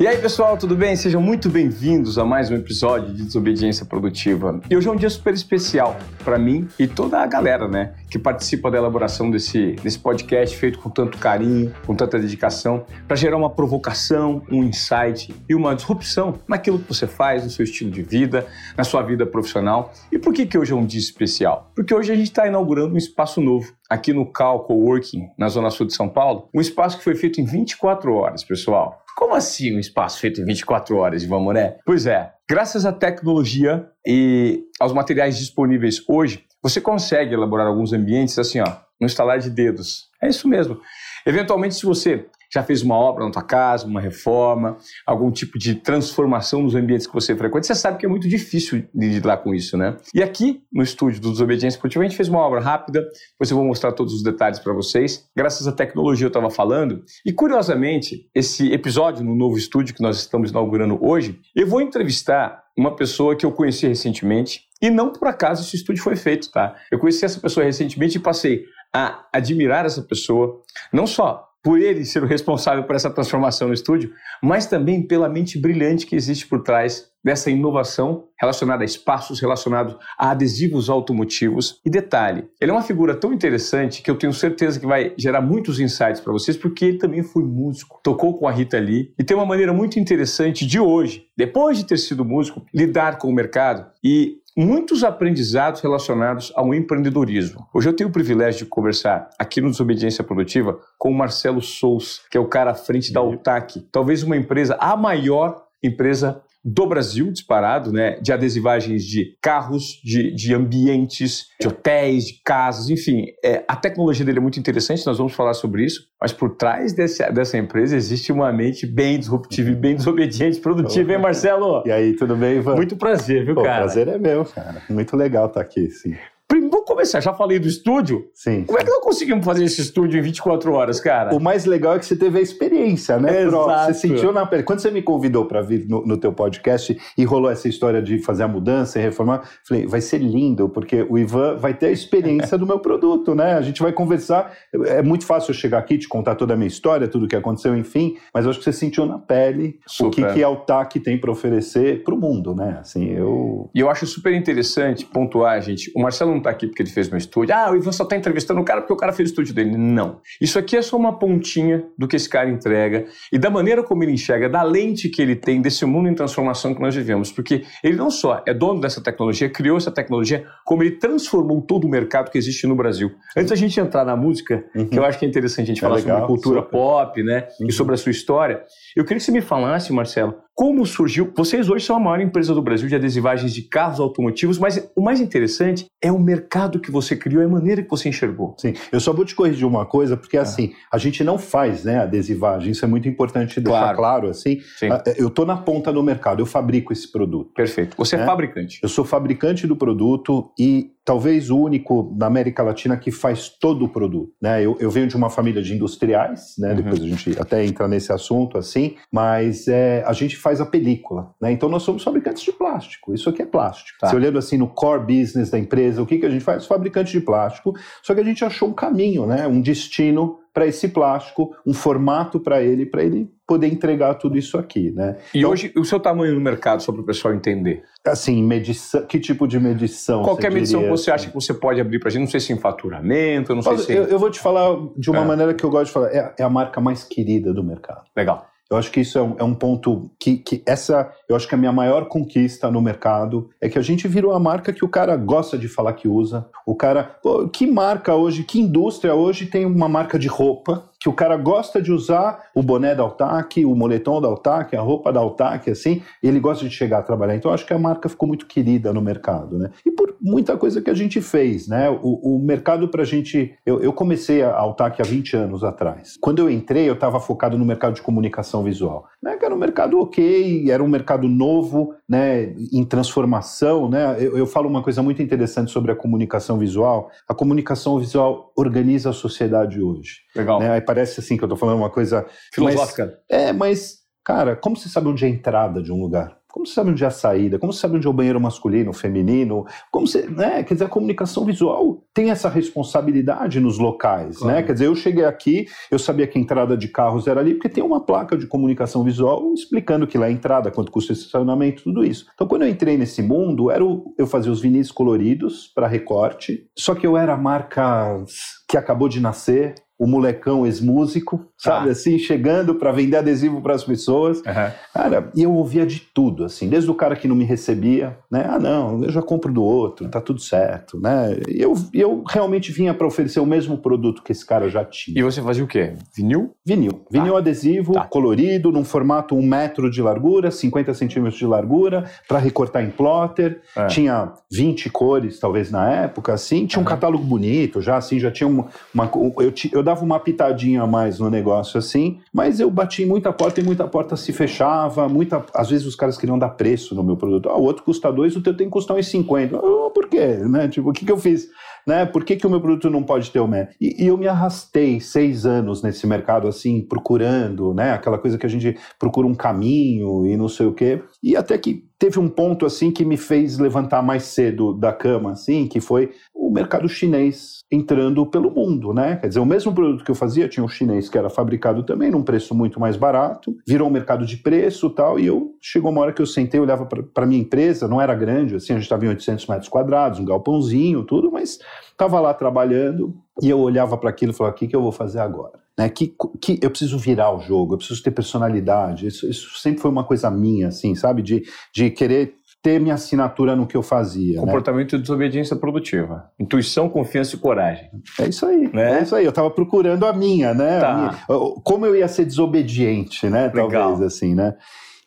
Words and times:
E 0.00 0.06
aí, 0.06 0.18
pessoal, 0.18 0.56
tudo 0.56 0.74
bem? 0.74 0.96
Sejam 0.96 1.20
muito 1.20 1.48
bem-vindos 1.48 2.18
a 2.18 2.24
mais 2.24 2.50
um 2.50 2.56
episódio 2.56 3.14
de 3.14 3.22
Desobediência 3.24 3.84
Produtiva. 3.84 4.60
E 4.68 4.76
hoje 4.76 4.88
é 4.88 4.90
um 4.90 4.96
dia 4.96 5.08
super 5.08 5.32
especial 5.32 5.96
para 6.24 6.38
mim 6.38 6.66
e 6.76 6.88
toda 6.88 7.20
a 7.20 7.26
galera, 7.26 7.68
né, 7.68 7.94
que 8.10 8.18
participa 8.18 8.68
da 8.68 8.78
elaboração 8.78 9.30
desse, 9.30 9.72
desse 9.82 9.98
podcast 9.98 10.56
feito 10.56 10.80
com 10.80 10.90
tanto 10.90 11.18
carinho, 11.18 11.72
com 11.86 11.94
tanta 11.94 12.18
dedicação, 12.18 12.84
para 13.06 13.16
gerar 13.16 13.36
uma 13.36 13.50
provocação, 13.50 14.42
um 14.50 14.64
insight 14.64 15.32
e 15.48 15.54
uma 15.54 15.74
disrupção 15.76 16.34
naquilo 16.48 16.80
que 16.80 16.92
você 16.92 17.06
faz, 17.06 17.44
no 17.44 17.50
seu 17.50 17.62
estilo 17.62 17.90
de 17.90 18.02
vida, 18.02 18.46
na 18.76 18.82
sua 18.82 19.02
vida 19.02 19.24
profissional. 19.24 19.92
E 20.10 20.18
por 20.18 20.32
que, 20.32 20.46
que 20.46 20.58
hoje 20.58 20.72
é 20.72 20.76
um 20.76 20.86
dia 20.86 21.00
especial? 21.00 21.70
Porque 21.76 21.94
hoje 21.94 22.10
a 22.10 22.16
gente 22.16 22.28
está 22.28 22.46
inaugurando 22.46 22.94
um 22.94 22.98
espaço 22.98 23.40
novo 23.40 23.72
aqui 23.88 24.12
no 24.12 24.24
Cal 24.24 24.64
Coworking, 24.64 25.28
na 25.36 25.48
Zona 25.48 25.70
Sul 25.70 25.86
de 25.86 25.94
São 25.94 26.08
Paulo, 26.08 26.48
um 26.52 26.60
espaço 26.60 26.96
que 26.96 27.04
foi 27.04 27.14
feito 27.14 27.40
em 27.40 27.44
24 27.44 28.12
horas, 28.14 28.42
pessoal. 28.42 29.01
Como 29.16 29.34
assim 29.34 29.76
um 29.76 29.78
espaço 29.78 30.18
feito 30.18 30.40
em 30.40 30.44
24 30.44 30.96
horas, 30.96 31.22
Ivan 31.22 31.40
Moné? 31.40 31.78
Pois 31.84 32.06
é, 32.06 32.30
graças 32.48 32.84
à 32.86 32.92
tecnologia 32.92 33.86
e 34.06 34.64
aos 34.80 34.92
materiais 34.92 35.38
disponíveis 35.38 36.02
hoje, 36.08 36.44
você 36.62 36.80
consegue 36.80 37.34
elaborar 37.34 37.66
alguns 37.66 37.92
ambientes 37.92 38.38
assim, 38.38 38.60
ó, 38.60 38.76
no 39.00 39.06
instalar 39.06 39.38
de 39.38 39.50
dedos. 39.50 40.08
É 40.22 40.28
isso 40.28 40.48
mesmo. 40.48 40.80
Eventualmente, 41.26 41.74
se 41.74 41.84
você 41.84 42.26
já 42.52 42.62
fez 42.62 42.82
uma 42.82 42.96
obra 42.96 43.24
na 43.24 43.30
tua 43.30 43.42
casa, 43.42 43.86
uma 43.86 44.00
reforma, 44.00 44.76
algum 45.06 45.30
tipo 45.30 45.58
de 45.58 45.74
transformação 45.74 46.62
nos 46.62 46.74
ambientes 46.74 47.06
que 47.06 47.12
você 47.12 47.34
frequenta, 47.34 47.66
você 47.66 47.74
sabe 47.74 47.98
que 47.98 48.06
é 48.06 48.08
muito 48.08 48.28
difícil 48.28 48.86
lidar 48.94 49.38
com 49.38 49.54
isso, 49.54 49.76
né? 49.76 49.96
E 50.14 50.22
aqui 50.22 50.62
no 50.72 50.82
estúdio 50.82 51.20
do 51.20 51.30
Desobediência 51.30 51.76
Esportiva 51.76 52.04
a 52.04 52.08
gente 52.08 52.16
fez 52.16 52.28
uma 52.28 52.40
obra 52.40 52.60
rápida, 52.60 53.00
depois 53.32 53.50
eu 53.50 53.56
vou 53.56 53.66
mostrar 53.66 53.92
todos 53.92 54.12
os 54.12 54.22
detalhes 54.22 54.58
para 54.58 54.72
vocês. 54.72 55.28
Graças 55.36 55.66
à 55.66 55.72
tecnologia 55.72 56.26
eu 56.26 56.28
estava 56.28 56.50
falando, 56.50 57.02
e 57.24 57.32
curiosamente, 57.32 58.28
esse 58.34 58.72
episódio 58.72 59.24
no 59.24 59.34
novo 59.34 59.56
estúdio 59.56 59.94
que 59.94 60.02
nós 60.02 60.18
estamos 60.18 60.50
inaugurando 60.50 60.98
hoje, 61.00 61.40
eu 61.56 61.66
vou 61.66 61.80
entrevistar 61.80 62.62
uma 62.76 62.96
pessoa 62.96 63.36
que 63.36 63.44
eu 63.44 63.52
conheci 63.52 63.86
recentemente, 63.86 64.62
e 64.80 64.90
não 64.90 65.12
por 65.12 65.28
acaso 65.28 65.62
esse 65.62 65.76
estúdio 65.76 66.02
foi 66.02 66.16
feito, 66.16 66.50
tá? 66.50 66.74
Eu 66.90 66.98
conheci 66.98 67.24
essa 67.24 67.38
pessoa 67.38 67.64
recentemente 67.64 68.16
e 68.16 68.20
passei 68.20 68.64
a 68.92 69.26
admirar 69.32 69.86
essa 69.86 70.02
pessoa, 70.02 70.60
não 70.92 71.06
só 71.06 71.51
por 71.62 71.78
ele 71.78 72.04
ser 72.04 72.22
o 72.22 72.26
responsável 72.26 72.84
por 72.84 72.96
essa 72.96 73.10
transformação 73.10 73.68
no 73.68 73.74
estúdio, 73.74 74.12
mas 74.42 74.66
também 74.66 75.06
pela 75.06 75.28
mente 75.28 75.58
brilhante 75.58 76.06
que 76.06 76.16
existe 76.16 76.46
por 76.46 76.62
trás 76.62 77.12
dessa 77.24 77.50
inovação 77.50 78.24
relacionada 78.40 78.82
a 78.82 78.84
espaços, 78.84 79.40
relacionados 79.40 79.96
a 80.18 80.30
adesivos 80.30 80.90
automotivos. 80.90 81.80
E 81.84 81.90
detalhe, 81.90 82.48
ele 82.60 82.72
é 82.72 82.74
uma 82.74 82.82
figura 82.82 83.14
tão 83.14 83.32
interessante 83.32 84.02
que 84.02 84.10
eu 84.10 84.16
tenho 84.16 84.32
certeza 84.32 84.80
que 84.80 84.86
vai 84.86 85.14
gerar 85.16 85.40
muitos 85.40 85.78
insights 85.78 86.20
para 86.20 86.32
vocês, 86.32 86.56
porque 86.56 86.84
ele 86.84 86.98
também 86.98 87.22
foi 87.22 87.44
músico, 87.44 88.00
tocou 88.02 88.36
com 88.36 88.48
a 88.48 88.50
Rita 88.50 88.78
Lee 88.78 89.14
e 89.16 89.22
tem 89.22 89.36
uma 89.36 89.46
maneira 89.46 89.72
muito 89.72 90.00
interessante 90.00 90.66
de 90.66 90.80
hoje, 90.80 91.26
depois 91.36 91.78
de 91.78 91.86
ter 91.86 91.96
sido 91.96 92.24
músico, 92.24 92.64
lidar 92.74 93.18
com 93.18 93.28
o 93.28 93.34
mercado 93.34 93.86
e 94.02 94.38
muitos 94.56 95.02
aprendizados 95.02 95.80
relacionados 95.80 96.52
ao 96.54 96.74
empreendedorismo. 96.74 97.66
Hoje 97.72 97.88
eu 97.88 97.96
tenho 97.96 98.10
o 98.10 98.12
privilégio 98.12 98.64
de 98.64 98.70
conversar 98.70 99.30
aqui 99.38 99.60
no 99.60 99.70
Desobediência 99.70 100.22
Produtiva 100.22 100.78
com 100.98 101.10
o 101.10 101.14
Marcelo 101.14 101.62
Souza, 101.62 102.20
que 102.30 102.36
é 102.36 102.40
o 102.40 102.48
cara 102.48 102.72
à 102.72 102.74
frente 102.74 103.12
da 103.12 103.20
Altac, 103.20 103.80
talvez 103.90 104.22
uma 104.22 104.36
empresa, 104.36 104.76
a 104.78 104.96
maior 104.96 105.64
empresa 105.82 106.42
do 106.64 106.86
Brasil, 106.86 107.30
disparado, 107.32 107.92
né? 107.92 108.18
De 108.20 108.32
adesivagens 108.32 109.04
de 109.04 109.36
carros, 109.40 110.00
de, 110.04 110.32
de 110.34 110.54
ambientes, 110.54 111.46
de 111.60 111.66
hotéis, 111.66 112.26
de 112.26 112.40
casas, 112.44 112.88
enfim. 112.88 113.26
É, 113.44 113.64
a 113.66 113.74
tecnologia 113.74 114.24
dele 114.24 114.38
é 114.38 114.40
muito 114.40 114.60
interessante, 114.60 115.04
nós 115.06 115.18
vamos 115.18 115.32
falar 115.32 115.54
sobre 115.54 115.84
isso, 115.84 116.06
mas 116.20 116.32
por 116.32 116.56
trás 116.56 116.92
desse, 116.92 117.28
dessa 117.32 117.58
empresa 117.58 117.96
existe 117.96 118.30
uma 118.30 118.52
mente 118.52 118.86
bem 118.86 119.18
disruptiva 119.18 119.70
e 119.70 119.74
bem 119.74 119.96
desobediente, 119.96 120.60
produtiva, 120.60 121.12
hein, 121.12 121.18
Marcelo? 121.18 121.82
E 121.84 121.90
aí, 121.90 122.14
tudo 122.14 122.36
bem, 122.36 122.58
Ivan? 122.58 122.76
Muito 122.76 122.96
prazer, 122.96 123.44
viu, 123.44 123.54
Pô, 123.54 123.62
cara? 123.62 123.84
prazer 123.84 124.08
é 124.08 124.18
meu, 124.18 124.44
cara. 124.44 124.82
Muito 124.88 125.16
legal 125.16 125.46
estar 125.46 125.60
aqui, 125.60 125.90
sim. 125.90 126.14
Vamos 126.60 126.84
começar, 126.84 127.20
já 127.20 127.32
falei 127.32 127.58
do 127.58 127.66
estúdio. 127.66 128.28
Sim. 128.34 128.64
Como 128.64 128.78
é 128.78 128.84
que 128.84 128.90
nós 128.90 129.02
conseguimos 129.02 129.44
fazer 129.44 129.64
esse 129.64 129.80
estúdio 129.80 130.18
em 130.18 130.22
24 130.22 130.72
horas, 130.72 131.00
cara? 131.00 131.34
O 131.34 131.40
mais 131.40 131.64
legal 131.64 131.94
é 131.94 131.98
que 131.98 132.04
você 132.04 132.16
teve 132.16 132.38
a 132.38 132.42
experiência, 132.42 133.18
né? 133.18 133.42
Exato. 133.42 133.64
Pro? 133.64 133.84
Você 133.86 133.94
sentiu 133.94 134.32
na 134.32 134.44
pele. 134.44 134.62
Quando 134.62 134.80
você 134.80 134.90
me 134.90 135.00
convidou 135.00 135.46
para 135.46 135.62
vir 135.62 135.86
no, 135.88 136.04
no, 136.04 136.16
teu 136.18 136.32
podcast 136.32 136.98
e 137.16 137.24
rolou 137.24 137.50
essa 137.50 137.68
história 137.68 138.02
de 138.02 138.18
fazer 138.18 138.42
a 138.42 138.48
mudança 138.48 138.98
e 138.98 139.02
reformar, 139.02 139.48
falei, 139.66 139.86
vai 139.86 140.00
ser 140.00 140.18
lindo, 140.18 140.68
porque 140.68 141.06
o 141.08 141.18
Ivan 141.18 141.56
vai 141.56 141.72
ter 141.72 141.86
a 141.86 141.90
experiência 141.90 142.58
do 142.58 142.66
meu 142.66 142.80
produto, 142.80 143.34
né? 143.34 143.54
A 143.54 143.62
gente 143.62 143.80
vai 143.80 143.92
conversar. 143.92 144.52
É 144.86 145.02
muito 145.02 145.24
fácil 145.24 145.52
eu 145.52 145.54
chegar 145.54 145.78
aqui, 145.78 145.96
te 145.96 146.08
contar 146.08 146.34
toda 146.34 146.52
a 146.52 146.56
minha 146.56 146.68
história, 146.68 147.08
tudo 147.08 147.24
o 147.24 147.28
que 147.28 147.36
aconteceu, 147.36 147.76
enfim, 147.76 148.16
mas 148.34 148.44
eu 148.44 148.50
acho 148.50 148.58
que 148.58 148.64
você 148.64 148.72
sentiu 148.72 149.06
na 149.06 149.18
pele 149.18 149.78
Super. 149.86 150.06
o 150.06 150.10
que, 150.10 150.34
que 150.34 150.44
a 150.44 150.46
Altac 150.46 151.00
tem 151.00 151.18
para 151.18 151.30
oferecer 151.30 152.02
para 152.02 152.14
o 152.14 152.18
mundo, 152.18 152.54
né? 152.54 152.78
Assim, 152.80 153.10
eu... 153.10 153.70
E 153.74 153.80
eu 153.80 153.88
acho 153.88 154.06
super 154.06 154.34
interessante 154.34 155.04
pontuar, 155.06 155.60
gente. 155.62 155.90
O 155.96 156.02
Marcelo 156.02 156.41
não 156.42 156.50
está 156.50 156.50
aqui 156.50 156.66
porque 156.66 156.82
ele 156.82 156.90
fez 156.90 157.08
meu 157.08 157.18
estúdio. 157.18 157.54
Ah, 157.54 157.70
o 157.70 157.76
Ivan 157.76 157.92
só 157.92 158.02
está 158.02 158.16
entrevistando 158.16 158.60
o 158.60 158.64
cara 158.64 158.80
porque 158.80 158.92
o 158.92 158.96
cara 158.96 159.12
fez 159.12 159.28
o 159.28 159.32
estúdio 159.32 159.54
dele. 159.54 159.76
Não. 159.76 160.20
Isso 160.40 160.58
aqui 160.58 160.76
é 160.76 160.82
só 160.82 160.96
uma 160.96 161.18
pontinha 161.18 161.84
do 161.96 162.08
que 162.08 162.16
esse 162.16 162.28
cara 162.28 162.50
entrega 162.50 163.06
e 163.32 163.38
da 163.38 163.48
maneira 163.48 163.82
como 163.82 164.02
ele 164.02 164.12
enxerga, 164.12 164.48
da 164.48 164.62
lente 164.62 165.08
que 165.08 165.22
ele 165.22 165.36
tem 165.36 165.62
desse 165.62 165.84
mundo 165.84 166.08
em 166.08 166.14
transformação 166.14 166.74
que 166.74 166.80
nós 166.80 166.94
vivemos. 166.94 167.30
Porque 167.30 167.64
ele 167.82 167.96
não 167.96 168.10
só 168.10 168.42
é 168.46 168.52
dono 168.52 168.80
dessa 168.80 169.00
tecnologia, 169.00 169.48
criou 169.48 169.76
essa 169.76 169.90
tecnologia, 169.90 170.44
como 170.64 170.82
ele 170.82 170.92
transformou 170.92 171.62
todo 171.62 171.86
o 171.86 171.88
mercado 171.88 172.30
que 172.30 172.38
existe 172.38 172.66
no 172.66 172.74
Brasil. 172.74 173.12
Antes 173.36 173.50
da 173.50 173.56
gente 173.56 173.78
entrar 173.78 174.04
na 174.04 174.16
música, 174.16 174.64
uhum. 174.74 174.88
que 174.88 174.98
eu 174.98 175.04
acho 175.04 175.18
que 175.18 175.24
é 175.24 175.28
interessante 175.28 175.64
a 175.64 175.74
gente 175.74 175.78
É 175.78 175.80
falar 175.82 175.96
legal, 175.96 176.20
sobre 176.20 176.26
cultura 176.26 176.60
super. 176.60 176.72
pop, 176.72 177.22
né? 177.22 177.48
Uhum. 177.60 177.68
E 177.68 177.72
sobre 177.72 177.94
a 177.94 177.96
sua 177.96 178.10
história, 178.10 178.62
eu 178.96 179.04
queria 179.04 179.18
que 179.18 179.24
você 179.24 179.32
me 179.32 179.40
falasse, 179.40 179.92
Marcelo, 179.92 180.34
como 180.54 180.84
surgiu. 180.84 181.32
Vocês 181.36 181.68
hoje 181.70 181.84
são 181.86 181.96
a 181.96 182.00
maior 182.00 182.20
empresa 182.20 182.54
do 182.54 182.60
Brasil 182.62 182.88
de 182.88 182.94
adesivagens 182.94 183.52
de 183.54 183.62
carros 183.62 183.98
automotivos, 184.00 184.58
mas 184.58 184.90
o 184.94 185.00
mais 185.02 185.20
interessante 185.20 185.86
é 186.00 186.12
o 186.12 186.18
mercado 186.18 186.78
que 186.78 186.90
você 186.90 187.16
criou, 187.16 187.42
é 187.42 187.46
a 187.46 187.48
maneira 187.48 187.82
que 187.82 187.88
você 187.88 188.08
enxergou. 188.08 188.54
Sim, 188.58 188.74
eu 188.92 189.00
só 189.00 189.12
vou 189.12 189.24
te 189.24 189.34
corrigir 189.34 189.66
uma 189.66 189.86
coisa, 189.86 190.14
Ah. 190.14 190.16
porque 190.16 190.36
assim, 190.36 190.72
a 190.92 190.98
gente 190.98 191.24
não 191.24 191.38
faz 191.38 191.84
né, 191.84 191.98
adesivagem, 191.98 192.72
isso 192.72 192.84
é 192.84 192.88
muito 192.88 193.08
importante 193.08 193.60
deixar 193.60 193.78
Claro. 193.80 193.96
claro, 193.96 194.28
assim. 194.28 194.60
Sim. 194.78 194.90
Ah, 194.90 195.02
Eu 195.16 195.28
estou 195.28 195.46
na 195.46 195.56
ponta 195.56 195.92
do 195.92 196.02
mercado, 196.02 196.40
eu 196.40 196.46
fabrico 196.46 196.92
esse 196.92 197.10
produto. 197.10 197.50
Perfeito. 197.54 197.96
Você 197.96 198.16
é, 198.16 198.20
É. 198.20 198.26
fabricante. 198.26 198.78
Eu 198.82 198.88
sou 198.88 199.04
fabricante 199.04 199.66
do 199.66 199.76
produto 199.76 200.50
e 200.58 200.90
talvez 201.04 201.50
o 201.50 201.58
único 201.58 202.14
na 202.16 202.26
América 202.26 202.62
Latina 202.62 202.96
que 202.96 203.10
faz 203.10 203.48
todo 203.48 203.84
o 203.84 203.88
produto. 203.88 204.32
Né? 204.40 204.64
Eu, 204.64 204.76
eu 204.78 204.90
venho 204.90 205.06
de 205.06 205.16
uma 205.16 205.30
família 205.30 205.62
de 205.62 205.74
industriais, 205.74 206.54
né? 206.58 206.70
Uhum. 206.70 206.76
depois 206.76 207.00
a 207.00 207.06
gente 207.06 207.40
até 207.40 207.64
entra 207.64 207.88
nesse 207.88 208.12
assunto 208.12 208.56
assim, 208.56 208.96
mas 209.10 209.66
é, 209.68 210.04
a 210.06 210.12
gente 210.12 210.36
faz 210.36 210.60
a 210.60 210.66
película. 210.66 211.34
Né? 211.40 211.52
Então 211.52 211.68
nós 211.68 211.82
somos 211.82 212.02
fabricantes 212.02 212.42
de 212.42 212.52
plástico. 212.52 213.12
Isso 213.14 213.28
aqui 213.28 213.42
é 213.42 213.46
plástico. 213.46 213.98
Tá. 214.00 214.08
Se 214.08 214.16
olhando 214.16 214.38
assim 214.38 214.56
no 214.56 214.68
core 214.68 215.04
business 215.20 215.50
da 215.50 215.58
empresa, 215.58 216.02
o 216.02 216.06
que, 216.06 216.18
que 216.18 216.26
a 216.26 216.30
gente 216.30 216.44
faz? 216.44 216.66
Fabricante 216.66 217.12
de 217.12 217.20
plástico. 217.20 217.74
Só 218.02 218.14
que 218.14 218.20
a 218.20 218.24
gente 218.24 218.44
achou 218.44 218.68
um 218.68 218.74
caminho, 218.74 219.26
né? 219.26 219.46
um 219.46 219.60
destino 219.60 220.41
para 220.52 220.66
esse 220.66 220.88
plástico, 220.88 221.54
um 221.66 221.72
formato 221.72 222.38
para 222.38 222.62
ele, 222.62 222.84
para 222.84 223.02
ele 223.02 223.30
poder 223.46 223.66
entregar 223.68 224.14
tudo 224.14 224.36
isso 224.36 224.58
aqui. 224.58 224.90
Né? 224.92 225.16
E 225.34 225.38
Então- 225.38 225.50
hoje, 225.50 225.72
o 225.76 225.84
seu 225.84 225.98
tamanho 225.98 226.34
no 226.34 226.40
mercado, 226.40 226.82
só 226.82 226.92
para 226.92 227.00
o 227.00 227.04
pessoal 227.04 227.34
entender? 227.34 227.82
Assim, 228.06 228.42
medição, 228.42 229.06
que 229.06 229.18
tipo 229.18 229.46
de 229.46 229.58
medição? 229.58 230.22
Qualquer 230.22 230.50
medição 230.50 230.82
que 230.82 230.88
você 230.88 231.10
acha 231.10 231.28
que 231.28 231.34
você 231.34 231.54
pode 231.54 231.80
abrir 231.80 231.98
para 231.98 232.10
gente, 232.10 232.22
não 232.22 232.28
sei 232.30 232.40
se 232.40 232.52
em 232.52 232.58
faturamento, 232.58 233.54
não 233.54 233.62
sei 233.62 233.72
Posso- 233.72 233.84
se. 233.84 233.92
eu, 233.92 234.04
eu 234.04 234.18
vou 234.18 234.30
te 234.30 234.40
falar 234.40 234.76
de 234.96 235.10
uma 235.10 235.22
É. 235.22 235.24
maneira 235.24 235.54
que 235.54 235.64
eu 235.64 235.70
gosto 235.70 235.86
de 235.86 235.92
falar. 235.92 236.08
É, 236.08 236.34
é 236.38 236.42
a 236.42 236.50
marca 236.50 236.80
mais 236.80 237.04
querida 237.04 237.52
do 237.52 237.62
mercado. 237.64 238.02
Legal. 238.16 238.46
Eu 238.72 238.78
acho 238.78 238.90
que 238.90 239.00
isso 239.00 239.18
é 239.18 239.22
um, 239.22 239.36
é 239.38 239.44
um 239.44 239.54
ponto 239.54 240.10
que, 240.18 240.38
que 240.38 240.62
essa, 240.64 241.12
eu 241.28 241.36
acho 241.36 241.46
que 241.46 241.54
a 241.54 241.58
minha 241.58 241.72
maior 241.72 242.06
conquista 242.06 242.70
no 242.70 242.80
mercado 242.80 243.50
é 243.60 243.68
que 243.68 243.78
a 243.78 243.82
gente 243.82 244.08
virou 244.08 244.32
a 244.32 244.40
marca 244.40 244.72
que 244.72 244.82
o 244.82 244.88
cara 244.88 245.14
gosta 245.14 245.58
de 245.58 245.68
falar 245.68 245.92
que 245.92 246.08
usa. 246.08 246.48
O 246.64 246.74
cara, 246.74 247.14
que 247.52 247.66
marca 247.66 248.14
hoje, 248.14 248.44
que 248.44 248.58
indústria 248.58 249.14
hoje 249.14 249.44
tem 249.44 249.66
uma 249.66 249.90
marca 249.90 250.18
de 250.18 250.26
roupa 250.26 250.88
que 251.02 251.08
o 251.08 251.12
cara 251.12 251.36
gosta 251.36 251.82
de 251.82 251.90
usar 251.90 252.44
o 252.54 252.62
boné 252.62 252.94
da 252.94 253.02
Altac, 253.02 253.64
o 253.64 253.74
moletom 253.74 254.20
da 254.20 254.28
Altac, 254.28 254.76
a 254.76 254.80
roupa 254.80 255.12
da 255.12 255.18
Altac, 255.18 255.68
assim, 255.68 256.00
ele 256.22 256.38
gosta 256.38 256.64
de 256.64 256.72
chegar 256.72 256.98
a 256.98 257.02
trabalhar. 257.02 257.34
Então, 257.34 257.52
acho 257.52 257.66
que 257.66 257.74
a 257.74 257.78
marca 257.78 258.08
ficou 258.08 258.28
muito 258.28 258.46
querida 258.46 258.92
no 258.92 259.02
mercado, 259.02 259.58
né? 259.58 259.70
E 259.84 259.90
por 259.90 260.14
muita 260.20 260.56
coisa 260.56 260.80
que 260.80 260.88
a 260.88 260.94
gente 260.94 261.20
fez, 261.20 261.66
né? 261.66 261.90
O, 261.90 262.36
o 262.36 262.38
mercado 262.38 262.86
pra 262.86 263.02
gente... 263.02 263.52
Eu, 263.66 263.82
eu 263.82 263.92
comecei 263.92 264.42
a 264.42 264.54
Altac 264.54 265.02
há 265.02 265.04
20 265.04 265.36
anos 265.36 265.64
atrás. 265.64 266.16
Quando 266.20 266.38
eu 266.38 266.48
entrei, 266.48 266.88
eu 266.88 266.94
estava 266.94 267.18
focado 267.18 267.58
no 267.58 267.64
mercado 267.64 267.94
de 267.94 268.02
comunicação 268.02 268.62
visual. 268.62 269.08
Né? 269.20 269.36
Que 269.36 269.44
era 269.44 269.54
um 269.54 269.58
mercado 269.58 269.98
ok, 269.98 270.70
era 270.70 270.82
um 270.82 270.88
mercado 270.88 271.26
novo, 271.28 271.94
né? 272.08 272.54
Em 272.72 272.84
transformação, 272.84 273.88
né? 273.88 274.16
Eu, 274.20 274.38
eu 274.38 274.46
falo 274.46 274.68
uma 274.68 274.82
coisa 274.82 275.02
muito 275.02 275.20
interessante 275.20 275.72
sobre 275.72 275.90
a 275.90 275.96
comunicação 275.96 276.58
visual. 276.58 277.10
A 277.28 277.34
comunicação 277.34 277.98
visual 277.98 278.52
organiza 278.56 279.10
a 279.10 279.12
sociedade 279.12 279.80
hoje. 279.80 280.20
Legal. 280.36 280.60
Né? 280.60 280.80
Parece 280.92 281.20
assim 281.20 281.38
que 281.38 281.44
eu 281.44 281.48
tô 281.48 281.56
falando 281.56 281.78
uma 281.78 281.88
coisa 281.88 282.26
Filosófica. 282.52 283.18
é, 283.26 283.50
mas, 283.50 284.00
cara, 284.22 284.54
como 284.54 284.76
você 284.76 284.90
sabe 284.90 285.08
onde 285.08 285.24
é 285.24 285.26
a 285.26 285.30
entrada 285.30 285.82
de 285.82 285.90
um 285.90 285.98
lugar? 285.98 286.36
Como 286.52 286.66
você 286.66 286.74
sabe 286.74 286.90
onde 286.90 287.02
é 287.02 287.06
a 287.06 287.10
saída? 287.10 287.58
Como 287.58 287.72
você 287.72 287.80
sabe 287.80 287.96
onde 287.96 288.06
é 288.06 288.10
o 288.10 288.12
banheiro 288.12 288.38
masculino, 288.38 288.92
feminino? 288.92 289.64
Como 289.90 290.06
você, 290.06 290.28
né? 290.28 290.62
Quer 290.62 290.74
dizer, 290.74 290.84
a 290.84 290.88
comunicação 290.88 291.46
visual 291.46 292.04
tem 292.12 292.30
essa 292.30 292.50
responsabilidade 292.50 293.58
nos 293.58 293.78
locais, 293.78 294.34
né? 294.34 294.40
claro. 294.40 294.56
né? 294.56 294.62
Quer 294.62 294.72
dizer, 294.74 294.86
eu 294.86 294.94
cheguei 294.94 295.24
aqui, 295.24 295.66
eu 295.90 295.98
sabia 295.98 296.26
que 296.26 296.38
a 296.38 296.40
entrada 296.42 296.76
de 296.76 296.88
carros 296.88 297.26
era 297.26 297.40
ali, 297.40 297.54
porque 297.54 297.70
tem 297.70 297.82
uma 297.82 298.04
placa 298.04 298.36
de 298.36 298.46
comunicação 298.46 299.02
visual 299.02 299.50
explicando 299.54 300.06
que 300.06 300.18
lá 300.18 300.26
é 300.26 300.28
a 300.28 300.32
entrada, 300.32 300.70
quanto 300.70 300.92
custa 300.92 301.14
o 301.14 301.16
estacionamento, 301.16 301.84
tudo 301.84 302.04
isso. 302.04 302.26
Então, 302.34 302.46
quando 302.46 302.62
eu 302.62 302.68
entrei 302.68 302.98
nesse 302.98 303.22
mundo, 303.22 303.70
era 303.70 303.82
o, 303.82 304.14
eu 304.18 304.26
fazia 304.26 304.52
os 304.52 304.60
vinis 304.60 304.92
coloridos 304.92 305.72
para 305.74 305.86
recorte, 305.86 306.66
só 306.76 306.94
que 306.94 307.06
eu 307.06 307.16
era 307.16 307.34
marca 307.34 308.22
que 308.68 308.76
acabou 308.76 309.08
de 309.08 309.20
nascer, 309.20 309.74
o 310.02 310.06
molecão 310.08 310.66
ex-músico, 310.66 311.46
sabe 311.56 311.88
ah. 311.88 311.92
assim, 311.92 312.18
chegando 312.18 312.74
para 312.74 312.90
vender 312.90 313.18
adesivo 313.18 313.60
para 313.60 313.72
as 313.72 313.84
pessoas. 313.84 314.38
Uhum. 314.38 314.72
Cara, 314.92 315.30
e 315.32 315.44
eu 315.44 315.54
ouvia 315.54 315.86
de 315.86 316.00
tudo, 316.00 316.44
assim, 316.44 316.68
desde 316.68 316.90
o 316.90 316.94
cara 316.94 317.14
que 317.14 317.28
não 317.28 317.36
me 317.36 317.44
recebia, 317.44 318.18
né? 318.28 318.44
Ah, 318.48 318.58
não, 318.58 319.04
eu 319.04 319.12
já 319.12 319.22
compro 319.22 319.52
do 319.52 319.62
outro, 319.62 320.08
tá 320.08 320.20
tudo 320.20 320.40
certo, 320.40 320.98
né? 320.98 321.36
E 321.48 321.62
eu, 321.62 321.74
eu 321.94 322.24
realmente 322.28 322.72
vinha 322.72 322.92
para 322.92 323.06
oferecer 323.06 323.38
o 323.38 323.46
mesmo 323.46 323.78
produto 323.78 324.24
que 324.24 324.32
esse 324.32 324.44
cara 324.44 324.68
já 324.68 324.84
tinha. 324.84 325.20
E 325.20 325.22
você 325.22 325.40
fazia 325.40 325.62
o 325.62 325.68
quê? 325.68 325.94
Vinil? 326.16 326.52
Vinil. 326.66 327.06
Vinil 327.08 327.36
ah. 327.36 327.38
adesivo, 327.38 327.92
tá. 327.92 328.04
colorido, 328.04 328.72
num 328.72 328.84
formato 328.84 329.36
um 329.36 329.46
metro 329.46 329.88
de 329.88 330.02
largura, 330.02 330.50
50 330.50 330.94
centímetros 330.94 331.38
de 331.38 331.46
largura, 331.46 332.10
para 332.26 332.40
recortar 332.40 332.82
em 332.82 332.90
plotter. 332.90 333.60
É. 333.76 333.86
Tinha 333.86 334.32
20 334.52 334.90
cores, 334.90 335.38
talvez, 335.38 335.70
na 335.70 335.88
época, 335.88 336.32
assim. 336.32 336.66
Tinha 336.66 336.82
um 336.82 336.84
catálogo 336.84 337.22
bonito, 337.22 337.80
já 337.80 337.98
assim, 337.98 338.18
já 338.18 338.32
tinha 338.32 338.48
uma... 338.48 338.66
uma 338.92 339.08
eu, 339.38 339.54
eu 339.72 339.91
dava 339.92 340.04
uma 340.04 340.18
pitadinha 340.18 340.82
a 340.82 340.86
mais 340.86 341.18
no 341.18 341.28
negócio 341.28 341.78
assim, 341.78 342.18
mas 342.32 342.58
eu 342.58 342.70
bati 342.70 343.04
muita 343.04 343.32
porta 343.32 343.60
e 343.60 343.64
muita 343.64 343.86
porta 343.86 344.16
se 344.16 344.32
fechava, 344.32 345.08
muita, 345.08 345.44
às 345.54 345.68
vezes 345.68 345.86
os 345.86 345.94
caras 345.94 346.16
queriam 346.16 346.38
dar 346.38 346.50
preço 346.50 346.94
no 346.94 347.04
meu 347.04 347.16
produto. 347.16 347.50
Ah, 347.50 347.56
o 347.56 347.62
outro 347.62 347.84
custa 347.84 348.10
dois, 348.10 348.34
o 348.34 348.42
teu 348.42 348.56
tem 348.56 348.66
que 348.66 348.72
custar 348.72 348.96
uns 348.96 349.06
50. 349.08 349.56
Ah, 349.56 349.90
por 349.94 350.08
quê? 350.08 350.36
Né? 350.48 350.68
Tipo, 350.68 350.90
o 350.90 350.92
que, 350.92 351.04
que 351.04 351.12
eu 351.12 351.18
fiz? 351.18 351.48
Né? 351.86 352.06
Por 352.06 352.24
que, 352.24 352.36
que 352.36 352.46
o 352.46 352.50
meu 352.50 352.60
produto 352.60 352.88
não 352.88 353.02
pode 353.02 353.30
ter 353.30 353.40
o 353.40 353.46
MER? 353.46 353.70
E, 353.80 354.02
e, 354.02 354.06
eu 354.06 354.16
me 354.16 354.28
arrastei 354.28 355.00
seis 355.00 355.44
anos 355.44 355.82
nesse 355.82 356.06
mercado, 356.06 356.48
assim, 356.48 356.80
procurando, 356.80 357.74
né? 357.74 357.92
Aquela 357.92 358.18
coisa 358.18 358.38
que 358.38 358.46
a 358.46 358.48
gente 358.48 358.78
procura 358.98 359.26
um 359.26 359.34
caminho 359.34 360.24
e 360.26 360.36
não 360.36 360.48
sei 360.48 360.66
o 360.66 360.72
quê. 360.72 361.02
E 361.22 361.36
até 361.36 361.58
que 361.58 361.84
teve 362.02 362.18
um 362.18 362.28
ponto, 362.28 362.66
assim, 362.66 362.90
que 362.90 363.04
me 363.04 363.16
fez 363.16 363.58
levantar 363.58 364.02
mais 364.02 364.24
cedo 364.24 364.74
da 364.74 364.92
cama, 364.92 365.30
assim, 365.30 365.68
que 365.68 365.80
foi 365.80 366.10
o 366.34 366.50
mercado 366.50 366.88
chinês 366.88 367.60
entrando 367.70 368.26
pelo 368.26 368.50
mundo, 368.50 368.92
né? 368.92 369.14
Quer 369.14 369.28
dizer, 369.28 369.38
o 369.38 369.46
mesmo 369.46 369.72
produto 369.72 370.02
que 370.02 370.10
eu 370.10 370.14
fazia 370.16 370.48
tinha 370.48 370.64
um 370.64 370.68
chinês 370.68 371.08
que 371.08 371.16
era 371.16 371.30
fabricado 371.30 371.84
também 371.84 372.10
num 372.10 372.24
preço 372.24 372.56
muito 372.56 372.80
mais 372.80 372.96
barato, 372.96 373.56
virou 373.64 373.86
um 373.86 373.92
mercado 373.92 374.26
de 374.26 374.36
preço 374.36 374.90
tal, 374.90 375.16
e 375.16 375.26
eu 375.26 375.54
chegou 375.60 375.92
uma 375.92 376.00
hora 376.00 376.12
que 376.12 376.20
eu 376.20 376.26
sentei, 376.26 376.58
olhava 376.58 376.86
para 376.86 377.24
minha 377.24 377.40
empresa, 377.40 377.86
não 377.86 378.00
era 378.00 378.16
grande, 378.16 378.56
assim, 378.56 378.72
a 378.72 378.76
gente 378.76 378.86
estava 378.86 379.04
em 379.04 379.08
800 379.08 379.46
metros 379.46 379.68
quadrados, 379.68 380.18
um 380.18 380.24
galpãozinho, 380.24 381.04
tudo, 381.04 381.30
mas 381.30 381.60
estava 381.88 382.18
lá 382.18 382.34
trabalhando 382.34 383.14
e 383.40 383.48
eu 383.48 383.60
olhava 383.60 383.96
para 383.96 384.10
aquilo 384.10 384.32
e 384.32 384.34
falava: 384.34 384.56
o 384.56 384.58
que, 384.58 384.66
que 384.66 384.74
eu 384.74 384.82
vou 384.82 384.90
fazer 384.90 385.20
agora? 385.20 385.61
Né? 385.78 385.88
Que, 385.88 386.14
que 386.40 386.58
eu 386.62 386.70
preciso 386.70 386.98
virar 386.98 387.34
o 387.34 387.40
jogo, 387.40 387.74
eu 387.74 387.78
preciso 387.78 388.02
ter 388.02 388.10
personalidade. 388.10 389.06
Isso, 389.06 389.28
isso 389.28 389.58
sempre 389.58 389.80
foi 389.80 389.90
uma 389.90 390.04
coisa 390.04 390.30
minha, 390.30 390.68
assim, 390.68 390.94
sabe? 390.94 391.22
De, 391.22 391.42
de 391.74 391.90
querer 391.90 392.34
ter 392.62 392.78
minha 392.78 392.94
assinatura 392.94 393.56
no 393.56 393.66
que 393.66 393.76
eu 393.76 393.82
fazia. 393.82 394.34
Né? 394.34 394.46
Comportamento 394.46 394.92
né? 394.92 394.98
de 394.98 395.02
desobediência 395.02 395.56
produtiva. 395.56 396.30
Intuição, 396.38 396.88
confiança 396.88 397.34
e 397.34 397.38
coragem. 397.38 397.90
É 398.20 398.28
isso 398.28 398.46
aí. 398.46 398.70
Né? 398.72 399.00
É 399.00 399.02
isso 399.02 399.16
aí. 399.16 399.24
Eu 399.24 399.30
estava 399.30 399.50
procurando 399.50 400.06
a 400.06 400.12
minha, 400.12 400.54
né? 400.54 400.78
Tá. 400.78 400.92
A 400.92 400.96
minha. 400.96 401.18
Como 401.64 401.84
eu 401.84 401.96
ia 401.96 402.06
ser 402.06 402.24
desobediente, 402.24 403.28
né? 403.28 403.46
Legal. 403.48 403.68
Talvez 403.68 404.00
assim, 404.00 404.34
né? 404.34 404.54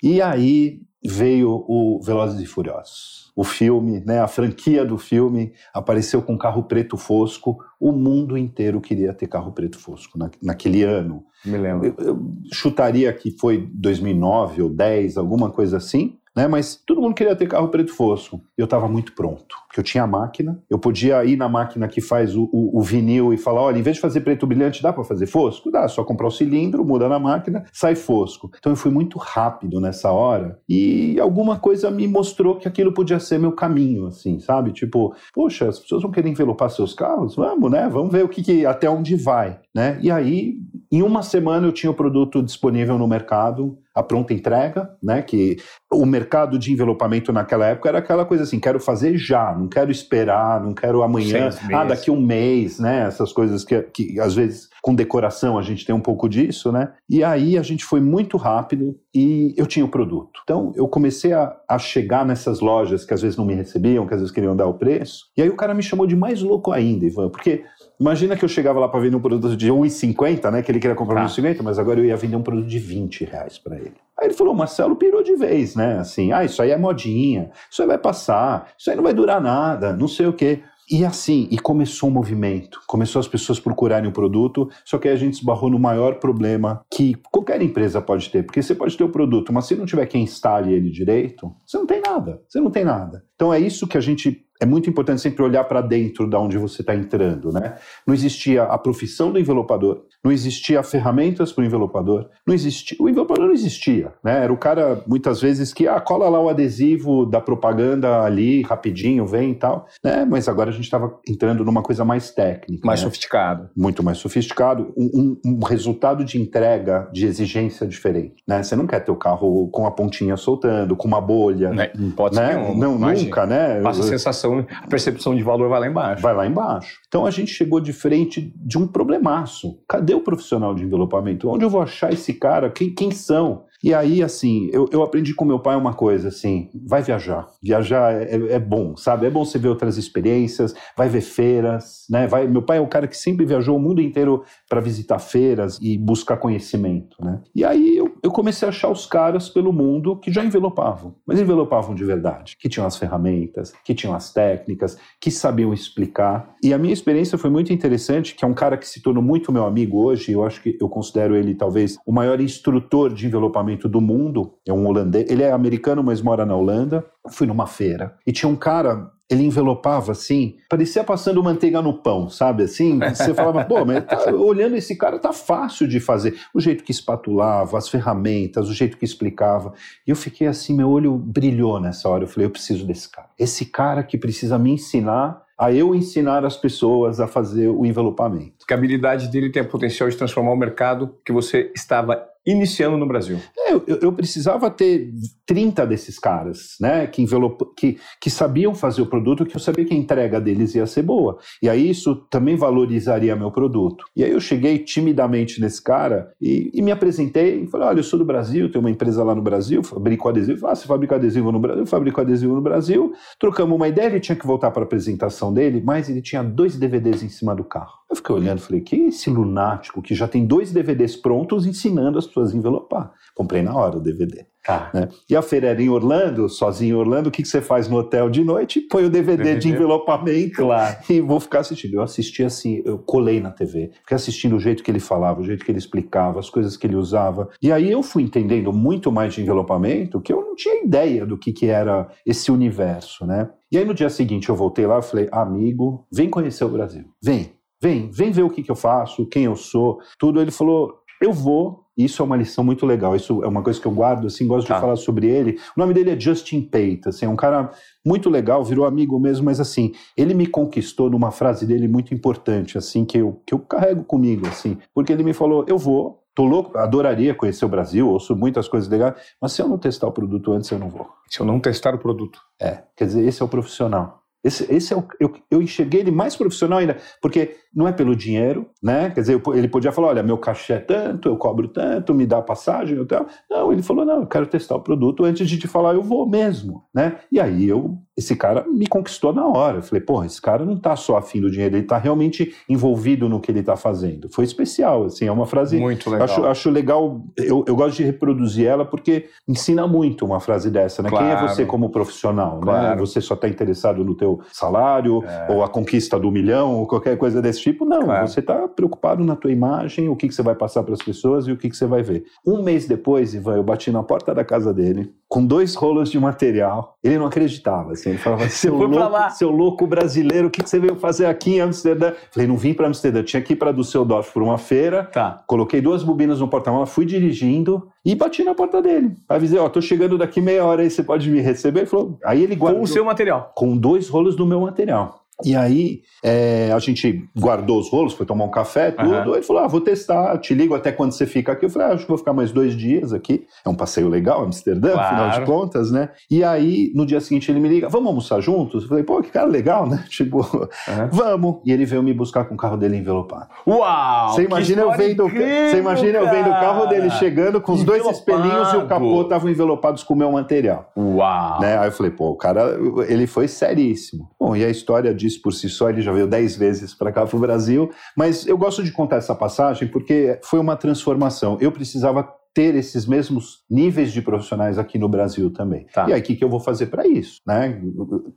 E 0.04 0.22
aí 0.22 0.82
veio 1.08 1.66
o 1.68 2.02
Velozes 2.04 2.42
e 2.42 2.46
Furiosos 2.46 3.26
o 3.36 3.44
filme, 3.44 4.02
né, 4.06 4.20
a 4.20 4.28
franquia 4.28 4.86
do 4.86 4.98
filme 4.98 5.52
apareceu 5.74 6.22
com 6.22 6.38
carro 6.38 6.64
preto 6.64 6.96
fosco. 6.96 7.58
O 7.78 7.92
mundo 7.92 8.38
inteiro 8.38 8.80
queria 8.80 9.14
ter 9.14 9.28
carro 9.28 9.52
preto 9.52 9.78
fosco 9.78 10.18
na, 10.18 10.32
naquele 10.42 10.84
ano. 10.84 11.26
Me 11.44 11.58
lembro. 11.58 11.94
Eu, 12.00 12.06
eu 12.06 12.34
chutaria 12.54 13.12
que 13.12 13.32
foi 13.38 13.70
2009 13.74 14.62
ou 14.62 14.70
10, 14.70 15.18
alguma 15.18 15.52
coisa 15.52 15.78
assim 15.78 16.18
né? 16.36 16.48
Mas 16.48 16.76
todo 16.76 17.02
mundo 17.02 17.16
queria 17.16 17.36
ter 17.36 17.48
carro 17.48 17.70
preto 17.70 17.94
fosco. 17.94 18.42
Eu 18.58 18.66
estava 18.66 18.88
muito 18.88 19.14
pronto, 19.14 19.56
porque 19.68 19.80
eu 19.80 19.84
tinha 19.84 20.04
a 20.04 20.08
máquina, 20.08 20.62
eu 20.70 20.78
podia 20.78 21.24
ir 21.24 21.38
na 21.38 21.48
máquina 21.48 21.88
que 21.88 22.02
faz 22.02 22.36
o, 22.36 22.50
o, 22.52 22.80
o 22.80 22.82
vinil 22.82 23.34
e 23.34 23.38
falar, 23.38 23.62
olha, 23.62 23.80
em 23.80 23.82
vez 23.82 23.96
de 23.96 24.02
fazer 24.02 24.22
preto 24.22 24.46
brilhante, 24.46 24.84
dá 24.84 24.92
para 24.92 25.04
fazer 25.04 25.28
fosco? 25.28 25.72
Dá, 25.72 25.88
só 25.88 26.04
comprar 26.04 26.28
o 26.28 26.32
cilindro, 26.32 26.84
muda 26.84 27.08
na 27.08 27.20
máquina, 27.20 27.66
sai 27.72 27.96
fosco. 27.96 28.52
Então 28.58 28.72
eu 28.72 28.76
fui 28.76 28.92
muito 28.92 29.18
rápido 29.18 29.80
nessa 29.80 30.12
hora 30.12 30.60
e 30.68 31.20
alguma 31.20 31.58
coisa 31.58 31.90
me 31.90 32.08
mostrou 32.08 32.58
que 32.58 32.68
aquilo 32.68 32.94
podia 32.94 33.20
ser 33.20 33.40
meu 33.40 33.52
caminho, 33.52 34.08
assim, 34.08 34.40
sabe? 34.40 34.72
Tipo, 34.72 35.16
poxa, 35.34 35.70
as 35.70 35.80
pessoas 35.80 36.02
vão 36.02 36.12
querer 36.12 36.30
envelopar 36.30 36.70
seus 36.70 36.94
carros? 36.94 37.36
Vamos, 37.36 37.72
né? 37.72 37.88
Vamos 37.90 38.12
ver 38.12 38.26
o 38.26 38.30
que, 38.30 38.44
que 38.44 38.66
até 38.66 38.90
onde 38.90 39.16
vai, 39.16 39.60
né? 39.74 39.98
E 40.02 40.12
aí, 40.12 40.58
em 40.92 41.02
uma 41.02 41.22
semana 41.22 41.68
eu 41.68 41.72
tinha 41.72 41.92
o 41.92 41.96
produto 41.96 42.42
disponível 42.42 42.98
no 42.98 43.08
mercado, 43.08 43.78
a 43.96 44.04
pronta 44.04 44.34
entrega, 44.34 44.90
né? 45.02 45.22
Que 45.22 45.56
o 45.92 46.06
mercado 46.06 46.60
de 46.60 46.74
envelopamento 46.74 47.32
naquela 47.32 47.68
época 47.68 47.88
era 47.88 48.00
aquela 48.00 48.26
coisa 48.26 48.44
assim, 48.44 48.60
quero 48.60 48.80
fazer 48.80 49.18
já, 49.18 49.56
não 49.58 49.70
quero 49.70 49.90
esperar, 49.90 50.62
não 50.62 50.74
quero 50.74 51.02
amanhã, 51.02 51.50
ah, 51.74 51.86
daqui 51.86 52.12
um 52.12 52.20
mês, 52.20 52.78
né? 52.78 53.08
Essas 53.08 53.32
coisas 53.32 53.64
que, 53.64 53.82
que 53.82 54.20
às 54.20 54.36
vezes 54.36 54.68
com 54.82 54.94
decoração 54.94 55.58
a 55.58 55.62
gente 55.62 55.86
tem 55.86 55.96
um 55.96 56.02
pouco 56.02 56.28
disso, 56.28 56.72
né? 56.72 56.92
E 57.10 57.24
aí 57.24 57.58
a 57.58 57.64
gente 57.64 57.86
foi 57.86 58.02
muito 58.02 58.38
rápido 58.38 58.96
e 59.16 59.54
eu 59.58 59.66
tinha 59.66 59.86
o 59.86 59.90
produto. 59.90 60.42
Então 60.44 60.74
eu 60.76 60.88
comecei 60.88 61.32
a, 61.32 61.56
a 61.68 61.80
chegar 61.80 62.26
nessas 62.26 62.60
lojas 62.60 63.06
que 63.06 63.14
às 63.14 63.22
vezes 63.22 63.38
não 63.38 63.46
me 63.46 63.56
recebiam, 63.56 64.06
que 64.06 64.14
às 64.14 64.20
vezes 64.20 64.34
queriam 64.34 64.56
dar 64.56 64.68
o 64.68 64.74
preço. 64.74 65.26
E 65.38 65.42
aí 65.42 65.50
o 65.50 65.56
cara 65.56 65.74
me 65.74 65.82
chamou 65.82 66.06
de 66.06 66.16
mais 66.16 66.42
louco 66.42 66.72
ainda, 66.72 67.06
Ivan, 67.06 67.30
porque 67.30 67.64
Imagina 68.00 68.36
que 68.36 68.44
eu 68.44 68.50
chegava 68.50 68.80
lá 68.80 68.88
para 68.88 69.00
vender 69.00 69.16
um 69.16 69.22
produto 69.22 69.56
de 69.56 69.72
1,50, 69.72 70.52
né? 70.52 70.62
Que 70.62 70.72
ele 70.72 70.80
queria 70.80 70.96
comprar 70.96 71.22
tá. 71.22 71.28
1,50, 71.28 71.62
mas 71.64 71.80
agora 71.80 72.00
eu 72.00 72.06
ia 72.06 72.16
vender 72.16 72.36
um 72.36 72.44
produto 72.44 72.68
de 72.68 72.80
20 72.80 73.26
reais 73.26 73.58
para 73.58 73.78
ele. 73.78 73.94
Aí 74.20 74.28
ele 74.28 74.34
falou, 74.34 74.54
Marcelo 74.54 74.96
pirou 74.96 75.24
de 75.24 75.36
vez, 75.36 75.76
né? 75.76 76.00
Assim, 76.00 76.32
ah, 76.32 76.44
isso 76.44 76.62
aí 76.62 76.72
é 76.72 76.78
modinha, 76.78 77.52
isso 77.70 77.82
aí 77.82 77.88
vai 77.88 77.98
passar, 77.98 78.74
isso 78.78 78.90
aí 78.90 78.96
não 78.96 79.04
vai 79.04 79.14
durar 79.14 79.42
nada, 79.42 79.94
não 79.94 80.08
sei 80.08 80.28
o 80.28 80.34
quê. 80.34 80.62
E 80.90 81.04
assim, 81.04 81.48
e 81.50 81.58
começou 81.58 82.10
um 82.10 82.12
movimento, 82.12 82.80
começou 82.86 83.20
as 83.20 83.28
pessoas 83.28 83.60
procurarem 83.60 84.08
o 84.08 84.14
produto, 84.14 84.70
só 84.86 85.00
que 85.00 85.08
aí 85.08 85.16
a 85.16 85.18
gente 85.18 85.34
esbarrou 85.34 85.68
no 85.68 85.80
maior 85.80 86.20
problema 86.20 86.86
que 86.94 87.16
qualquer 87.32 87.60
empresa 87.60 88.00
pode 88.00 88.30
ter, 88.30 88.44
porque 88.44 88.62
você 88.62 88.76
pode 88.76 88.96
ter 88.96 89.04
o 89.04 89.10
produto, 89.10 89.52
mas 89.52 89.66
se 89.66 89.76
não 89.76 89.88
tiver 89.88 90.06
quem 90.06 90.22
instale 90.22 90.72
ele 90.72 90.92
direito, 90.92 91.52
você 91.66 91.78
não 91.80 91.88
tem 91.88 92.02
nada, 92.02 92.40
você 92.48 92.60
não 92.60 92.70
tem 92.70 92.86
nada. 92.86 93.24
Então 93.34 93.52
é 93.52 93.60
isso 93.60 93.88
que 93.88 93.98
a 93.98 94.02
gente 94.02 94.45
é 94.62 94.66
muito 94.66 94.90
importante 94.90 95.22
sempre 95.22 95.44
olhar 95.44 95.64
para 95.64 95.82
dentro 95.82 96.30
da 96.30 96.36
de 96.36 96.44
onde 96.44 96.58
você 96.58 96.82
está 96.82 96.94
entrando, 96.94 97.52
né? 97.52 97.76
Não 98.06 98.14
existia 98.14 98.64
a 98.64 98.78
profissão 98.78 99.32
do 99.32 99.40
envelopador, 99.40 100.04
não 100.24 100.32
existia 100.32 100.84
ferramentas 100.84 101.52
para 101.52 101.64
o 101.64 101.66
envelopador, 101.66 102.30
não 102.46 102.54
existia, 102.54 102.98
o 103.00 103.10
envelopador 103.10 103.46
não 103.46 103.54
existia, 103.54 104.14
né? 104.24 104.44
Era 104.44 104.52
o 104.52 104.58
cara 104.58 105.02
muitas 105.08 105.42
vezes 105.42 105.74
que 105.74 105.88
ah, 105.88 106.00
cola 106.00 106.28
lá 106.30 106.40
o 106.40 106.50
adesivo 106.50 107.26
da 107.26 107.40
propaganda 107.40 108.22
ali 108.22 108.62
rapidinho, 108.64 109.26
vem 109.26 109.52
e 109.52 109.56
tal, 109.56 109.88
né? 110.04 110.26
Mas 110.26 110.48
agora 110.48 110.70
a 110.70 110.74
gente 110.74 110.84
estava 110.84 111.18
entrando 111.28 111.64
numa 111.64 111.82
coisa 111.82 112.04
mais 112.04 112.32
técnica, 112.32 112.86
mais 112.86 113.00
né? 113.00 113.06
sofisticado, 113.06 113.70
muito 113.76 114.04
mais 114.04 114.18
sofisticado, 114.18 114.94
um, 114.98 115.38
um, 115.46 115.54
um, 115.54 115.64
resultado 115.64 116.24
de 116.26 116.40
entrega 116.40 117.08
de 117.14 117.26
exigência 117.26 117.88
diferente, 117.88 118.44
né? 118.48 118.62
Você 118.62 118.76
não 118.76 118.88
quer 118.88 119.00
ter 119.00 119.12
o 119.12 119.16
carro 119.16 119.70
com 119.70 119.88
a 119.88 119.92
pontinha 119.92 120.36
soltando, 120.36 120.96
com 120.96 121.08
uma 121.08 121.22
bolha, 121.22 121.72
né? 121.72 121.92
Não 121.96 122.12
pode 122.12 122.36
ser 122.36 122.42
né? 122.42 122.76
não, 122.76 122.98
nunca, 122.98 123.46
né? 123.46 123.82
Passa 123.82 124.02
a 124.02 124.04
sensação, 124.04 124.45
a 124.54 124.88
percepção 124.88 125.36
de 125.36 125.44
valor 125.44 125.70
vai 125.70 125.80
lá 125.80 125.88
embaixo. 125.88 126.22
Vai 126.22 126.36
lá 126.36 126.48
embaixo. 126.48 127.00
Então 127.08 127.26
a 127.26 127.32
gente 127.32 127.52
chegou 127.52 127.80
de 127.80 127.94
frente 127.94 128.54
de 128.56 128.78
um 128.78 128.88
problemaço. 128.88 129.80
Cadê 129.88 130.14
o 130.14 130.22
profissional 130.22 130.74
de 130.76 130.84
envelopamento? 130.84 131.50
Onde 131.50 131.66
eu 131.66 131.70
vou 131.70 131.82
achar 131.82 132.12
esse 132.12 132.34
cara? 132.34 132.70
Quem, 132.70 132.94
quem 132.94 133.12
são? 133.12 133.66
E 133.86 133.94
aí, 133.94 134.24
assim, 134.24 134.68
eu, 134.74 134.90
eu 134.92 135.04
aprendi 135.04 135.36
com 135.36 135.46
meu 135.46 135.60
pai 135.60 135.76
uma 135.76 135.94
coisa, 135.94 136.30
assim, 136.30 136.72
vai 136.88 137.04
viajar. 137.04 137.48
Viajar 137.62 138.14
é, 138.14 138.36
é, 138.36 138.54
é, 138.54 138.60
bom, 138.60 138.98
sabe? 138.98 139.28
É 139.28 139.30
bom 139.30 139.46
você 139.46 139.60
ver 139.60 139.68
outras 139.68 139.96
experiências, 139.96 140.74
vai 140.98 141.08
ver 141.08 141.22
feiras, 141.22 142.06
né? 142.10 142.26
Vai, 142.26 142.48
meu 142.48 142.64
pai 142.64 142.80
é 142.80 142.82
o 142.82 142.88
cara 142.88 143.08
que 143.08 143.16
sempre 143.16 143.46
viajou 143.46 143.78
o 143.78 143.80
mundo 143.80 144.02
inteiro 144.02 144.44
para 144.68 144.82
visitar 144.82 145.20
feiras 145.20 145.78
e 145.80 146.00
buscar 146.00 146.38
conhecimento, 146.38 147.16
né? 147.24 147.42
E 147.54 147.64
aí 147.64 147.96
eu, 147.96 148.12
eu 148.26 148.32
comecei 148.32 148.68
a 148.68 148.70
achar 148.70 148.90
os 148.90 149.06
caras 149.06 149.50
pelo 149.50 149.72
mundo 149.72 150.16
que 150.16 150.32
já 150.32 150.44
envelopavam, 150.44 151.14
mas 151.28 151.40
envelopavam 151.40 151.94
de 151.94 152.04
verdade, 152.04 152.58
que 152.60 152.68
tinham 152.68 152.88
as 152.88 152.98
ferramentas, 152.98 153.72
que 153.84 153.94
tinham 153.94 154.16
as 154.16 154.34
técnicas, 154.34 154.98
que 155.22 155.30
sabiam 155.30 155.72
explicar. 155.72 156.56
E 156.64 156.74
a 156.74 156.78
minha 156.80 156.92
experiência 156.92 157.38
foi 157.38 157.52
muito 157.52 157.72
interessante, 157.72 158.34
que 158.34 158.44
é 158.44 158.48
um 158.48 158.54
cara 158.56 158.78
que 158.78 158.88
se 158.88 159.00
tornou 159.00 159.22
muito 159.22 159.52
meu 159.52 159.64
amigo 159.64 160.04
hoje, 160.04 160.32
eu 160.32 160.44
acho 160.44 160.60
que 160.64 160.76
eu 160.82 160.90
considero 160.90 161.36
ele 161.36 161.54
talvez 161.54 162.00
o 162.04 162.12
maior 162.12 162.42
instrutor 162.42 163.14
de 163.14 163.28
envelopamento 163.28 163.88
do 163.88 164.02
mundo, 164.02 164.56
é 164.68 164.74
um 164.74 164.88
holandês, 164.88 165.30
ele 165.30 165.44
é 165.44 165.52
americano, 165.52 166.04
mas 166.04 166.20
mora 166.20 166.48
na 166.48 166.56
Holanda, 166.56 167.06
fui 167.30 167.48
numa 167.48 167.68
feira 167.68 168.16
e 168.26 168.32
tinha 168.32 168.50
um 168.50 168.56
cara 168.56 169.12
ele 169.30 169.44
envelopava 169.44 170.12
assim, 170.12 170.58
parecia 170.70 171.04
passando 171.04 171.44
manteiga 171.44 171.82
no 171.82 171.94
pão, 171.94 172.30
sabe? 172.30 172.64
Assim, 172.64 173.00
você 173.00 173.34
falava, 173.34 173.66
pô, 173.66 173.84
mas 173.84 174.06
tá, 174.06 174.32
olhando 174.32 174.76
esse 174.76 174.96
cara 174.96 175.18
tá 175.18 175.34
fácil 175.34 175.88
de 175.88 176.00
fazer. 176.00 176.40
O 176.54 176.60
jeito 176.60 176.84
que 176.84 176.92
espatulava, 176.92 177.78
as 177.78 177.90
ferramentas, 177.90 178.70
o 178.70 178.74
jeito 178.74 178.98
que 178.98 179.06
explicava. 179.06 179.74
E 180.06 180.12
eu 180.12 180.16
fiquei 180.16 180.46
assim, 180.46 180.76
meu 180.76 180.90
olho 180.90 181.18
brilhou 181.18 181.80
nessa 181.80 182.08
hora. 182.08 182.26
Eu 182.26 182.28
falei, 182.28 182.46
eu 182.46 182.52
preciso 182.52 182.86
desse 182.86 183.10
cara. 183.10 183.30
Esse 183.38 183.66
cara 183.66 184.04
que 184.04 184.18
precisa 184.18 184.60
me 184.60 184.72
ensinar 184.72 185.44
a 185.58 185.72
eu 185.72 185.96
ensinar 185.96 186.46
as 186.46 186.58
pessoas 186.58 187.20
a 187.20 187.28
fazer 187.28 187.70
o 187.70 187.86
envelopamento. 187.86 188.66
Que 188.68 188.74
a 188.74 188.78
habilidade 188.78 189.30
dele 189.30 189.50
tem 189.50 189.64
o 189.64 189.68
potencial 189.68 190.10
de 190.10 190.18
transformar 190.18 190.52
o 190.52 190.58
mercado 190.58 191.16
que 191.26 191.32
você 191.32 191.72
estava 191.74 192.22
iniciando 192.46 192.98
no 192.98 193.08
Brasil? 193.08 193.40
É, 193.58 193.74
eu, 193.74 193.84
eu, 193.88 194.14
precisava 194.14 194.70
ter 194.70 195.12
30 195.46 195.86
desses 195.88 196.20
caras, 196.20 196.76
né, 196.80 197.08
que, 197.08 197.22
envelopa, 197.22 197.66
que, 197.76 197.98
que 198.22 198.30
sabiam 198.30 198.76
fazer 198.76 199.02
o 199.02 199.06
produto, 199.06 199.46
que 199.46 199.56
eu 199.56 199.60
sabia 199.60 199.86
que 199.86 199.94
a 199.94 199.98
entrega 199.98 200.40
deles 200.40 200.76
ia 200.76 200.86
ser 200.86 201.02
boa. 201.02 201.38
E 201.62 201.70
aí 201.70 201.90
isso 201.90 202.16
também 202.30 202.56
valorizaria 202.56 203.36
meu 203.36 203.52
produto. 203.52 204.06
E 204.16 204.24
aí 204.24 204.32
eu 204.32 204.40
cheguei 204.40 204.80
timidamente 204.80 205.60
nesse 205.60 205.82
cara 205.82 206.32
e, 206.42 206.72
e 206.74 206.82
me 206.82 206.92
apresentei 206.92 207.64
e 207.64 207.68
falei, 207.68 207.88
olha, 207.88 208.00
eu 208.00 208.04
sou 208.04 208.20
do 208.20 208.26
Brasil, 208.26 208.72
tenho 208.72 208.84
uma 208.84 208.92
empresa 208.92 209.24
lá 209.24 209.34
no 209.34 209.42
Brasil, 209.42 209.84
fabrico 209.84 210.30
adesivo. 210.30 210.68
Ah, 210.68 210.76
você 210.76 210.88
fabrica 210.88 211.16
adesivo 211.16 211.52
no 211.52 211.60
Brasil? 211.60 211.82
Eu 211.82 211.88
fabrico 211.88 212.22
adesivo 212.22 212.54
no 212.54 212.62
Brasil. 212.62 213.14
Trocamos 213.40 213.76
uma 213.76 213.88
ideia, 213.88 214.08
ele 214.08 214.20
tinha 214.20 214.36
que 214.36 214.46
voltar 214.46 214.72
para 214.72 214.84
a 214.84 214.86
apresentação 214.86 215.54
dele, 215.54 215.82
mas 215.84 216.10
ele 216.10 216.22
tinha 216.22 216.44
dois 216.44 216.78
DVDs 216.78 217.24
em 217.24 217.30
cima 217.30 217.56
do 217.56 217.64
carro. 217.64 218.05
Eu 218.10 218.16
fiquei 218.16 218.36
olhando 218.36 218.60
e 218.60 218.62
falei, 218.62 218.82
que 218.82 218.96
é 218.96 219.08
esse 219.08 219.30
lunático 219.30 220.02
que 220.02 220.14
já 220.14 220.28
tem 220.28 220.46
dois 220.46 220.72
DVDs 220.72 221.16
prontos 221.16 221.66
ensinando 221.66 222.20
as 222.20 222.28
pessoas 222.28 222.54
a 222.54 222.58
envelopar? 222.58 223.12
Comprei 223.34 223.62
na 223.62 223.76
hora 223.76 223.98
o 223.98 224.02
DVD. 224.02 224.46
Tá. 224.66 224.90
Né? 224.94 225.10
E 225.30 225.36
a 225.36 225.42
feira 225.42 225.68
era 225.68 225.82
em 225.82 225.90
Orlando, 225.90 226.50
sozinho 226.50 226.96
em 226.96 227.00
Orlando, 227.00 227.30
o 227.30 227.32
que, 227.32 227.44
que 227.44 227.48
você 227.48 227.62
faz 227.62 227.88
no 227.88 227.98
hotel 227.98 228.30
de 228.30 228.44
noite? 228.44 228.82
Põe 228.82 229.06
o 229.06 229.10
DVD, 229.10 229.44
DVD, 229.44 229.60
de 229.60 229.70
envelopamento 229.70 230.56
claro. 230.56 230.98
e 231.10 231.22
vou 231.22 231.40
ficar 231.40 231.60
assistindo. 231.60 231.96
Eu 231.96 232.02
assisti 232.02 232.44
assim, 232.44 232.82
eu 232.84 232.98
colei 232.98 233.40
na 233.40 233.52
TV, 233.52 233.92
fiquei 234.02 234.16
assistindo 234.16 234.56
o 234.56 234.60
jeito 234.60 234.84
que 234.84 234.90
ele 234.90 235.00
falava, 235.00 235.42
o 235.42 235.44
jeito 235.44 235.64
que 235.64 235.72
ele 235.72 235.78
explicava, 235.78 236.40
as 236.40 236.50
coisas 236.50 236.76
que 236.76 236.88
ele 236.88 236.96
usava. 236.96 237.50
E 237.62 237.72
aí 237.72 237.92
eu 237.92 238.02
fui 238.02 238.24
entendendo 238.24 238.74
muito 238.74 239.12
mais 239.12 239.34
de 239.34 239.42
envelopamento, 239.42 240.22
que 240.22 240.34
eu 240.34 240.42
não 240.42 240.56
tinha 240.56 240.84
ideia 240.84 241.26
do 241.26 241.38
que, 241.38 241.52
que 241.52 241.68
era 241.68 242.08
esse 242.26 242.52
universo, 242.52 243.26
né? 243.26 243.50
E 243.72 243.78
aí 243.78 243.86
no 243.86 243.94
dia 243.94 244.10
seguinte 244.10 244.50
eu 244.50 244.56
voltei 244.56 244.88
lá 244.88 245.00
e 245.00 245.04
falei, 245.04 245.30
amigo, 245.32 246.08
vem 246.12 246.30
conhecer 246.30 246.64
o 246.64 246.70
Brasil, 246.70 247.06
vem. 247.22 247.56
Vem, 247.82 248.10
vem 248.12 248.32
ver 248.32 248.44
o 248.44 248.50
que, 248.50 248.64
que 248.64 248.72
eu 248.72 248.76
faço, 248.76 249.26
quem 249.26 249.44
eu 249.46 249.56
sou, 249.56 250.00
tudo. 250.18 250.42
Ele 250.42 250.52
falou, 250.52 251.06
eu 251.22 251.32
vou. 251.32 251.84
Isso 251.98 252.22
é 252.22 252.26
uma 252.26 252.36
lição 252.36 252.62
muito 252.62 252.86
legal. 252.86 253.16
Isso 253.16 253.42
é 253.42 253.48
uma 253.48 253.64
coisa 253.64 253.80
que 253.80 253.86
eu 253.86 253.92
guardo, 253.92 254.28
assim, 254.28 254.46
gosto 254.46 254.68
tá. 254.68 254.76
de 254.76 254.82
falar 254.82 254.98
sobre 254.98 255.28
ele. 255.28 255.58
O 255.76 255.80
nome 255.80 255.94
dele 255.94 256.12
é 256.12 256.20
Justin 256.20 256.62
Pate, 256.62 257.08
assim, 257.08 257.26
é 257.26 257.30
um 257.30 257.38
cara 257.38 257.72
muito 258.06 258.30
legal, 258.30 258.64
virou 258.66 258.86
amigo 258.86 259.18
mesmo, 259.18 259.46
mas 259.46 259.62
assim, 259.62 259.94
ele 260.18 260.34
me 260.34 260.46
conquistou 260.46 261.10
numa 261.10 261.32
frase 261.32 261.66
dele 261.66 261.88
muito 261.88 262.14
importante, 262.14 262.78
assim, 262.78 263.06
que 263.06 263.18
eu, 263.18 263.42
que 263.46 263.54
eu 263.54 263.60
carrego 263.60 264.04
comigo, 264.04 264.46
assim, 264.46 264.78
porque 264.94 265.14
ele 265.14 265.24
me 265.24 265.34
falou, 265.34 265.64
eu 265.70 265.78
vou, 265.78 266.22
tô 266.36 266.44
louco, 266.44 266.78
adoraria 266.78 267.34
conhecer 267.34 267.64
o 267.64 267.70
Brasil, 267.70 268.10
ouço 268.10 268.36
muitas 268.36 268.68
coisas 268.68 268.90
legais, 268.90 269.16
mas 269.42 269.54
se 269.54 269.62
eu 269.62 269.70
não 269.70 269.78
testar 269.78 270.08
o 270.08 270.12
produto 270.12 270.52
antes, 270.52 270.70
eu 270.70 270.78
não 270.78 270.90
vou. 270.90 271.08
Se 271.30 271.40
eu 271.40 271.46
não 271.46 271.62
testar 271.62 271.96
o 271.96 271.98
produto. 271.98 272.42
É, 272.62 272.84
quer 272.96 273.06
dizer, 273.06 273.26
esse 273.26 273.42
é 273.42 273.46
o 273.46 273.48
profissional. 273.48 274.25
Esse, 274.46 274.72
esse 274.72 274.94
é 274.94 274.96
o, 274.96 275.04
eu, 275.20 275.34
eu 275.50 275.60
enxerguei 275.60 276.02
ele 276.02 276.12
mais 276.12 276.36
profissional 276.36 276.78
ainda, 276.78 276.98
porque 277.20 277.56
não 277.74 277.88
é 277.88 277.92
pelo 277.92 278.16
dinheiro, 278.16 278.70
né? 278.82 279.10
Quer 279.10 279.22
dizer, 279.22 279.42
ele 279.56 279.68
podia 279.68 279.92
falar, 279.92 280.10
olha, 280.10 280.22
meu 280.22 280.38
cachê 280.38 280.74
é 280.74 280.80
tanto, 280.80 281.28
eu 281.28 281.36
cobro 281.36 281.68
tanto, 281.68 282.14
me 282.14 282.28
dá 282.28 282.44
passagem, 282.44 282.96
eu 282.96 283.08
tal. 283.08 283.26
Não, 283.50 283.74
ele 283.74 283.82
falou, 283.82 284.06
não, 284.06 284.20
eu 284.22 284.28
quero 284.28 284.46
testar 284.46 284.76
o 284.76 284.82
produto 284.82 285.26
antes 285.26 285.50
de 285.50 285.58
te 285.58 285.68
falar, 285.68 285.96
eu 285.96 286.04
vou 286.04 286.30
mesmo, 286.30 286.84
né? 286.94 287.18
E 287.32 287.40
aí 287.40 287.68
eu, 287.68 287.98
esse 288.18 288.36
cara 288.36 288.66
me 288.68 288.88
conquistou 288.88 289.34
na 289.34 289.46
hora. 289.46 289.78
Eu 289.78 289.82
falei, 289.82 290.02
porra, 290.02 290.26
esse 290.26 290.42
cara 290.42 290.66
não 290.66 290.78
tá 290.78 290.96
só 290.96 291.18
afim 291.18 291.42
do 291.42 291.52
dinheiro, 291.52 291.76
ele 291.76 291.86
tá 291.86 291.98
realmente 291.98 292.56
envolvido 292.70 293.28
no 293.28 293.40
que 293.40 293.52
ele 293.52 293.62
tá 293.62 293.76
fazendo. 293.76 294.30
Foi 294.30 294.46
especial, 294.46 295.06
assim, 295.06 295.26
é 295.26 295.32
uma 295.32 295.46
frase... 295.46 295.78
Muito 295.78 296.10
legal. 296.10 296.26
Acho, 296.26 296.46
acho 296.46 296.70
legal, 296.70 297.22
eu, 297.38 297.66
eu 297.68 297.76
gosto 297.76 297.98
de 297.98 298.04
reproduzir 298.04 298.68
ela 298.68 298.86
porque 298.86 299.28
ensina 299.48 299.86
muito 299.88 300.26
uma 300.26 300.40
frase 300.40 300.70
dessa, 300.70 301.02
né? 301.02 301.10
Claro. 301.10 301.26
Quem 301.26 301.36
é 301.36 301.48
você 301.48 301.66
como 301.66 301.90
profissional, 301.90 302.56
né? 302.56 302.62
claro. 302.64 302.88
né? 302.90 302.96
Você 302.96 303.20
só 303.20 303.36
tá 303.36 303.48
interessado 303.50 304.04
no 304.04 304.16
teu 304.16 304.40
salário, 304.52 305.24
é. 305.26 305.48
ou 305.52 305.64
a 305.64 305.68
conquista 305.68 306.20
do 306.20 306.32
milhão, 306.32 306.80
ou 306.80 306.88
qualquer 306.88 307.18
coisa 307.18 307.42
desse 307.42 307.62
tipo, 307.62 307.86
não, 307.86 308.04
claro. 308.04 308.28
você 308.28 308.40
está 308.40 308.68
preocupado 308.68 309.24
na 309.24 309.36
tua 309.36 309.52
imagem, 309.52 310.10
o 310.10 310.16
que, 310.16 310.28
que 310.28 310.34
você 310.34 310.42
vai 310.42 310.56
passar 310.56 310.84
para 310.84 310.94
as 310.94 311.02
pessoas 311.02 311.48
e 311.48 311.52
o 311.52 311.58
que, 311.58 311.70
que 311.70 311.76
você 311.76 311.86
vai 311.86 312.02
ver. 312.02 312.26
Um 312.46 312.64
mês 312.64 312.88
depois, 312.88 313.34
Ivan, 313.34 313.58
eu 313.58 313.64
bati 313.64 313.92
na 313.92 314.04
porta 314.04 314.34
da 314.34 314.44
casa 314.44 314.74
dele, 314.74 315.14
com 315.28 315.46
dois 315.46 315.76
rolos 315.76 316.10
de 316.10 316.20
material. 316.20 316.96
Ele 317.04 317.18
não 317.18 317.26
acreditava, 317.26 317.94
assim, 317.94 318.05
ele 318.10 318.18
falava, 318.18 318.48
seu, 318.50 318.76
louco, 318.76 319.32
seu 319.32 319.50
louco 319.52 319.88
brasileiro, 319.88 320.48
o 320.48 320.52
que, 320.52 320.64
que 320.64 320.70
você 320.70 320.80
veio 320.80 320.96
fazer 320.96 321.26
aqui 321.26 321.56
em 321.56 321.62
Amsterdã? 321.62 322.14
Falei, 322.32 322.48
não 322.48 322.58
vim 322.58 322.74
para 322.74 322.88
Amsterdã, 322.88 323.24
tinha 323.24 323.42
que 323.42 323.54
ir 323.54 323.56
para 323.56 323.72
Düsseldorf 323.72 324.32
por 324.32 324.44
uma 324.44 324.58
feira, 324.58 325.04
tá. 325.06 325.44
coloquei 325.48 325.82
duas 325.82 326.04
bobinas 326.04 326.40
no 326.40 326.48
porta-malas, 326.48 326.90
fui 326.90 327.06
dirigindo 327.06 327.88
e 328.04 328.16
bati 328.16 328.44
na 328.44 328.54
porta 328.54 328.82
dele. 328.82 329.16
Avisei, 329.28 329.60
ó, 329.60 329.68
tô 329.70 329.82
chegando 329.82 330.18
daqui 330.18 330.42
meia 330.42 330.64
hora 330.66 330.82
aí, 330.82 330.90
você 330.90 331.04
pode 331.04 331.30
me 331.30 331.42
receber? 331.42 331.82
Ele 331.82 331.88
falou, 331.88 332.18
aí 332.24 332.44
ele 332.44 332.56
guardou... 332.56 332.80
Com 332.80 332.86
o 332.86 332.88
seu 332.88 333.04
material? 333.04 333.52
Com 333.56 333.78
dois 333.78 334.08
rolos 334.10 334.36
do 334.36 334.46
meu 334.46 334.62
material. 334.62 335.25
E 335.44 335.54
aí 335.54 336.02
é, 336.24 336.72
a 336.74 336.80
gente 336.80 337.28
guardou 337.38 337.78
os 337.78 337.90
rolos, 337.90 338.14
foi 338.14 338.26
tomar 338.26 338.46
um 338.46 338.50
café, 338.50 338.92
tudo. 338.92 339.10
Uhum. 339.10 339.34
Ele 339.34 339.44
falou: 339.44 339.64
ah, 339.64 339.68
vou 339.68 339.82
testar, 339.82 340.38
te 340.38 340.54
ligo 340.54 340.74
até 340.74 340.92
quando 340.94 341.12
você 341.12 341.26
fica 341.26 341.52
aqui. 341.52 341.66
Eu 341.66 341.70
falei: 341.70 341.90
ah, 341.90 341.94
acho 341.94 342.04
que 342.04 342.08
vou 342.08 342.18
ficar 342.18 342.32
mais 342.32 342.52
dois 342.52 342.76
dias 342.76 343.12
aqui. 343.12 343.46
É 343.66 343.70
um 343.70 343.76
passeio 343.76 344.08
legal, 344.08 344.44
Amsterdã, 344.44 344.94
claro. 344.94 345.08
afinal 345.08 345.40
de 345.40 345.46
contas, 345.46 345.92
né? 345.92 346.10
E 346.32 346.42
aí, 346.44 346.92
no 346.96 347.06
dia 347.06 347.20
seguinte, 347.20 347.52
ele 347.52 347.60
me 347.60 347.68
liga: 347.68 347.90
vamos 347.90 348.08
almoçar 348.08 348.40
juntos? 348.40 348.84
Eu 348.84 348.90
falei: 348.90 349.04
pô, 349.04 349.22
que 349.22 349.30
cara 349.30 349.48
legal, 349.48 349.86
né? 349.88 350.06
Tipo, 350.16 350.38
uhum. 350.38 351.10
vamos. 351.12 351.58
E 351.66 351.72
ele 351.72 351.86
veio 351.86 352.02
me 352.02 352.14
buscar 352.14 352.46
com 352.46 352.54
o 352.54 352.58
carro 352.58 352.78
dele 352.78 352.96
envelopado. 352.96 353.50
Uau! 353.68 354.30
Você 354.30 354.44
imagina, 354.44 354.84
eu 354.84 354.92
vendo, 354.94 355.26
incrível, 355.26 355.70
você 355.70 355.78
imagina 355.78 356.20
eu 356.20 356.30
vendo 356.30 356.48
o 356.48 356.54
carro 356.54 356.86
dele 356.86 357.10
chegando 357.12 357.60
com 357.60 357.74
os 357.74 357.84
dois 357.84 358.06
espelhinhos 358.06 358.72
e 358.74 358.78
o 358.78 358.88
capô 358.88 359.22
estavam 359.24 359.50
envelopados 359.50 360.02
com 360.02 360.14
o 360.14 360.18
meu 360.18 360.32
material. 360.32 360.92
Uau! 360.96 361.60
Né? 361.60 361.78
Aí 361.78 361.88
eu 361.88 361.92
falei: 361.92 362.12
pô, 362.12 362.30
o 362.30 362.38
cara, 362.38 362.78
ele 363.08 363.28
foi 363.28 363.50
seríssimo. 363.50 364.30
Bom, 364.40 364.56
e 364.56 364.64
a 364.64 364.70
história 364.70 365.14
disso 365.26 365.42
por 365.42 365.54
si 365.54 365.68
só, 365.68 365.90
ele 365.90 366.02
já 366.02 366.12
veio 366.12 366.28
dez 366.28 366.56
vezes 366.56 366.94
para 366.94 367.12
cá 367.12 367.26
para 367.26 367.36
o 367.36 367.40
Brasil, 367.40 367.92
mas 368.16 368.46
eu 368.46 368.58
gosto 368.58 368.84
de 368.84 368.92
contar 368.92 369.18
essa 369.18 369.34
passagem 369.34 369.88
porque 369.88 370.40
foi 370.44 370.60
uma 370.60 370.76
transformação. 370.76 371.58
Eu 371.60 371.72
precisava 371.72 372.28
ter 372.54 372.74
esses 372.76 373.06
mesmos 373.06 373.64
níveis 373.70 374.14
de 374.14 374.22
profissionais 374.22 374.80
aqui 374.80 374.98
no 374.98 375.10
Brasil 375.10 375.52
também. 375.52 375.86
Tá. 375.94 376.10
E 376.10 376.14
aí, 376.14 376.22
o 376.22 376.24
que, 376.24 376.36
que 376.36 376.44
eu 376.44 376.50
vou 376.50 376.60
fazer 376.60 376.86
para 376.86 377.06
isso? 377.06 377.42
Né? 377.46 377.82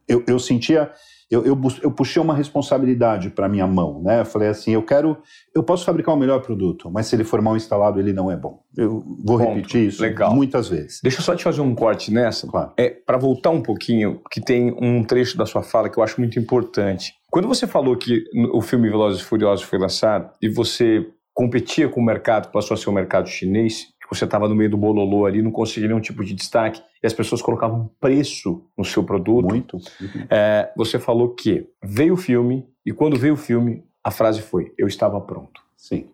Eu, 0.08 0.24
eu 0.26 0.38
sentia 0.40 0.90
eu, 1.30 1.44
eu, 1.44 1.60
eu 1.82 1.90
puxei 1.90 2.22
uma 2.22 2.34
responsabilidade 2.34 3.30
para 3.30 3.48
minha 3.48 3.66
mão, 3.66 4.02
né? 4.02 4.20
Eu 4.20 4.24
falei 4.24 4.48
assim, 4.48 4.72
eu 4.72 4.82
quero, 4.82 5.18
eu 5.54 5.62
posso 5.62 5.84
fabricar 5.84 6.14
o 6.14 6.16
um 6.16 6.20
melhor 6.20 6.40
produto, 6.40 6.90
mas 6.90 7.06
se 7.06 7.16
ele 7.16 7.24
for 7.24 7.42
mal 7.42 7.56
instalado, 7.56 8.00
ele 8.00 8.12
não 8.12 8.30
é 8.30 8.36
bom. 8.36 8.62
Eu 8.76 9.02
vou 9.24 9.38
Ponto. 9.38 9.54
repetir 9.54 9.88
isso 9.88 10.00
Legal. 10.00 10.34
muitas 10.34 10.68
vezes. 10.68 11.00
Deixa 11.02 11.18
eu 11.18 11.22
só 11.22 11.36
te 11.36 11.44
fazer 11.44 11.60
um 11.60 11.74
corte 11.74 12.12
nessa. 12.12 12.46
Claro. 12.46 12.72
É 12.78 12.88
para 12.88 13.18
voltar 13.18 13.50
um 13.50 13.60
pouquinho, 13.60 14.22
que 14.30 14.40
tem 14.40 14.74
um 14.80 15.04
trecho 15.04 15.36
da 15.36 15.44
sua 15.44 15.62
fala 15.62 15.90
que 15.90 15.98
eu 15.98 16.02
acho 16.02 16.18
muito 16.18 16.38
importante. 16.38 17.14
Quando 17.30 17.46
você 17.46 17.66
falou 17.66 17.96
que 17.96 18.24
o 18.52 18.62
filme 18.62 18.88
Velozes 18.88 19.20
e 19.20 19.24
Furiosos 19.24 19.64
foi 19.64 19.78
lançado 19.78 20.30
e 20.40 20.48
você 20.48 21.06
competia 21.34 21.88
com 21.88 22.00
o 22.00 22.04
mercado, 22.04 22.50
passou 22.50 22.74
a 22.74 22.78
ser 22.78 22.88
o 22.88 22.92
mercado 22.92 23.28
chinês, 23.28 23.88
você 24.08 24.24
estava 24.24 24.48
no 24.48 24.54
meio 24.54 24.70
do 24.70 24.76
bololô 24.76 25.26
ali, 25.26 25.42
não 25.42 25.50
conseguia 25.50 25.88
nenhum 25.88 26.00
tipo 26.00 26.24
de 26.24 26.34
destaque, 26.34 26.82
e 27.02 27.06
as 27.06 27.12
pessoas 27.12 27.42
colocavam 27.42 27.90
preço 28.00 28.64
no 28.76 28.84
seu 28.84 29.04
produto. 29.04 29.48
Muito. 29.48 29.76
Uhum. 29.76 30.26
É, 30.30 30.72
você 30.76 30.98
falou 30.98 31.34
que 31.34 31.66
veio 31.82 32.14
o 32.14 32.16
filme, 32.16 32.66
e 32.84 32.92
quando 32.92 33.16
veio 33.16 33.34
o 33.34 33.36
filme, 33.36 33.84
a 34.02 34.10
frase 34.10 34.42
foi: 34.42 34.72
Eu 34.78 34.86
estava 34.86 35.20
pronto. 35.20 35.60
Sim. 35.76 36.08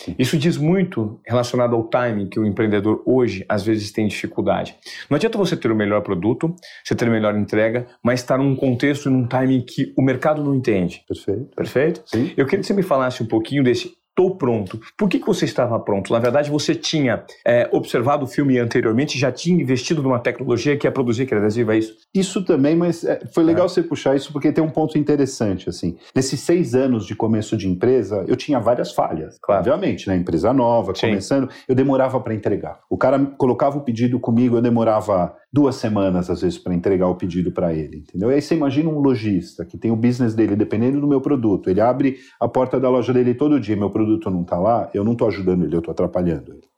Sim. 0.00 0.14
Isso 0.18 0.38
diz 0.38 0.56
muito 0.56 1.20
relacionado 1.26 1.76
ao 1.76 1.84
timing 1.84 2.26
que 2.26 2.40
o 2.40 2.46
empreendedor 2.46 3.02
hoje 3.04 3.44
às 3.46 3.62
vezes 3.62 3.92
tem 3.92 4.06
dificuldade. 4.06 4.74
Não 5.10 5.16
adianta 5.16 5.36
você 5.36 5.54
ter 5.54 5.70
o 5.70 5.76
melhor 5.76 6.00
produto, 6.00 6.54
você 6.82 6.94
ter 6.94 7.06
a 7.06 7.10
melhor 7.10 7.36
entrega, 7.36 7.86
mas 8.02 8.20
estar 8.20 8.38
num 8.38 8.56
contexto 8.56 9.10
e 9.10 9.12
num 9.12 9.26
timing 9.26 9.60
que 9.60 9.92
o 9.98 10.02
mercado 10.02 10.42
não 10.42 10.54
entende. 10.54 11.04
Perfeito. 11.06 11.54
Perfeito? 11.54 12.02
Sim. 12.06 12.32
Eu 12.34 12.46
queria 12.46 12.60
que 12.60 12.66
você 12.66 12.72
me 12.72 12.82
falasse 12.82 13.22
um 13.22 13.26
pouquinho 13.26 13.62
desse 13.62 13.92
estou 14.20 14.36
pronto. 14.36 14.78
Por 14.96 15.08
que, 15.08 15.18
que 15.18 15.26
você 15.26 15.46
estava 15.46 15.78
pronto? 15.80 16.12
Na 16.12 16.18
verdade, 16.18 16.50
você 16.50 16.74
tinha 16.74 17.24
é, 17.46 17.68
observado 17.72 18.24
o 18.24 18.28
filme 18.28 18.58
anteriormente, 18.58 19.18
já 19.18 19.32
tinha 19.32 19.60
investido 19.60 20.02
numa 20.02 20.18
tecnologia 20.18 20.76
que 20.76 20.86
é 20.86 20.90
produzir 20.90 21.22
aquele 21.22 21.40
adesivo, 21.40 21.72
é 21.72 21.78
isso? 21.78 21.96
Isso 22.14 22.44
também, 22.44 22.76
mas 22.76 23.04
é, 23.04 23.20
foi 23.32 23.42
legal 23.42 23.66
é. 23.66 23.68
você 23.68 23.82
puxar 23.82 24.14
isso 24.14 24.32
porque 24.32 24.52
tem 24.52 24.62
um 24.62 24.70
ponto 24.70 24.98
interessante, 24.98 25.68
assim. 25.68 25.96
Nesses 26.14 26.40
seis 26.40 26.74
anos 26.74 27.06
de 27.06 27.14
começo 27.14 27.56
de 27.56 27.68
empresa, 27.68 28.24
eu 28.28 28.36
tinha 28.36 28.60
várias 28.60 28.92
falhas. 28.92 29.38
Claro. 29.40 29.60
Obviamente, 29.60 30.08
né? 30.08 30.16
Empresa 30.16 30.52
nova, 30.52 30.94
Sim. 30.94 31.08
começando, 31.08 31.48
eu 31.66 31.74
demorava 31.74 32.20
para 32.20 32.34
entregar. 32.34 32.80
O 32.90 32.98
cara 32.98 33.18
colocava 33.38 33.78
o 33.78 33.80
pedido 33.80 34.20
comigo, 34.20 34.56
eu 34.56 34.62
demorava 34.62 35.34
duas 35.52 35.76
semanas, 35.76 36.30
às 36.30 36.42
vezes, 36.42 36.58
para 36.58 36.74
entregar 36.74 37.08
o 37.08 37.16
pedido 37.16 37.50
para 37.50 37.74
ele, 37.74 37.98
entendeu? 37.98 38.30
E 38.30 38.34
aí 38.34 38.42
você 38.42 38.54
imagina 38.54 38.88
um 38.88 39.00
lojista 39.00 39.64
que 39.64 39.76
tem 39.76 39.90
o 39.90 39.96
business 39.96 40.34
dele 40.34 40.54
dependendo 40.54 41.00
do 41.00 41.08
meu 41.08 41.20
produto, 41.20 41.68
ele 41.68 41.80
abre 41.80 42.18
a 42.38 42.46
porta 42.46 42.78
da 42.78 42.88
loja 42.88 43.12
dele 43.12 43.34
todo 43.34 43.58
dia, 43.58 43.76
meu 43.76 43.90
produto 43.90 44.09
não 44.30 44.42
está 44.42 44.58
lá, 44.58 44.90
eu 44.94 45.04
não 45.04 45.12
estou 45.12 45.28
ajudando 45.28 45.64
ele, 45.64 45.74
eu 45.74 45.80
estou 45.80 45.92
atrapalhando 45.92 46.52
ele. 46.52 46.68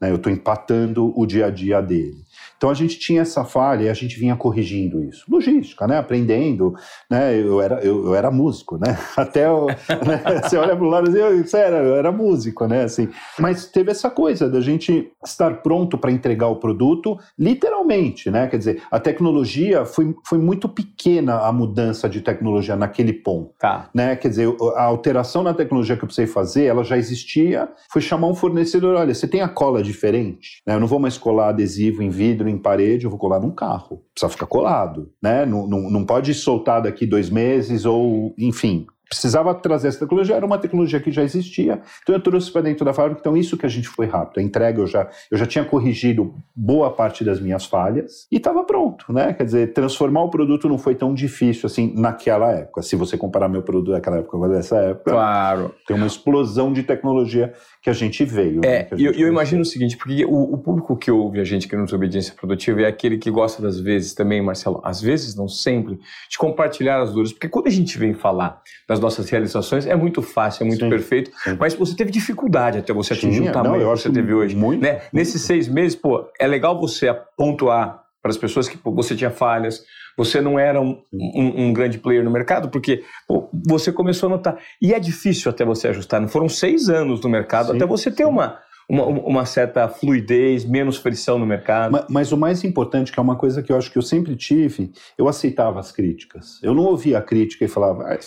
Né? 0.00 0.10
Eu 0.10 0.16
estou 0.16 0.32
empatando 0.32 1.12
o 1.18 1.26
dia 1.26 1.46
a 1.46 1.50
dia 1.50 1.80
dele. 1.80 2.23
Então 2.56 2.70
a 2.70 2.74
gente 2.74 2.98
tinha 2.98 3.22
essa 3.22 3.44
falha 3.44 3.84
e 3.84 3.88
a 3.88 3.94
gente 3.94 4.18
vinha 4.18 4.36
corrigindo 4.36 5.02
isso. 5.02 5.24
Logística, 5.28 5.86
né? 5.86 5.98
Aprendendo, 5.98 6.74
né? 7.10 7.38
Eu 7.38 7.60
era, 7.60 7.80
eu, 7.80 8.06
eu 8.06 8.14
era 8.14 8.30
músico, 8.30 8.78
né? 8.78 8.98
Até 9.16 9.50
o, 9.50 9.66
né? 9.66 10.22
você 10.42 10.56
olha 10.56 10.76
para 10.76 10.84
o 10.84 10.88
lado 10.88 11.10
e 11.10 11.42
diz, 11.42 11.50
sério, 11.50 11.78
eu 11.78 11.96
era 11.96 12.10
músico, 12.10 12.66
né? 12.66 12.84
Assim, 12.84 13.08
mas 13.38 13.66
teve 13.66 13.90
essa 13.90 14.10
coisa 14.10 14.48
da 14.48 14.60
gente 14.60 15.10
estar 15.24 15.62
pronto 15.62 15.98
para 15.98 16.10
entregar 16.10 16.48
o 16.48 16.56
produto, 16.56 17.18
literalmente, 17.38 18.30
né? 18.30 18.46
Quer 18.46 18.58
dizer, 18.58 18.82
a 18.90 18.98
tecnologia 18.98 19.84
foi, 19.84 20.14
foi 20.26 20.38
muito 20.38 20.68
pequena 20.68 21.40
a 21.40 21.52
mudança 21.52 22.08
de 22.08 22.20
tecnologia 22.20 22.76
naquele 22.76 23.12
ponto, 23.12 23.52
tá. 23.58 23.88
né? 23.94 24.16
Quer 24.16 24.28
dizer, 24.28 24.56
a 24.76 24.84
alteração 24.84 25.42
na 25.42 25.54
tecnologia 25.54 25.96
que 25.96 26.04
eu 26.04 26.06
precisei 26.06 26.26
fazer, 26.26 26.64
ela 26.64 26.84
já 26.84 26.96
existia. 26.96 27.68
Foi 27.90 28.00
chamar 28.00 28.28
um 28.28 28.34
fornecedor, 28.34 28.96
olha, 28.96 29.14
você 29.14 29.28
tem 29.28 29.42
a 29.42 29.48
cola 29.48 29.82
diferente, 29.82 30.62
né? 30.66 30.74
Eu 30.74 30.80
não 30.80 30.86
vou 30.86 30.98
mais 30.98 31.18
colar 31.18 31.48
adesivo 31.48 32.02
em 32.02 32.08
vidro 32.08 32.43
em 32.50 32.58
parede, 32.58 33.04
eu 33.04 33.10
vou 33.10 33.18
colar 33.18 33.40
num 33.40 33.50
carro. 33.50 34.02
Precisa 34.12 34.30
ficar 34.30 34.46
colado, 34.46 35.10
né? 35.22 35.44
Não, 35.44 35.66
não, 35.66 35.90
não 35.90 36.04
pode 36.04 36.32
soltar 36.34 36.82
daqui 36.82 37.06
dois 37.06 37.30
meses 37.30 37.84
ou, 37.84 38.34
enfim, 38.38 38.86
precisava 39.14 39.54
trazer 39.54 39.88
essa 39.88 40.00
tecnologia, 40.00 40.34
era 40.34 40.44
uma 40.44 40.58
tecnologia 40.58 41.00
que 41.00 41.10
já 41.12 41.22
existia, 41.22 41.80
então 42.02 42.14
eu 42.14 42.20
trouxe 42.20 42.50
para 42.50 42.62
dentro 42.62 42.84
da 42.84 42.92
fábrica, 42.92 43.20
então 43.20 43.36
isso 43.36 43.56
que 43.56 43.64
a 43.64 43.68
gente 43.68 43.88
foi 43.88 44.06
rápido, 44.06 44.40
a 44.40 44.42
entrega 44.42 44.80
eu 44.80 44.86
já, 44.86 45.08
eu 45.30 45.38
já 45.38 45.46
tinha 45.46 45.64
corrigido 45.64 46.34
boa 46.54 46.90
parte 46.90 47.24
das 47.24 47.40
minhas 47.40 47.64
falhas 47.64 48.26
e 48.30 48.36
estava 48.36 48.64
pronto, 48.64 49.12
né, 49.12 49.32
quer 49.32 49.44
dizer, 49.44 49.72
transformar 49.72 50.22
o 50.22 50.30
produto 50.30 50.68
não 50.68 50.78
foi 50.78 50.94
tão 50.94 51.14
difícil 51.14 51.66
assim 51.66 51.94
naquela 51.96 52.50
época, 52.50 52.82
se 52.82 52.96
você 52.96 53.16
comparar 53.16 53.48
meu 53.48 53.62
produto 53.62 53.92
daquela 53.92 54.18
época 54.18 54.36
com 54.36 54.48
dessa 54.48 54.76
época, 54.76 55.12
claro. 55.12 55.74
tem 55.86 55.96
uma 55.96 56.06
explosão 56.06 56.72
de 56.72 56.82
tecnologia 56.82 57.52
que 57.82 57.90
a 57.90 57.92
gente 57.92 58.24
veio. 58.24 58.60
É, 58.64 58.84
né, 58.84 58.88
e 58.96 59.04
eu, 59.04 59.12
eu 59.12 59.28
imagino 59.28 59.62
o 59.62 59.64
seguinte, 59.64 59.96
porque 59.96 60.24
o, 60.24 60.54
o, 60.54 60.58
público 60.58 60.96
que 60.96 61.10
ouve 61.10 61.38
a 61.38 61.44
gente 61.44 61.66
aqui 61.66 61.76
no 61.76 61.84
Obediência 61.94 62.34
Produtiva 62.34 62.82
é 62.82 62.86
aquele 62.86 63.18
que 63.18 63.30
gosta 63.30 63.62
das 63.62 63.78
vezes 63.78 64.14
também, 64.14 64.40
Marcelo, 64.42 64.80
às 64.82 65.00
vezes, 65.00 65.36
não 65.36 65.46
sempre, 65.48 65.98
de 66.30 66.38
compartilhar 66.38 67.00
as 67.02 67.12
dores, 67.12 67.32
porque 67.32 67.48
quando 67.48 67.66
a 67.66 67.70
gente 67.70 67.98
vem 67.98 68.14
falar 68.14 68.62
das 68.88 68.98
nossas 69.04 69.28
realizações, 69.28 69.86
é 69.86 69.94
muito 69.94 70.22
fácil, 70.22 70.64
é 70.64 70.66
muito 70.66 70.84
sim, 70.84 70.90
perfeito, 70.90 71.30
sim. 71.42 71.56
mas 71.58 71.74
você 71.74 71.94
teve 71.94 72.10
dificuldade 72.10 72.78
até 72.78 72.92
você 72.92 73.12
atingir 73.12 73.42
sim, 73.42 73.48
o 73.48 73.52
tamanho 73.52 73.84
não, 73.84 73.94
que 73.94 74.00
você 74.00 74.10
teve 74.10 74.34
hoje. 74.34 74.56
Muito, 74.56 74.82
né? 74.82 75.02
Nesses 75.12 75.42
seis 75.42 75.68
meses, 75.68 75.94
pô, 75.94 76.26
é 76.40 76.46
legal 76.46 76.80
você 76.80 77.14
pontuar 77.36 78.02
para 78.22 78.30
as 78.30 78.38
pessoas 78.38 78.68
que 78.68 78.78
pô, 78.78 78.90
você 78.90 79.14
tinha 79.14 79.30
falhas, 79.30 79.84
você 80.16 80.40
não 80.40 80.58
era 80.58 80.80
um, 80.80 81.02
um, 81.12 81.66
um 81.66 81.72
grande 81.72 81.98
player 81.98 82.24
no 82.24 82.30
mercado, 82.30 82.70
porque 82.70 83.04
pô, 83.28 83.50
você 83.66 83.92
começou 83.92 84.28
a 84.28 84.30
notar. 84.30 84.58
E 84.80 84.94
é 84.94 84.98
difícil 84.98 85.50
até 85.50 85.64
você 85.64 85.88
ajustar. 85.88 86.20
Não 86.20 86.28
foram 86.28 86.48
seis 86.48 86.88
anos 86.88 87.20
no 87.20 87.28
mercado 87.28 87.70
sim, 87.70 87.76
até 87.76 87.86
você 87.86 88.10
ter 88.10 88.24
uma, 88.24 88.58
uma, 88.88 89.04
uma, 89.04 89.44
certa 89.44 89.88
fluidez, 89.88 90.64
menos 90.64 90.96
frição 90.96 91.38
no 91.38 91.46
mercado. 91.46 91.92
Mas, 91.92 92.06
mas, 92.08 92.32
o 92.32 92.36
mais 92.36 92.64
importante, 92.64 93.12
que 93.12 93.18
é 93.18 93.22
uma 93.22 93.36
coisa 93.36 93.62
que 93.62 93.72
eu 93.72 93.76
acho 93.76 93.90
que 93.90 93.98
eu 93.98 94.02
sempre 94.02 94.36
tive, 94.36 94.92
eu 95.18 95.28
aceitava 95.28 95.80
as 95.80 95.90
críticas. 95.90 96.60
Eu 96.62 96.74
não 96.74 96.84
ouvia 96.84 97.18
a 97.18 97.22
crítica 97.22 97.64
e 97.64 97.68
falava, 97.68 98.04
ah, 98.04 98.18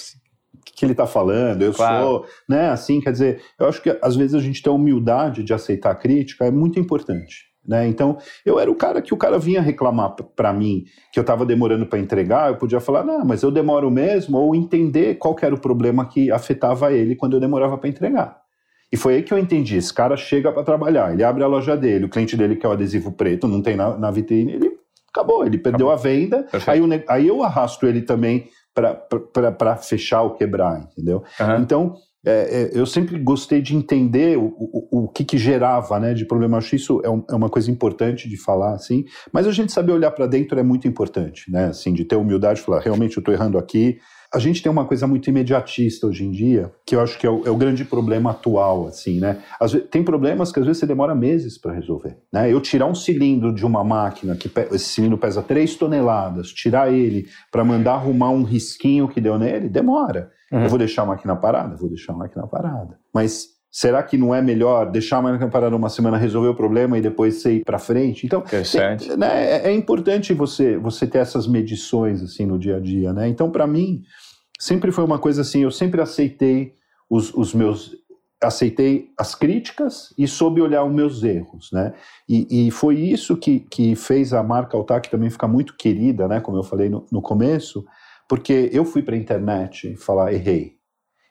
que 0.78 0.86
ele 0.86 0.94
está 0.94 1.08
falando? 1.08 1.64
Eu 1.64 1.74
claro. 1.74 2.04
sou, 2.04 2.26
né? 2.48 2.70
Assim, 2.70 3.02
quer 3.02 3.12
dizer, 3.12 3.42
eu 3.60 3.68
acho 3.68 3.82
que 3.82 3.98
às 4.00 4.16
vezes 4.16 4.36
a 4.36 4.40
gente 4.40 4.62
ter 4.62 4.70
a 4.70 4.74
humildade 4.74 5.44
de 5.44 5.52
aceitar 5.52 5.90
a 5.90 5.96
crítica 5.96 6.46
é 6.46 6.52
muito 6.52 6.80
importante. 6.80 7.48
Né? 7.68 7.88
Então, 7.88 8.18
eu 8.46 8.60
era 8.60 8.72
o 8.72 8.76
cara 8.76 9.02
que 9.02 9.14
o 9.14 9.18
cara 9.18 9.38
vinha 9.40 9.60
reclamar 9.60 10.16
para 10.36 10.54
mim 10.54 10.86
que 11.12 11.20
eu 11.20 11.22
estava 11.22 11.46
demorando 11.46 11.86
para 11.86 12.00
entregar, 12.00 12.50
eu 12.50 12.56
podia 12.56 12.80
falar, 12.80 13.04
não, 13.04 13.26
mas 13.26 13.42
eu 13.42 13.52
demoro 13.52 13.92
mesmo, 13.92 14.38
ou 14.38 14.56
entender 14.56 15.16
qual 15.16 15.36
era 15.42 15.54
o 15.54 15.60
problema 15.60 16.06
que 16.06 16.32
afetava 16.32 16.94
ele 16.94 17.16
quando 17.16 17.34
eu 17.34 17.42
demorava 17.42 17.78
para 17.78 17.90
entregar. 17.90 18.40
E 18.90 18.96
foi 18.96 19.16
aí 19.16 19.24
que 19.24 19.34
eu 19.34 19.38
entendi, 19.38 19.76
esse 19.76 19.94
cara 19.94 20.16
chega 20.16 20.50
para 20.50 20.64
trabalhar, 20.64 21.12
ele 21.12 21.24
abre 21.26 21.44
a 21.44 21.48
loja 21.48 21.76
dele, 21.76 22.06
o 22.06 22.10
cliente 22.10 22.38
dele 22.38 22.56
quer 22.56 22.70
o 22.70 22.72
adesivo 22.72 23.12
preto, 23.12 23.46
não 23.46 23.62
tem 23.62 23.76
na, 23.76 23.98
na 23.98 24.12
vitrine, 24.12 24.54
ele 24.54 24.72
acabou, 25.10 25.46
ele 25.46 25.58
perdeu 25.58 25.90
acabou. 25.90 26.10
a 26.10 26.14
venda, 26.16 26.48
aí 27.10 27.28
eu 27.28 27.44
arrasto 27.44 27.86
ele 27.86 28.02
também 28.02 28.48
para 28.78 29.76
fechar 29.78 30.22
ou 30.22 30.32
quebrar, 30.32 30.90
entendeu? 30.92 31.24
Uhum. 31.40 31.62
Então, 31.62 31.96
é, 32.26 32.32
é, 32.32 32.72
eu 32.74 32.86
sempre 32.86 33.18
gostei 33.18 33.62
de 33.62 33.76
entender 33.76 34.38
o, 34.38 34.54
o, 34.58 35.04
o 35.04 35.08
que, 35.08 35.24
que, 35.24 35.38
gerava 35.38 35.98
né, 36.00 36.14
de 36.14 36.26
problema. 36.26 36.58
Acho 36.58 36.76
isso 36.76 37.02
é, 37.04 37.10
um, 37.10 37.24
é, 37.30 37.34
uma 37.34 37.50
coisa 37.50 37.72
importante 37.72 38.28
de 38.28 38.36
falar, 38.38 38.74
assim. 38.74 39.06
Mas 39.32 39.48
a 39.48 39.52
gente 39.52 39.72
saber 39.72 39.94
olhar 39.94 40.12
para 40.12 40.28
dentro 40.28 40.60
é 40.60 40.64
muito 40.64 40.88
importante, 40.88 41.50
né? 41.50 41.68
Assim, 41.68 41.94
de 41.94 42.04
ter 42.04 42.18
humildade, 42.18 42.62
falar 42.62 42.82
realmente 42.82 43.16
eu 43.16 43.22
estou 43.22 43.34
errando 43.34 43.58
aqui. 43.58 43.98
A 44.34 44.40
gente 44.40 44.62
tem 44.62 44.72
uma 44.72 44.86
coisa 44.86 45.08
muito 45.08 45.30
imediatista 45.30 46.08
hoje 46.08 46.26
em 46.26 46.32
dia, 46.32 46.72
que 46.86 46.96
eu 46.96 47.02
acho 47.02 47.18
que 47.18 47.26
é 47.26 47.30
o, 47.30 47.46
é 47.46 47.50
o 47.50 47.56
grande 47.56 47.86
problema 47.86 48.32
atual, 48.32 48.88
assim, 48.88 49.20
né? 49.20 49.42
Vezes, 49.60 49.88
tem 49.90 50.04
problemas 50.04 50.52
que 50.52 50.60
às 50.60 50.66
vezes 50.66 50.80
você 50.80 50.86
demora 50.86 51.16
meses 51.16 51.58
para 51.58 51.74
resolver, 51.74 52.18
né? 52.32 52.52
Eu 52.52 52.60
tirar 52.62 52.86
um 52.86 52.96
cilindro 52.96 53.54
de 53.54 53.66
uma 53.66 53.84
máquina 53.84 54.36
que 54.36 54.52
esse 54.72 54.86
cilindro 54.86 55.18
pesa 55.18 55.42
3 55.42 55.76
toneladas, 55.76 56.50
tirar 56.50 56.92
ele 56.92 57.28
para 57.52 57.64
mandar 57.64 57.94
arrumar 57.94 58.30
um 58.30 58.44
risquinho 58.44 59.08
que 59.08 59.22
deu 59.22 59.38
nele, 59.38 59.70
demora. 59.70 60.32
Uhum. 60.52 60.64
Eu 60.64 60.70
vou 60.70 60.80
deixar 60.80 61.04
a 61.04 61.06
máquina 61.06 61.36
parada? 61.36 61.76
Vou 61.76 61.90
deixar 61.90 62.14
a 62.14 62.18
máquina 62.18 62.48
parada. 62.48 62.98
Mas 63.14 63.57
será 63.78 64.02
que 64.02 64.18
não 64.18 64.34
é 64.34 64.42
melhor 64.42 64.90
deixar 64.90 65.18
a 65.18 65.22
máquina 65.22 65.48
parada 65.52 65.76
uma 65.76 65.88
semana, 65.88 66.18
resolver 66.18 66.48
o 66.48 66.56
problema 66.56 66.98
e 66.98 67.02
depois 67.02 67.36
você 67.36 67.58
ir 67.58 67.64
para 67.64 67.78
frente? 67.78 68.26
Então, 68.26 68.44
é, 68.52 69.16
né, 69.16 69.46
é, 69.46 69.68
é, 69.68 69.72
importante 69.72 70.34
você, 70.34 70.80
você 70.80 71.06
ter 71.06 71.20
essas 71.20 71.46
medições 71.46 72.24
assim 72.24 72.44
no 72.44 72.58
dia 72.58 72.78
a 72.78 72.80
dia, 72.80 73.14
né? 73.14 73.28
Então, 73.28 73.52
para 73.52 73.68
mim, 73.68 74.02
sempre 74.58 74.92
foi 74.92 75.04
uma 75.04 75.20
coisa 75.20 75.42
assim, 75.44 75.62
eu 75.62 75.70
sempre 75.70 76.02
aceitei 76.02 76.74
os, 77.08 77.32
os 77.36 77.54
meus 77.54 77.96
aceitei 78.42 79.12
as 79.16 79.36
críticas 79.36 80.12
e 80.18 80.28
soube 80.28 80.60
olhar 80.60 80.84
os 80.84 80.92
meus 80.92 81.24
erros, 81.24 81.70
né? 81.72 81.94
E, 82.28 82.68
e, 82.68 82.72
foi 82.72 82.96
isso 82.96 83.38
que, 83.38 83.60
que 83.60 83.96
fez 83.96 84.34
a 84.34 84.42
marca 84.42 84.76
Altac 84.76 85.08
também 85.08 85.30
ficar 85.30 85.48
muito 85.48 85.76
querida, 85.78 86.28
né? 86.28 86.42
Como 86.42 86.58
eu 86.58 86.64
falei 86.64 86.90
no, 86.90 87.06
no 87.12 87.22
começo, 87.22 87.86
porque 88.28 88.72
eu 88.74 88.84
fui 88.84 89.04
para 89.04 89.14
a 89.14 89.20
internet 89.20 89.96
falar, 89.98 90.34
errei. 90.34 90.78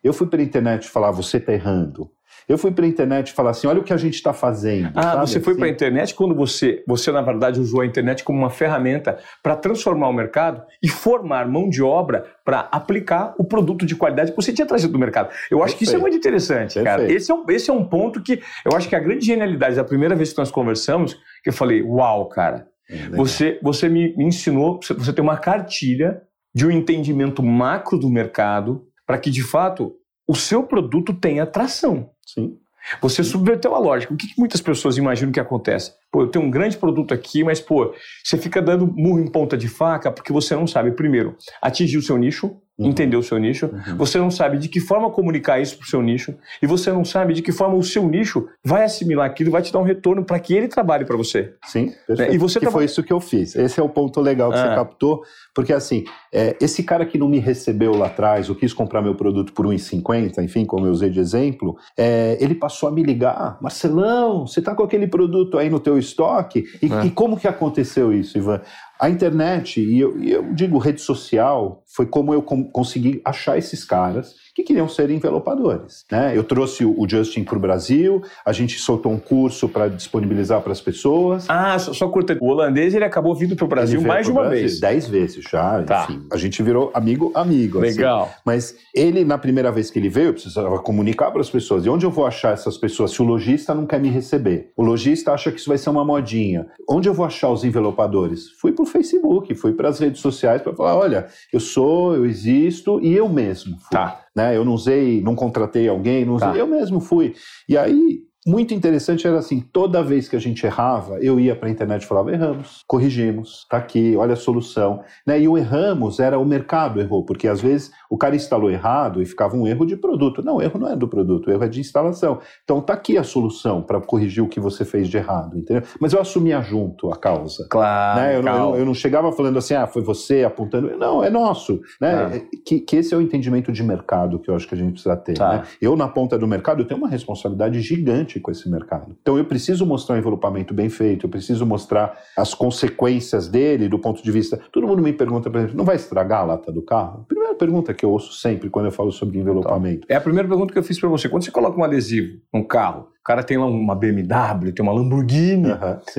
Eu 0.03 0.13
fui 0.13 0.29
para 0.29 0.41
a 0.41 0.45
internet 0.45 0.89
falar, 0.89 1.11
você 1.11 1.39
está 1.39 1.53
errando. 1.53 2.09
Eu 2.49 2.57
fui 2.57 2.71
para 2.71 2.85
a 2.85 2.89
internet 2.89 3.33
falar 3.33 3.51
assim, 3.51 3.67
olha 3.67 3.81
o 3.81 3.85
que 3.85 3.93
a 3.93 3.97
gente 3.97 4.15
está 4.15 4.33
fazendo. 4.33 4.93
Ah, 4.95 5.03
sabe? 5.03 5.29
você 5.29 5.41
foi 5.41 5.53
assim? 5.53 5.61
para 5.61 5.69
a 5.69 5.73
internet 5.73 6.15
quando 6.15 6.35
você, 6.35 6.85
você, 6.87 7.11
na 7.11 7.21
verdade, 7.21 7.61
usou 7.61 7.81
a 7.81 7.87
internet 7.87 8.23
como 8.23 8.39
uma 8.39 8.51
ferramenta 8.51 9.19
para 9.43 9.57
transformar 9.57 10.09
o 10.09 10.13
mercado 10.13 10.63
e 10.83 10.89
formar 10.89 11.49
mão 11.49 11.69
de 11.69 11.83
obra 11.83 12.25
para 12.45 12.69
aplicar 12.71 13.35
o 13.37 13.45
produto 13.45 13.85
de 13.85 13.97
qualidade 13.97 14.31
que 14.31 14.37
você 14.37 14.53
tinha 14.53 14.67
trazido 14.67 14.93
do 14.93 14.99
mercado. 14.99 15.31
Eu 15.51 15.59
acho 15.59 15.75
Perfeito. 15.75 15.79
que 15.79 15.85
isso 15.85 15.97
é 15.97 15.99
muito 15.99 16.17
interessante, 16.17 16.75
Perfeito. 16.75 16.85
cara. 16.85 17.13
Esse 17.13 17.33
é, 17.33 17.35
um, 17.35 17.45
esse 17.49 17.71
é 17.71 17.73
um 17.73 17.85
ponto 17.85 18.23
que 18.23 18.41
eu 18.65 18.77
acho 18.77 18.89
que 18.89 18.95
a 18.95 19.01
grande 19.01 19.27
genialidade, 19.27 19.75
da 19.75 19.85
primeira 19.85 20.15
vez 20.15 20.33
que 20.33 20.39
nós 20.39 20.51
conversamos, 20.51 21.15
que 21.43 21.51
eu 21.51 21.53
falei, 21.53 21.83
uau, 21.83 22.29
cara, 22.29 22.69
é 22.89 23.17
você, 23.17 23.59
você 23.61 23.89
me 23.89 24.15
ensinou, 24.19 24.79
você 24.81 25.13
tem 25.13 25.23
uma 25.23 25.37
cartilha 25.37 26.23
de 26.55 26.65
um 26.65 26.71
entendimento 26.71 27.43
macro 27.43 27.99
do 27.99 28.09
mercado 28.09 28.87
para 29.05 29.19
que, 29.19 29.31
de 29.31 29.43
fato, 29.43 29.95
o 30.29 30.35
seu 30.35 30.63
produto 30.63 31.13
tenha 31.13 31.43
atração. 31.43 32.11
Sim. 32.27 32.59
Você 33.01 33.25
subverteu 33.25 33.75
a 33.75 33.79
lógica. 33.79 34.13
O 34.13 34.17
que, 34.17 34.29
que, 34.29 34.39
muitas 34.39 34.61
pessoas 34.61 34.97
imaginam 34.97 35.33
que 35.33 35.41
acontece? 35.41 35.93
Pô, 36.11 36.23
eu 36.23 36.29
tenho 36.29 36.45
um 36.45 36.51
grande 36.51 36.77
produto 36.77 37.13
aqui, 37.13 37.43
mas, 37.43 37.61
pô, 37.61 37.93
você 38.23 38.39
fica 38.39 38.63
dando 38.63 38.87
murro 38.87 39.19
em 39.19 39.27
ponta 39.27 39.57
de 39.57 39.69
faca 39.69 40.11
porque 40.11 40.33
você 40.33 40.55
não 40.55 40.67
sabe, 40.67 40.93
primeiro, 40.93 41.37
atingir 41.61 41.99
o 41.99 42.03
seu 42.03 42.17
nicho, 42.17 42.57
uhum. 42.79 42.89
entender 42.89 43.17
o 43.17 43.23
seu 43.23 43.39
nicho, 43.39 43.67
uhum. 43.67 43.97
você 43.97 44.19
não 44.19 44.31
sabe 44.31 44.59
de 44.59 44.69
que 44.69 44.81
forma 44.81 45.11
comunicar 45.11 45.61
isso 45.61 45.77
para 45.77 45.85
o 45.85 45.89
seu 45.89 46.03
nicho, 46.03 46.35
e 46.63 46.67
você 46.67 46.93
não 46.93 47.05
sabe 47.05 47.35
de 47.35 47.43
que 47.43 47.53
forma 47.53 47.75
o 47.75 47.83
seu 47.83 48.07
nicho 48.09 48.49
vai 48.65 48.85
assimilar 48.85 49.27
aquilo 49.27 49.51
vai 49.51 49.63
te 49.63 49.73
dar 49.73 49.79
um 49.79 49.85
retorno 49.85 50.25
para 50.25 50.39
que 50.39 50.55
ele 50.55 50.69
trabalhe 50.69 51.05
para 51.05 51.17
você. 51.17 51.55
Sim, 51.65 51.93
perfeito. 52.07 52.35
E 52.35 52.39
você 52.39 52.61
que 52.61 52.71
foi 52.71 52.85
isso 52.85 53.03
que 53.03 53.13
eu 53.13 53.21
fiz. 53.21 53.55
Esse 53.57 53.81
é 53.81 53.83
o 53.83 53.89
ponto 53.89 54.21
legal 54.21 54.51
que 54.51 54.59
ah. 54.59 54.69
você 54.69 54.75
captou, 54.75 55.23
porque 55.55 55.73
assim, 55.73 56.05
é, 56.33 56.57
esse 56.61 56.83
cara 56.83 57.07
que 57.07 57.19
não 57.19 57.29
me 57.29 57.39
recebeu 57.39 57.97
lá 57.97 58.07
atrás, 58.07 58.49
ou 58.49 58.55
quis 58.55 58.73
comprar 58.73 59.03
meu 59.03 59.15
produto 59.15 59.53
por 59.53 59.67
1,50, 59.67 60.43
enfim, 60.43 60.65
como 60.65 60.87
eu 60.87 60.91
usei 60.91 61.11
de 61.11 61.21
exemplo, 61.21 61.77
é, 61.97 62.37
ele 62.41 62.55
passou 62.55 62.89
a 62.89 62.93
me 62.93 63.03
ligar, 63.03 63.59
Marcelão, 63.61 64.47
você 64.47 64.61
está 64.61 64.75
com 64.75 64.83
aquele 64.83 65.07
produto 65.07 65.59
aí 65.59 65.71
no 65.71 65.81
teu 65.81 65.99
estoque? 65.99 66.65
E, 66.83 66.93
é. 66.93 67.07
e 67.07 67.11
como 67.11 67.37
que 67.37 67.49
aconteceu 67.49 68.13
isso, 68.13 68.37
Ivan? 68.37 68.61
A 68.99 69.11
internet, 69.11 69.81
e 69.81 70.01
eu, 70.01 70.21
eu, 70.23 70.43
digo 70.55 70.79
rede 70.79 71.01
social, 71.01 71.83
foi 71.87 72.07
como 72.07 72.33
eu 72.33 72.43
com, 72.43 72.65
consegui 72.65 73.21
achar 73.25 73.59
esses 73.59 73.85
caras 73.85 74.35
que 74.57 74.63
queriam 74.63 74.89
ser 74.89 75.11
envelopadores. 75.11 76.07
Né? 76.11 76.33
Eu 76.35 76.43
trouxe 76.43 76.83
o 76.83 77.07
Justin 77.07 77.45
para 77.45 77.59
o 77.59 77.61
Brasil, 77.61 78.23
a 78.45 78.53
gente 78.53 78.79
soltou 78.79 79.13
um 79.13 79.19
curso 79.19 79.69
para 79.69 79.87
disponibilizar 79.87 80.63
para 80.63 80.73
as 80.73 80.81
pessoas. 80.81 81.45
Ah, 81.47 81.79
só, 81.79 81.93
só 81.93 82.09
curta. 82.09 82.39
O 82.41 82.47
holandês 82.47 82.95
ele 82.95 83.05
acabou 83.05 83.35
vindo 83.35 83.55
para 83.55 83.67
o 83.67 83.69
Brasil 83.69 84.01
mais 84.01 84.25
de 84.25 84.33
uma 84.33 84.45
Brasil, 84.45 84.61
vez. 84.61 84.81
Dez 84.81 85.07
vezes 85.07 85.45
já, 85.45 85.83
tá. 85.83 86.05
enfim. 86.09 86.27
A 86.33 86.39
gente 86.39 86.63
virou 86.63 86.91
amigo, 86.95 87.31
amigo. 87.35 87.85
Assim. 87.85 87.99
Legal. 87.99 88.23
Assim. 88.23 88.35
Mas 88.47 88.77
ele, 88.95 89.27
na 89.27 89.37
primeira 89.37 89.71
vez 89.71 89.91
que 89.91 89.99
ele 89.99 90.09
veio, 90.09 90.29
eu 90.29 90.33
precisava 90.33 90.79
comunicar 90.79 91.31
para 91.31 91.43
as 91.43 91.51
pessoas. 91.51 91.85
E 91.85 91.91
onde 91.91 92.07
eu 92.07 92.11
vou 92.11 92.25
achar 92.25 92.55
essas 92.55 92.79
pessoas 92.79 93.11
se 93.11 93.21
o 93.21 93.27
lojista 93.27 93.75
não 93.75 93.85
quer 93.85 94.01
me 94.01 94.09
receber? 94.09 94.71
O 94.75 94.83
lojista 94.83 95.33
acha 95.33 95.53
que 95.53 95.61
isso 95.61 95.69
vai 95.69 95.77
ser 95.77 95.91
uma 95.91 96.05
modinha. 96.05 96.67
Onde 96.89 97.11
eu 97.11 97.13
vou 97.13 97.27
achar 97.27 97.51
os 97.51 97.63
envelopadores? 97.63 98.49
Fui 98.59 98.73
para 98.73 98.86
o 98.87 98.93
Facebook, 98.93 99.55
fui 99.55 99.73
para 99.73 99.89
as 99.89 99.99
redes 99.99 100.21
sociais 100.21 100.63
para 100.63 100.75
falar, 100.75 100.97
olha, 100.97 101.27
eu 101.53 101.61
sou, 101.61 102.15
eu 102.15 102.25
existo 102.25 103.01
e 103.01 103.15
eu 103.15 103.29
mesmo. 103.29 103.79
Fui. 103.79 103.91
Tá 103.91 104.27
né? 104.37 104.55
Eu 104.55 104.67
não 104.67 104.75
usei, 104.75 105.23
não 105.23 105.35
contratei 105.35 105.89
alguém, 105.89 106.27
não 106.27 106.35
usei, 106.35 106.51
tá. 106.51 106.57
eu 106.57 106.67
mesmo 106.67 107.01
fui. 107.01 107.35
E 107.67 107.79
aí 107.79 108.21
muito 108.47 108.73
interessante 108.73 109.27
era 109.27 109.39
assim, 109.39 109.61
toda 109.61 110.03
vez 110.03 110.29
que 110.29 110.37
a 110.37 110.39
gente 110.39 110.65
errava, 110.65 111.19
eu 111.19 111.41
ia 111.41 111.57
para 111.57 111.69
a 111.69 111.71
internet 111.71 112.03
e 112.03 112.07
falava, 112.07 112.31
erramos, 112.33 112.85
corrigimos, 112.87 113.67
tá 113.69 113.77
aqui, 113.77 114.15
olha 114.17 114.35
a 114.35 114.37
solução. 114.37 115.03
Né? 115.27 115.41
E 115.41 115.49
o 115.49 115.59
erramos 115.59 116.21
era 116.21 116.39
o 116.39 116.45
mercado 116.45 117.01
errou, 117.01 117.25
porque 117.25 117.49
às 117.49 117.61
vezes 117.61 117.91
o 118.09 118.17
cara 118.17 118.37
instalou 118.37 118.71
errado 118.71 119.21
e 119.21 119.27
ficava 119.27 119.57
um 119.57 119.67
erro 119.67 119.85
de 119.85 119.97
produto. 119.97 120.45
Não, 120.45 120.57
o 120.57 120.63
erro 120.63 120.79
não 120.79 120.89
é 120.89 120.95
do 120.95 121.09
produto, 121.09 121.49
o 121.49 121.51
erro 121.51 121.65
é 121.65 121.69
de 121.69 121.81
instalação. 121.81 122.39
Então 122.63 122.81
tá 122.81 122.93
aqui 122.93 123.19
a 123.19 123.25
solução 123.25 123.83
para 123.83 124.01
corrigir 124.01 124.45
o 124.45 124.49
que 124.49 124.61
você 124.61 124.85
fez 124.85 125.09
de 125.09 125.17
errado, 125.17 125.59
entendeu? 125.59 125.83
Mas 126.01 126.13
eu 126.13 126.21
assumia 126.21 126.61
junto 126.63 127.11
a 127.11 127.17
causa. 127.17 127.67
Claro. 127.69 128.21
Né? 128.21 128.37
Eu, 128.37 128.43
não, 128.43 128.77
eu, 128.77 128.85
não 128.85 128.95
chegava 128.95 129.33
falando 129.33 129.59
assim, 129.59 129.75
ah, 129.75 129.89
foi 129.89 130.03
você 130.03 130.45
apontando. 130.45 130.97
Não, 130.97 131.25
é 131.25 131.31
nosso. 131.31 131.81
Né? 132.01 132.15
Ah. 132.15 132.59
Que, 132.65 132.79
que, 132.79 132.97
esse 132.97 133.13
é 133.13 133.17
o 133.17 133.21
entendimento 133.21 133.73
de 133.73 133.83
mercado 133.83 134.39
que 134.39 134.49
eu 134.49 134.55
acho 134.55 134.69
que 134.69 134.75
a 134.75 134.79
gente 134.79 134.93
precisa 134.93 135.17
ter. 135.17 135.35
Tá. 135.35 135.55
Né? 135.55 135.63
Eu, 135.81 135.97
na 135.97 136.07
ponta 136.07 136.39
do 136.39 136.47
mercado, 136.47 136.83
eu 136.83 136.87
tenho 136.87 137.01
uma 137.01 137.09
responsabilidade 137.09 137.81
gigante 137.81 138.36
com 138.41 138.51
esse 138.51 138.69
mercado. 138.71 139.17
Então 139.21 139.37
eu 139.39 139.45
preciso 139.45 139.85
mostrar 139.87 140.15
um 140.15 140.19
envelopamento 140.19 140.73
bem 140.73 140.89
feito, 140.89 141.27
eu 141.27 141.31
preciso 141.31 141.65
mostrar 141.67 142.19
as 142.37 142.55
consequências 142.55 143.49
dele 143.49 143.89
do 143.89 143.99
ponto 143.99 144.23
de 144.23 144.31
vista. 144.31 144.61
Todo 144.73 144.87
mundo 144.87 145.03
me 145.03 145.13
pergunta, 145.13 145.51
por 145.51 145.59
exemplo, 145.59 145.77
não 145.77 145.85
vai 145.85 145.97
estragar 145.97 146.41
a 146.41 146.45
lata 146.45 146.73
do 146.73 146.83
carro? 146.83 147.25
Primeira 147.29 147.55
pergunta 147.55 147.95
que 147.95 148.05
eu 148.05 148.11
ouço 148.11 148.33
sempre 148.35 148.71
quando 148.71 148.87
eu 148.87 148.93
falo 148.93 149.11
sobre 149.13 149.39
envelopamento. 149.39 150.07
É 150.09 150.17
a 150.17 150.21
primeira 150.21 150.49
pergunta 150.49 150.73
que 150.73 150.79
eu 150.79 150.83
fiz 150.83 150.99
para 150.99 151.09
você. 151.09 151.29
Quando 151.29 151.45
você 151.45 151.51
coloca 151.51 151.79
um 151.79 151.85
adesivo 151.85 152.39
num 152.53 152.63
carro, 152.63 153.09
o 153.21 153.25
cara 153.25 153.43
tem 153.43 153.57
lá 153.57 153.67
uma 153.67 153.95
BMW, 153.95 154.73
tem 154.73 154.83
uma 154.83 154.93
Lamborghini, 154.93 155.73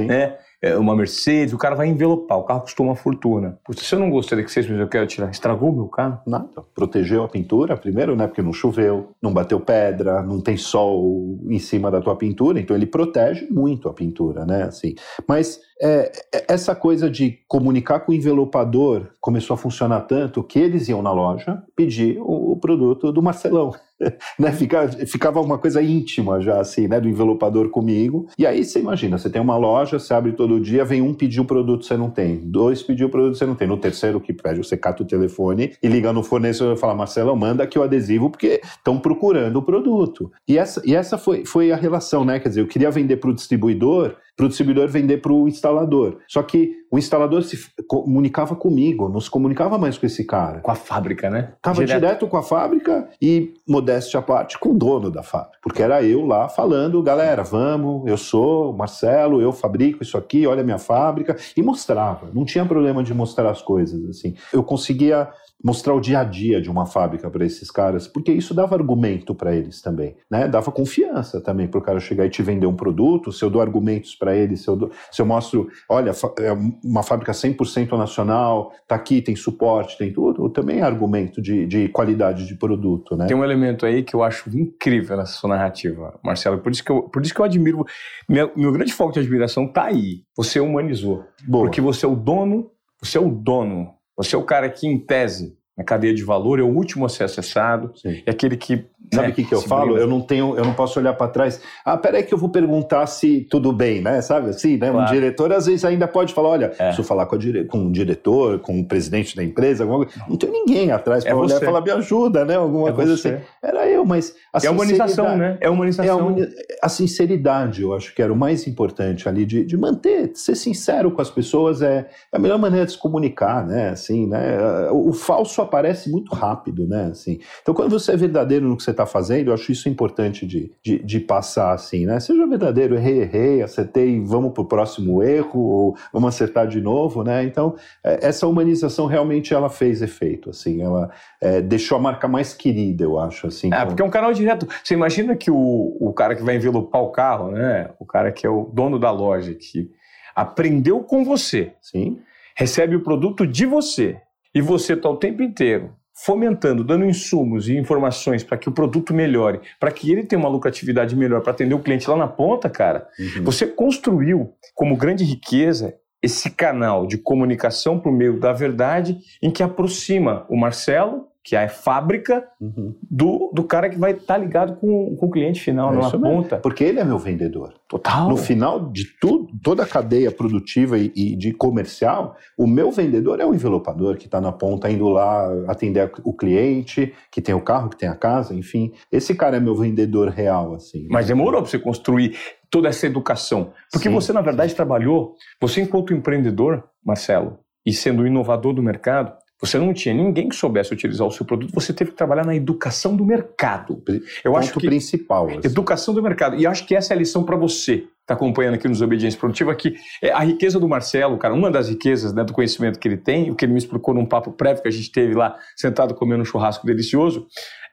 né? 0.08 0.38
É, 0.62 0.76
uma 0.76 0.96
Mercedes, 0.96 1.54
o 1.54 1.58
cara 1.58 1.76
vai 1.76 1.88
envelopar, 1.88 2.39
o 2.39 2.43
carro 2.43 2.62
custou 2.62 2.86
uma 2.86 2.96
fortuna. 2.96 3.60
se 3.76 3.93
eu 3.93 4.00
não 4.00 4.10
gostaria 4.10 4.43
que 4.43 4.52
vocês, 4.52 4.67
mas 4.67 4.80
eu 4.80 4.88
quero 4.88 5.06
tirar, 5.06 5.30
estragou 5.30 5.72
meu 5.72 5.88
carro? 5.88 6.20
Nada. 6.26 6.63
Protegeu 6.74 7.24
a 7.24 7.30
pintura 7.30 7.78
primeiro, 7.78 8.15
né? 8.15 8.26
Porque 8.26 8.41
não 8.41 8.52
choveu, 8.52 9.12
não 9.22 9.32
bateu 9.32 9.60
pedra, 9.60 10.24
não 10.24 10.41
tem 10.41 10.58
sol 10.58 11.39
em 11.48 11.60
cima 11.60 11.91
da 11.91 12.02
tua 12.02 12.15
pintura, 12.15 12.60
então 12.60 12.76
ele 12.76 12.88
protege 12.88 13.48
muito 13.52 13.88
a 13.88 13.93
pintura, 13.93 14.46
né? 14.46 14.63
Assim. 14.63 14.96
Mas 15.28 15.60
é, 15.82 16.12
é 16.34 16.46
essa 16.48 16.76
coisa 16.76 17.10
de 17.10 17.40
comunicar 17.48 18.02
com 18.02 18.12
o 18.12 18.16
envelopador 18.16 19.08
começou 19.20 19.54
a 19.54 19.58
funcionar 19.58 20.02
tanto 20.02 20.44
que 20.44 20.60
eles 20.60 20.88
iam 20.88 21.02
na 21.02 21.12
loja 21.12 21.62
pedir 21.76 22.18
o, 22.20 22.54
o 22.54 22.58
produto 22.58 23.12
do 23.12 23.22
Marcelão. 23.22 23.74
né, 24.38 24.52
ficava, 24.52 24.92
ficava 25.06 25.42
uma 25.42 25.58
coisa 25.58 25.82
íntima 25.82 26.40
já, 26.40 26.60
assim, 26.60 26.88
né, 26.88 27.00
do 27.00 27.10
envelopador 27.10 27.70
comigo. 27.70 28.28
E 28.38 28.46
aí 28.46 28.63
você 28.63 28.80
imagina, 28.80 29.18
você 29.18 29.30
tem 29.30 29.42
uma 29.42 29.58
loja, 29.58 30.00
você 30.00 30.13
abre 30.13 30.34
todo 30.34 30.60
dia, 30.60 30.86
vem 30.86 31.02
um 31.02 31.13
pedir 31.13 31.42
o 31.42 31.46
produto 31.46 31.86
você 31.86 31.98
não 31.98 32.10
tem, 32.10 32.38
dois 32.38 32.84
pedir 32.84 33.06
o 33.06 33.10
produto 33.10 33.38
você 33.38 33.46
não 33.46 33.56
tem, 33.56 33.68
no 33.68 33.78
terceiro 33.78 34.20
que 34.20 34.34
pede, 34.34 34.60
você 34.60 34.78
cata 34.78 35.04
o 35.04 35.06
telefone 35.06 35.74
e 35.82 35.88
liga 35.88 36.13
no 36.13 36.24
fornecedor 36.24 36.76
e 36.76 36.80
fala, 36.80 36.96
Marcelo, 36.96 37.36
manda 37.36 37.63
aqui 37.63 37.78
o 37.78 37.84
adesivo 37.84 38.30
porque 38.30 38.62
estão 38.63 39.00
procurando 39.00 39.58
o 39.58 39.63
produto. 39.63 40.32
E 40.48 40.58
essa, 40.58 40.82
e 40.86 40.96
essa 40.96 41.18
foi, 41.18 41.46
foi 41.46 41.72
a 41.72 41.76
relação, 41.76 42.24
né, 42.24 42.40
quer 42.40 42.50
dizer, 42.50 42.62
eu 42.62 42.68
queria 42.68 42.92
vender 42.92 43.18
para 43.18 43.30
o 43.30 43.34
distribuidor, 43.34 44.16
para 44.38 44.45
o 44.45 44.50
distribuidor 44.50 44.88
vender 44.88 45.17
para 45.17 45.34
o 45.34 45.47
instalador. 45.47 46.19
Só 46.28 46.43
que 46.43 46.78
o 46.91 46.97
instalador 47.00 47.41
se 47.41 47.58
comunicava 47.88 48.56
comigo, 48.56 49.10
não 49.10 49.19
se 49.19 49.30
comunicava 49.30 49.80
mais 49.80 49.97
com 49.97 50.06
esse 50.06 50.23
cara. 50.23 50.60
Com 50.60 50.69
a 50.69 50.76
fábrica, 50.76 51.28
né? 51.28 51.54
Tava 51.60 51.84
direto, 51.84 52.00
direto 52.00 52.28
com 52.28 52.38
a 52.38 52.43
fábrica 52.43 53.10
e, 53.19 53.56
modéstia 53.67 54.19
à 54.19 54.23
parte, 54.23 54.60
com 54.60 54.69
o 54.69 54.73
dono 54.78 55.10
da 55.10 55.23
fábrica. 55.23 55.58
Porque 55.62 55.82
era 55.82 56.04
eu 56.04 56.23
lá 56.23 56.47
falando, 56.47 57.02
galera, 57.02 57.43
vamos, 57.43 58.08
eu 58.08 58.15
sou 58.15 58.71
Marcelo, 58.73 59.41
eu 59.41 59.52
fabrico 59.52 60.04
isso 60.04 60.17
aqui, 60.17 60.45
olha 60.45 60.62
a 60.62 60.65
minha 60.65 60.78
fábrica. 60.78 61.36
E 61.58 61.63
mostrava, 61.63 62.30
não 62.32 62.45
tinha 62.45 62.63
problema 62.63 63.04
de 63.04 63.15
mostrar 63.15 63.50
as 63.50 63.62
coisas, 63.62 64.08
assim. 64.08 64.36
Eu 64.54 64.63
conseguia 64.63 65.30
mostrar 65.63 65.93
o 65.93 66.00
dia 66.00 66.20
a 66.20 66.24
dia 66.24 66.62
de 66.62 66.70
uma 66.70 66.86
fábrica 66.86 67.30
para 67.30 67.46
esses 67.46 67.72
caras, 67.72 68.08
porque 68.08 68.32
isso 68.32 68.54
dava 68.54 68.76
argumento 68.76 69.34
para 69.34 69.56
eles 69.56 69.82
também, 69.82 70.15
né? 70.30 70.48
Dava 70.48 70.72
confiança 70.72 71.41
também 71.41 71.67
para 71.67 71.80
o 71.80 71.82
cara 71.82 72.00
chegar 72.00 72.26
e 72.26 72.30
te 72.30 72.43
vender 72.43 72.67
um 72.67 72.76
produto, 72.76 73.32
se 73.32 73.43
eu 73.43 73.50
dou 73.50 73.62
argumentos 73.62 74.15
para 74.15 74.36
eles, 74.36 74.62
se 74.62 74.67
eu, 74.67 74.76
dou, 74.76 74.91
se 75.12 75.22
eu 75.22 75.26
mostro, 75.26 75.67
olha, 75.89 76.12
é 76.39 76.52
uma 76.84 77.02
fábrica 77.02 77.32
100% 77.32 77.98
nacional, 77.98 78.72
tá 78.88 78.96
aqui, 78.96 79.22
tem 79.22 79.36
suporte, 79.36 79.98
tem 79.98 80.13
tudo, 80.13 80.50
também 80.50 80.80
é 80.80 80.84
argumento 80.84 81.41
de, 81.41 81.65
de 81.65 81.89
qualidade 81.89 82.46
de 82.46 82.56
produto, 82.56 83.15
né? 83.15 83.26
Tem 83.26 83.36
um 83.36 83.43
elemento 83.43 83.86
aí 83.86 84.04
que 84.04 84.15
eu 84.15 84.24
acho 84.24 84.50
incrível 84.56 85.17
nessa 85.17 85.34
sua 85.34 85.50
narrativa, 85.50 86.20
Marcelo, 86.24 86.60
por 86.60 86.72
isso 86.72 86.84
que 86.84 86.91
eu, 86.91 87.04
por 87.04 87.22
isso 87.24 87.34
que 87.34 87.41
eu 87.41 87.46
admiro, 87.46 87.84
meu, 88.30 88.52
meu 88.56 88.72
grande 88.72 88.93
foco 88.93 89.13
de 89.13 89.20
admiração 89.20 89.67
tá 89.67 89.86
aí, 89.86 90.22
você 90.36 90.60
humanizou, 90.60 91.26
Boa. 91.48 91.65
porque 91.65 91.82
você 91.82 92.06
é 92.06 92.10
o 92.10 92.15
dono, 92.15 92.70
você 93.02 93.17
é 93.17 93.22
o 93.22 93.30
dono 93.30 93.96
você 94.17 94.36
é 94.36 94.39
o 94.39 94.43
cara 94.43 94.67
que, 94.69 94.88
em 94.88 94.97
tese, 94.97 95.56
na 95.77 95.84
cadeia 95.84 96.13
de 96.13 96.23
valor, 96.23 96.60
é 96.60 96.63
o 96.63 96.67
último 96.67 97.06
a 97.06 97.10
ser 97.10 97.23
acessado, 97.23 97.93
Sim. 97.95 98.23
é 98.25 98.32
aquele 98.32 98.58
que 98.58 98.88
Sabe 99.13 99.29
o 99.29 99.33
que, 99.33 99.43
que 99.43 99.55
eu 99.55 99.62
falo? 99.62 99.97
Eu 99.97 100.07
não 100.07 100.19
tenho, 100.19 100.57
eu 100.57 100.65
não 100.65 100.73
posso 100.73 100.99
olhar 100.99 101.13
para 101.13 101.29
trás. 101.29 101.62
Ah, 101.86 101.97
peraí 101.97 102.23
que 102.23 102.33
eu 102.33 102.38
vou 102.38 102.49
perguntar 102.49 103.05
se 103.07 103.47
tudo 103.49 103.71
bem, 103.71 104.01
né? 104.01 104.21
Sabe 104.21 104.49
assim, 104.49 104.75
né? 104.77 104.91
Claro. 104.91 105.10
Um 105.10 105.13
diretor 105.13 105.53
às 105.53 105.65
vezes 105.65 105.86
ainda 105.86 106.07
pode 106.07 106.33
falar, 106.33 106.49
olha, 106.49 106.65
é. 106.65 106.69
preciso 106.88 107.03
falar 107.03 107.25
com, 107.25 107.36
a 107.36 107.38
dire... 107.38 107.65
com 107.65 107.86
o 107.86 107.91
diretor, 107.91 108.60
com 108.60 108.79
o 108.79 108.86
presidente 108.86 109.36
da 109.36 109.43
empresa, 109.43 109.83
alguma 109.83 110.05
coisa. 110.05 110.25
Não 110.27 110.36
tem 110.36 110.51
ninguém 110.51 110.91
atrás 110.91 111.23
para 111.23 111.31
é 111.31 111.36
olhar 111.36 111.62
e 111.62 111.65
falar, 111.65 111.81
me 111.81 111.91
ajuda, 111.91 112.43
né? 112.43 112.55
Alguma 112.55 112.89
é 112.89 112.91
coisa 112.91 113.15
você. 113.15 113.29
assim. 113.29 113.43
Era 113.63 113.88
eu, 113.88 114.05
mas 114.05 114.36
a 114.51 114.60
É 114.65 114.69
humanização, 114.69 115.38
né? 115.38 115.57
É 115.62 115.69
humanização. 115.69 116.36
É 116.38 116.43
a, 116.43 116.88
a, 116.88 116.89
sinceridade, 116.89 117.83
eu 117.83 117.93
acho 117.93 118.13
que 118.13 118.21
era 118.21 118.33
o 118.33 118.36
mais 118.36 118.67
importante 118.67 119.29
ali, 119.29 119.45
de, 119.45 119.63
de 119.63 119.77
manter, 119.77 120.31
ser 120.33 120.55
sincero 120.55 121.12
com 121.12 121.21
as 121.21 121.29
pessoas 121.29 121.81
é 121.81 122.10
a 122.31 122.39
melhor 122.39 122.60
maneira 122.60 122.86
de 122.86 122.91
se 122.91 122.97
comunicar, 122.97 123.65
né? 123.65 123.89
Assim, 123.89 124.27
né? 124.27 124.89
O, 124.91 125.10
o 125.10 125.13
falso 125.13 125.62
aparece 125.62 126.10
muito 126.12 126.36
rápido, 126.36 126.86
né? 126.86 127.05
Assim. 127.12 127.39
Então, 127.62 127.73
quando 127.73 127.91
você 127.91 128.12
é 128.12 128.17
verdadeiro 128.17 128.67
no 128.67 128.75
que 128.75 128.83
você 128.88 128.91
está 128.91 129.06
fazendo, 129.06 129.50
eu 129.50 129.54
acho 129.54 129.71
isso 129.71 129.89
importante 129.89 130.45
de, 130.45 130.71
de, 130.82 131.00
de, 131.00 131.19
passar 131.19 131.73
assim, 131.73 132.06
né? 132.06 132.19
Seja 132.19 132.47
verdadeiro, 132.47 132.95
errei, 132.95 133.21
errei, 133.21 133.62
acertei, 133.62 134.21
vamos 134.21 134.54
para 134.54 134.62
o 134.62 134.65
próximo 134.65 135.21
erro, 135.21 135.60
ou 135.60 135.97
vamos 136.13 136.30
acertar 136.30 136.67
de 136.67 136.80
novo, 136.80 137.23
né? 137.23 137.43
Então, 137.43 137.76
é, 138.04 138.26
essa 138.28 138.47
humanização 138.47 139.06
realmente 139.06 139.54
ela 139.54 139.69
fez 139.69 140.02
efeito, 140.02 140.50
assim, 140.52 140.82
ela 140.82 141.12
é, 141.41 141.62
deixou 141.62 141.97
a 141.97 142.02
marca 142.02 142.28
mais 142.28 142.54
querida, 142.54 143.04
eu 143.04 143.19
acho, 143.19 143.47
assim. 143.47 143.73
É, 143.73 143.86
porque 143.86 144.02
é 144.02 144.06
um 144.06 144.10
canal 144.10 144.32
direto. 144.32 144.67
Você 144.84 144.93
imagina 144.93 145.36
que 145.36 145.52
o, 145.52 145.97
o 146.00 146.13
cara 146.13 146.34
que 146.36 146.43
vai 146.43 146.56
envelopar 146.56 147.02
o 147.02 147.12
carro, 147.12 147.52
né? 147.52 147.89
O 148.00 148.06
cara 148.06 148.32
que 148.32 148.47
é 148.47 148.50
o 148.50 148.71
dono 148.73 148.97
da 148.97 149.12
loja, 149.12 149.54
que 149.54 149.91
aprendeu 150.34 151.02
com 151.02 151.26
você, 151.26 151.73
Sim. 151.82 152.19
recebe 152.56 152.95
o 152.95 153.04
produto 153.04 153.45
de 153.45 153.65
você, 153.65 154.17
e 154.56 154.62
você 154.62 154.93
está 154.93 155.10
o 155.10 155.17
tempo 155.17 155.43
inteiro 155.43 155.93
fomentando, 156.25 156.84
dando 156.84 157.06
insumos 157.06 157.69
e 157.69 157.77
informações 157.77 158.43
para 158.43 158.58
que 158.58 158.67
o 158.67 158.71
produto 158.71 159.13
melhore, 159.13 159.60
para 159.80 159.91
que 159.91 160.12
ele 160.12 160.23
tenha 160.23 160.39
uma 160.39 160.49
lucratividade 160.49 161.15
melhor, 161.15 161.41
para 161.41 161.51
atender 161.51 161.75
o 161.75 161.80
cliente 161.80 162.10
lá 162.10 162.17
na 162.17 162.27
ponta, 162.27 162.69
cara, 162.69 163.08
uhum. 163.19 163.43
você 163.43 163.67
construiu 163.67 164.53
como 164.73 164.97
grande 164.97 165.23
riqueza 165.23 165.95
esse 166.21 166.49
canal 166.49 167.06
de 167.06 167.17
comunicação 167.17 167.99
por 167.99 168.12
meio 168.12 168.39
da 168.39 168.51
verdade 168.51 169.19
em 169.41 169.51
que 169.51 169.62
aproxima 169.62 170.45
o 170.49 170.58
Marcelo 170.58 171.27
que 171.47 171.55
é 171.55 171.63
a 171.63 171.69
fábrica 171.69 172.45
uhum. 172.60 172.93
do, 173.10 173.49
do 173.53 173.63
cara 173.63 173.89
que 173.89 173.97
vai 173.97 174.12
estar 174.12 174.33
tá 174.33 174.38
ligado 174.38 174.75
com, 174.81 175.15
com 175.15 175.27
o 175.27 175.31
cliente 175.31 175.62
final, 175.62 175.93
é 175.93 175.95
numa 175.95 176.12
ponta. 176.12 176.57
Porque 176.57 176.83
ele 176.83 176.99
é 176.99 177.05
meu 177.05 177.17
vendedor. 177.17 177.73
Total. 177.88 178.27
No 178.27 178.36
final 178.36 178.91
de 178.91 179.05
tudo, 179.17 179.47
toda 179.63 179.83
a 179.83 179.88
cadeia 179.88 180.29
produtiva 180.29 180.97
e, 180.97 181.10
e 181.15 181.38
de 181.38 181.53
comercial, 181.53 182.36
o 182.57 182.67
meu 182.67 182.91
vendedor 182.91 183.39
é 183.39 183.45
o 183.45 183.55
envelopador 183.55 184.17
que 184.17 184.25
está 184.25 184.41
na 184.41 184.51
ponta, 184.51 184.91
indo 184.91 185.07
lá 185.07 185.49
atender 185.69 186.12
o 186.25 186.33
cliente, 186.33 187.13
que 187.31 187.41
tem 187.41 187.55
o 187.55 187.62
carro, 187.62 187.91
que 187.91 187.97
tem 187.97 188.10
a 188.10 188.15
casa, 188.15 188.53
enfim. 188.53 188.91
Esse 189.10 189.33
cara 189.33 189.55
é 189.55 189.60
meu 189.62 189.73
vendedor 189.73 190.27
real, 190.27 190.75
assim. 190.75 191.07
Mas 191.10 191.27
demorou 191.27 191.62
para 191.62 191.71
você 191.71 191.79
construir 191.79 192.36
toda 192.69 192.89
essa 192.89 193.07
educação. 193.07 193.71
Porque 193.89 194.10
sim, 194.10 194.13
você, 194.13 194.33
na 194.33 194.41
verdade, 194.41 194.71
sim. 194.71 194.75
trabalhou, 194.75 195.36
você 195.62 195.79
enquanto 195.79 196.13
empreendedor, 196.13 196.83
Marcelo, 197.05 197.57
e 197.86 197.93
sendo 197.93 198.27
inovador 198.27 198.73
do 198.73 198.83
mercado, 198.83 199.31
você 199.60 199.78
não 199.78 199.93
tinha 199.93 200.13
ninguém 200.13 200.50
que 200.50 200.56
soubesse 200.56 200.93
utilizar 200.93 201.28
o 201.28 201.32
seu 201.32 201.46
produto, 201.46 201.74
você 201.74 201.91
teve 201.91 202.12
que 202.12 202.17
trabalhar 202.17 202.46
na 202.46 202.56
educação 202.56 203.15
do 203.15 203.26
mercado. 203.26 204.04
Eu 204.43 204.52
Ponto 204.52 204.58
acho 204.58 204.74
que 204.74 204.88
principal. 204.88 205.48
Assim. 205.48 205.60
Educação 205.63 206.13
do 206.13 206.22
mercado. 206.22 206.56
E 206.56 206.67
acho 206.67 206.86
que 206.86 206.96
essa 206.96 207.13
é 207.13 207.15
a 207.15 207.17
lição 207.17 207.43
para 207.43 207.58
você 207.58 207.98
que 207.98 208.08
está 208.22 208.34
acompanhando 208.36 208.76
aqui 208.76 208.88
nos 208.88 209.02
Obediência 209.02 209.39
Produtiva, 209.39 209.74
que 209.74 209.96
é 210.22 210.32
a 210.32 210.39
riqueza 210.39 210.80
do 210.80 210.88
Marcelo, 210.88 211.38
cara, 211.38 211.54
uma 211.54 211.72
das 211.72 211.89
riquezas 211.89 212.34
né, 212.34 212.43
do 212.43 212.54
conhecimento 212.54 213.00
que 213.00 213.08
ele 213.08 213.17
tem, 213.17 213.50
o 213.50 213.56
que 213.56 213.65
ele 213.65 213.72
me 213.72 213.80
explicou 213.80 214.13
num 214.13 214.26
papo 214.26 214.52
prévio 214.52 214.82
que 214.84 214.89
a 214.89 214.91
gente 214.91 215.12
teve 215.12 215.34
lá, 215.34 215.58
sentado 215.76 216.13
comendo 216.13 216.41
um 216.41 216.46
churrasco 216.46 216.86
delicioso, 216.86 217.48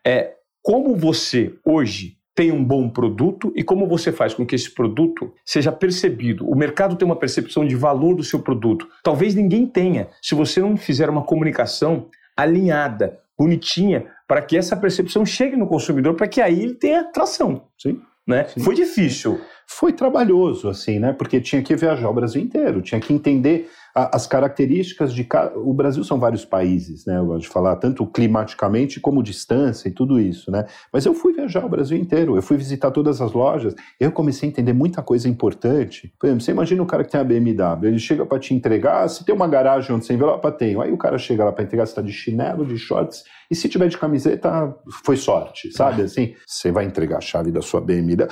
é 0.06 0.32
como 0.62 0.96
você 0.96 1.54
hoje 1.64 2.16
tem 2.34 2.50
um 2.50 2.64
bom 2.64 2.88
produto 2.88 3.52
e 3.54 3.62
como 3.62 3.86
você 3.86 4.10
faz 4.10 4.34
com 4.34 4.44
que 4.44 4.54
esse 4.54 4.70
produto 4.70 5.32
seja 5.44 5.70
percebido. 5.70 6.48
O 6.48 6.56
mercado 6.56 6.96
tem 6.96 7.06
uma 7.06 7.16
percepção 7.16 7.66
de 7.66 7.76
valor 7.76 8.16
do 8.16 8.24
seu 8.24 8.40
produto. 8.40 8.88
Talvez 9.02 9.34
ninguém 9.34 9.66
tenha, 9.66 10.08
se 10.20 10.34
você 10.34 10.60
não 10.60 10.76
fizer 10.76 11.08
uma 11.08 11.22
comunicação 11.22 12.06
alinhada, 12.36 13.20
bonitinha, 13.38 14.06
para 14.26 14.42
que 14.42 14.56
essa 14.56 14.76
percepção 14.76 15.24
chegue 15.24 15.56
no 15.56 15.66
consumidor, 15.66 16.14
para 16.14 16.28
que 16.28 16.40
aí 16.40 16.62
ele 16.62 16.74
tenha 16.74 17.04
tração. 17.04 17.62
Sim. 17.78 18.00
Né? 18.26 18.44
Sim. 18.44 18.60
Foi 18.60 18.74
difícil. 18.74 19.40
Foi 19.66 19.92
trabalhoso, 19.92 20.68
assim, 20.68 20.98
né? 20.98 21.12
Porque 21.12 21.40
tinha 21.40 21.62
que 21.62 21.74
viajar 21.76 22.08
o 22.08 22.14
Brasil 22.14 22.40
inteiro, 22.40 22.82
tinha 22.82 23.00
que 23.00 23.12
entender 23.12 23.68
as 23.94 24.26
características 24.26 25.14
de. 25.14 25.26
O 25.54 25.72
Brasil 25.72 26.02
são 26.02 26.18
vários 26.18 26.44
países, 26.44 27.06
né? 27.06 27.16
Eu 27.16 27.26
gosto 27.26 27.42
de 27.42 27.48
falar, 27.48 27.76
tanto 27.76 28.04
climaticamente 28.06 28.98
como 28.98 29.22
distância 29.22 29.88
e 29.88 29.92
tudo 29.92 30.18
isso, 30.18 30.50
né? 30.50 30.66
Mas 30.92 31.06
eu 31.06 31.14
fui 31.14 31.32
viajar 31.32 31.64
o 31.64 31.68
Brasil 31.68 31.96
inteiro, 31.96 32.36
eu 32.36 32.42
fui 32.42 32.56
visitar 32.56 32.90
todas 32.90 33.20
as 33.20 33.32
lojas, 33.32 33.74
eu 34.00 34.10
comecei 34.10 34.48
a 34.48 34.50
entender 34.50 34.72
muita 34.72 35.00
coisa 35.00 35.28
importante. 35.28 36.12
Por 36.18 36.26
exemplo, 36.26 36.44
você 36.44 36.50
imagina 36.50 36.82
o 36.82 36.86
cara 36.86 37.04
que 37.04 37.10
tem 37.10 37.20
a 37.20 37.24
BMW, 37.24 37.86
ele 37.86 37.98
chega 38.00 38.26
para 38.26 38.38
te 38.40 38.52
entregar, 38.52 39.08
se 39.08 39.24
tem 39.24 39.34
uma 39.34 39.46
garagem 39.46 39.94
onde 39.94 40.04
você 40.04 40.14
envelopa, 40.14 40.50
tem. 40.50 40.80
Aí 40.82 40.90
o 40.90 40.98
cara 40.98 41.16
chega 41.16 41.44
lá 41.44 41.52
para 41.52 41.62
entregar, 41.62 41.86
você 41.86 41.92
está 41.92 42.02
de 42.02 42.12
chinelo, 42.12 42.66
de 42.66 42.76
shorts, 42.76 43.22
e 43.50 43.54
se 43.54 43.68
tiver 43.68 43.88
de 43.88 43.98
camiseta, 43.98 44.74
foi 45.04 45.16
sorte, 45.16 45.70
sabe? 45.72 46.02
Ah. 46.02 46.04
Assim, 46.04 46.34
você 46.46 46.70
vai 46.70 46.84
entregar 46.84 47.18
a 47.18 47.20
chave 47.20 47.50
da 47.50 47.60
sua 47.60 47.80
BMW. 47.80 48.26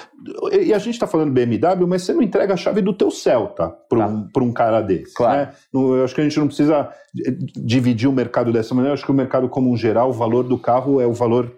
E 0.61 0.73
a 0.73 0.79
gente 0.79 0.95
está 0.95 1.07
falando 1.07 1.33
BMW, 1.33 1.87
mas 1.87 2.03
você 2.03 2.13
não 2.13 2.23
entrega 2.23 2.55
a 2.55 2.57
chave 2.57 2.81
do 2.81 2.93
teu 2.93 3.11
Celta 3.11 3.69
para 3.89 4.07
um, 4.07 4.29
tá. 4.29 4.41
um 4.41 4.53
cara 4.53 4.81
desse. 4.81 5.15
Claro. 5.15 5.51
Né? 5.51 5.55
Eu 5.73 6.05
acho 6.05 6.15
que 6.15 6.21
a 6.21 6.25
gente 6.25 6.39
não 6.39 6.47
precisa 6.47 6.89
dividir 7.57 8.09
o 8.09 8.13
mercado 8.13 8.53
dessa 8.53 8.75
maneira. 8.75 8.91
Eu 8.91 8.95
acho 8.95 9.05
que 9.05 9.11
o 9.11 9.15
mercado, 9.15 9.49
como 9.49 9.71
um 9.71 9.77
geral, 9.77 10.11
o 10.11 10.13
valor 10.13 10.45
do 10.45 10.59
carro 10.59 11.01
é 11.01 11.07
o 11.07 11.13
valor 11.13 11.53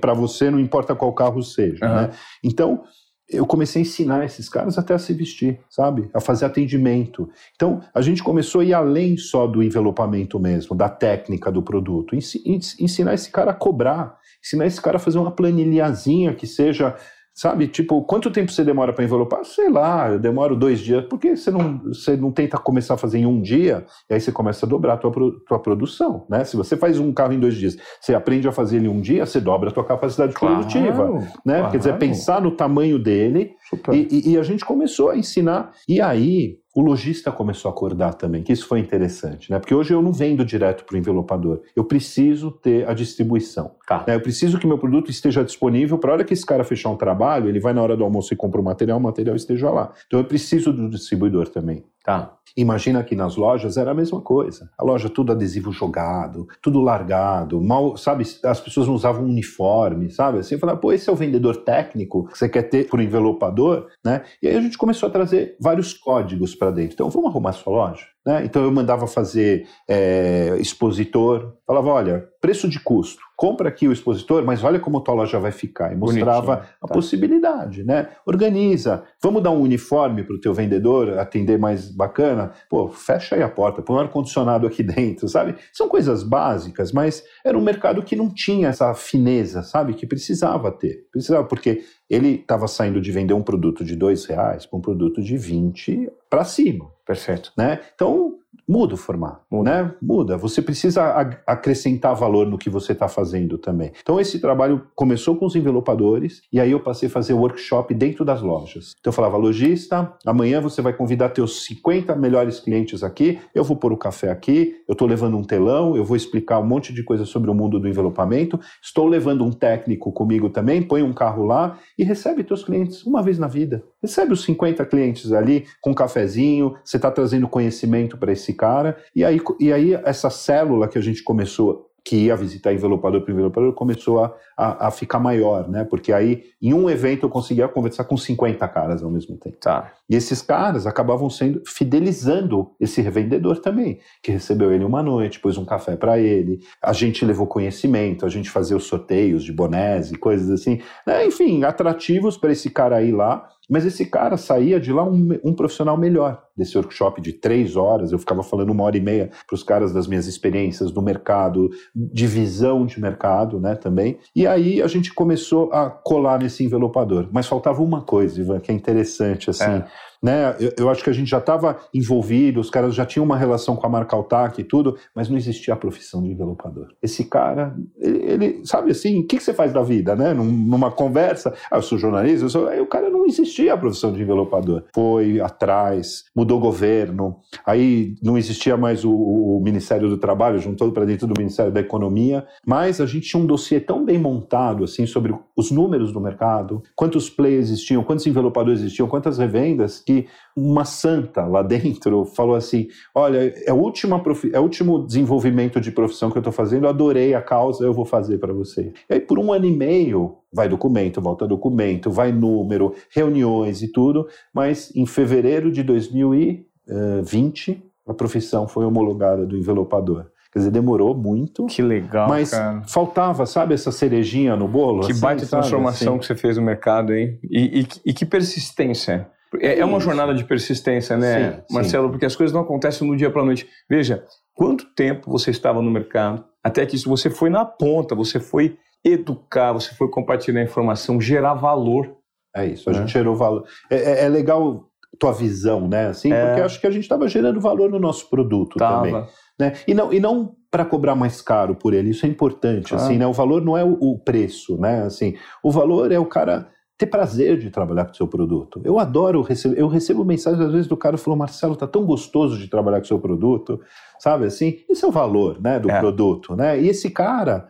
para 0.00 0.12
você, 0.12 0.50
não 0.50 0.60
importa 0.60 0.94
qual 0.94 1.12
carro 1.12 1.42
seja. 1.42 1.86
Uhum. 1.86 1.94
Né? 1.94 2.10
Então, 2.44 2.84
eu 3.32 3.46
comecei 3.46 3.80
a 3.80 3.84
ensinar 3.84 4.24
esses 4.24 4.48
caras 4.48 4.78
até 4.78 4.94
a 4.94 4.98
se 4.98 5.12
vestir, 5.12 5.60
sabe? 5.68 6.08
A 6.12 6.20
fazer 6.20 6.44
atendimento. 6.44 7.28
Então, 7.54 7.80
a 7.94 8.00
gente 8.00 8.22
começou 8.22 8.60
a 8.60 8.64
ir 8.64 8.74
além 8.74 9.16
só 9.16 9.46
do 9.46 9.62
envelopamento 9.62 10.38
mesmo, 10.38 10.76
da 10.76 10.88
técnica 10.88 11.50
do 11.50 11.62
produto. 11.62 12.14
Ensinar 12.14 13.14
esse 13.14 13.30
cara 13.30 13.50
a 13.52 13.54
cobrar, 13.54 14.18
ensinar 14.44 14.66
esse 14.66 14.80
cara 14.80 14.96
a 14.96 15.00
fazer 15.00 15.18
uma 15.18 15.30
planilhazinha 15.30 16.34
que 16.34 16.46
seja 16.46 16.96
Sabe, 17.34 17.66
tipo, 17.66 18.02
quanto 18.02 18.30
tempo 18.30 18.52
você 18.52 18.62
demora 18.62 18.92
para 18.92 19.04
envelopar? 19.04 19.42
Sei 19.44 19.70
lá, 19.70 20.10
eu 20.10 20.18
demoro 20.18 20.54
dois 20.54 20.80
dias. 20.80 21.04
Por 21.06 21.18
que 21.18 21.34
você 21.34 21.50
não, 21.50 21.78
você 21.78 22.14
não 22.14 22.30
tenta 22.30 22.58
começar 22.58 22.94
a 22.94 22.98
fazer 22.98 23.18
em 23.18 23.26
um 23.26 23.40
dia 23.40 23.86
e 24.10 24.14
aí 24.14 24.20
você 24.20 24.30
começa 24.30 24.66
a 24.66 24.68
dobrar 24.68 24.94
a 24.94 24.96
tua, 24.98 25.12
tua 25.46 25.58
produção, 25.58 26.26
né? 26.28 26.44
Se 26.44 26.56
você 26.56 26.76
faz 26.76 26.98
um 26.98 27.10
carro 27.10 27.32
em 27.32 27.40
dois 27.40 27.54
dias, 27.54 27.76
você 27.98 28.14
aprende 28.14 28.46
a 28.46 28.52
fazer 28.52 28.76
ele 28.76 28.86
em 28.86 28.90
um 28.90 29.00
dia, 29.00 29.24
você 29.24 29.40
dobra 29.40 29.70
a 29.70 29.72
tua 29.72 29.84
capacidade 29.84 30.34
claro, 30.34 30.56
produtiva, 30.56 31.10
né? 31.44 31.58
Claro. 31.58 31.70
Quer 31.70 31.78
dizer, 31.78 31.98
pensar 31.98 32.42
no 32.42 32.50
tamanho 32.50 32.98
dele 32.98 33.52
e, 33.92 34.32
e, 34.32 34.38
a 34.38 34.42
gente 34.42 34.64
começou 34.64 35.10
a 35.10 35.16
ensinar. 35.16 35.72
E 35.88 36.00
aí, 36.00 36.58
o 36.74 36.80
lojista 36.80 37.30
começou 37.30 37.68
a 37.70 37.72
acordar 37.72 38.14
também, 38.14 38.42
que 38.42 38.52
isso 38.52 38.66
foi 38.66 38.80
interessante, 38.80 39.50
né? 39.50 39.58
Porque 39.58 39.74
hoje 39.74 39.92
eu 39.92 40.00
não 40.00 40.12
vendo 40.12 40.44
direto 40.44 40.84
para 40.84 40.94
o 40.94 40.98
envelopador, 40.98 41.60
eu 41.76 41.84
preciso 41.84 42.50
ter 42.50 42.88
a 42.88 42.94
distribuição. 42.94 43.72
Tá. 43.86 44.04
Né? 44.06 44.14
Eu 44.14 44.20
preciso 44.20 44.58
que 44.58 44.66
meu 44.66 44.78
produto 44.78 45.10
esteja 45.10 45.44
disponível 45.44 45.98
para 45.98 46.10
a 46.10 46.14
hora 46.14 46.24
que 46.24 46.32
esse 46.32 46.46
cara 46.46 46.64
fechar 46.64 46.90
um 46.90 46.96
trabalho, 46.96 47.48
ele 47.48 47.60
vai 47.60 47.72
na 47.72 47.82
hora 47.82 47.96
do 47.96 48.04
almoço 48.04 48.32
e 48.32 48.36
compra 48.36 48.60
o 48.60 48.64
material, 48.64 48.98
o 48.98 49.02
material 49.02 49.36
esteja 49.36 49.70
lá. 49.70 49.92
Então 50.06 50.18
eu 50.18 50.24
preciso 50.24 50.72
do 50.72 50.88
distribuidor 50.88 51.48
também. 51.48 51.84
Tá. 52.04 52.36
Imagina 52.56 53.02
que 53.02 53.16
nas 53.16 53.36
lojas 53.36 53.76
era 53.76 53.92
a 53.92 53.94
mesma 53.94 54.20
coisa. 54.20 54.68
A 54.76 54.84
loja 54.84 55.08
tudo 55.08 55.32
adesivo 55.32 55.72
jogado, 55.72 56.46
tudo 56.60 56.80
largado, 56.80 57.60
mal, 57.60 57.96
sabe? 57.96 58.24
As 58.44 58.60
pessoas 58.60 58.86
não 58.86 58.94
usavam 58.94 59.24
uniforme, 59.24 60.10
sabe? 60.10 60.38
Assim, 60.38 60.56
eu 60.56 60.60
falava, 60.60 60.78
pô, 60.78 60.92
esse 60.92 61.08
é 61.08 61.12
o 61.12 61.16
vendedor 61.16 61.56
técnico 61.58 62.26
que 62.28 62.36
você 62.36 62.48
quer 62.48 62.64
ter 62.64 62.88
o 62.92 63.00
envelopador, 63.00 63.88
né? 64.04 64.22
E 64.42 64.48
aí 64.48 64.56
a 64.56 64.60
gente 64.60 64.76
começou 64.76 65.08
a 65.08 65.12
trazer 65.12 65.56
vários 65.60 65.94
códigos 65.94 66.54
para 66.54 66.70
dentro. 66.70 66.94
Então, 66.94 67.08
vamos 67.08 67.30
arrumar 67.30 67.52
sua 67.52 67.72
loja? 67.72 68.06
Né? 68.24 68.44
Então 68.44 68.62
eu 68.62 68.70
mandava 68.70 69.06
fazer 69.06 69.66
é, 69.88 70.56
expositor, 70.60 71.54
falava, 71.66 71.88
olha, 71.88 72.28
preço 72.40 72.68
de 72.68 72.78
custo, 72.78 73.20
compra 73.36 73.68
aqui 73.68 73.88
o 73.88 73.92
expositor, 73.92 74.44
mas 74.44 74.62
olha 74.62 74.78
como 74.78 74.98
a 74.98 75.00
tua 75.00 75.14
loja 75.14 75.40
vai 75.40 75.50
ficar. 75.50 75.92
E 75.92 75.96
mostrava 75.96 76.56
Bonitinho, 76.56 76.76
a 76.80 76.86
tá. 76.86 76.94
possibilidade, 76.94 77.84
né? 77.84 78.10
Organiza, 78.24 79.02
vamos 79.20 79.42
dar 79.42 79.50
um 79.50 79.60
uniforme 79.60 80.22
para 80.22 80.36
o 80.36 80.40
teu 80.40 80.54
vendedor 80.54 81.18
atender 81.18 81.58
mais 81.58 81.90
bacana? 81.90 82.52
Pô, 82.70 82.88
fecha 82.88 83.34
aí 83.34 83.42
a 83.42 83.48
porta, 83.48 83.82
põe 83.82 83.96
um 83.96 84.00
ar-condicionado 84.00 84.68
aqui 84.68 84.82
dentro, 84.84 85.28
sabe? 85.28 85.56
São 85.72 85.88
coisas 85.88 86.22
básicas, 86.22 86.92
mas 86.92 87.24
era 87.44 87.58
um 87.58 87.62
mercado 87.62 88.02
que 88.02 88.14
não 88.14 88.32
tinha 88.32 88.68
essa 88.68 88.94
fineza, 88.94 89.64
sabe? 89.64 89.94
Que 89.94 90.06
precisava 90.06 90.70
ter. 90.70 91.08
Precisava, 91.10 91.44
porque 91.44 91.82
ele 92.12 92.34
estava 92.34 92.68
saindo 92.68 93.00
de 93.00 93.10
vender 93.10 93.32
um 93.32 93.42
produto 93.42 93.82
de 93.82 93.96
dois 93.96 94.26
reais 94.26 94.66
para 94.66 94.78
um 94.78 94.82
produto 94.82 95.22
de 95.22 95.38
20 95.38 96.12
para 96.28 96.44
cima. 96.44 96.92
Perfeito. 97.06 97.50
Né? 97.56 97.80
Então, 97.94 98.38
muda 98.72 98.94
o 98.94 98.96
formato, 98.96 99.42
muda. 99.50 99.70
né? 99.70 99.94
Muda. 100.00 100.36
Você 100.38 100.62
precisa 100.62 101.04
acrescentar 101.46 102.14
valor 102.14 102.46
no 102.46 102.56
que 102.56 102.70
você 102.70 102.92
está 102.92 103.06
fazendo 103.06 103.58
também. 103.58 103.92
Então 104.00 104.18
esse 104.18 104.38
trabalho 104.38 104.86
começou 104.94 105.36
com 105.36 105.44
os 105.44 105.54
envelopadores 105.54 106.40
e 106.50 106.58
aí 106.58 106.70
eu 106.70 106.80
passei 106.80 107.06
a 107.06 107.12
fazer 107.12 107.34
workshop 107.34 107.92
dentro 107.92 108.24
das 108.24 108.40
lojas. 108.40 108.94
Então 108.98 109.10
eu 109.10 109.14
falava, 109.14 109.36
lojista, 109.36 110.14
amanhã 110.24 110.58
você 110.58 110.80
vai 110.80 110.94
convidar 110.94 111.28
teus 111.28 111.66
50 111.66 112.16
melhores 112.16 112.60
clientes 112.60 113.04
aqui, 113.04 113.38
eu 113.54 113.62
vou 113.62 113.76
pôr 113.76 113.92
o 113.92 113.96
café 113.96 114.30
aqui, 114.30 114.76
eu 114.88 114.92
estou 114.92 115.06
levando 115.06 115.36
um 115.36 115.44
telão, 115.44 115.94
eu 115.94 116.04
vou 116.04 116.16
explicar 116.16 116.58
um 116.58 116.66
monte 116.66 116.94
de 116.94 117.02
coisa 117.02 117.26
sobre 117.26 117.50
o 117.50 117.54
mundo 117.54 117.78
do 117.78 117.86
envelopamento, 117.86 118.58
estou 118.82 119.06
levando 119.06 119.44
um 119.44 119.52
técnico 119.52 120.10
comigo 120.12 120.48
também, 120.48 120.80
põe 120.80 121.02
um 121.02 121.12
carro 121.12 121.44
lá 121.44 121.78
e 121.98 122.04
recebe 122.04 122.42
teus 122.42 122.64
clientes 122.64 123.04
uma 123.04 123.22
vez 123.22 123.38
na 123.38 123.48
vida. 123.48 123.84
Recebe 124.00 124.32
os 124.32 124.42
50 124.44 124.84
clientes 124.86 125.30
ali 125.30 125.66
com 125.82 125.90
um 125.90 125.94
cafezinho, 125.94 126.74
você 126.82 126.96
está 126.96 127.10
trazendo 127.10 127.46
conhecimento 127.46 128.16
para 128.16 128.32
esse 128.32 128.54
cara, 128.62 128.96
e 129.12 129.24
aí, 129.24 129.40
e 129.58 129.72
aí 129.72 129.92
essa 130.04 130.30
célula 130.30 130.86
que 130.86 130.96
a 130.96 131.00
gente 131.00 131.20
começou 131.24 131.90
que 132.04 132.16
ia 132.16 132.36
visitar 132.36 132.72
envelopador 132.72 133.20
por 133.20 133.30
envelopador 133.30 133.72
começou 133.74 134.24
a, 134.24 134.34
a, 134.56 134.88
a, 134.88 134.90
ficar 134.90 135.18
maior, 135.20 135.68
né? 135.68 135.84
Porque 135.84 136.12
aí, 136.12 136.44
em 136.60 136.74
um 136.74 136.90
evento, 136.90 137.26
eu 137.26 137.30
conseguia 137.30 137.68
conversar 137.68 138.04
com 138.04 138.16
50 138.16 138.66
caras 138.68 139.02
ao 139.02 139.10
mesmo 139.10 139.36
tempo. 139.36 139.56
Tá. 139.60 139.92
E 140.08 140.16
esses 140.16 140.42
caras 140.42 140.86
acabavam 140.86 141.30
sendo 141.30 141.62
fidelizando 141.64 142.72
esse 142.80 143.00
revendedor 143.00 143.60
também, 143.60 144.00
que 144.22 144.32
recebeu 144.32 144.72
ele 144.72 144.84
uma 144.84 145.02
noite, 145.02 145.38
pôs 145.38 145.56
um 145.56 145.64
café 145.64 145.96
para 145.96 146.18
ele, 146.18 146.60
a 146.82 146.92
gente 146.92 147.24
levou 147.24 147.46
conhecimento, 147.46 148.26
a 148.26 148.28
gente 148.28 148.50
fazia 148.50 148.76
os 148.76 148.84
sorteios 148.84 149.44
de 149.44 149.52
bonés 149.52 150.10
e 150.10 150.16
coisas 150.16 150.50
assim. 150.50 150.80
Né? 151.06 151.26
Enfim, 151.26 151.62
atrativos 151.62 152.36
para 152.36 152.50
esse 152.50 152.68
cara 152.68 153.02
ir 153.02 153.12
lá 153.12 153.48
mas 153.68 153.86
esse 153.86 154.06
cara 154.06 154.36
saía 154.36 154.80
de 154.80 154.92
lá 154.92 155.04
um, 155.04 155.38
um, 155.44 155.54
profissional 155.54 155.96
melhor. 155.96 156.42
Desse 156.56 156.76
workshop 156.76 157.20
de 157.20 157.32
três 157.32 157.76
horas, 157.76 158.12
eu 158.12 158.18
ficava 158.18 158.42
falando 158.42 158.70
uma 158.70 158.84
hora 158.84 158.96
e 158.96 159.00
meia 159.00 159.30
para 159.46 159.54
os 159.54 159.62
caras 159.62 159.92
das 159.92 160.06
minhas 160.06 160.26
experiências 160.26 160.90
do 160.90 161.00
mercado, 161.00 161.70
de 161.94 162.26
visão 162.26 162.84
de 162.84 163.00
mercado, 163.00 163.58
né, 163.58 163.74
também. 163.74 164.18
E 164.34 164.46
aí 164.46 164.82
a 164.82 164.86
gente 164.86 165.14
começou 165.14 165.72
a 165.72 165.88
colar 165.88 166.38
nesse 166.38 166.64
envelopador. 166.64 167.28
Mas 167.32 167.46
faltava 167.46 167.82
uma 167.82 168.02
coisa, 168.02 168.40
Ivan, 168.40 168.60
que 168.60 168.70
é 168.70 168.74
interessante, 168.74 169.48
assim. 169.48 169.64
É 169.64 169.86
né? 170.22 170.54
Eu, 170.60 170.72
eu 170.78 170.90
acho 170.90 171.02
que 171.02 171.10
a 171.10 171.12
gente 171.12 171.28
já 171.28 171.38
estava 171.38 171.78
envolvido, 171.92 172.60
os 172.60 172.70
caras 172.70 172.94
já 172.94 173.04
tinham 173.04 173.24
uma 173.24 173.36
relação 173.36 173.74
com 173.74 173.86
a 173.86 173.90
marca 173.90 174.14
Altac 174.14 174.60
e 174.60 174.64
tudo, 174.64 174.96
mas 175.14 175.28
não 175.28 175.36
existia 175.36 175.74
a 175.74 175.76
profissão 175.76 176.22
de 176.22 176.30
envelopador. 176.30 176.88
Esse 177.02 177.24
cara, 177.24 177.74
ele, 177.98 178.18
ele 178.24 178.60
sabe 178.64 178.92
assim, 178.92 179.20
o 179.20 179.26
que, 179.26 179.36
que, 179.36 179.42
você 179.42 179.52
faz 179.52 179.72
da 179.72 179.82
vida, 179.82 180.14
né? 180.14 180.32
Numa 180.32 180.90
conversa, 180.90 181.52
ah, 181.70 181.76
eu 181.76 181.82
sou 181.82 181.98
jornalista, 181.98 182.44
eu 182.44 182.48
sou... 182.48 182.68
aí 182.68 182.80
o 182.80 182.86
cara 182.86 183.10
não 183.10 183.26
existia 183.26 183.74
a 183.74 183.76
profissão 183.76 184.12
de 184.12 184.22
envelopador. 184.22 184.84
Foi 184.94 185.40
atrás, 185.40 186.24
mudou 186.34 186.60
governo, 186.60 187.36
aí 187.66 188.14
não 188.22 188.38
existia 188.38 188.76
mais 188.76 189.04
o, 189.04 189.12
o 189.12 189.60
Ministério 189.62 190.08
do 190.08 190.18
Trabalho, 190.18 190.58
juntou 190.58 190.92
para 190.92 191.04
dentro 191.04 191.26
do 191.26 191.34
Ministério 191.36 191.72
da 191.72 191.80
Economia, 191.80 192.46
mas 192.64 193.00
a 193.00 193.06
gente 193.06 193.28
tinha 193.28 193.42
um 193.42 193.46
dossiê 193.46 193.80
tão 193.80 194.04
bem 194.04 194.18
montado 194.18 194.84
assim 194.84 195.06
sobre 195.06 195.34
os 195.56 195.70
números 195.70 196.12
do 196.12 196.20
mercado, 196.20 196.82
quantos 196.94 197.28
players 197.28 197.70
existiam, 197.70 198.04
quantos 198.04 198.26
envelopadores 198.26 198.80
existiam, 198.80 199.08
quantas 199.08 199.38
revendas, 199.38 200.00
que 200.00 200.11
que 200.12 200.26
uma 200.54 200.84
santa 200.84 201.46
lá 201.46 201.62
dentro 201.62 202.24
falou 202.24 202.54
assim: 202.54 202.88
Olha, 203.14 203.52
é 203.66 203.72
o, 203.72 203.76
último, 203.76 204.20
é 204.52 204.58
o 204.58 204.62
último 204.62 205.06
desenvolvimento 205.06 205.80
de 205.80 205.90
profissão 205.90 206.30
que 206.30 206.36
eu 206.36 206.40
estou 206.40 206.52
fazendo, 206.52 206.86
adorei 206.86 207.34
a 207.34 207.40
causa, 207.40 207.84
eu 207.84 207.92
vou 207.92 208.04
fazer 208.04 208.38
para 208.38 208.52
você. 208.52 208.92
E 209.08 209.14
aí, 209.14 209.20
por 209.20 209.38
um 209.38 209.52
ano 209.52 209.64
e 209.64 209.74
meio, 209.74 210.36
vai 210.52 210.68
documento, 210.68 211.20
volta 211.20 211.46
documento, 211.46 212.10
vai 212.10 212.32
número, 212.32 212.94
reuniões 213.10 213.82
e 213.82 213.88
tudo, 213.88 214.26
mas 214.52 214.94
em 214.94 215.06
fevereiro 215.06 215.72
de 215.72 215.82
2020, 215.82 217.82
a 218.06 218.14
profissão 218.14 218.68
foi 218.68 218.84
homologada 218.84 219.46
do 219.46 219.56
envelopador. 219.56 220.26
Quer 220.52 220.58
dizer, 220.58 220.70
demorou 220.70 221.16
muito. 221.16 221.66
Que 221.66 221.80
legal, 221.80 222.28
Mas 222.28 222.50
cara. 222.50 222.82
faltava, 222.86 223.46
sabe, 223.46 223.72
essa 223.72 223.90
cerejinha 223.90 224.54
no 224.54 224.68
bolo? 224.68 225.06
Que 225.06 225.12
assim, 225.12 225.20
baita 225.20 225.46
transformação 225.46 226.12
assim. 226.12 226.18
que 226.18 226.26
você 226.26 226.34
fez 226.34 226.58
no 226.58 226.62
mercado, 226.62 227.14
hein? 227.14 227.38
E, 227.42 227.80
e, 227.80 228.10
e 228.10 228.12
que 228.12 228.26
persistência. 228.26 229.30
É, 229.60 229.80
é 229.80 229.84
uma 229.84 230.00
jornada 230.00 230.34
de 230.34 230.44
persistência, 230.44 231.16
né, 231.16 231.52
sim, 231.52 231.74
Marcelo? 231.74 232.06
Sim. 232.06 232.10
Porque 232.12 232.26
as 232.26 232.36
coisas 232.36 232.54
não 232.54 232.62
acontecem 232.62 233.06
do 233.06 233.16
dia 233.16 233.30
para 233.30 233.42
a 233.42 233.44
noite. 233.44 233.68
Veja, 233.88 234.24
quanto 234.54 234.86
tempo 234.94 235.30
você 235.30 235.50
estava 235.50 235.82
no 235.82 235.90
mercado 235.90 236.44
até 236.62 236.86
que 236.86 236.94
isso 236.94 237.08
você 237.08 237.28
foi 237.28 237.50
na 237.50 237.64
ponta, 237.64 238.14
você 238.14 238.38
foi 238.38 238.78
educar, 239.04 239.72
você 239.72 239.94
foi 239.94 240.08
compartilhar 240.08 240.62
informação, 240.62 241.20
gerar 241.20 241.54
valor. 241.54 242.16
É 242.54 242.66
isso, 242.66 242.88
a 242.88 242.92
né? 242.92 243.00
gente 243.00 243.12
gerou 243.12 243.34
valor. 243.34 243.64
É, 243.90 243.96
é, 243.96 244.24
é, 244.24 244.28
legal 244.28 244.88
tua 245.18 245.32
visão, 245.32 245.88
né? 245.88 246.08
Assim, 246.08 246.32
é. 246.32 246.46
porque 246.46 246.60
acho 246.60 246.80
que 246.80 246.86
a 246.86 246.90
gente 246.90 247.02
estava 247.02 247.26
gerando 247.28 247.60
valor 247.60 247.90
no 247.90 247.98
nosso 247.98 248.30
produto 248.30 248.78
tava. 248.78 249.04
também. 249.04 249.26
Né? 249.58 249.72
E 249.86 249.94
não, 249.94 250.12
e 250.12 250.20
não 250.20 250.54
para 250.70 250.84
cobrar 250.84 251.14
mais 251.14 251.42
caro 251.42 251.74
por 251.74 251.92
ele, 251.92 252.10
isso 252.10 252.24
é 252.24 252.28
importante. 252.28 252.94
Assim, 252.94 253.18
né? 253.18 253.26
O 253.26 253.32
valor 253.32 253.62
não 253.62 253.76
é 253.76 253.84
o, 253.84 253.92
o 254.00 254.18
preço, 254.18 254.78
né? 254.78 255.02
Assim, 255.02 255.36
o 255.62 255.70
valor 255.70 256.12
é 256.12 256.18
o 256.18 256.24
cara 256.24 256.68
ter 257.02 257.06
prazer 257.06 257.58
de 257.58 257.68
trabalhar 257.68 258.04
com 258.04 258.12
o 258.12 258.16
seu 258.16 258.28
produto. 258.28 258.80
Eu 258.84 258.98
adoro 258.98 259.42
receber, 259.42 259.78
eu 259.78 259.88
recebo 259.88 260.24
mensagens 260.24 260.64
às 260.64 260.72
vezes 260.72 260.86
do 260.86 260.96
cara 260.96 261.18
falou, 261.18 261.36
Marcelo, 261.36 261.74
tá 261.74 261.86
tão 261.86 262.04
gostoso 262.04 262.56
de 262.56 262.68
trabalhar 262.68 262.98
com 262.98 263.04
o 263.04 263.08
seu 263.08 263.18
produto, 263.18 263.80
sabe 264.20 264.46
assim? 264.46 264.78
Esse 264.88 265.04
é 265.04 265.08
o 265.08 265.10
valor, 265.10 265.60
né, 265.60 265.80
do 265.80 265.90
é. 265.90 265.98
produto, 265.98 266.54
né? 266.54 266.80
E 266.80 266.88
esse 266.88 267.10
cara, 267.10 267.68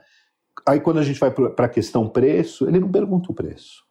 aí 0.69 0.81
quando 0.81 0.99
a 0.99 1.03
gente 1.03 1.19
vai 1.19 1.31
para 1.31 1.67
a 1.67 1.69
questão 1.69 2.09
preço, 2.09 2.69
ele 2.69 2.79
não 2.79 2.91
pergunta 2.91 3.33
o 3.33 3.35
preço, 3.35 3.83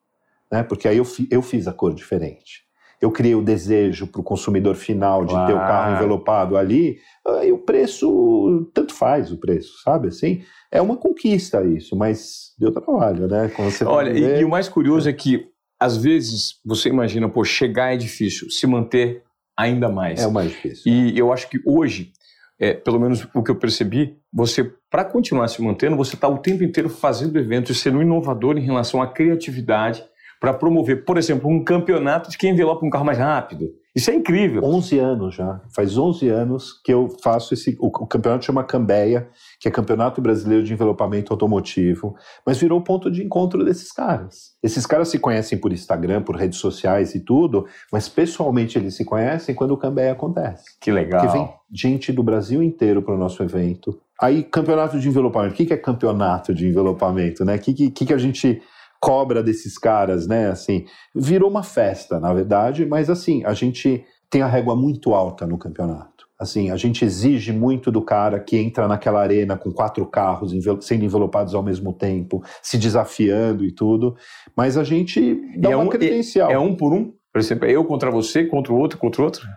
né? 0.51 0.61
Porque 0.61 0.87
aí 0.87 0.97
eu, 0.97 1.07
eu 1.31 1.41
fiz 1.41 1.67
a 1.67 1.73
cor 1.73 1.93
diferente 1.93 2.63
eu 3.01 3.11
criei 3.11 3.33
o 3.33 3.41
desejo 3.41 4.05
para 4.05 4.21
o 4.21 4.23
consumidor 4.23 4.75
final 4.75 5.25
de 5.25 5.31
claro. 5.31 5.47
ter 5.47 5.53
o 5.53 5.59
carro 5.59 5.95
envelopado 5.95 6.55
ali, 6.55 6.99
e 7.43 7.51
o 7.51 7.57
preço, 7.57 8.69
tanto 8.73 8.93
faz 8.93 9.31
o 9.31 9.37
preço, 9.37 9.81
sabe 9.83 10.09
assim? 10.09 10.43
É 10.71 10.81
uma 10.81 10.95
conquista 10.95 11.63
isso, 11.65 11.95
mas 11.95 12.53
deu 12.59 12.71
trabalho, 12.71 13.27
né? 13.27 13.51
Olha, 13.85 14.11
e, 14.11 14.41
e, 14.41 14.45
o 14.45 14.49
mais 14.49 14.69
curioso 14.69 15.09
é 15.09 15.13
que, 15.13 15.47
às 15.79 15.97
vezes, 15.97 16.59
você 16.63 16.89
imagina, 16.89 17.27
pô, 17.27 17.43
chegar 17.43 17.93
é 17.93 17.97
difícil, 17.97 18.49
se 18.51 18.67
manter 18.67 19.23
ainda 19.57 19.89
mais. 19.89 20.21
É 20.21 20.27
o 20.27 20.31
mais 20.31 20.49
difícil. 20.49 20.91
E 20.91 21.17
eu 21.17 21.33
acho 21.33 21.49
que 21.49 21.59
hoje, 21.65 22.13
é, 22.59 22.73
pelo 22.73 22.99
menos 22.99 23.27
o 23.33 23.41
que 23.41 23.49
eu 23.49 23.55
percebi, 23.55 24.15
você, 24.31 24.63
para 24.89 25.03
continuar 25.03 25.47
se 25.47 25.61
mantendo, 25.61 25.97
você 25.97 26.15
está 26.15 26.27
o 26.27 26.37
tempo 26.37 26.63
inteiro 26.63 26.89
fazendo 26.89 27.37
eventos, 27.37 27.79
sendo 27.79 28.01
inovador 28.01 28.57
em 28.57 28.61
relação 28.61 29.01
à 29.01 29.07
criatividade, 29.07 30.03
para 30.41 30.55
promover, 30.55 31.05
por 31.05 31.19
exemplo, 31.19 31.47
um 31.47 31.63
campeonato 31.63 32.31
de 32.31 32.35
quem 32.35 32.49
envelopa 32.49 32.83
um 32.83 32.89
carro 32.89 33.05
mais 33.05 33.19
rápido. 33.19 33.69
Isso 33.95 34.09
é 34.09 34.15
incrível. 34.15 34.63
11 34.63 34.97
anos 34.97 35.35
já. 35.35 35.61
Faz 35.75 35.95
11 35.95 36.29
anos 36.29 36.81
que 36.83 36.91
eu 36.91 37.09
faço 37.21 37.53
esse. 37.53 37.77
O, 37.79 37.87
o, 37.87 38.07
campeonato 38.07 38.45
chama 38.45 38.63
Cambeia, 38.63 39.29
que 39.59 39.67
é 39.67 39.71
Campeonato 39.71 40.19
Brasileiro 40.19 40.63
de 40.63 40.73
Envelopamento 40.73 41.31
Automotivo, 41.31 42.15
mas 42.43 42.57
virou 42.57 42.79
o 42.79 42.83
ponto 42.83 43.11
de 43.11 43.23
encontro 43.23 43.63
desses 43.63 43.91
caras. 43.91 44.53
Esses 44.63 44.87
caras 44.87 45.09
se 45.09 45.19
conhecem 45.19 45.59
por 45.59 45.71
Instagram, 45.71 46.23
por 46.23 46.35
redes 46.35 46.57
sociais 46.57 47.13
e 47.13 47.19
tudo, 47.19 47.67
mas 47.91 48.09
pessoalmente 48.09 48.79
eles 48.79 48.95
se 48.95 49.05
conhecem 49.05 49.53
quando 49.53 49.71
o 49.71 49.77
Cambeia 49.77 50.13
acontece. 50.13 50.63
Que 50.79 50.91
legal. 50.91 51.21
Porque 51.21 51.37
vem 51.37 51.49
gente 51.71 52.11
do 52.11 52.23
Brasil 52.23 52.63
inteiro 52.63 53.03
para 53.03 53.13
o 53.13 53.17
nosso 53.17 53.43
evento. 53.43 53.99
Aí, 54.19 54.41
campeonato 54.41 54.99
de 54.99 55.07
envelopamento. 55.07 55.53
O 55.53 55.57
que 55.57 55.71
é 55.71 55.77
campeonato 55.77 56.51
de 56.51 56.67
envelopamento? 56.67 57.45
Né? 57.45 57.57
O 57.57 57.59
que, 57.59 57.91
que, 57.91 58.05
que 58.05 58.13
a 58.13 58.17
gente 58.17 58.59
cobra 59.01 59.41
desses 59.41 59.77
caras, 59.77 60.27
né? 60.27 60.49
Assim, 60.49 60.85
virou 61.13 61.49
uma 61.49 61.63
festa, 61.63 62.19
na 62.19 62.31
verdade, 62.31 62.85
mas 62.85 63.09
assim, 63.09 63.43
a 63.43 63.53
gente 63.53 64.05
tem 64.29 64.43
a 64.43 64.47
régua 64.47 64.75
muito 64.75 65.13
alta 65.13 65.45
no 65.47 65.57
campeonato. 65.57 66.11
Assim, 66.39 66.71
a 66.71 66.75
gente 66.75 67.05
exige 67.05 67.51
muito 67.51 67.91
do 67.91 68.01
cara 68.01 68.39
que 68.39 68.57
entra 68.57 68.87
naquela 68.87 69.21
arena 69.21 69.55
com 69.55 69.71
quatro 69.71 70.03
carros 70.07 70.51
sendo 70.81 71.05
envelopados 71.05 71.53
ao 71.53 71.61
mesmo 71.61 71.93
tempo, 71.93 72.43
se 72.63 72.79
desafiando 72.79 73.63
e 73.63 73.71
tudo, 73.71 74.15
mas 74.55 74.75
a 74.75 74.83
gente 74.83 75.39
dá 75.57 75.69
é 75.71 75.75
uma 75.75 75.85
um, 75.85 75.89
credencial. 75.89 76.49
É, 76.49 76.53
é 76.53 76.59
um 76.59 76.75
por 76.75 76.93
um? 76.93 77.13
Por 77.31 77.39
exemplo, 77.39 77.67
eu 77.67 77.85
contra 77.85 78.09
você, 78.09 78.45
contra 78.45 78.73
o 78.73 78.77
outro, 78.77 78.97
contra 78.97 79.21
o 79.21 79.25
outro? 79.25 79.47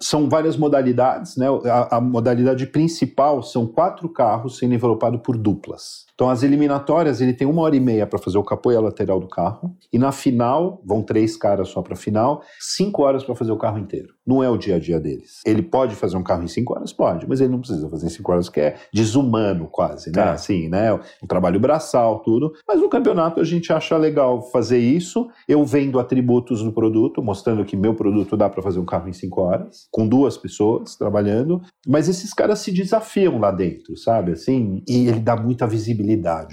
São 0.00 0.28
várias 0.28 0.56
modalidades, 0.56 1.36
né? 1.36 1.46
A, 1.64 1.96
a 1.96 2.00
modalidade 2.00 2.66
principal 2.66 3.42
são 3.42 3.66
quatro 3.66 4.08
carros 4.08 4.58
sendo 4.58 4.74
envelopados 4.74 5.20
por 5.22 5.36
duplas. 5.36 6.06
Então, 6.16 6.30
as 6.30 6.42
eliminatórias, 6.42 7.20
ele 7.20 7.34
tem 7.34 7.46
uma 7.46 7.60
hora 7.60 7.76
e 7.76 7.80
meia 7.80 8.06
para 8.06 8.18
fazer 8.18 8.38
o 8.38 8.42
capô 8.42 8.72
e 8.72 8.76
a 8.76 8.80
lateral 8.80 9.20
do 9.20 9.28
carro. 9.28 9.76
E 9.92 9.98
na 9.98 10.10
final, 10.10 10.80
vão 10.82 11.02
três 11.02 11.36
caras 11.36 11.68
só 11.68 11.82
para 11.82 11.92
a 11.92 11.96
final, 11.96 12.42
cinco 12.58 13.02
horas 13.02 13.22
para 13.22 13.34
fazer 13.34 13.52
o 13.52 13.58
carro 13.58 13.78
inteiro. 13.78 14.14
Não 14.26 14.42
é 14.42 14.48
o 14.48 14.56
dia 14.56 14.76
a 14.76 14.78
dia 14.78 14.98
deles. 14.98 15.42
Ele 15.44 15.60
pode 15.60 15.94
fazer 15.94 16.16
um 16.16 16.22
carro 16.22 16.42
em 16.42 16.48
cinco 16.48 16.74
horas? 16.74 16.90
Pode, 16.90 17.28
mas 17.28 17.42
ele 17.42 17.50
não 17.50 17.58
precisa 17.58 17.86
fazer 17.90 18.06
em 18.06 18.08
cinco 18.08 18.32
horas, 18.32 18.48
que 18.48 18.60
é 18.60 18.76
desumano 18.92 19.68
quase, 19.70 20.10
né? 20.10 20.22
É. 20.22 20.28
Assim, 20.30 20.70
né? 20.70 20.90
Um 21.22 21.26
trabalho 21.26 21.60
braçal, 21.60 22.20
tudo. 22.20 22.50
Mas 22.66 22.80
no 22.80 22.88
campeonato 22.88 23.38
a 23.38 23.44
gente 23.44 23.70
acha 23.70 23.94
legal 23.98 24.40
fazer 24.50 24.78
isso. 24.78 25.28
Eu 25.46 25.66
vendo 25.66 26.00
atributos 26.00 26.62
do 26.62 26.72
produto, 26.72 27.22
mostrando 27.22 27.62
que 27.62 27.76
meu 27.76 27.94
produto 27.94 28.38
dá 28.38 28.48
para 28.48 28.62
fazer 28.62 28.78
um 28.78 28.86
carro 28.86 29.06
em 29.06 29.12
cinco 29.12 29.42
horas, 29.42 29.86
com 29.92 30.08
duas 30.08 30.38
pessoas 30.38 30.96
trabalhando. 30.96 31.60
Mas 31.86 32.08
esses 32.08 32.32
caras 32.32 32.60
se 32.60 32.72
desafiam 32.72 33.38
lá 33.38 33.50
dentro, 33.50 33.94
sabe? 33.98 34.32
Assim, 34.32 34.82
e 34.88 35.08
ele 35.08 35.20
dá 35.20 35.36
muita 35.36 35.66
visibilidade 35.66 36.05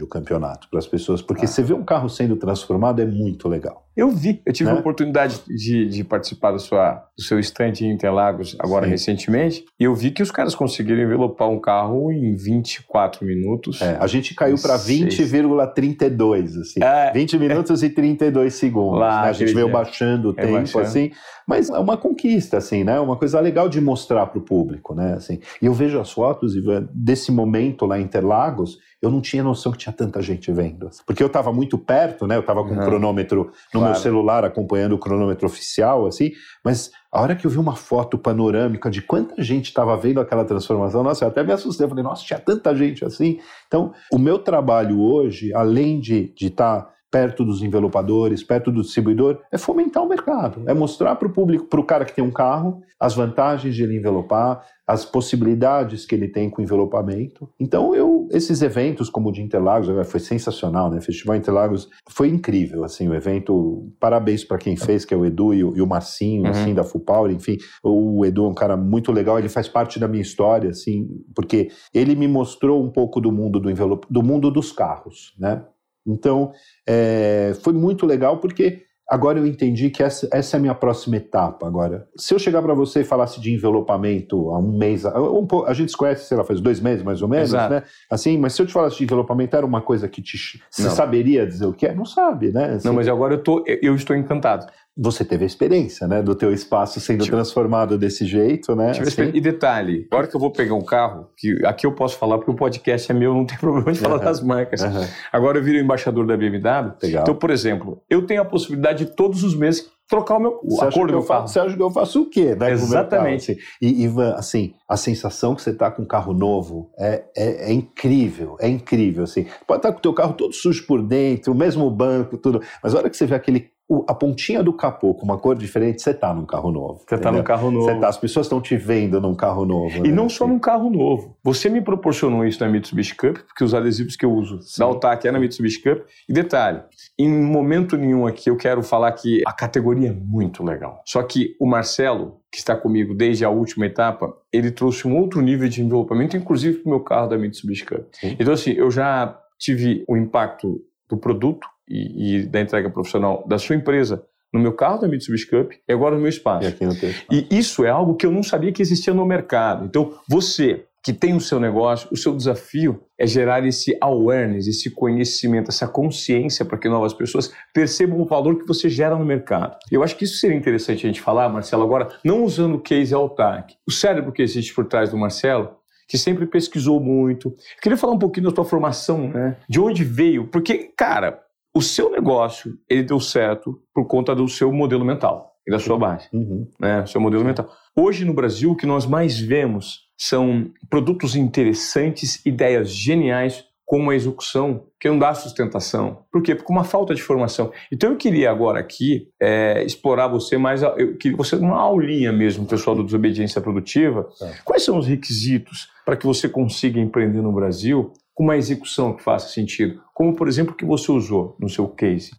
o 0.04 0.08
campeonato 0.08 0.68
para 0.70 0.80
as 0.80 0.88
pessoas, 0.88 1.22
porque 1.22 1.46
ah. 1.46 1.48
você 1.48 1.62
vê 1.62 1.74
um 1.74 1.84
carro 1.84 2.10
sendo 2.10 2.36
transformado 2.36 3.02
é 3.02 3.06
muito 3.06 3.48
legal. 3.48 3.88
Eu 3.96 4.10
vi, 4.10 4.42
eu 4.46 4.52
tive 4.52 4.72
né? 4.72 4.76
a 4.76 4.80
oportunidade 4.80 5.42
de, 5.48 5.88
de 5.88 6.04
participar 6.04 6.52
do, 6.52 6.60
sua, 6.60 7.06
do 7.16 7.24
seu 7.24 7.40
stand 7.40 7.74
em 7.82 7.92
Interlagos 7.92 8.56
agora 8.60 8.86
Sim. 8.86 8.92
recentemente, 8.92 9.64
e 9.80 9.84
eu 9.84 9.94
vi 9.94 10.10
que 10.10 10.24
os 10.24 10.32
caras 10.32 10.56
conseguiram 10.56 11.04
envelopar 11.04 11.48
um 11.48 11.60
carro 11.60 12.12
em 12.12 12.36
24 12.36 13.24
minutos. 13.26 13.82
É, 13.82 13.98
a 14.00 14.08
gente 14.08 14.34
caiu 14.34 14.58
para 14.60 14.78
20,32, 14.78 16.60
assim. 16.60 16.84
É, 16.84 17.12
20 17.12 17.38
minutos 17.38 17.84
é. 17.84 17.86
e 17.86 17.90
32 17.90 18.54
segundos. 18.56 19.00
Lá, 19.00 19.24
né? 19.24 19.30
A 19.30 19.34
gente 19.34 19.54
veio 19.54 19.70
baixando 19.70 20.30
o 20.30 20.32
é 20.32 20.42
tempo, 20.42 20.54
baixando. 20.54 20.86
assim. 20.86 21.12
Mas 21.48 21.70
é 21.70 21.78
uma 21.78 21.98
conquista, 21.98 22.58
assim, 22.58 22.84
né? 22.84 23.00
Uma 23.00 23.18
coisa 23.18 23.40
legal 23.40 23.70
de 23.70 23.80
mostrar 23.80 24.26
para 24.28 24.40
o 24.40 24.42
público, 24.42 24.96
né? 24.96 25.14
Assim, 25.14 25.40
e 25.62 25.66
eu 25.66 25.74
vejo 25.74 26.00
as 26.00 26.12
fotos 26.12 26.54
desse 26.94 27.32
momento 27.32 27.86
lá 27.86 28.00
em 28.00 28.04
Interlagos, 28.04 28.80
eu 29.02 29.12
não 29.12 29.20
tinha 29.20 29.44
noção 29.44 29.74
que 29.74 29.78
tinha 29.78 29.92
tanta 29.92 30.22
gente 30.22 30.50
vendo. 30.52 30.90
Porque 31.06 31.22
eu 31.22 31.28
estava 31.28 31.52
muito 31.52 31.78
perto, 31.78 32.26
né? 32.26 32.38
Eu 32.38 32.40
estava 32.40 32.64
com 32.64 32.74
o 32.74 32.74
um 32.74 32.86
cronômetro 32.86 33.52
no 33.74 33.82
meu 33.86 33.96
celular, 33.96 34.44
acompanhando 34.44 34.94
o 34.94 35.00
cronômetro 35.00 35.46
oficial, 35.46 36.06
assim. 36.06 36.32
Mas 36.64 36.92
a 37.12 37.22
hora 37.22 37.36
que 37.36 37.46
eu 37.46 37.52
vi 37.52 37.58
uma 37.58 37.76
foto 37.76 38.18
panorâmica 38.18 38.90
de 38.90 39.02
quanta 39.02 39.42
gente 39.42 39.66
estava 39.66 39.96
vendo 39.98 40.20
aquela 40.20 40.46
transformação, 40.46 41.04
nossa, 41.04 41.26
eu 41.26 41.30
até 41.30 41.44
me 41.44 41.52
assustei. 41.52 41.86
Eu 41.86 41.90
falei, 41.90 42.04
nossa, 42.04 42.24
tinha 42.24 42.40
tanta 42.40 42.76
gente 42.76 43.06
assim. 43.06 43.40
Então, 43.68 43.94
o 44.12 44.18
meu 44.18 44.40
trabalho 44.40 45.02
hoje, 45.02 45.54
além 45.54 46.00
de 46.00 46.34
estar 46.40 46.82
tá 46.82 46.94
perto 47.14 47.46
dos 47.46 47.62
envelopadores, 47.62 48.44
perto 48.44 48.72
do 48.72 48.82
distribuidor, 48.82 49.40
é 49.52 49.58
fomentar 49.60 50.02
o 50.02 50.10
mercado, 50.10 50.64
é 50.66 50.74
mostrar 50.74 51.16
para 51.16 51.28
o 51.28 51.32
público, 51.32 51.68
para 51.68 51.80
o 51.80 51.86
cara 51.86 52.06
que 52.06 52.16
tem 52.16 52.24
um 52.24 52.32
carro, 52.32 52.82
as 53.00 53.14
vantagens 53.14 53.76
de 53.76 53.84
ele 53.84 53.98
envelopar, 53.98 54.66
as 54.88 55.06
possibilidades 55.06 56.08
que 56.08 56.16
ele 56.16 56.28
tem 56.28 56.50
com 56.50 56.60
envelopamento. 56.60 57.48
Então, 57.60 57.94
eu, 57.94 58.28
esses 58.32 58.64
eventos 58.64 59.12
como 59.12 59.30
o 59.30 59.32
de 59.32 59.44
Interlagos, 59.44 59.90
foi 60.10 60.20
sensacional, 60.20 60.90
né? 60.90 61.00
Festival 61.02 61.36
Interlagos 61.36 61.88
foi 62.10 62.30
incrível, 62.30 62.84
assim, 62.84 63.08
o 63.08 63.14
evento, 63.14 63.94
parabéns 64.00 64.44
para 64.44 64.58
quem 64.58 64.76
fez, 64.76 65.06
que 65.06 65.14
é 65.14 65.18
o 65.18 65.24
Edu 65.24 65.54
e 65.54 65.64
o, 65.64 65.72
o 65.72 65.88
Marcinho, 65.88 66.46
uhum. 66.46 66.50
assim, 66.50 66.74
da 66.74 66.84
Fupower, 66.84 67.32
enfim, 67.32 67.58
o 67.84 68.26
Edu 68.26 68.46
é 68.46 68.48
um 68.48 68.56
cara 68.56 68.76
muito 68.76 69.12
legal, 69.12 69.38
ele 69.38 69.50
faz 69.50 69.68
parte 69.70 70.00
da 70.00 70.08
minha 70.08 70.24
história, 70.24 70.72
assim, 70.72 71.08
porque 71.36 71.70
ele 71.94 72.16
me 72.16 72.28
mostrou 72.28 72.84
um 72.84 72.90
pouco 72.90 73.22
do 73.22 73.32
mundo 73.32 73.60
do 73.60 73.70
envelope, 73.70 74.08
do 74.10 74.24
mundo 74.24 74.50
dos 74.50 74.72
carros, 74.72 75.36
né? 75.38 75.64
Então, 76.06 76.52
é, 76.88 77.54
foi 77.62 77.74
muito 77.74 78.06
legal 78.06 78.38
porque 78.38 78.84
agora 79.10 79.38
eu 79.38 79.46
entendi 79.46 79.90
que 79.90 80.02
essa, 80.02 80.28
essa 80.32 80.56
é 80.56 80.58
a 80.58 80.62
minha 80.62 80.76
próxima 80.76 81.18
etapa 81.18 81.68
agora. 81.68 82.08
Se 82.18 82.34
eu 82.34 82.40
chegar 82.40 82.62
para 82.62 82.74
você 82.74 83.02
e 83.02 83.04
falasse 83.04 83.40
de 83.40 83.54
envelopamento 83.54 84.50
há 84.50 84.60
um 84.60 84.78
mês, 84.78 85.06
um, 85.06 85.48
a 85.66 85.74
gente 85.74 85.92
se 85.92 85.98
conhece, 85.98 86.26
sei 86.26 86.38
lá, 86.38 86.44
faz 86.44 86.60
dois 86.60 86.80
meses 86.80 87.04
mais 87.04 87.22
ou 87.22 87.28
menos, 87.28 87.50
Exato. 87.50 87.74
né? 87.74 87.84
Assim, 88.10 88.38
mas 88.38 88.54
se 88.54 88.62
eu 88.62 88.66
te 88.66 88.74
falasse 88.74 88.98
de 88.98 89.04
envelopamento, 89.04 89.56
era 89.56 89.66
uma 89.66 89.82
coisa 89.82 90.08
que 90.08 90.22
te, 90.22 90.38
você 90.70 90.90
saberia 90.90 91.46
dizer 91.46 91.66
o 91.66 91.74
que 91.74 91.86
é? 91.86 91.94
Não 91.94 92.06
sabe, 92.06 92.52
né? 92.52 92.74
Assim, 92.74 92.88
não, 92.88 92.96
mas 92.96 93.08
agora 93.08 93.36
eu, 93.36 93.44
tô, 93.44 93.64
eu 93.68 93.96
estou 93.96 94.16
encantado 94.16 94.66
você 94.96 95.26
teve 95.26 95.44
a 95.44 95.48
experiência, 95.48 96.08
né, 96.08 96.22
do 96.22 96.36
teu 96.36 96.54
espaço 96.54 97.00
sendo 97.00 97.24
tipo, 97.24 97.36
transformado 97.36 97.98
desse 97.98 98.26
jeito, 98.26 98.76
né? 98.76 98.92
Assim. 98.92 99.32
E 99.34 99.42
detalhe, 99.42 100.08
agora 100.12 100.28
que 100.28 100.36
eu 100.36 100.40
vou 100.40 100.52
pegar 100.52 100.76
um 100.76 100.84
carro, 100.84 101.30
que 101.36 101.66
aqui 101.66 101.88
eu 101.88 101.94
posso 101.94 102.18
falar 102.18 102.38
porque 102.38 102.52
o 102.52 102.56
podcast 102.56 103.12
é 103.12 103.16
meu, 103.16 103.34
não 103.34 103.46
tem 103.46 103.58
problema 103.60 103.92
de 103.92 104.00
falar 104.00 104.18
uhum. 104.18 104.24
das 104.24 104.42
marcas. 104.42 104.82
Uhum. 104.82 105.08
Agora 105.32 105.58
eu 105.58 105.64
viro 105.64 105.80
embaixador 105.80 106.28
da 106.28 106.38
BMW. 106.38 106.94
Legal. 107.02 107.24
Então, 107.24 107.36
por 107.36 107.50
exemplo, 107.50 108.02
eu 108.10 108.26
tenho 108.26 108.42
a 108.42 108.46
possibilidade 108.46 109.06
de 109.06 109.12
todos 109.16 109.44
os 109.44 109.56
meses 109.56 109.92
trocar 110.08 110.38
o 110.38 110.40
meu 110.40 110.60
você 110.64 110.86
a 110.86 110.92
cor 110.92 111.08
do 111.08 111.14
meu 111.14 111.24
carro. 111.24 111.48
Você 111.48 111.60
acha 111.60 111.76
que 111.76 111.82
eu 111.82 111.90
faço 111.90 112.22
o 112.22 112.30
quê, 112.30 112.56
né? 112.56 112.72
Exatamente. 112.72 113.58
E, 113.82 114.04
Ivan, 114.04 114.34
assim, 114.36 114.76
a 114.88 114.96
sensação 114.96 115.56
que 115.56 115.62
você 115.62 115.72
está 115.72 115.90
com 115.90 116.04
um 116.04 116.06
carro 116.06 116.34
novo 116.34 116.92
é, 117.00 117.24
é, 117.36 117.70
é, 117.70 117.74
incrível, 117.74 118.56
é 118.60 118.68
incrível, 118.68 119.24
assim. 119.24 119.48
Pode 119.66 119.80
estar 119.80 119.92
com 119.92 119.98
o 119.98 120.02
teu 120.02 120.14
carro 120.14 120.34
todo 120.34 120.54
sujo 120.54 120.86
por 120.86 121.02
dentro, 121.02 121.54
o 121.54 121.56
mesmo 121.56 121.90
banco, 121.90 122.38
tudo, 122.38 122.62
mas 122.84 122.94
a 122.94 123.00
hora 123.00 123.10
que 123.10 123.18
você 123.18 123.26
vê 123.26 123.34
aquele 123.34 123.72
a 124.08 124.14
pontinha 124.14 124.64
do 124.64 124.74
capô 124.74 125.14
com 125.14 125.26
uma 125.26 125.38
cor 125.38 125.56
diferente, 125.56 126.02
você 126.02 126.14
tá 126.14 126.34
num 126.34 126.46
carro 126.46 126.72
novo. 126.72 127.04
Você 127.08 127.18
tá 127.18 127.32
num 127.32 127.44
carro 127.44 127.70
novo. 127.70 128.00
Tá, 128.00 128.08
as 128.08 128.18
pessoas 128.18 128.46
estão 128.46 128.62
te 128.62 128.78
vendo 128.78 129.20
num 129.20 129.36
carro 129.36 129.66
novo. 129.66 129.98
E 129.98 130.10
né? 130.10 130.12
não 130.12 130.30
só 130.30 130.48
num 130.48 130.60
carro 130.60 130.90
novo. 130.90 131.38
Você 131.44 131.70
me 131.70 131.82
proporcionou 131.82 132.46
isso 132.46 132.64
na 132.64 132.70
Mitsubishi 132.70 133.16
Cup, 133.16 133.38
porque 133.40 133.64
os 133.64 133.74
adesivos 133.74 134.16
que 134.16 134.26
eu 134.26 134.32
uso 134.32 134.62
Sim. 134.62 134.80
da 134.80 134.86
Altac 134.86 135.28
é 135.28 135.32
na 135.32 135.40
Mitsubishi 135.40 135.82
Cup. 135.82 136.06
E 136.28 136.34
detalhe, 136.34 136.82
em 137.20 137.30
momento 137.30 137.98
nenhum 137.98 138.26
aqui 138.26 138.50
eu 138.50 138.56
quero 138.56 138.82
falar 138.82 139.12
que 139.12 139.42
a 139.46 139.52
categoria 139.52 140.10
é 140.10 140.14
muito 140.14 140.64
legal. 140.64 141.02
Só 141.06 141.22
que 141.22 141.56
o 141.60 141.66
Marcelo, 141.66 142.40
que 142.52 142.60
está 142.60 142.76
comigo 142.76 143.14
desde 143.14 143.44
a 143.44 143.50
última 143.50 143.86
etapa, 143.86 144.34
ele 144.52 144.72
trouxe 144.72 145.08
um 145.08 145.18
outro 145.18 145.42
nível 145.42 145.68
de 145.68 145.82
envelopamento, 145.84 146.38
inclusive 146.38 146.80
para 146.80 146.88
o 146.88 146.90
meu 146.90 147.00
carro 147.02 147.28
da 147.28 147.38
Mitsubishi 147.38 147.86
Cup. 147.86 148.08
Sim. 148.14 148.38
Então 148.40 148.54
assim, 148.54 148.72
eu 148.72 148.90
já 148.90 149.38
tive 149.60 150.04
o 150.08 150.16
impacto 150.16 150.82
do 151.10 151.18
produto, 151.18 151.68
e, 151.88 152.38
e 152.38 152.46
da 152.46 152.62
entrega 152.62 152.90
profissional 152.90 153.46
da 153.48 153.58
sua 153.58 153.76
empresa 153.76 154.24
no 154.54 154.60
meu 154.60 154.74
carro 154.74 155.00
da 155.00 155.08
Mitsubishi 155.08 155.50
Cup 155.50 155.72
e 155.88 155.92
agora 155.92 156.16
no 156.16 156.22
meu 156.22 156.30
espaço. 156.30 156.68
E, 156.68 156.72
espaço. 156.72 157.24
e 157.32 157.58
isso 157.58 157.84
é 157.84 157.90
algo 157.90 158.16
que 158.16 158.26
eu 158.26 158.32
não 158.32 158.44
sabia 158.44 158.72
que 158.72 158.82
existia 158.82 159.14
no 159.14 159.26
mercado. 159.26 159.86
Então, 159.86 160.14
você 160.30 160.86
que 161.04 161.12
tem 161.12 161.36
o 161.36 161.42
seu 161.42 161.60
negócio, 161.60 162.08
o 162.14 162.16
seu 162.16 162.34
desafio 162.34 163.04
é 163.20 163.28
gerar 163.28 163.66
esse 163.68 163.98
awareness, 164.00 164.68
esse 164.68 164.90
conhecimento, 164.90 165.70
essa 165.70 165.86
consciência 165.86 166.64
para 166.64 166.78
que 166.78 166.88
novas 166.88 167.14
pessoas 167.14 167.54
percebam 167.74 168.22
o 168.22 168.26
valor 168.26 168.58
que 168.58 168.66
você 168.66 168.88
gera 168.88 169.18
no 169.18 169.26
mercado. 169.26 169.78
Eu 169.92 170.02
acho 170.02 170.16
que 170.16 170.24
isso 170.24 170.38
seria 170.38 170.56
interessante 170.56 171.06
a 171.06 171.10
gente 171.10 171.20
falar, 171.20 171.50
Marcelo, 171.50 171.84
agora, 171.84 172.08
não 172.24 172.46
usando 172.46 172.76
o 172.76 172.80
case 172.80 173.14
Altac. 173.14 173.76
O 173.86 173.92
cérebro 173.92 174.32
que 174.32 174.42
existe 174.42 174.74
por 174.74 174.86
trás 174.86 175.10
do 175.10 175.18
Marcelo, 175.18 175.76
que 176.08 176.18
sempre 176.18 176.46
pesquisou 176.46 177.02
muito. 177.02 177.50
Eu 177.50 177.82
queria 177.82 177.98
falar 177.98 178.14
um 178.14 178.20
pouquinho 178.20 178.48
da 178.48 178.54
tua 178.54 178.64
formação, 178.64 179.28
né? 179.28 179.58
De 179.68 179.82
onde 179.82 180.06
veio? 180.06 180.48
Porque, 180.48 180.94
cara, 180.98 181.42
o 181.74 181.82
seu 181.82 182.12
negócio, 182.12 182.78
ele 182.90 183.04
deu 183.04 183.20
certo 183.20 183.82
por 183.94 184.06
conta 184.06 184.36
do 184.36 184.48
seu 184.48 184.72
modelo 184.72 185.04
mental 185.04 185.54
e 185.68 185.72
da 185.72 185.80
sua 185.80 185.98
base, 185.98 186.28
uhum. 186.32 186.68
né? 186.80 187.06
Seu 187.06 187.20
modelo 187.20 187.44
mental. 187.44 187.70
Hoje 187.96 188.26
no 188.26 188.34
Brasil, 188.34 188.72
o 188.72 188.76
que 188.76 188.86
nós 188.86 189.06
mais 189.06 189.40
vemos 189.40 190.02
são 190.18 190.72
produtos 190.90 191.36
interessantes, 191.36 192.46
ideias 192.46 192.90
geniais 192.90 193.66
com 193.86 194.00
uma 194.00 194.16
execução 194.16 194.86
que 195.00 195.10
não 195.10 195.20
dá 195.20 195.34
sustentação. 195.34 196.26
Por 196.32 196.42
quê? 196.42 196.56
Porque 196.56 196.72
uma 196.72 196.84
falta 196.84 197.14
de 197.14 197.22
formação. 197.22 197.72
Então 197.92 198.12
eu 198.12 198.18
queria 198.18 198.50
agora 198.50 198.80
aqui 198.80 199.28
é, 199.40 199.84
explorar 199.84 200.28
você 200.28 200.58
mais, 200.58 200.82
eu 200.82 201.18
queria 201.18 201.38
você 201.38 201.56
uma 201.56 201.80
aulinha 201.80 202.32
mesmo, 202.32 202.66
pessoal 202.66 202.96
do 202.96 203.04
Desobediência 203.04 203.62
Produtiva. 203.62 204.28
É. 204.42 204.54
Quais 204.64 204.84
são 204.84 204.98
os 204.98 205.08
requisitos 205.08 205.90
para 206.06 206.16
que 206.16 206.26
você 206.26 206.48
consiga 206.48 207.00
empreender 207.00 207.42
no 207.42 207.52
Brasil 207.52 208.14
com 208.34 208.44
uma 208.44 208.58
execução 208.58 209.16
que 209.16 209.24
faça 209.24 209.48
sentido? 209.50 210.02
Como, 210.14 210.36
por 210.36 210.48
exemplo, 210.48 210.74
o 210.74 210.76
que 210.76 210.86
você 210.86 211.12
usou 211.12 211.56
no 211.60 211.70
seu 211.70 211.88
case? 211.88 212.32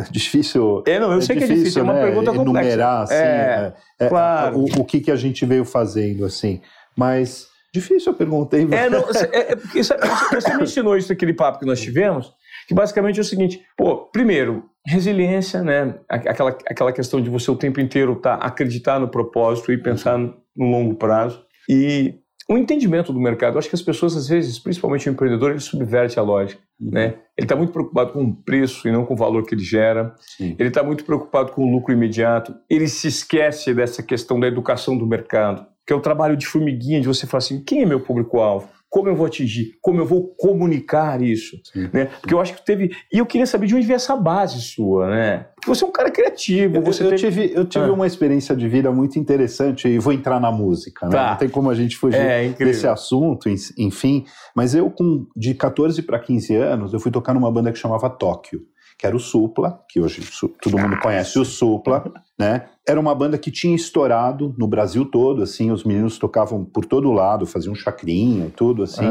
É 0.00 0.04
difícil. 0.10 0.82
É, 0.86 0.98
não, 0.98 1.12
eu 1.12 1.18
é 1.18 1.20
sei 1.20 1.36
difícil, 1.36 1.38
que 1.38 1.52
é 1.52 1.56
difícil, 1.56 1.84
né? 1.84 1.90
é 1.90 1.92
uma 1.92 2.00
pergunta 2.02 2.32
complexa. 2.32 2.68
Enumerar, 2.68 3.02
assim, 3.02 3.14
é, 3.14 3.72
é, 4.00 4.08
claro. 4.08 4.58
O, 4.58 4.64
o, 4.80 4.84
que, 4.84 5.00
que 5.00 5.10
a 5.10 5.16
gente 5.16 5.44
veio 5.44 5.64
fazendo, 5.64 6.24
assim. 6.24 6.60
Mas 6.96 7.46
difícil, 7.72 8.12
eu 8.12 8.16
perguntei. 8.16 8.66
É, 8.70 8.88
não, 8.88 9.00
é, 9.32 9.52
é 9.52 9.56
você 9.56 10.56
me 10.56 10.64
ensinou 10.64 10.96
isso 10.96 11.10
naquele 11.10 11.34
papo 11.34 11.58
que 11.58 11.66
nós 11.66 11.80
tivemos, 11.80 12.32
que 12.66 12.74
basicamente 12.74 13.18
é 13.18 13.22
o 13.22 13.24
seguinte: 13.24 13.62
pô, 13.76 14.06
primeiro, 14.10 14.64
resiliência, 14.86 15.62
né? 15.62 15.94
Aquela, 16.08 16.50
aquela 16.66 16.92
questão 16.92 17.20
de 17.20 17.30
você 17.30 17.50
o 17.50 17.56
tempo 17.56 17.80
inteiro 17.80 18.16
tá, 18.16 18.34
acreditar 18.34 18.98
no 18.98 19.08
propósito 19.08 19.72
e 19.72 19.78
pensar 19.78 20.18
no 20.18 20.36
longo 20.56 20.94
prazo. 20.94 21.44
E 21.68 22.14
um 22.48 22.56
entendimento 22.56 23.12
do 23.12 23.20
mercado. 23.20 23.54
Eu 23.54 23.58
acho 23.58 23.68
que 23.68 23.74
as 23.74 23.82
pessoas, 23.82 24.16
às 24.16 24.28
vezes, 24.28 24.58
principalmente 24.58 25.08
o 25.08 25.12
empreendedor, 25.12 25.50
ele 25.50 25.60
subverte 25.60 26.18
a 26.18 26.22
lógica. 26.22 26.60
Uhum. 26.80 26.90
Né? 26.92 27.14
Ele 27.36 27.44
está 27.44 27.54
muito 27.54 27.72
preocupado 27.72 28.12
com 28.12 28.24
o 28.24 28.34
preço 28.34 28.88
e 28.88 28.92
não 28.92 29.04
com 29.04 29.14
o 29.14 29.16
valor 29.16 29.44
que 29.44 29.54
ele 29.54 29.62
gera. 29.62 30.14
Sim. 30.18 30.56
Ele 30.58 30.68
está 30.68 30.82
muito 30.82 31.04
preocupado 31.04 31.52
com 31.52 31.62
o 31.62 31.70
lucro 31.70 31.92
imediato. 31.92 32.54
Ele 32.70 32.88
se 32.88 33.08
esquece 33.08 33.74
dessa 33.74 34.02
questão 34.02 34.40
da 34.40 34.46
educação 34.46 34.96
do 34.96 35.06
mercado, 35.06 35.66
que 35.86 35.92
é 35.92 35.96
o 35.96 36.00
trabalho 36.00 36.36
de 36.36 36.46
formiguinha, 36.46 37.00
de 37.00 37.06
você 37.06 37.26
falar 37.26 37.38
assim: 37.38 37.62
quem 37.62 37.82
é 37.82 37.86
meu 37.86 38.00
público-alvo? 38.00 38.68
Como 38.90 39.08
eu 39.08 39.14
vou 39.14 39.26
atingir, 39.26 39.78
como 39.82 40.00
eu 40.00 40.06
vou 40.06 40.34
comunicar 40.36 41.20
isso, 41.20 41.60
Sim. 41.72 41.90
né? 41.92 42.06
Porque 42.20 42.32
eu 42.32 42.40
acho 42.40 42.54
que 42.54 42.64
teve 42.64 42.90
e 43.12 43.18
eu 43.18 43.26
queria 43.26 43.46
saber 43.46 43.66
de 43.66 43.74
onde 43.74 43.86
veio 43.86 43.96
essa 43.96 44.16
base 44.16 44.60
sua, 44.60 45.10
né? 45.10 45.46
Porque 45.54 45.68
você 45.68 45.84
é 45.84 45.86
um 45.86 45.92
cara 45.92 46.10
criativo. 46.10 46.80
Você 46.82 47.04
eu, 47.04 47.10
teve... 47.10 47.18
tive, 47.18 47.52
eu 47.54 47.64
tive 47.64 47.84
ah. 47.86 47.92
uma 47.92 48.06
experiência 48.06 48.56
de 48.56 48.68
vida 48.68 48.90
muito 48.90 49.18
interessante 49.18 49.88
e 49.88 49.98
vou 49.98 50.12
entrar 50.12 50.40
na 50.40 50.50
música, 50.50 51.06
né? 51.06 51.12
Tá. 51.12 51.30
Não 51.30 51.36
tem 51.36 51.48
como 51.48 51.70
a 51.70 51.74
gente 51.74 51.96
fugir 51.96 52.20
é, 52.20 52.48
desse 52.48 52.86
assunto, 52.86 53.48
enfim. 53.76 54.24
Mas 54.54 54.74
eu 54.74 54.90
com 54.90 55.26
de 55.36 55.54
14 55.54 56.02
para 56.02 56.18
15 56.18 56.54
anos 56.56 56.92
eu 56.92 57.00
fui 57.00 57.10
tocar 57.10 57.34
numa 57.34 57.50
banda 57.50 57.70
que 57.70 57.78
chamava 57.78 58.08
Tóquio 58.08 58.66
que 58.98 59.06
era 59.06 59.14
o 59.14 59.20
Supla, 59.20 59.80
que 59.88 60.00
hoje 60.00 60.20
todo 60.60 60.76
mundo 60.76 60.98
conhece 60.98 61.38
o 61.38 61.44
Supla, 61.44 62.12
né? 62.36 62.66
Era 62.88 62.98
uma 62.98 63.14
banda 63.14 63.36
que 63.36 63.50
tinha 63.50 63.76
estourado 63.76 64.54
no 64.58 64.66
Brasil 64.66 65.04
todo, 65.04 65.42
assim, 65.42 65.70
os 65.70 65.84
meninos 65.84 66.18
tocavam 66.18 66.64
por 66.64 66.84
todo 66.86 67.12
lado, 67.12 67.46
faziam 67.46 67.74
chacrinha 67.74 68.46
e 68.46 68.50
tudo, 68.50 68.82
assim. 68.82 69.04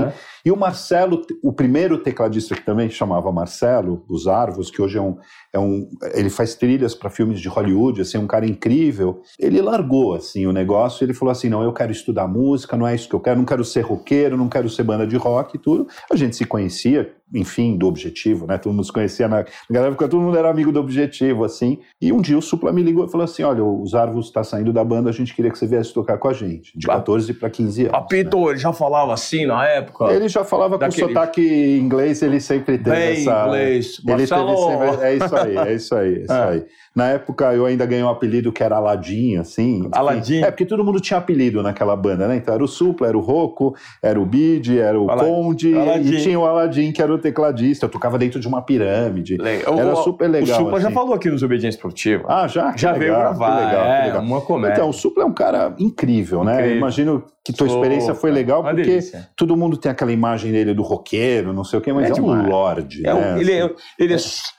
E 0.45 0.51
o 0.51 0.55
Marcelo, 0.55 1.21
o 1.43 1.51
primeiro 1.51 1.97
tecladista 1.97 2.55
que 2.55 2.65
também 2.65 2.89
chamava 2.89 3.31
Marcelo, 3.31 4.05
os 4.09 4.27
Arvos, 4.27 4.71
que 4.71 4.81
hoje 4.81 4.97
é 4.97 5.01
um, 5.01 5.17
é 5.53 5.59
um 5.59 5.89
ele 6.13 6.29
faz 6.29 6.55
trilhas 6.55 6.95
para 6.95 7.09
filmes 7.09 7.41
de 7.41 7.49
Hollywood, 7.49 8.01
assim, 8.01 8.17
um 8.17 8.25
cara 8.27 8.45
incrível. 8.45 9.21
Ele 9.37 9.61
largou 9.61 10.13
assim 10.13 10.45
o 10.45 10.53
negócio, 10.53 11.03
ele 11.03 11.13
falou 11.13 11.31
assim: 11.31 11.49
"Não, 11.49 11.61
eu 11.61 11.73
quero 11.73 11.91
estudar 11.91 12.27
música, 12.27 12.77
não 12.77 12.87
é 12.87 12.95
isso 12.95 13.09
que 13.09 13.15
eu 13.15 13.19
quero, 13.19 13.37
não 13.37 13.45
quero 13.45 13.63
ser 13.65 13.81
roqueiro, 13.81 14.37
não 14.37 14.47
quero 14.47 14.69
ser 14.69 14.83
banda 14.83 15.05
de 15.05 15.17
rock 15.17 15.57
e 15.57 15.59
tudo". 15.59 15.85
A 16.09 16.15
gente 16.15 16.35
se 16.35 16.45
conhecia, 16.45 17.13
enfim, 17.33 17.77
do 17.77 17.85
Objetivo, 17.87 18.47
né? 18.47 18.57
Todo 18.57 18.73
mundo 18.73 18.85
se 18.85 18.93
conhecia 18.93 19.27
na, 19.27 19.43
na 19.69 19.79
época, 19.81 20.07
todo 20.07 20.21
mundo 20.21 20.37
era 20.37 20.49
amigo 20.49 20.71
do 20.71 20.79
Objetivo, 20.79 21.43
assim. 21.43 21.79
E 22.01 22.13
um 22.13 22.21
dia 22.21 22.37
o 22.37 22.41
Supla 22.41 22.71
me 22.71 22.81
ligou 22.81 23.05
e 23.05 23.11
falou 23.11 23.25
assim: 23.25 23.43
"Olha, 23.43 23.63
os 23.67 23.93
Arvos 23.93 24.27
está 24.27 24.43
saindo 24.43 24.71
da 24.71 24.83
banda, 24.83 25.09
a 25.09 25.13
gente 25.13 25.33
queria 25.33 25.51
que 25.51 25.57
você 25.57 25.67
viesse 25.67 25.93
tocar 25.93 26.17
com 26.17 26.27
a 26.27 26.33
gente, 26.33 26.77
de 26.77 26.87
14 26.87 27.33
para 27.33 27.49
15 27.49 27.81
anos". 27.83 27.91
Papito, 27.91 28.37
né? 28.37 28.51
ele 28.51 28.59
já 28.59 28.73
falava 28.73 29.13
assim 29.13 29.45
na 29.45 29.65
época? 29.67 30.05
Ele 30.05 30.27
já 30.27 30.43
falava 30.43 30.77
daquele... 30.77 31.01
com 31.01 31.07
sotaque 31.09 31.77
inglês, 31.77 32.21
ele 32.21 32.39
sempre 32.39 32.77
teve 32.77 32.95
Bem 32.95 33.21
essa 33.21 33.45
inglês. 33.45 34.01
Ele 34.05 34.17
Marcelo... 34.17 34.67
teve 34.67 34.91
sempre... 34.91 35.05
é 35.05 35.15
isso 35.15 35.35
aí, 35.35 35.57
é 35.57 35.73
isso 35.73 35.95
aí, 35.95 36.15
é 36.15 36.21
isso 36.21 36.33
é. 36.33 36.65
Na 36.97 37.09
época 37.09 37.53
eu 37.53 37.63
ainda 37.67 37.85
ganhei 37.85 38.03
um 38.03 38.09
apelido 38.09 38.51
que 38.51 38.63
era 38.63 38.77
Aladim, 38.77 39.35
assim. 39.35 39.87
Aladim? 39.91 40.41
É, 40.41 40.49
porque 40.49 40.65
todo 40.65 40.83
mundo 40.83 40.99
tinha 40.99 41.19
apelido 41.19 41.61
naquela 41.61 41.95
banda, 41.95 42.27
né? 42.27 42.37
Então 42.37 42.51
era 42.51 42.63
o 42.63 42.67
Supla, 42.67 43.07
era 43.07 43.15
o 43.15 43.21
Rocco, 43.21 43.75
era 44.01 44.19
o 44.19 44.25
Bid, 44.25 44.79
era 44.79 44.99
o. 44.99 45.05
Conde 45.05 45.77
Aladim. 45.77 46.15
e 46.15 46.21
tinha 46.23 46.39
o 46.39 46.43
Aladim, 46.43 46.91
que 46.91 46.99
era 46.99 47.13
o 47.13 47.19
tecladista. 47.19 47.85
Eu 47.85 47.89
tocava 47.89 48.17
dentro 48.17 48.39
de 48.39 48.47
uma 48.47 48.63
pirâmide. 48.63 49.37
Legal. 49.37 49.77
Era 49.77 49.93
o, 49.93 49.95
super 49.97 50.27
legal. 50.27 50.59
O 50.59 50.63
Supla 50.63 50.77
assim. 50.79 50.87
já 50.87 50.91
falou 50.91 51.13
aqui 51.13 51.29
nos 51.29 51.43
Obediência 51.43 51.77
Esportiva. 51.77 52.23
Ah, 52.27 52.47
já? 52.47 52.75
já 52.75 52.93
legal, 52.93 52.99
veio 52.99 53.13
gravar. 53.13 53.65
legal, 53.67 53.85
é, 53.85 54.05
legal. 54.05 54.21
uma 54.23 54.41
comédia. 54.41 54.73
Então, 54.73 54.89
o 54.89 54.93
Supla 54.93 55.23
é 55.23 55.27
um 55.27 55.33
cara 55.33 55.75
incrível, 55.77 56.43
né? 56.43 56.53
incrível. 56.53 56.71
né? 56.71 56.77
Imagino 56.77 57.23
que 57.45 57.53
tua 57.53 57.67
experiência 57.67 58.13
foi 58.13 58.31
legal, 58.31 58.63
porque 58.63 58.81
delícia. 58.81 59.29
todo 59.35 59.55
mundo 59.55 59.77
tem 59.77 59.89
aquela 59.89 60.11
imagem 60.11 60.51
dele 60.51 60.73
do 60.73 60.81
roqueiro, 60.81 61.53
não 61.53 61.63
sei 61.63 61.79
o 61.79 61.81
quê, 61.81 61.93
mas 61.93 62.09
é, 62.09 62.19
é 62.19 62.21
um 62.21 62.49
lorde. 62.49 63.07
É 63.07 63.13
né? 63.13 63.39
ele, 63.39 63.53
é, 63.53 63.73
ele 63.97 64.13
é 64.15 64.17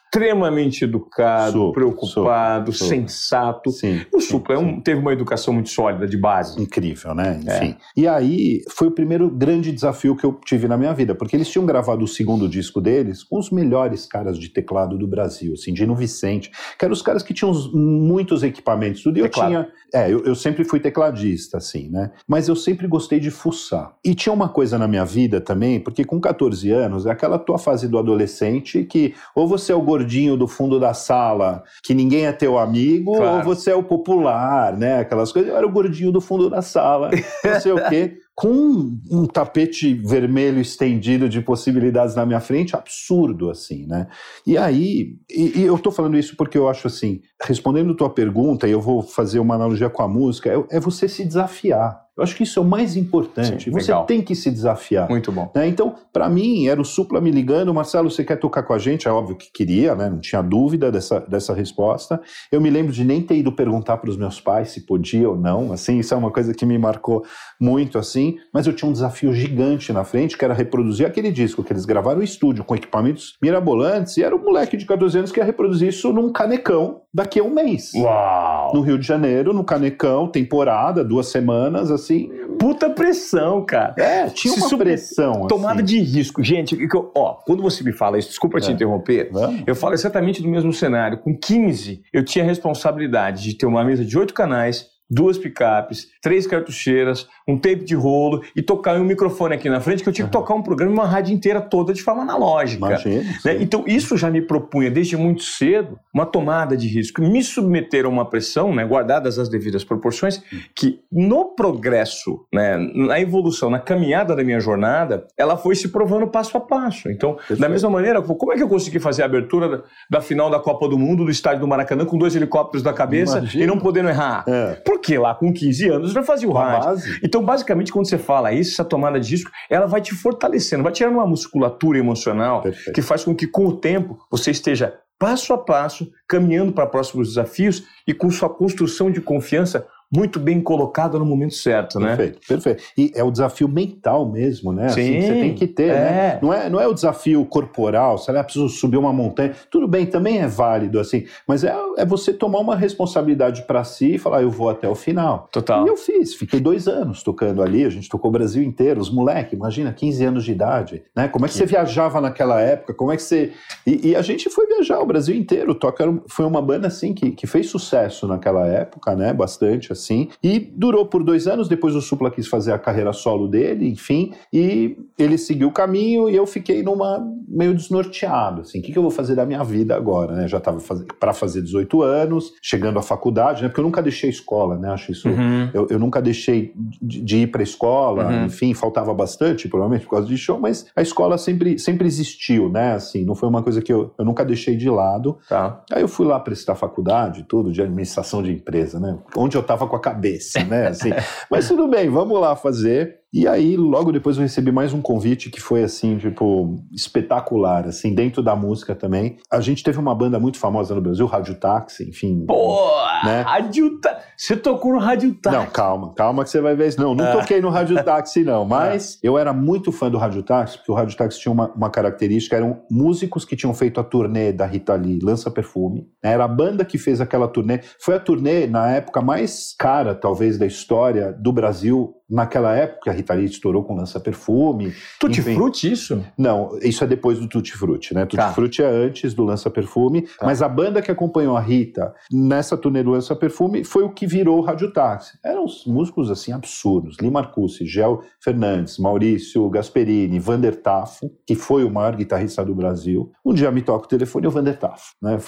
extremamente 0.09 0.85
educado, 0.85 1.73
preocupado, 1.73 2.73
sensato. 2.73 3.71
Sim, 3.71 4.01
o 4.13 4.21
Supla 4.21 4.55
é 4.55 4.59
um, 4.59 4.81
teve 4.81 5.01
uma 5.01 5.13
educação 5.13 5.53
muito 5.53 5.69
sólida 5.69 6.07
de 6.07 6.17
base. 6.17 6.61
Incrível, 6.61 7.15
né? 7.15 7.41
É. 7.47 7.57
Enfim. 7.57 7.71
É. 7.71 7.77
E 7.97 8.09
aí 8.09 8.63
foi 8.71 8.89
o 8.89 8.91
primeiro 8.91 9.31
grande 9.31 9.71
desafio 9.71 10.17
que 10.17 10.25
eu 10.25 10.39
tive 10.45 10.67
na 10.67 10.77
minha 10.77 10.93
vida, 10.95 11.15
porque 11.15 11.37
eles 11.37 11.49
tinham 11.49 11.67
gravado 11.67 12.05
o 12.05 12.09
segundo 12.09 12.49
disco 12.49 12.81
deles 12.81 13.23
com 13.23 13.39
os 13.39 13.51
melhores 13.51 14.07
caras 14.07 14.39
de 14.39 14.49
teclado 14.49 14.97
do 14.97 15.07
Brasil, 15.07 15.53
assim, 15.53 15.73
Dino 15.73 15.95
Vicente, 15.95 16.51
que 16.79 16.85
eram 16.85 16.93
os 16.93 17.03
caras 17.03 17.23
que 17.23 17.35
tinham 17.35 17.53
muitos 17.73 18.43
equipamentos, 18.43 19.03
tudo. 19.03 19.19
E 19.19 19.21
eu 19.21 19.29
tinha. 19.29 19.69
É, 19.93 20.11
eu, 20.11 20.25
eu 20.25 20.35
sempre 20.35 20.65
fui 20.65 20.81
tecladista, 20.81 21.59
assim, 21.59 21.89
né? 21.89 22.11
Mas 22.27 22.49
eu 22.49 22.57
sempre 22.57 22.87
gostei 22.87 23.21
de 23.21 23.31
fuçar. 23.31 23.95
E 24.05 24.15
tinha 24.15 24.33
uma 24.33 24.49
coisa 24.49 24.79
na 24.79 24.89
minha 24.89 25.05
vida 25.05 25.41
também, 25.41 25.81
porque 25.81 26.05
com 26.05 26.21
14 26.21 26.71
anos 26.71 27.07
é 27.07 27.11
aquela 27.11 27.39
tua 27.39 27.59
fase 27.59 27.89
do 27.89 27.99
adolescente 27.99 28.85
que 28.85 29.15
ou 29.35 29.47
você 29.47 29.73
é 29.73 29.75
o 29.75 29.83
gordinho 29.99 30.37
do 30.37 30.47
fundo 30.47 30.79
da 30.79 30.95
sala, 30.95 31.65
que 31.83 31.93
ninguém 31.93 32.27
é 32.27 32.33
teu 32.33 32.59
amigo, 32.59 33.17
claro. 33.17 33.37
ou 33.39 33.43
você 33.43 33.71
é 33.71 33.75
o 33.75 33.83
popular, 33.83 34.77
né? 34.77 35.01
Aquelas 35.01 35.33
coisas. 35.33 35.51
Eu 35.51 35.57
era 35.57 35.67
o 35.67 35.73
gordinho 35.73 36.13
do 36.13 36.21
fundo 36.21 36.49
da 36.49 36.63
sala, 36.63 37.11
não 37.45 37.61
sei 37.61 37.73
o 37.73 37.89
quê. 37.89 38.19
Com 38.39 38.97
um 39.11 39.27
tapete 39.27 39.93
vermelho 39.95 40.61
estendido 40.61 41.29
de 41.29 41.41
possibilidades 41.41 42.15
na 42.15 42.25
minha 42.25 42.39
frente, 42.39 42.77
absurdo, 42.77 43.51
assim, 43.51 43.85
né? 43.85 44.07
E 44.47 44.57
aí, 44.57 45.17
e, 45.29 45.59
e 45.59 45.63
eu 45.65 45.77
tô 45.77 45.91
falando 45.91 46.17
isso 46.17 46.37
porque 46.37 46.57
eu 46.57 46.69
acho 46.69 46.87
assim, 46.87 47.21
respondendo 47.43 47.97
tua 47.97 48.09
pergunta, 48.09 48.69
e 48.69 48.71
eu 48.71 48.81
vou 48.81 49.03
fazer 49.03 49.41
uma 49.41 49.57
analogia 49.57 49.91
com 49.91 50.05
a 50.05 50.09
música, 50.09 50.51
é, 50.51 50.77
é 50.77 50.79
você 50.79 51.09
se 51.09 51.25
desafiar. 51.25 52.01
Eu 52.19 52.25
acho 52.25 52.35
que 52.35 52.43
isso 52.43 52.59
é 52.59 52.63
o 52.63 52.65
mais 52.65 52.97
importante. 52.97 53.67
Sim, 53.67 53.71
você 53.71 53.93
legal. 53.93 54.05
tem 54.05 54.21
que 54.21 54.35
se 54.35 54.51
desafiar. 54.51 55.09
Muito 55.09 55.31
bom. 55.31 55.53
Né? 55.55 55.69
Então, 55.69 55.95
para 56.13 56.29
mim, 56.29 56.67
era 56.67 56.81
o 56.81 56.85
Supla 56.85 57.21
me 57.21 57.31
ligando, 57.31 57.73
Marcelo, 57.73 58.11
você 58.11 58.25
quer 58.25 58.35
tocar 58.35 58.65
com 58.65 58.73
a 58.73 58.79
gente? 58.79 59.07
É 59.07 59.11
óbvio 59.11 59.37
que 59.37 59.53
queria, 59.53 59.95
né? 59.95 60.11
não 60.11 60.19
tinha 60.19 60.43
dúvida 60.43 60.91
dessa, 60.91 61.21
dessa 61.21 61.55
resposta. 61.55 62.21
Eu 62.51 62.61
me 62.61 62.71
lembro 62.71 62.93
de 62.93 63.05
nem 63.05 63.23
ter 63.23 63.37
ido 63.37 63.53
perguntar 63.53 63.99
para 63.99 64.11
os 64.11 64.17
meus 64.17 64.41
pais 64.41 64.71
se 64.71 64.85
podia 64.85 65.31
ou 65.31 65.37
não. 65.37 65.73
Assim, 65.73 66.01
isso 66.01 66.13
é 66.13 66.17
uma 66.17 66.33
coisa 66.33 66.53
que 66.53 66.67
me 66.67 66.77
marcou 66.77 67.25
muito, 67.61 67.97
assim. 67.99 68.37
Mas 68.53 68.67
eu 68.67 68.73
tinha 68.73 68.89
um 68.89 68.93
desafio 68.93 69.33
gigante 69.33 69.93
na 69.93 70.03
frente, 70.03 70.37
que 70.37 70.45
era 70.45 70.55
reproduzir 70.55 71.07
aquele 71.07 71.31
disco 71.31 71.63
que 71.63 71.73
eles 71.73 71.85
gravaram 71.85 72.19
no 72.19 72.25
estúdio 72.25 72.65
com 72.65 72.75
equipamentos 72.75 73.37
mirabolantes. 73.41 74.17
E 74.17 74.25
era 74.25 74.35
um 74.35 74.43
moleque 74.43 74.77
de 74.77 74.85
14 74.85 75.19
anos 75.19 75.31
que 75.31 75.39
ia 75.39 75.45
reproduzir 75.45 75.91
isso 75.91 76.13
num 76.13 76.33
canecão 76.33 77.03
daqui 77.15 77.39
a 77.39 77.45
um 77.45 77.55
mês. 77.55 77.93
Uau! 77.95 78.73
No 78.75 78.81
Rio 78.81 78.99
de 78.99 79.07
Janeiro, 79.07 79.53
no 79.53 79.63
canecão, 79.63 80.27
temporada, 80.27 81.05
duas 81.05 81.29
semanas, 81.29 81.93
assim 81.93 82.08
assim. 82.13 82.31
Puta 82.59 82.91
pressão, 82.91 83.65
cara. 83.65 83.95
É, 83.99 84.29
tinha 84.29 84.55
uma 84.55 84.79
pressão. 84.79 85.47
Tomada 85.47 85.77
assim. 85.77 85.85
de 85.85 86.01
risco. 86.01 86.43
Gente, 86.43 86.77
ó, 87.15 87.35
quando 87.47 87.63
você 87.63 87.85
me 87.85 87.93
fala 87.93 88.19
isso, 88.19 88.29
desculpa 88.29 88.59
é. 88.59 88.61
te 88.61 88.73
interromper, 88.73 89.31
Vamos? 89.33 89.63
eu 89.67 89.75
falo 89.75 89.95
exatamente 89.95 90.43
do 90.43 90.49
mesmo 90.49 90.73
cenário. 90.73 91.19
Com 91.19 91.37
15, 91.37 92.03
eu 92.13 92.25
tinha 92.25 92.45
a 92.45 92.49
responsabilidade 92.49 93.43
de 93.43 93.55
ter 93.55 93.67
uma 93.67 93.85
mesa 93.85 94.05
de 94.05 94.19
oito 94.19 94.35
canais, 94.35 94.87
duas 95.09 95.39
picapes, 95.39 96.09
três 96.21 96.47
cartucheiras, 96.47 97.27
um 97.47 97.57
tape 97.57 97.85
de 97.85 97.95
rolo 97.95 98.43
e 98.55 98.63
tocar 98.63 98.97
um 98.97 99.05
microfone 99.05 99.55
aqui 99.55 99.69
na 99.69 99.81
frente, 99.81 100.03
que 100.03 100.09
eu 100.09 100.13
tinha 100.13 100.27
que 100.27 100.33
tocar 100.33 100.55
um 100.55 100.63
programa 100.63 100.93
e 100.93 100.95
uma 100.95 101.07
rádio 101.07 101.35
inteira 101.35 101.61
toda 101.61 101.95
de 101.95 102.03
forma 102.03 102.23
analógica. 102.23 102.87
Imagina, 102.87 103.39
né? 103.45 103.57
Então, 103.61 103.85
isso 103.87 104.17
já 104.17 104.31
me 104.31 104.43
propunha 104.43 104.91
desde 104.91 105.17
muito 105.17 105.43
cedo 105.43 105.99
uma 106.13 106.27
tomada 106.27 106.77
de 106.77 106.89
risco, 106.89 107.23
me 107.23 107.43
submeter 107.43 108.05
a 108.05 108.09
uma 108.09 108.25
pressão, 108.25 108.75
né, 108.75 108.85
guardadas 108.85 109.39
as 109.39 109.49
devidas 109.49 109.85
proporções, 109.85 110.43
que 110.75 111.01
no 111.11 111.47
progresso, 111.55 112.45
né, 112.53 112.77
na 112.77 113.21
evolução, 113.21 113.71
na 113.71 113.79
caminhada 113.79 114.35
da 114.35 114.45
minha 114.45 114.61
jornada, 114.61 115.27
ela 115.37 115.57
foi 115.57 115.75
se 115.75 115.89
provando 115.89 116.27
passo 116.27 116.57
a 116.57 116.61
passo. 116.61 117.11
Então, 117.11 117.35
Perfeito. 117.35 117.61
da 117.61 117.69
mesma 117.69 117.89
maneira, 117.89 118.21
como 118.21 118.53
é 118.53 118.57
que 118.57 118.63
eu 118.63 118.69
consegui 118.69 118.99
fazer 118.99 119.23
a 119.23 119.27
abertura 119.27 119.69
da, 119.69 119.83
da 120.11 120.21
final 120.21 120.51
da 120.51 120.59
Copa 120.59 120.89
do 120.89 120.99
Mundo 120.99 121.25
do 121.25 121.31
estádio 121.31 121.61
do 121.61 121.69
Maracanã 121.69 122.05
com 122.05 122.19
dois 122.19 122.35
helicópteros 122.35 122.83
na 122.83 122.93
cabeça 122.93 123.39
Imagina. 123.39 123.65
e 123.65 123.67
não 123.67 123.79
podendo 123.79 124.09
errar? 124.09 124.45
É. 124.47 124.75
Porque 124.99 125.17
lá 125.17 125.35
com 125.35 125.53
15 125.53 125.89
anos 125.89 126.13
já 126.13 126.23
fazia 126.23 126.49
o 126.49 126.53
rádio. 126.53 127.19
Então, 127.23 127.43
basicamente, 127.43 127.93
quando 127.93 128.09
você 128.09 128.19
fala 128.19 128.53
isso, 128.53 128.73
essa 128.73 128.85
tomada 128.85 129.19
de 129.19 129.31
risco, 129.31 129.51
ela 129.71 129.87
vai 129.87 130.01
te 130.01 130.15
fortalecendo, 130.15 130.83
vai 130.83 130.93
tirando 130.93 131.15
uma 131.15 131.27
musculatura 131.27 131.99
emocional 131.99 132.63
Perfeito. 132.63 132.93
que 132.93 133.03
faz 133.03 133.25
com 133.25 133.35
que, 133.35 133.47
com 133.47 133.67
o 133.67 133.77
tempo, 133.77 134.19
você 134.31 134.51
esteja 134.51 134.95
passo 135.19 135.53
a 135.53 135.59
passo, 135.59 136.11
caminhando 136.29 136.73
para 136.73 136.87
próximos 136.87 137.29
desafios 137.29 137.85
e 138.07 138.15
com 138.15 138.31
sua 138.31 138.49
construção 138.49 139.11
de 139.11 139.21
confiança 139.21 139.87
muito 140.11 140.41
bem 140.41 140.61
colocada 140.61 141.19
no 141.19 141.25
momento 141.25 141.55
certo, 141.55 142.01
né? 142.01 142.17
Perfeito, 142.17 142.41
perfeito. 142.49 142.83
E 142.97 143.13
é 143.15 143.23
o 143.23 143.31
desafio 143.31 143.69
mental 143.69 144.27
mesmo, 144.31 144.73
né? 144.73 144.89
Sim, 144.89 145.19
assim, 145.19 145.21
você 145.21 145.33
tem 145.35 145.55
que 145.55 145.67
ter, 145.67 145.89
né? 145.89 145.95
é. 145.95 146.13
né? 146.13 146.39
Não 146.41 146.53
é, 146.53 146.71
não 146.71 146.81
é 146.81 146.87
o 146.87 146.95
desafio 146.95 147.45
corporal, 147.45 148.17
você 148.17 148.31
ah, 148.31 148.43
preciso 148.43 148.69
subir 148.69 148.97
uma 148.97 149.13
montanha. 149.13 149.53
Tudo 149.71 149.87
bem, 149.87 150.07
também 150.07 150.39
é 150.39 150.47
válido, 150.47 150.99
assim, 150.99 151.27
mas 151.47 151.63
é, 151.63 151.75
é 151.99 152.07
você 152.07 152.33
tomar 152.33 152.61
uma 152.61 152.75
responsabilidade 152.75 153.63
para 153.63 153.85
si 153.85 154.15
e 154.15 154.19
falar, 154.19 154.43
eu 154.43 154.51
vou 154.51 154.71
até 154.71 154.89
o 154.89 154.95
final. 154.95 155.49
Total. 155.53 155.85
E 155.85 155.89
eu 155.89 155.97
fiz, 155.97 156.35
fiquei 156.35 156.59
dois 156.59 156.89
anos 156.89 157.23
tocando 157.23 157.63
ali, 157.63 157.85
a 157.85 157.91
gente 157.91 158.09
tocou 158.09 158.31
o 158.31 158.33
Brasil 158.33 158.63
inteiro, 158.63 159.01
os 159.01 159.11
moleques, 159.11 159.53
imagina, 159.53 159.93
15 159.93 160.25
anos 160.25 160.45
de 160.45 160.53
idade, 160.53 161.03
né? 161.15 161.29
Como 161.29 161.45
é 161.45 161.49
que, 161.49 161.53
que... 161.53 161.59
você 161.59 161.67
viajava 161.67 162.21
naquela 162.21 162.61
época? 162.61 162.95
Como 162.95 163.13
é 163.13 163.17
que 163.17 163.23
você... 163.23 163.53
E, 163.87 164.11
e, 164.11 164.17
a 164.17 164.23
gente 164.23 164.49
foi 164.49 164.67
viajar 164.67 165.01
o 165.01 165.07
Brasil 165.07 165.37
inteiro, 165.37 165.75
toca 165.75 166.09
foi 166.29 166.47
uma 166.47 166.63
banda, 166.63 166.89
assim, 166.89 167.13
que, 167.13 167.33
que 167.33 167.47
fez 167.47 167.69
sucesso 167.69 168.27
naquela 168.27 168.67
época, 168.67 169.15
né? 169.15 169.33
Bastante, 169.33 169.93
assim, 169.93 169.98
e 170.43 170.59
durou 170.59 171.07
por 171.07 171.23
dois 171.23 171.47
anos. 171.47 171.69
Depois 171.69 171.95
o 171.95 172.01
Supla 172.01 172.31
quis 172.31 172.47
fazer 172.47 172.73
a 172.73 172.79
carreira 172.79 173.13
solo 173.13 173.49
dele, 173.49 173.89
enfim, 173.89 174.33
e 174.53 174.97
ele 175.19 175.37
seguiu 175.37 175.69
o 175.69 175.73
caminho 175.73 176.29
e 176.29 176.37
eu 176.37 176.47
fiquei 176.47 176.83
numa 176.83 177.25
meio 177.49 177.75
desnorteado, 177.75 178.61
assim, 178.61 178.79
o 178.79 178.83
que, 178.83 178.93
que 178.93 178.99
eu 178.99 179.03
vou 179.03 179.11
fazer 179.11 179.35
da 179.35 179.47
minha 179.47 179.65
vida 179.65 179.97
agora, 179.97 180.35
né? 180.35 180.47
Já 180.47 180.59
estava 180.59 180.79
para 181.19 181.33
fazer 181.33 181.63
18 181.63 182.03
anos, 182.03 182.53
chegando 182.63 182.99
à 182.99 183.03
faculdade, 183.03 183.63
né? 183.63 183.69
Porque 183.69 183.81
eu 183.81 183.85
nunca 183.85 184.03
deixei 184.03 184.29
escola, 184.29 184.77
né? 184.77 184.91
Acho 184.91 185.13
isso, 185.13 185.29
uhum. 185.29 185.71
eu, 185.73 185.87
eu, 185.91 185.99
nunca 185.99 186.21
deixei 186.21 186.73
de, 186.77 187.23
de 187.23 187.37
ir 187.39 187.47
para 187.49 187.63
escola, 187.63 188.27
uhum. 188.27 188.45
enfim, 188.47 188.75
faltava 188.75 189.15
bastante, 189.15 189.69
provavelmente 189.69 190.05
por 190.05 190.11
causa 190.11 190.27
de 190.29 190.37
show, 190.37 190.61
mas 190.61 190.87
a 190.95 191.01
escola 191.01 191.39
sempre, 191.39 191.79
sempre 191.79 192.07
existiu, 192.07 192.69
né? 192.69 192.93
Assim, 192.93 193.25
não 193.25 193.35
foi 193.35 193.49
uma 193.49 193.63
coisa 193.63 193.81
que 193.81 193.93
eu, 193.93 194.13
eu 194.19 194.25
nunca 194.25 194.45
deixei 194.45 194.77
de 194.77 194.91
lado. 194.91 195.39
Tá. 195.49 195.83
Aí 195.91 196.03
eu 196.03 196.09
fui 196.09 196.27
lá 196.27 196.39
prestar 196.39 196.75
faculdade, 196.75 197.45
tudo 197.49 197.73
de 197.73 197.81
administração 197.81 198.43
de 198.43 198.53
empresa, 198.53 199.01
né? 199.01 199.19
Onde 199.37 199.57
eu 199.57 199.63
estava 199.63 199.87
com 199.89 199.97
a 199.97 200.01
cabeça 200.01 200.59
né? 200.65 200.89
Assim, 200.89 201.11
mas 201.51 201.67
tudo 201.69 201.89
bem, 201.89 202.09
vamos 202.09 202.41
lá 202.41 202.55
fazer. 202.55 203.19
E 203.33 203.47
aí, 203.47 203.77
logo 203.77 204.11
depois 204.11 204.37
eu 204.37 204.43
recebi 204.43 204.73
mais 204.73 204.95
um 204.95 205.03
convite 205.03 205.51
que 205.51 205.61
foi 205.61 205.83
assim, 205.83 206.17
tipo, 206.17 206.77
espetacular, 206.91 207.87
assim, 207.87 208.15
dentro 208.15 208.43
da 208.43 208.57
música 208.57 208.95
também. 208.95 209.37
A 209.53 209.61
gente 209.61 209.85
teve 209.85 209.99
uma 209.99 210.15
banda 210.15 210.39
muito 210.39 210.59
famosa 210.59 210.95
no 210.95 211.03
Brasil, 211.03 211.27
Rádio 211.27 211.55
Táxi, 211.57 212.09
enfim. 212.09 212.47
Pô, 212.47 212.91
né? 213.23 213.43
Rádio 213.43 214.01
Táxi. 214.01 214.29
Você 214.35 214.57
tocou 214.57 214.95
no 214.95 214.99
Rádio 214.99 215.35
Táxi. 215.35 215.59
Não, 215.59 215.67
calma, 215.67 216.15
calma 216.15 216.43
que 216.43 216.49
você 216.49 216.61
vai 216.61 216.75
ver 216.75 216.89
isso. 216.89 216.99
Não, 216.99 217.15
não 217.15 217.27
ah. 217.27 217.33
toquei 217.33 217.61
no 217.61 217.69
Rádio 217.69 218.03
Táxi, 218.03 218.43
não. 218.45 218.65
Mas 218.67 219.17
ah. 219.17 219.21
eu 219.23 219.37
era 219.37 219.53
muito 219.53 219.93
fã 219.93 220.11
do 220.11 220.17
Rádio 220.17 220.43
Táxi, 220.43 220.79
porque 220.79 220.91
o 220.91 220.95
Rádio 220.95 221.17
Táxi 221.17 221.39
tinha 221.39 221.53
uma, 221.53 221.71
uma 221.75 221.91
característica, 221.91 222.57
eram 222.57 222.81
músicos 222.91 223.45
que 223.45 223.57
tinham 223.57 223.75
feito 223.75 224.01
a 224.01 224.05
turnê 224.05 224.53
da 224.53 224.65
Rita 224.65 224.95
Lee, 224.95 225.19
Lança 225.23 225.51
Perfume. 225.51 226.09
Era 226.23 226.45
a 226.45 226.49
banda 226.49 226.83
que 226.83 226.97
fez 226.97 227.21
aquela 227.21 227.47
turnê. 227.47 227.81
Foi 228.01 228.15
a 228.15 228.21
turnê, 228.21 228.67
na 228.67 228.91
época, 228.91 229.21
mais 229.21 229.75
cara, 229.79 230.15
talvez, 230.15 230.57
da 230.57 230.65
história 230.65 231.31
do 231.31 231.53
Brasil 231.53 232.15
naquela 232.29 232.75
época, 232.75 233.11
a 233.11 233.15
Rita 233.15 233.35
Lee 233.35 233.47
estourou 233.47 233.83
com 233.85 233.97
Lança 233.97 234.21
Perfume. 234.21 234.93
Tutti 235.19 235.43
Frutti, 235.43 235.91
isso? 235.91 236.25
Não, 236.37 236.79
isso 236.83 237.03
é 237.03 237.07
depois 237.07 237.39
do 237.39 237.49
Tutti 237.49 237.73
Frutti, 237.73 238.15
né? 238.15 238.27
Tutti 238.27 238.37
tá. 238.37 238.53
Frutti 238.53 238.83
é 238.83 238.87
antes 238.87 239.35
do 239.35 239.45
Lança 239.45 239.71
Perfume, 239.71 240.23
tá. 240.23 240.47
mas 240.47 240.63
a 240.63 240.69
banda 240.69 241.01
que 241.01 241.11
acompanhou 241.11 241.57
a 241.57 241.61
Rita 241.61 242.15
nessa 242.31 242.77
turnê 242.77 243.03
do 243.03 243.11
Lança 243.11 243.35
Perfume 243.35 243.85
foi 243.85 244.03
o 244.03 244.11
que 244.11 244.27
virou 244.27 244.59
o 244.59 244.63
Rádio 244.63 244.93
Táxi. 244.93 245.39
Eram 245.45 245.65
músicos, 245.87 246.31
assim, 246.31 246.53
absurdos. 246.53 247.17
Lima 247.21 247.39
Marcucci, 247.39 247.87
Gel 247.87 248.23
Fernandes, 248.41 248.99
Maurício 248.99 249.69
Gasperini, 249.71 250.39
Vander 250.39 250.77
Tafo, 250.77 251.31
que 251.47 251.55
foi 251.55 251.85
o 251.85 251.91
maior 251.91 252.17
guitarrista 252.17 252.65
do 252.65 252.75
Brasil. 252.75 253.33
Um 253.45 253.55
dia 253.55 253.71
me 253.71 253.83
toca 253.83 254.05
o 254.05 254.09
telefone 254.09 254.47
e 254.47 254.49
o 254.49 254.51
Vander 254.51 254.79
Tafo, 254.79 255.15
né? 255.23 255.39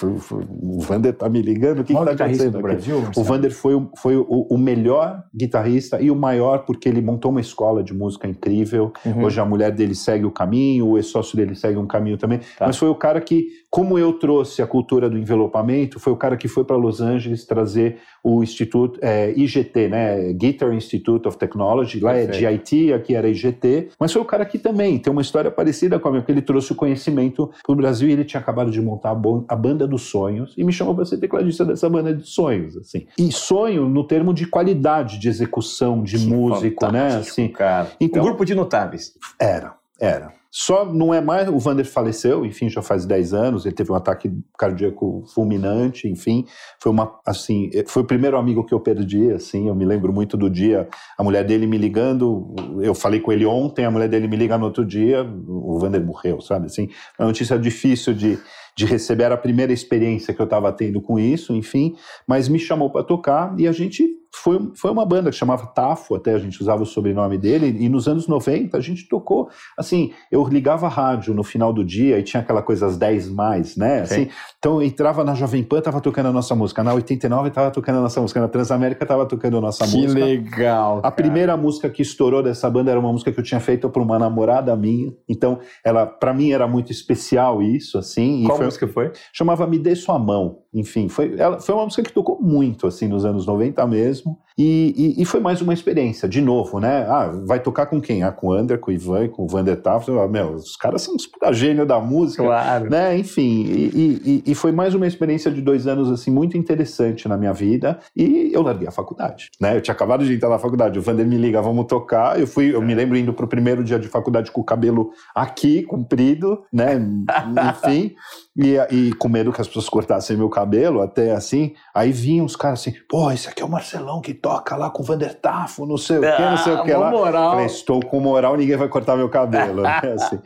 O 0.61 0.79
Vander 0.79 1.13
tá 1.13 1.29
me 1.29 1.41
ligando, 1.41 1.79
o 1.79 1.83
que, 1.83 1.93
que 1.93 2.05
tá 2.05 2.11
acontecendo 2.11 2.53
do 2.53 2.61
Brasil? 2.61 3.03
O 3.15 3.23
Vander 3.23 3.51
foi, 3.51 3.73
foi 3.97 4.15
o, 4.15 4.47
o 4.49 4.57
melhor 4.57 5.23
guitarrista 5.35 6.01
e 6.01 6.09
o 6.09 6.15
maior 6.15 6.65
porque 6.71 6.87
ele 6.87 7.01
montou 7.01 7.31
uma 7.31 7.41
escola 7.41 7.83
de 7.83 7.93
música 7.93 8.27
incrível. 8.27 8.93
Uhum. 9.05 9.25
Hoje 9.25 9.39
a 9.39 9.45
mulher 9.45 9.71
dele 9.71 9.93
segue 9.93 10.25
o 10.25 10.31
caminho, 10.31 10.87
o 10.87 10.97
ex-sócio 10.97 11.35
dele 11.35 11.53
segue 11.53 11.77
um 11.77 11.85
caminho 11.85 12.17
também. 12.17 12.39
Tá. 12.57 12.67
Mas 12.67 12.77
foi 12.77 12.87
o 12.87 12.95
cara 12.95 13.19
que, 13.19 13.47
como 13.69 13.99
eu 13.99 14.13
trouxe 14.13 14.61
a 14.61 14.67
cultura 14.67 15.09
do 15.09 15.17
envelopamento, 15.17 15.99
foi 15.99 16.13
o 16.13 16.15
cara 16.15 16.37
que 16.37 16.47
foi 16.47 16.63
para 16.63 16.77
Los 16.77 17.01
Angeles 17.01 17.45
trazer 17.45 17.97
o 18.23 18.43
Instituto 18.43 18.99
é, 19.01 19.33
IGT, 19.35 19.87
né? 19.89 20.33
Guitar 20.33 20.73
Institute 20.73 21.27
of 21.27 21.37
Technology. 21.37 21.99
Lá 21.99 22.13
Perfeito. 22.13 22.45
é 22.45 22.51
GIT, 22.51 22.93
aqui 22.93 23.15
era 23.15 23.27
IGT. 23.27 23.89
Mas 23.99 24.13
foi 24.13 24.21
o 24.21 24.25
cara 24.25 24.45
que 24.45 24.59
também 24.59 24.99
tem 24.99 25.11
uma 25.11 25.21
história 25.21 25.51
parecida 25.51 25.99
com 25.99 26.07
a 26.07 26.11
minha, 26.11 26.21
porque 26.21 26.31
ele 26.31 26.41
trouxe 26.41 26.71
o 26.71 26.75
conhecimento 26.75 27.51
para 27.63 27.73
o 27.73 27.75
Brasil 27.75 28.07
e 28.07 28.13
ele 28.13 28.23
tinha 28.23 28.39
acabado 28.39 28.71
de 28.71 28.81
montar 28.81 29.11
a, 29.47 29.55
banda 29.55 29.87
dos 29.87 30.03
sonhos 30.03 30.53
e 30.57 30.63
me 30.63 30.71
chamou 30.71 30.95
para 30.95 31.05
ser 31.05 31.17
tecladista 31.17 31.65
dessa 31.65 31.89
banda 31.89 32.13
de 32.13 32.27
sonhos, 32.27 32.77
assim. 32.77 33.07
E 33.17 33.31
sonho 33.31 33.89
no 33.89 34.03
termo 34.03 34.33
de 34.33 34.45
qualidade 34.45 35.19
de 35.19 35.27
execução 35.27 36.03
de 36.03 36.17
que 36.17 36.60
músico, 36.63 36.91
né? 36.91 37.09
né? 37.09 37.15
Assim, 37.17 37.47
cara. 37.47 37.91
Então, 37.99 38.21
um 38.21 38.25
grupo 38.25 38.45
de 38.45 38.55
notáveis. 38.55 39.13
Era, 39.39 39.75
era. 39.99 40.41
Só 40.53 40.83
não 40.83 41.13
é 41.13 41.21
mais. 41.21 41.47
O 41.47 41.57
Vander 41.57 41.85
faleceu, 41.85 42.45
enfim, 42.45 42.69
já 42.69 42.81
faz 42.81 43.05
10 43.05 43.33
anos. 43.33 43.65
Ele 43.65 43.73
teve 43.73 43.89
um 43.89 43.95
ataque 43.95 44.29
cardíaco 44.57 45.23
fulminante, 45.33 46.09
enfim. 46.09 46.45
Foi 46.77 46.91
uma. 46.91 47.19
Assim, 47.25 47.71
foi 47.87 48.03
o 48.03 48.05
primeiro 48.05 48.37
amigo 48.37 48.65
que 48.65 48.73
eu 48.73 48.79
perdi, 48.81 49.31
assim. 49.31 49.69
Eu 49.69 49.75
me 49.75 49.85
lembro 49.85 50.11
muito 50.11 50.35
do 50.35 50.49
dia. 50.49 50.89
A 51.17 51.23
mulher 51.23 51.45
dele 51.45 51.65
me 51.65 51.77
ligando. 51.77 52.53
Eu 52.81 52.93
falei 52.93 53.21
com 53.21 53.31
ele 53.31 53.45
ontem, 53.45 53.85
a 53.85 53.91
mulher 53.91 54.09
dele 54.09 54.27
me 54.27 54.35
liga 54.35 54.57
no 54.57 54.65
outro 54.65 54.85
dia. 54.85 55.23
O 55.47 55.79
Vander 55.79 56.05
morreu, 56.05 56.41
sabe? 56.41 56.65
Assim, 56.65 56.89
uma 57.17 57.27
notícia 57.29 57.57
difícil 57.57 58.13
de, 58.13 58.37
de 58.75 58.85
receber. 58.85 59.23
Era 59.23 59.35
a 59.35 59.37
primeira 59.37 59.71
experiência 59.73 60.33
que 60.33 60.41
eu 60.41 60.45
estava 60.45 60.71
tendo 60.71 61.01
com 61.01 61.19
isso, 61.19 61.55
enfim. 61.55 61.95
Mas 62.27 62.47
me 62.47 62.59
chamou 62.59 62.89
para 62.89 63.03
tocar 63.03 63.53
e 63.57 63.67
a 63.67 63.71
gente 63.71 64.21
foi, 64.33 64.71
foi 64.75 64.89
uma 64.91 65.05
banda 65.05 65.29
que 65.29 65.35
chamava 65.35 65.67
Tafo, 65.67 66.15
até 66.15 66.33
a 66.33 66.37
gente 66.37 66.61
usava 66.61 66.81
o 66.81 66.85
sobrenome 66.85 67.37
dele, 67.37 67.75
e 67.79 67.89
nos 67.89 68.07
anos 68.07 68.27
90 68.27 68.77
a 68.77 68.81
gente 68.81 69.07
tocou, 69.07 69.49
assim, 69.77 70.13
eu 70.31 70.47
ligava 70.47 70.85
a 70.85 70.89
rádio 70.89 71.33
no 71.33 71.43
final 71.43 71.73
do 71.73 71.83
dia 71.83 72.17
e 72.17 72.23
tinha 72.23 72.41
aquela 72.41 72.61
coisa 72.61 72.85
às 72.85 72.97
10 72.97 73.29
mais, 73.29 73.75
né? 73.75 74.01
Assim, 74.01 74.29
então 74.57 74.75
eu 74.75 74.83
entrava 74.83 75.23
na 75.23 75.33
Jovem 75.33 75.63
Pan, 75.63 75.81
tava 75.81 75.99
tocando 75.99 76.27
a 76.27 76.31
nossa 76.31 76.55
música, 76.55 76.83
na 76.83 76.93
89 76.93 77.49
tava 77.51 77.71
tocando 77.71 77.97
a 77.97 78.01
nossa 78.01 78.21
música, 78.21 78.39
na 78.39 78.47
Transamérica 78.47 79.05
tava 79.05 79.25
tocando 79.25 79.57
a 79.57 79.61
nossa 79.61 79.85
que 79.85 79.97
música. 79.97 80.13
Que 80.13 80.19
legal! 80.19 81.01
A 81.03 81.11
primeira 81.11 81.57
música 81.57 81.89
que 81.89 82.01
estourou 82.01 82.41
dessa 82.41 82.69
banda 82.69 82.89
era 82.89 82.99
uma 82.99 83.11
música 83.11 83.31
que 83.31 83.39
eu 83.39 83.43
tinha 83.43 83.59
feito 83.59 83.89
para 83.89 84.01
uma 84.01 84.17
namorada 84.17 84.75
minha, 84.75 85.13
então 85.27 85.59
ela, 85.83 86.05
para 86.05 86.33
mim 86.33 86.51
era 86.51 86.67
muito 86.67 86.91
especial 86.91 87.61
isso, 87.61 87.97
assim. 87.97 88.43
Qual 88.45 88.57
foi, 88.57 88.70
música 88.71 88.87
foi? 88.87 89.11
Chamava 89.33 89.67
Me 89.67 89.77
Dê 89.77 89.95
Sua 89.95 90.17
Mão, 90.17 90.63
enfim, 90.73 91.09
foi, 91.09 91.35
ela, 91.37 91.59
foi 91.59 91.75
uma 91.75 91.83
música 91.83 92.03
que 92.03 92.13
tocou 92.13 92.41
muito, 92.41 92.87
assim, 92.87 93.07
nos 93.07 93.25
anos 93.25 93.45
90 93.45 93.85
mesmo, 93.87 94.37
e, 94.57 95.15
e, 95.17 95.21
e, 95.21 95.25
foi 95.25 95.39
mais 95.39 95.61
uma 95.61 95.73
experiência, 95.73 96.27
de 96.27 96.41
novo, 96.41 96.79
né? 96.79 97.05
Ah, 97.07 97.31
vai 97.45 97.59
tocar 97.59 97.85
com 97.85 98.01
quem? 98.01 98.21
Ah, 98.21 98.31
com 98.31 98.47
o 98.47 98.53
Ander, 98.53 98.77
com 98.79 98.91
o 98.91 98.93
Ivan, 98.93 99.27
com 99.29 99.43
o 99.43 99.47
Vander 99.47 99.81
Taft. 99.81 100.09
Ah, 100.09 100.27
meu, 100.27 100.55
os 100.55 100.75
caras 100.75 101.01
são 101.01 101.15
os 101.15 101.25
puta 101.25 101.51
gênio 101.53 101.85
da 101.85 101.99
música. 101.99 102.43
Claro. 102.43 102.89
Né? 102.89 103.17
Enfim, 103.17 103.63
e, 103.63 104.43
e, 104.45 104.53
foi 104.53 104.71
mais 104.71 104.93
uma 104.93 105.07
experiência 105.07 105.49
de 105.49 105.61
dois 105.61 105.87
anos, 105.87 106.11
assim, 106.11 106.29
muito 106.29 106.57
interessante 106.57 107.27
na 107.27 107.37
minha 107.37 107.53
vida. 107.53 107.99
E 108.15 108.51
eu 108.53 108.61
larguei 108.61 108.87
a 108.87 108.91
faculdade, 108.91 109.49
né? 109.59 109.77
Eu 109.77 109.81
tinha 109.81 109.93
acabado 109.93 110.25
de 110.25 110.33
entrar 110.33 110.49
na 110.49 110.59
faculdade. 110.59 110.99
O 110.99 111.01
Vander 111.01 111.25
me 111.25 111.37
liga, 111.37 111.61
vamos 111.61 111.87
tocar. 111.87 112.39
Eu 112.39 112.45
fui, 112.45 112.75
eu 112.75 112.81
me 112.81 112.93
lembro 112.93 113.17
indo 113.17 113.33
pro 113.33 113.47
primeiro 113.47 113.83
dia 113.83 113.97
de 113.97 114.09
faculdade 114.09 114.51
com 114.51 114.61
o 114.61 114.65
cabelo 114.65 115.11
aqui, 115.33 115.81
comprido, 115.83 116.61
né? 116.71 116.95
Enfim. 117.83 118.13
E, 118.55 118.75
e 118.91 119.13
com 119.13 119.29
medo 119.29 119.51
que 119.53 119.61
as 119.61 119.67
pessoas 119.67 119.87
cortassem 119.87 120.35
meu 120.35 120.49
cabelo 120.49 120.60
cabelo, 120.61 121.01
até 121.01 121.31
assim. 121.31 121.73
Aí 121.93 122.11
vinham 122.11 122.45
os 122.45 122.55
caras 122.55 122.79
assim, 122.79 122.93
pô, 123.09 123.31
esse 123.31 123.47
aqui 123.49 123.61
é 123.61 123.65
o 123.65 123.69
Marcelão 123.69 124.21
que 124.21 124.33
toca 124.33 124.75
lá 124.75 124.89
com 124.89 125.01
o 125.01 125.05
Vander 125.05 125.33
Tafo, 125.39 125.85
não 125.85 125.97
sei 125.97 126.17
o 126.17 126.21
que, 126.21 126.41
não 126.41 126.57
sei 126.57 126.73
o 126.73 126.83
que 126.83 126.91
Ah, 126.91 126.97
lá. 126.99 127.11
moral. 127.11 127.51
Falei, 127.51 127.65
estou 127.65 127.99
com 128.05 128.19
moral, 128.19 128.55
ninguém 128.55 128.77
vai 128.77 128.87
cortar 128.87 129.15
meu 129.17 129.29
cabelo. 129.29 129.81
né? 129.81 129.99
assim. 130.15 130.39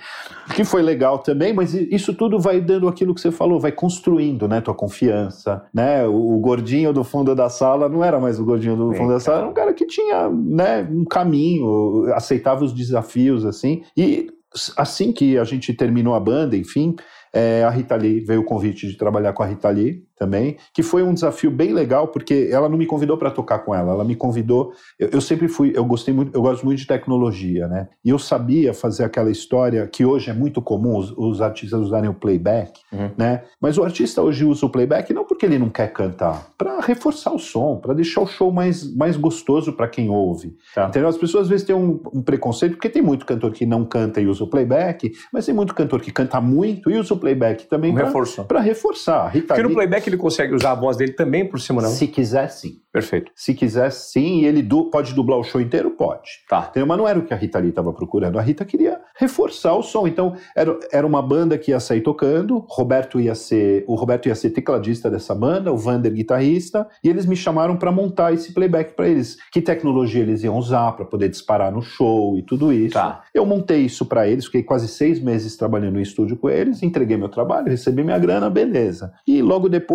Que 0.55 0.63
foi 0.63 0.81
legal 0.81 1.19
também, 1.19 1.53
mas 1.53 1.73
isso 1.73 2.13
tudo 2.13 2.39
vai 2.39 2.61
dando 2.61 2.87
aquilo 2.87 3.13
que 3.13 3.21
você 3.21 3.31
falou, 3.31 3.59
vai 3.59 3.71
construindo, 3.71 4.47
né? 4.47 4.61
Tua 4.61 4.73
confiança, 4.73 5.63
né? 5.73 6.05
O, 6.07 6.35
o 6.35 6.39
gordinho 6.39 6.93
do 6.93 7.03
fundo 7.03 7.35
da 7.35 7.49
sala 7.49 7.89
não 7.89 8.03
era 8.03 8.19
mais 8.19 8.39
o 8.39 8.45
gordinho 8.45 8.75
do 8.75 8.89
Bem, 8.89 8.97
fundo 8.99 9.13
da 9.13 9.19
sala, 9.19 9.39
era 9.39 9.47
um 9.49 9.53
cara 9.53 9.73
que 9.73 9.85
tinha, 9.85 10.29
né, 10.29 10.87
um 10.89 11.03
caminho, 11.05 12.05
aceitava 12.13 12.63
os 12.63 12.73
desafios, 12.73 13.45
assim. 13.45 13.81
E 13.97 14.27
assim 14.77 15.11
que 15.11 15.37
a 15.37 15.43
gente 15.43 15.73
terminou 15.73 16.13
a 16.15 16.19
banda, 16.19 16.55
enfim, 16.55 16.95
é, 17.35 17.65
a 17.65 17.69
Rita 17.69 17.97
Lee 17.97 18.21
veio 18.21 18.39
o 18.39 18.45
convite 18.45 18.87
de 18.87 18.97
trabalhar 18.97 19.33
com 19.33 19.43
a 19.43 19.45
Rita 19.45 19.69
Lee 19.69 20.05
também, 20.17 20.57
que 20.73 20.81
foi 20.81 21.03
um 21.03 21.13
desafio 21.13 21.51
bem 21.51 21.73
legal, 21.73 22.07
porque 22.07 22.49
ela 22.51 22.69
não 22.69 22.77
me 22.77 22.85
convidou 22.85 23.17
para 23.17 23.31
tocar 23.31 23.59
com 23.59 23.73
ela, 23.75 23.93
ela 23.93 24.03
me 24.03 24.15
convidou. 24.15 24.71
Eu, 24.99 25.09
eu, 25.13 25.21
sempre 25.21 25.47
fui, 25.47 25.73
eu 25.75 25.83
gostei 25.85 26.13
muito, 26.13 26.35
eu 26.35 26.41
gosto 26.41 26.65
muito 26.65 26.79
de 26.79 26.87
tecnologia, 26.87 27.67
né? 27.67 27.87
E 28.03 28.09
eu 28.09 28.19
sabia 28.19 28.73
fazer 28.73 29.03
aquela 29.03 29.29
história 29.29 29.87
que 29.87 30.05
hoje 30.05 30.29
é 30.29 30.33
muito 30.33 30.61
comum 30.61 30.97
os, 30.97 31.11
os 31.17 31.41
artistas 31.41 31.79
usarem 31.79 32.09
o 32.09 32.13
playback, 32.13 32.79
uhum. 32.91 33.11
né? 33.17 33.43
Mas 33.59 33.77
o 33.77 33.83
artista 33.83 34.21
hoje 34.21 34.45
usa 34.45 34.65
o 34.65 34.69
playback 34.69 35.13
não 35.13 35.25
porque 35.25 35.45
ele 35.45 35.59
não 35.59 35.69
quer 35.69 35.91
cantar, 35.91 36.47
para 36.57 36.79
reforçar 36.79 37.31
o 37.31 37.39
som, 37.39 37.77
para 37.77 37.93
deixar 37.93 38.21
o 38.21 38.27
show 38.27 38.51
mais, 38.51 38.93
mais 38.95 39.17
gostoso 39.17 39.73
para 39.73 39.87
quem 39.87 40.09
ouve. 40.09 40.55
Tá. 40.73 40.87
Entendeu? 40.87 41.09
As 41.09 41.17
pessoas 41.17 41.43
às 41.43 41.49
vezes 41.49 41.65
têm 41.65 41.75
um, 41.75 42.01
um, 42.13 42.21
preconceito, 42.21 42.73
porque 42.73 42.89
tem 42.89 43.01
muito 43.01 43.25
cantor 43.25 43.51
que 43.51 43.65
não 43.65 43.85
canta 43.85 44.21
e 44.21 44.27
usa 44.27 44.43
o 44.43 44.47
playback, 44.47 45.11
mas 45.31 45.45
tem 45.45 45.53
muito 45.53 45.73
cantor 45.73 46.01
que 46.01 46.11
canta 46.11 46.39
muito 46.39 46.89
e 46.89 46.97
usa 46.97 47.13
o 47.13 47.17
playback 47.17 47.65
também 47.67 47.91
um 47.91 47.95
para 48.47 48.59
reforçar. 48.59 49.27
Rita 49.27 49.53
porque 49.53 49.63
no 49.63 49.73
playback 49.73 50.04
ele 50.09 50.17
consegue 50.17 50.53
usar 50.53 50.71
a 50.71 50.75
voz 50.75 50.97
dele 50.97 51.13
também 51.13 51.47
por 51.47 51.59
cima, 51.59 51.81
não? 51.81 51.89
Se 51.89 52.07
quiser, 52.07 52.49
sim. 52.49 52.79
Perfeito. 52.95 53.29
Se 53.35 53.53
quiser, 53.53 53.91
sim. 53.91 54.41
E 54.41 54.45
ele 54.45 54.61
du 54.61 54.89
pode 54.89 55.13
dublar 55.13 55.37
o 55.37 55.43
show 55.43 55.59
inteiro? 55.59 55.91
Pode. 55.91 56.29
Tá. 56.47 56.67
Entendeu? 56.69 56.87
Mas 56.87 56.97
não 56.97 57.05
era 57.05 57.19
o 57.19 57.25
que 57.25 57.33
a 57.33 57.37
Rita 57.37 57.59
Lee 57.59 57.69
estava 57.69 57.91
procurando. 57.91 58.39
A 58.39 58.41
Rita 58.41 58.63
queria 58.63 59.01
reforçar 59.17 59.73
o 59.73 59.83
som. 59.83 60.07
Então, 60.07 60.33
era, 60.55 60.79
era 60.91 61.05
uma 61.05 61.21
banda 61.21 61.57
que 61.57 61.71
ia 61.71 61.79
sair 61.81 61.99
tocando. 61.99 62.65
Roberto 62.69 63.19
ia 63.19 63.35
ser, 63.35 63.83
o 63.85 63.95
Roberto 63.95 64.27
ia 64.27 64.35
ser 64.35 64.51
tecladista 64.51 65.09
dessa 65.09 65.35
banda, 65.35 65.73
o 65.73 65.77
Vander 65.77 66.13
guitarrista. 66.13 66.87
E 67.03 67.09
eles 67.09 67.25
me 67.25 67.35
chamaram 67.35 67.75
para 67.75 67.91
montar 67.91 68.33
esse 68.33 68.53
playback 68.53 68.93
para 68.93 69.09
eles. 69.09 69.37
Que 69.51 69.61
tecnologia 69.61 70.21
eles 70.21 70.43
iam 70.43 70.57
usar 70.57 70.93
para 70.93 71.03
poder 71.03 71.27
disparar 71.27 71.73
no 71.73 71.81
show 71.81 72.37
e 72.37 72.43
tudo 72.43 72.71
isso. 72.71 72.93
Tá. 72.93 73.23
Eu 73.33 73.45
montei 73.45 73.81
isso 73.81 74.05
para 74.05 74.25
eles. 74.25 74.45
Fiquei 74.45 74.63
quase 74.63 74.87
seis 74.87 75.19
meses 75.19 75.57
trabalhando 75.57 75.95
no 75.95 76.01
estúdio 76.01 76.37
com 76.37 76.49
eles. 76.49 76.81
Entreguei 76.81 77.17
meu 77.17 77.27
trabalho, 77.27 77.67
recebi 77.67 78.05
minha 78.05 78.17
grana, 78.17 78.49
beleza. 78.49 79.11
E 79.27 79.41
logo 79.41 79.67
depois, 79.67 79.94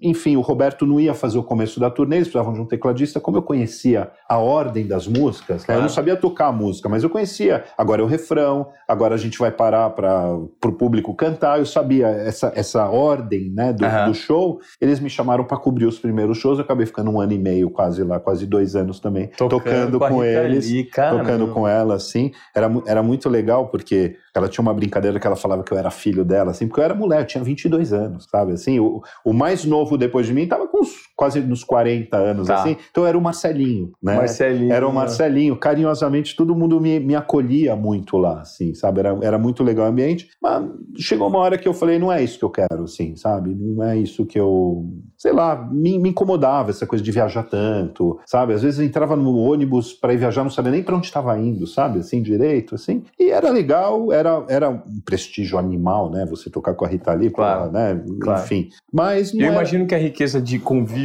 enfim, 0.00 0.36
o 0.36 0.40
Roberto 0.40 0.86
não 0.86 1.00
ia 1.00 1.14
fazer 1.14 1.38
o 1.38 1.42
começo 1.42 1.80
da 1.80 1.90
turnê. 1.90 2.16
Eles 2.16 2.28
precisavam 2.28 2.52
de 2.52 2.60
um 2.60 2.66
tecladista. 2.66 3.20
Como 3.20 3.36
eu 3.36 3.42
conhecia 3.42 4.10
a 4.28 4.38
ordem 4.38 4.86
das 4.86 5.06
músicas, 5.06 5.66
né? 5.66 5.76
eu 5.76 5.82
não 5.82 5.88
sabia 5.88 6.16
tocar 6.16 6.46
a 6.46 6.52
música, 6.52 6.88
mas 6.88 7.02
eu 7.02 7.10
conhecia. 7.10 7.64
Agora 7.76 8.02
é 8.02 8.04
o 8.04 8.08
refrão, 8.08 8.68
agora 8.86 9.14
a 9.14 9.18
gente 9.18 9.38
vai 9.38 9.50
parar 9.50 9.90
para 9.90 10.34
o 10.34 10.72
público 10.72 11.14
cantar. 11.14 11.58
Eu 11.58 11.66
sabia 11.66 12.06
essa, 12.08 12.52
essa 12.54 12.86
ordem 12.86 13.50
né, 13.50 13.72
do, 13.72 13.84
Aham. 13.84 14.08
do 14.08 14.14
show. 14.14 14.60
Eles 14.80 15.00
me 15.00 15.10
chamaram 15.10 15.44
para 15.44 15.56
cobrir 15.56 15.86
os 15.86 15.98
primeiros 15.98 16.38
shows. 16.38 16.58
Eu 16.58 16.64
acabei 16.64 16.86
ficando 16.86 17.10
um 17.10 17.20
ano 17.20 17.32
e 17.32 17.38
meio 17.38 17.70
quase 17.70 18.02
lá, 18.02 18.20
quase 18.20 18.46
dois 18.46 18.76
anos 18.76 19.00
também, 19.00 19.28
tocando, 19.36 19.98
com, 19.98 20.04
a 20.04 20.08
com 20.08 20.20
Rita 20.20 20.44
eles. 20.44 20.90
Cara. 20.90 21.18
Tocando 21.18 21.48
com 21.48 21.66
ela, 21.66 21.94
assim. 21.94 22.32
Era, 22.54 22.70
era 22.86 23.02
muito 23.02 23.28
legal, 23.28 23.68
porque 23.68 24.16
ela 24.34 24.48
tinha 24.48 24.62
uma 24.62 24.74
brincadeira 24.74 25.20
que 25.20 25.26
ela 25.26 25.36
falava 25.36 25.62
que 25.62 25.72
eu 25.72 25.78
era 25.78 25.90
filho 25.90 26.24
dela, 26.24 26.50
assim, 26.50 26.66
porque 26.66 26.80
eu 26.80 26.84
era 26.84 26.94
mulher, 26.94 27.20
eu 27.20 27.26
tinha 27.26 27.42
22 27.42 27.92
anos, 27.92 28.26
sabe? 28.30 28.52
Assim, 28.52 28.80
o, 28.80 29.02
o 29.24 29.32
mais 29.34 29.64
novo 29.64 29.98
depois 29.98 30.26
de 30.26 30.32
mim 30.32 30.46
tava 30.46 30.66
com 30.68 30.80
uns- 30.80 31.08
quase 31.16 31.40
nos 31.40 31.62
40 31.62 32.16
anos, 32.16 32.46
Tá. 32.48 32.56
assim. 32.56 32.76
Então 32.90 33.06
era 33.06 33.16
o 33.16 33.20
Marcelinho, 33.20 33.92
né? 34.02 34.16
Marcelinho. 34.16 34.72
Era 34.72 34.86
o 34.88 34.92
Marcelinho. 34.92 35.56
Carinhosamente, 35.56 36.34
todo 36.36 36.54
mundo 36.54 36.80
me, 36.80 36.98
me 37.00 37.14
acolhia 37.14 37.74
muito 37.76 38.16
lá, 38.16 38.40
assim, 38.40 38.74
sabe? 38.74 39.00
Era, 39.00 39.16
era 39.22 39.38
muito 39.38 39.62
legal 39.62 39.86
o 39.86 39.88
ambiente. 39.90 40.28
Mas 40.42 40.64
chegou 40.98 41.28
uma 41.28 41.38
hora 41.38 41.56
que 41.58 41.68
eu 41.68 41.74
falei, 41.74 41.98
não 41.98 42.12
é 42.12 42.22
isso 42.22 42.38
que 42.38 42.44
eu 42.44 42.50
quero, 42.50 42.84
assim, 42.84 43.14
sabe? 43.16 43.54
Não 43.54 43.84
é 43.84 43.96
isso 43.96 44.26
que 44.26 44.38
eu... 44.38 44.86
Sei 45.16 45.32
lá, 45.32 45.56
me, 45.72 45.98
me 45.98 46.10
incomodava 46.10 46.70
essa 46.70 46.86
coisa 46.86 47.02
de 47.02 47.10
viajar 47.10 47.44
tanto, 47.44 48.18
sabe? 48.26 48.52
Às 48.52 48.62
vezes 48.62 48.78
eu 48.80 48.84
entrava 48.86 49.16
no 49.16 49.36
ônibus 49.38 49.92
para 49.92 50.12
ir 50.12 50.18
viajar, 50.18 50.42
não 50.42 50.50
sabia 50.50 50.72
nem 50.72 50.82
para 50.82 50.96
onde 50.96 51.06
estava 51.06 51.38
indo, 51.38 51.66
sabe? 51.66 52.00
Assim, 52.00 52.20
direito, 52.20 52.74
assim. 52.74 53.04
E 53.18 53.30
era 53.30 53.50
legal, 53.50 54.12
era, 54.12 54.44
era 54.48 54.68
um 54.68 55.00
prestígio 55.04 55.56
animal, 55.58 56.10
né? 56.10 56.26
Você 56.28 56.50
tocar 56.50 56.74
com 56.74 56.84
a 56.84 56.88
Rita 56.88 57.12
Lee, 57.14 57.30
Claro, 57.30 57.70
né? 57.72 58.02
claro. 58.20 58.42
Enfim. 58.42 58.68
Mas 58.92 59.32
Eu 59.32 59.40
era- 59.46 59.52
imagino 59.54 59.86
que 59.86 59.94
a 59.94 59.98
riqueza 59.98 60.40
de 60.42 60.58
convívio 60.58 61.03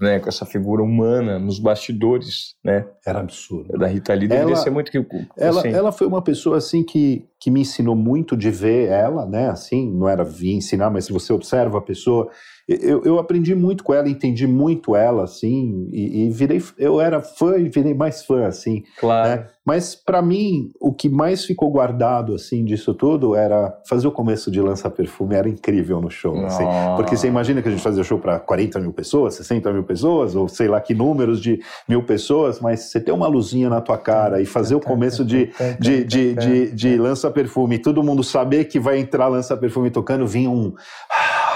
né, 0.00 0.18
com 0.18 0.28
essa 0.28 0.44
figura 0.44 0.82
humana 0.82 1.38
nos 1.38 1.58
bastidores 1.60 2.54
né, 2.64 2.84
era 3.06 3.20
absurdo. 3.20 3.78
da 3.78 3.86
Rita 3.86 4.12
Lee 4.14 4.26
deveria 4.26 4.54
Ela- 4.54 4.62
ser 4.62 4.70
muito 4.70 4.90
que 4.90 4.98
Ela, 5.38 5.60
assim, 5.60 5.68
ela 5.68 5.92
foi 5.92 6.06
uma 6.08 6.20
pessoa 6.22 6.56
assim 6.56 6.82
que, 6.82 7.24
que 7.38 7.50
me 7.50 7.60
ensinou 7.60 7.94
muito 7.94 8.36
de 8.36 8.50
ver 8.50 8.88
ela, 8.88 9.24
né? 9.26 9.48
Assim, 9.48 9.88
não 9.92 10.08
era 10.08 10.24
vir 10.24 10.54
ensinar, 10.54 10.90
mas 10.90 11.04
se 11.04 11.12
você 11.12 11.32
observa 11.32 11.78
a 11.78 11.82
pessoa, 11.82 12.28
eu, 12.68 13.02
eu 13.04 13.18
aprendi 13.18 13.54
muito 13.54 13.82
com 13.82 13.92
ela, 13.92 14.08
entendi 14.08 14.46
muito 14.46 14.94
ela, 14.94 15.24
assim, 15.24 15.88
e, 15.92 16.24
e 16.24 16.30
virei, 16.30 16.62
eu 16.78 17.00
era 17.00 17.20
fã 17.20 17.56
e 17.58 17.68
virei 17.68 17.94
mais 17.94 18.24
fã, 18.24 18.46
assim. 18.46 18.82
claro. 18.98 19.28
né? 19.28 19.46
Mas 19.64 19.94
para 19.94 20.20
mim, 20.20 20.72
o 20.80 20.92
que 20.92 21.08
mais 21.08 21.44
ficou 21.44 21.70
guardado 21.70 22.34
assim 22.34 22.64
disso 22.64 22.92
tudo 22.94 23.36
era 23.36 23.72
fazer 23.88 24.08
o 24.08 24.12
começo 24.12 24.50
de 24.50 24.60
lança 24.60 24.90
perfume, 24.90 25.36
era 25.36 25.48
incrível 25.48 26.00
no 26.00 26.10
show, 26.10 26.44
assim. 26.44 26.64
Porque 26.96 27.16
você 27.16 27.28
imagina 27.28 27.62
que 27.62 27.68
a 27.68 27.70
gente 27.70 27.82
fazia 27.82 28.02
show 28.02 28.18
para 28.18 28.40
40 28.40 28.80
mil 28.80 28.92
pessoas, 28.92 29.34
60 29.34 29.72
mil 29.72 29.84
pessoas, 29.84 30.34
ou 30.34 30.48
sei 30.48 30.66
lá 30.66 30.80
que 30.80 30.92
números 30.92 31.40
de 31.40 31.60
mil 31.88 32.02
pessoas, 32.02 32.58
mas 32.58 32.80
você 32.80 33.00
ter 33.00 33.12
uma 33.12 33.28
luzinha 33.28 33.70
na 33.70 33.80
tua 33.80 33.96
cara 33.96 34.40
e 34.40 34.46
fazer 34.46 34.74
o 34.74 34.80
começo 34.80 35.24
de, 35.24 35.52
de, 35.78 36.04
de, 36.04 36.34
de, 36.34 36.72
de 36.72 36.96
lança-perfume, 36.96 37.76
e 37.76 37.78
todo 37.78 38.02
mundo 38.02 38.24
saber 38.24 38.64
que 38.64 38.80
vai 38.80 38.98
entrar 38.98 39.28
lança-perfume 39.28 39.90
tocando, 39.90 40.26
vinha 40.26 40.50
um. 40.50 40.74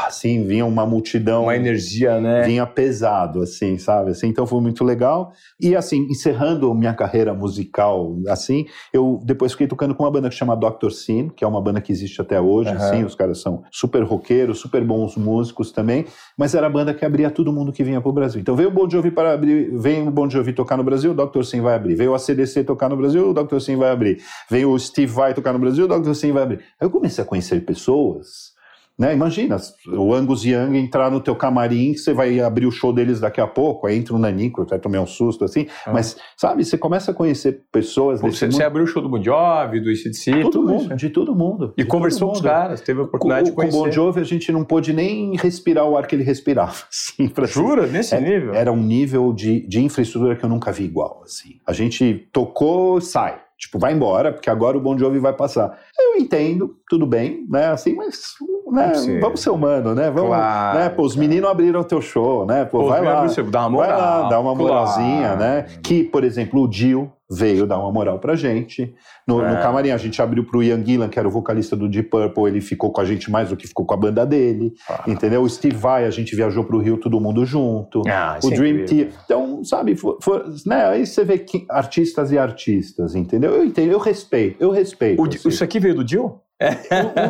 Assim, 0.07 0.45
vinha 0.45 0.65
uma 0.65 0.87
multidão. 0.87 1.43
uma 1.45 1.57
energia, 1.57 2.21
né? 2.21 2.43
Vinha 2.43 2.65
pesado, 2.67 3.43
assim, 3.43 3.77
sabe? 3.79 4.11
Assim, 4.13 4.29
então 4.29 4.47
foi 4.47 4.61
muito 4.61 4.85
legal. 4.85 5.33
E 5.61 5.75
assim, 5.75 6.07
encerrando 6.11 6.73
minha 6.75 6.95
carreira 6.95 7.35
musical, 7.35 8.17
assim, 8.29 8.67
eu 8.93 9.21
depois 9.25 9.53
fiquei 9.53 9.67
tocando 9.67 9.95
com 9.95 10.05
uma 10.05 10.11
banda 10.11 10.29
que 10.29 10.35
chama 10.35 10.57
Dr. 10.57 10.91
Sin, 10.91 11.29
que 11.29 11.43
é 11.45 11.47
uma 11.47 11.61
banda 11.61 11.81
que 11.81 11.91
existe 11.91 12.21
até 12.21 12.41
hoje, 12.41 12.71
Aham. 12.71 12.79
assim, 12.79 13.05
os 13.05 13.15
caras 13.15 13.41
são 13.41 13.65
super 13.73 14.03
roqueiros, 14.05 14.59
super 14.61 14.85
bons 14.85 15.17
músicos 15.17 15.73
também, 15.73 16.05
mas 16.39 16.55
era 16.55 16.67
a 16.67 16.71
banda 16.71 16.95
que 16.95 17.05
abria 17.05 17.31
todo 17.31 17.53
mundo 17.53 17.73
que 17.73 17.83
vinha 17.83 18.01
pro 18.01 18.13
Brasil. 18.13 18.41
Então 18.41 18.55
veio 18.55 18.69
o 18.69 18.73
Bon 18.73 18.89
Jovi 18.89 19.11
para 19.11 19.33
abrir, 19.33 19.71
vem 19.77 20.07
o 20.07 20.11
Bon 20.11 20.31
Jovi 20.31 20.53
tocar 20.53 20.77
no 20.77 20.85
Brasil, 20.85 21.13
o 21.13 21.15
Dr. 21.15 21.43
Sin 21.43 21.61
vai 21.61 21.75
abrir. 21.75 21.97
Veio 21.97 22.15
a 22.15 22.19
CDC 22.19 22.63
tocar 22.65 22.89
no 22.89 22.97
Brasil, 22.97 23.31
o 23.31 23.35
Dr. 23.35 23.59
Sin 23.59 23.77
vai 23.77 23.91
abrir. 23.91 24.19
Veio 24.49 24.71
o 24.71 24.79
Steve 24.79 25.17
Vai 25.17 25.33
tocar 25.33 25.55
no 25.55 25.59
Brasil, 25.59 25.87
o 25.87 25.89
Dr. 25.89 26.13
Sin 26.13 26.33
vai 26.33 26.43
abrir. 26.43 26.59
Aí 26.79 26.87
eu 26.87 26.91
comecei 26.91 27.25
a 27.25 27.27
conhecer 27.27 27.65
pessoas 27.65 28.55
né? 28.99 29.13
Imagina, 29.15 29.57
o 29.89 30.15
Angus 30.15 30.45
Young 30.45 30.77
entrar 30.79 31.11
no 31.11 31.21
teu 31.21 31.35
camarim, 31.37 31.95
você 31.95 32.13
vai 32.15 32.41
abrir 32.41 32.67
o 32.67 32.71
show 32.71 32.93
deles 32.93 33.21
daqui 33.21 33.41
a 33.41 33.47
pouco, 33.47 33.87
aí 33.87 33.97
entra 33.99 34.15
o 34.15 34.19
Nanico, 34.19 34.65
vai 34.65 34.79
tomar 34.79 35.01
um 35.01 35.07
susto 35.07 35.45
assim, 35.45 35.67
Ah. 35.85 35.93
mas 35.93 36.17
sabe, 36.37 36.65
você 36.65 36.79
começa 36.79 37.11
a 37.11 37.15
conhecer 37.15 37.63
pessoas 37.71 38.21
desse 38.21 38.39
Você, 38.39 38.45
mundo, 38.47 38.55
você 38.57 38.63
abriu 38.65 38.85
o 38.85 38.87
show 38.87 39.03
do 39.03 39.09
Bon 39.09 39.23
Jovi, 39.23 39.81
do 39.81 39.91
ICDC, 39.91 40.31
todo 40.43 40.51
tudo 40.51 40.69
mundo, 40.69 40.81
isso. 40.87 40.97
de 40.97 41.11
todo 41.11 41.35
mundo. 41.35 41.75
E 41.77 41.85
conversou 41.85 42.21
todo 42.21 42.29
com 42.29 42.33
os 42.37 42.43
mundo. 42.43 42.51
caras, 42.51 42.81
teve 42.81 43.01
a 43.01 43.03
Com, 43.03 43.09
oportunidade 43.09 43.45
de 43.47 43.53
com 43.53 43.61
o 43.61 43.65
conhecer. 43.65 43.79
Bon 43.79 43.91
Jovi 43.91 44.21
a 44.21 44.25
gente 44.25 44.51
não 44.53 44.65
pôde 44.65 44.93
nem 44.93 45.37
respirar 45.37 45.87
o 45.87 45.97
ar 45.97 46.07
que 46.07 46.15
ele 46.15 46.25
respirava, 46.25 46.73
assim, 46.91 47.31
Jura? 47.47 47.87
Nesse 47.87 48.15
É, 48.15 48.21
nível? 48.21 48.55
Era 48.55 48.73
um 48.73 48.83
nível 48.83 49.33
de, 49.33 49.67
de 49.69 49.81
infraestrutura 49.83 50.35
que 50.37 50.45
eu 50.45 50.49
nunca 50.49 50.73
vi 50.73 50.85
igual, 50.85 51.23
assim. 51.25 51.61
A 51.67 51.73
gente 51.73 52.29
tocou, 52.33 53.01
sai. 53.01 53.41
Tipo, 53.59 53.79
vai 53.79 53.93
embora, 53.95 54.33
porque 54.33 54.51
agora 54.51 54.77
o 54.77 54.81
Bon 54.81 54.99
Jovi 54.99 55.19
vai 55.19 55.33
passar. 55.33 55.79
Eu 55.99 56.21
entendo, 56.21 56.77
tudo 56.89 57.07
bem, 57.07 57.47
né? 57.49 57.69
Assim, 57.69 57.95
mas 57.95 58.35
né, 58.71 58.93
Vamos 59.21 59.41
ser- 59.41 59.51
humano, 59.51 59.95
né? 59.95 60.11
Vamos, 60.11 60.29
Claro, 60.31 60.79
né? 60.79 60.89
Pô, 60.91 61.03
os 61.03 61.15
claro. 61.15 61.29
meninos 61.29 61.51
abriram 61.51 61.81
o 61.81 61.85
teu 61.85 62.03
show, 62.03 62.45
né? 62.45 62.65
Pô, 62.67 62.81
Pô, 62.81 62.89
vai 62.89 63.01
lá. 63.03 63.27
seu- 63.29 63.45
dá 63.51 63.67
uma 63.67 63.79
Vai 63.79 63.89
moral, 63.93 64.23
lá, 64.23 64.29
dá 64.29 64.41
uma 64.41 64.55
claro. 64.55 64.59
moralzinha, 64.59 65.37
né? 65.37 65.63
Que, 65.83 66.05
por 66.05 66.23
exemplo, 66.25 66.61
o 66.63 66.69
Dio 66.69 67.11
veio 67.31 67.66
dar 67.66 67.79
uma 67.79 67.91
moral 67.91 68.18
pra 68.18 68.37
gente. 68.37 68.95
No, 69.27 69.39
no 69.39 69.45
É. 69.47 69.61
camarim, 69.61 69.91
a 69.91 69.97
gente 69.97 70.20
abriu 70.22 70.45
pro 70.45 70.62
Ian 70.62 70.85
Gillan, 70.85 71.09
que 71.09 71.18
era 71.18 71.27
o 71.27 71.31
vocalista 71.31 71.74
do 71.74 71.89
Deep 71.89 72.09
Purple, 72.09 72.45
ele 72.47 72.61
ficou 72.61 72.93
com 72.93 73.01
a 73.01 73.05
gente 73.05 73.31
mais 73.31 73.49
do 73.49 73.57
que 73.57 73.66
ficou 73.66 73.85
com 73.85 73.95
a 73.95 73.97
banda 73.97 74.24
dele, 74.24 74.72
Ah. 74.89 75.03
entendeu? 75.09 75.43
O 75.43 75.49
Steve 75.49 75.77
Vai, 75.77 76.05
a 76.05 76.11
gente 76.11 76.37
viajou 76.37 76.62
pro 76.64 76.79
Rio 76.79 76.99
todo 76.99 77.20
mundo 77.20 77.45
junto. 77.45 78.03
Ah, 78.09 78.39
o 78.43 78.53
é 78.53 78.57
Dream. 78.57 78.85
Theater. 78.85 79.12
Então, 79.24 79.64
sabe, 79.64 79.97
for- 79.97 80.18
for- 80.22 80.45
né, 80.64 80.87
aí 80.87 81.05
você 81.07 81.24
vê 81.24 81.39
que 81.39 81.66
artistas 81.68 82.31
e 82.31 82.39
artistas, 82.39 83.14
entendeu? 83.14 83.53
Eu 83.53 83.64
entendo, 83.64 83.91
eu 83.93 83.99
respeito, 83.99 84.57
eu 84.62 84.70
respeito. 84.70 85.20
O 85.20 85.27
assim. 85.27 85.49
Isso 85.49 85.64
aqui 85.64 85.81
veio 85.81 85.95
do 85.97 86.05
Dio? 86.05 86.41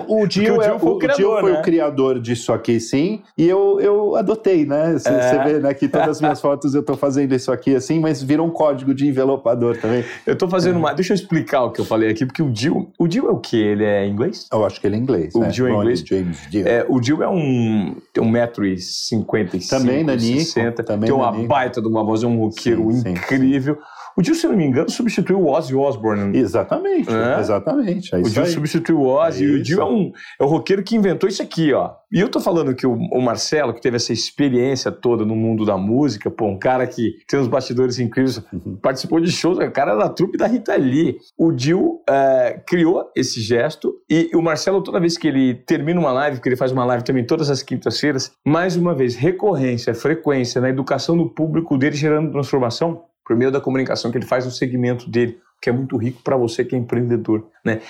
O, 0.06 0.18
o, 0.18 0.22
o 0.22 0.26
Dio, 0.26 0.62
é, 0.62 0.78
foi, 0.78 0.90
o, 0.90 0.98
criador, 0.98 1.40
foi 1.40 1.52
né? 1.52 1.58
o 1.58 1.62
criador 1.62 2.20
disso 2.20 2.52
aqui, 2.52 2.78
sim, 2.78 3.22
e 3.36 3.44
eu, 3.48 3.80
eu 3.80 4.14
adotei, 4.14 4.64
né? 4.64 4.92
Você 4.92 5.08
é. 5.08 5.44
vê 5.44 5.58
né, 5.58 5.74
que 5.74 5.88
todas 5.88 6.08
as 6.10 6.20
minhas 6.20 6.40
fotos 6.40 6.74
eu 6.74 6.80
estou 6.80 6.96
fazendo 6.96 7.34
isso 7.34 7.50
aqui 7.50 7.74
assim, 7.74 7.98
mas 7.98 8.22
virou 8.22 8.46
um 8.46 8.50
código 8.50 8.94
de 8.94 9.06
envelopador 9.06 9.76
também. 9.78 10.04
Eu 10.24 10.34
estou 10.34 10.48
fazendo 10.48 10.76
uma. 10.76 10.92
Deixa 10.94 11.12
eu 11.12 11.16
explicar 11.16 11.64
o 11.64 11.72
que 11.72 11.80
eu 11.80 11.84
falei 11.84 12.10
aqui, 12.10 12.24
porque 12.24 12.42
o 12.42 12.50
Dio. 12.50 12.90
O 12.98 13.08
Dio 13.08 13.26
é 13.26 13.30
o 13.30 13.38
quê? 13.38 13.56
Ele 13.56 13.84
é 13.84 14.06
inglês? 14.06 14.46
Eu 14.52 14.64
acho 14.64 14.80
que 14.80 14.86
ele 14.86 14.94
é 14.94 14.98
inglês. 14.98 15.34
O 15.34 15.40
né? 15.40 15.48
Dio 15.48 15.66
é 15.66 15.72
inglês. 15.72 16.00
James 16.00 16.38
Dio. 16.48 16.68
É, 16.68 16.86
o 16.88 17.00
Dio 17.00 17.22
é 17.22 17.28
um. 17.28 17.96
Tem 18.12 18.22
1,55m. 18.22 19.68
Também, 19.68 20.04
Nanico. 20.04 20.40
60, 20.40 20.82
também 20.84 21.08
tem 21.08 21.16
uma 21.16 21.32
Nanico. 21.32 21.48
baita 21.48 21.82
de 21.82 21.88
uma 21.88 22.04
voz, 22.04 22.22
é 22.22 22.26
um 22.26 22.38
roqueiro 22.38 22.92
sim, 22.92 23.10
incrível. 23.10 23.74
Sim, 23.74 23.80
sim. 23.80 23.95
O 24.16 24.22
Dio, 24.22 24.34
se 24.34 24.48
não 24.48 24.56
me 24.56 24.64
engano, 24.64 24.88
substituiu 24.88 25.38
o 25.40 25.50
Ozzy 25.50 25.74
Osbourne. 25.74 26.36
Exatamente, 26.38 27.10
é? 27.10 27.38
exatamente. 27.38 28.14
É 28.14 28.18
o 28.18 28.22
Dio 28.22 28.46
substituiu 28.46 29.00
o 29.00 29.06
Ozzy. 29.06 29.44
É 29.44 29.48
e 29.48 29.50
o 29.56 29.62
Dio 29.62 29.80
é, 29.80 29.84
um, 29.84 30.10
é 30.40 30.44
o 30.44 30.46
roqueiro 30.46 30.82
que 30.82 30.96
inventou 30.96 31.28
isso 31.28 31.42
aqui, 31.42 31.72
ó. 31.74 31.92
E 32.10 32.18
eu 32.18 32.30
tô 32.30 32.40
falando 32.40 32.74
que 32.74 32.86
o, 32.86 32.94
o, 32.94 33.20
Marcelo, 33.20 33.74
que 33.74 33.80
teve 33.80 33.96
essa 33.96 34.12
experiência 34.12 34.90
toda 34.90 35.24
no 35.24 35.36
mundo 35.36 35.66
da 35.66 35.76
música, 35.76 36.30
pô, 36.30 36.46
um 36.46 36.58
cara 36.58 36.86
que 36.86 37.16
tem 37.28 37.38
uns 37.38 37.48
bastidores 37.48 37.98
incríveis, 37.98 38.42
uhum. 38.52 38.78
participou 38.80 39.20
de 39.20 39.30
shows, 39.30 39.58
o 39.58 39.70
cara 39.70 39.94
da 39.94 40.08
trupe 40.08 40.38
da 40.38 40.46
Rita 40.46 40.74
Lee. 40.76 41.18
O 41.36 41.52
Dio 41.52 42.00
é, 42.08 42.62
criou 42.66 43.10
esse 43.14 43.40
gesto 43.42 43.92
e 44.08 44.30
o 44.34 44.40
Marcelo, 44.40 44.82
toda 44.82 44.98
vez 44.98 45.18
que 45.18 45.28
ele 45.28 45.54
termina 45.54 46.00
uma 46.00 46.12
live, 46.12 46.36
porque 46.36 46.48
ele 46.48 46.56
faz 46.56 46.72
uma 46.72 46.86
live 46.86 47.04
também 47.04 47.26
todas 47.26 47.50
as 47.50 47.62
quintas-feiras, 47.62 48.32
mais 48.46 48.76
uma 48.76 48.94
vez, 48.94 49.14
recorrência, 49.14 49.92
frequência 49.92 50.58
na 50.60 50.70
educação 50.70 51.18
do 51.18 51.28
público 51.28 51.76
dele 51.76 51.96
gerando 51.96 52.30
transformação, 52.30 53.02
por 53.26 53.36
meio 53.36 53.50
da 53.50 53.60
comunicação 53.60 54.10
que 54.10 54.18
ele 54.18 54.26
faz 54.26 54.44
no 54.44 54.50
segmento 54.50 55.10
dele, 55.10 55.40
que 55.60 55.68
é 55.68 55.72
muito 55.72 55.96
rico 55.96 56.22
para 56.22 56.36
você 56.36 56.64
que 56.64 56.74
é 56.76 56.78
empreendedor, 56.78 57.50
né? 57.64 57.80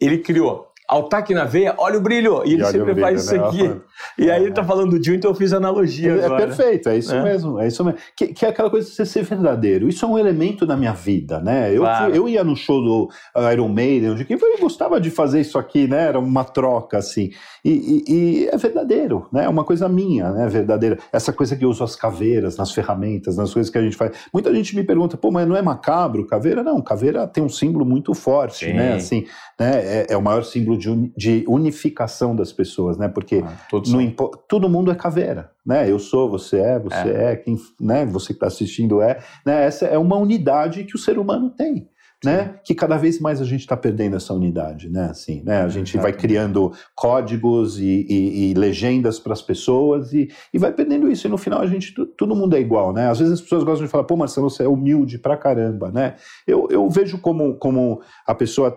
Ele 0.00 0.18
criou 0.18 0.69
Altaque 0.90 1.32
na 1.32 1.44
veia, 1.44 1.72
olha 1.78 1.98
o 1.98 2.00
brilho. 2.00 2.42
E 2.44 2.54
ele 2.54 2.64
sempre 2.64 2.94
brilho, 2.94 3.00
faz 3.00 3.22
isso 3.22 3.36
né? 3.36 3.46
aqui. 3.46 3.80
E 4.18 4.28
aí 4.28 4.42
ele 4.42 4.52
tá 4.52 4.64
falando 4.64 4.90
do 4.90 4.98
Dio, 4.98 5.14
então 5.14 5.30
eu 5.30 5.34
fiz 5.36 5.52
analogia 5.52 6.12
é, 6.16 6.24
agora. 6.24 6.42
É 6.42 6.46
perfeito, 6.46 6.88
é 6.88 6.98
isso 6.98 7.14
é. 7.14 7.22
mesmo. 7.22 7.60
É 7.60 7.68
isso 7.68 7.84
mesmo. 7.84 8.00
Que, 8.16 8.28
que, 8.28 8.44
é 8.44 8.48
aquela 8.48 8.68
coisa 8.68 8.88
de 8.88 8.94
você 8.96 9.06
ser 9.06 9.22
verdadeiro. 9.22 9.88
Isso 9.88 10.04
é 10.04 10.08
um 10.08 10.18
elemento 10.18 10.66
da 10.66 10.76
minha 10.76 10.92
vida, 10.92 11.38
né? 11.40 11.70
Eu, 11.72 11.82
claro. 11.82 12.12
eu 12.12 12.28
ia 12.28 12.42
no 12.42 12.56
show 12.56 12.82
do 12.82 13.08
Iron 13.52 13.68
Maiden, 13.68 14.10
onde 14.10 14.26
eu 14.28 14.58
gostava 14.58 15.00
de 15.00 15.10
fazer 15.10 15.40
isso 15.40 15.58
aqui, 15.58 15.86
né? 15.86 16.08
Era 16.08 16.18
uma 16.18 16.42
troca, 16.42 16.98
assim. 16.98 17.30
E, 17.64 17.70
e, 17.70 18.12
e, 18.12 18.48
é 18.48 18.56
verdadeiro, 18.56 19.28
né? 19.32 19.44
É 19.44 19.48
uma 19.48 19.62
coisa 19.62 19.88
minha, 19.88 20.30
né? 20.32 20.48
Verdadeira. 20.48 20.98
Essa 21.12 21.32
coisa 21.32 21.54
que 21.54 21.64
eu 21.64 21.70
uso 21.70 21.84
as 21.84 21.94
caveiras, 21.94 22.56
nas 22.56 22.72
ferramentas, 22.72 23.36
nas 23.36 23.52
coisas 23.52 23.70
que 23.70 23.78
a 23.78 23.82
gente 23.82 23.96
faz. 23.96 24.12
Muita 24.32 24.52
gente 24.52 24.74
me 24.74 24.82
pergunta, 24.82 25.16
pô, 25.16 25.30
mas 25.30 25.46
não 25.46 25.54
é 25.54 25.62
macabro 25.62 26.26
caveira? 26.26 26.64
Não, 26.64 26.80
caveira 26.80 27.28
tem 27.28 27.44
um 27.44 27.48
símbolo 27.48 27.84
muito 27.84 28.12
forte, 28.14 28.66
Sim. 28.66 28.72
né? 28.72 28.94
Assim, 28.94 29.26
né? 29.58 29.70
É, 29.84 30.06
é, 30.10 30.16
o 30.16 30.22
maior 30.22 30.42
símbolo 30.42 30.79
de, 30.80 31.12
de 31.16 31.44
unificação 31.46 32.34
das 32.34 32.52
pessoas, 32.52 32.96
né? 32.96 33.08
Porque 33.08 33.44
ah, 33.44 33.66
todo 34.48 34.68
mundo 34.68 34.90
é 34.90 34.94
caveira, 34.94 35.52
né? 35.64 35.90
Eu 35.90 35.98
sou, 35.98 36.28
você 36.28 36.58
é, 36.58 36.78
você 36.78 37.10
é, 37.10 37.32
é 37.32 37.36
quem, 37.36 37.56
né? 37.80 38.06
Você 38.06 38.28
que 38.28 38.32
está 38.32 38.46
assistindo 38.46 39.00
é, 39.02 39.20
né? 39.46 39.64
Essa 39.64 39.86
é 39.86 39.98
uma 39.98 40.16
unidade 40.16 40.84
que 40.84 40.96
o 40.96 40.98
ser 40.98 41.18
humano 41.18 41.50
tem 41.50 41.88
né? 42.24 42.60
Que 42.64 42.74
cada 42.74 42.96
vez 42.96 43.18
mais 43.18 43.40
a 43.40 43.44
gente 43.44 43.60
está 43.60 43.76
perdendo 43.76 44.16
essa 44.16 44.34
unidade, 44.34 44.90
né? 44.90 45.06
Assim, 45.06 45.42
né? 45.42 45.62
A 45.62 45.68
gente 45.68 45.96
vai 45.96 46.12
criando 46.12 46.72
códigos 46.94 47.78
e, 47.78 48.06
e, 48.08 48.50
e 48.50 48.54
legendas 48.54 49.18
para 49.18 49.32
as 49.32 49.40
pessoas 49.40 50.12
e, 50.12 50.28
e, 50.52 50.58
vai 50.58 50.72
perdendo 50.72 51.10
isso. 51.10 51.26
E 51.26 51.30
no 51.30 51.38
final 51.38 51.60
a 51.60 51.66
gente, 51.66 51.94
todo 52.16 52.36
mundo 52.36 52.54
é 52.54 52.60
igual, 52.60 52.92
né? 52.92 53.08
Às 53.08 53.18
vezes 53.18 53.34
as 53.34 53.40
pessoas 53.40 53.64
gostam 53.64 53.86
de 53.86 53.90
falar, 53.90 54.04
pô, 54.04 54.16
Marcelo, 54.16 54.50
você 54.50 54.64
é 54.64 54.68
humilde 54.68 55.18
pra 55.18 55.36
caramba, 55.36 55.90
né? 55.90 56.16
Eu, 56.46 56.68
eu 56.70 56.88
vejo 56.90 57.18
como, 57.18 57.56
como 57.56 58.02
a 58.26 58.34
pessoa 58.34 58.76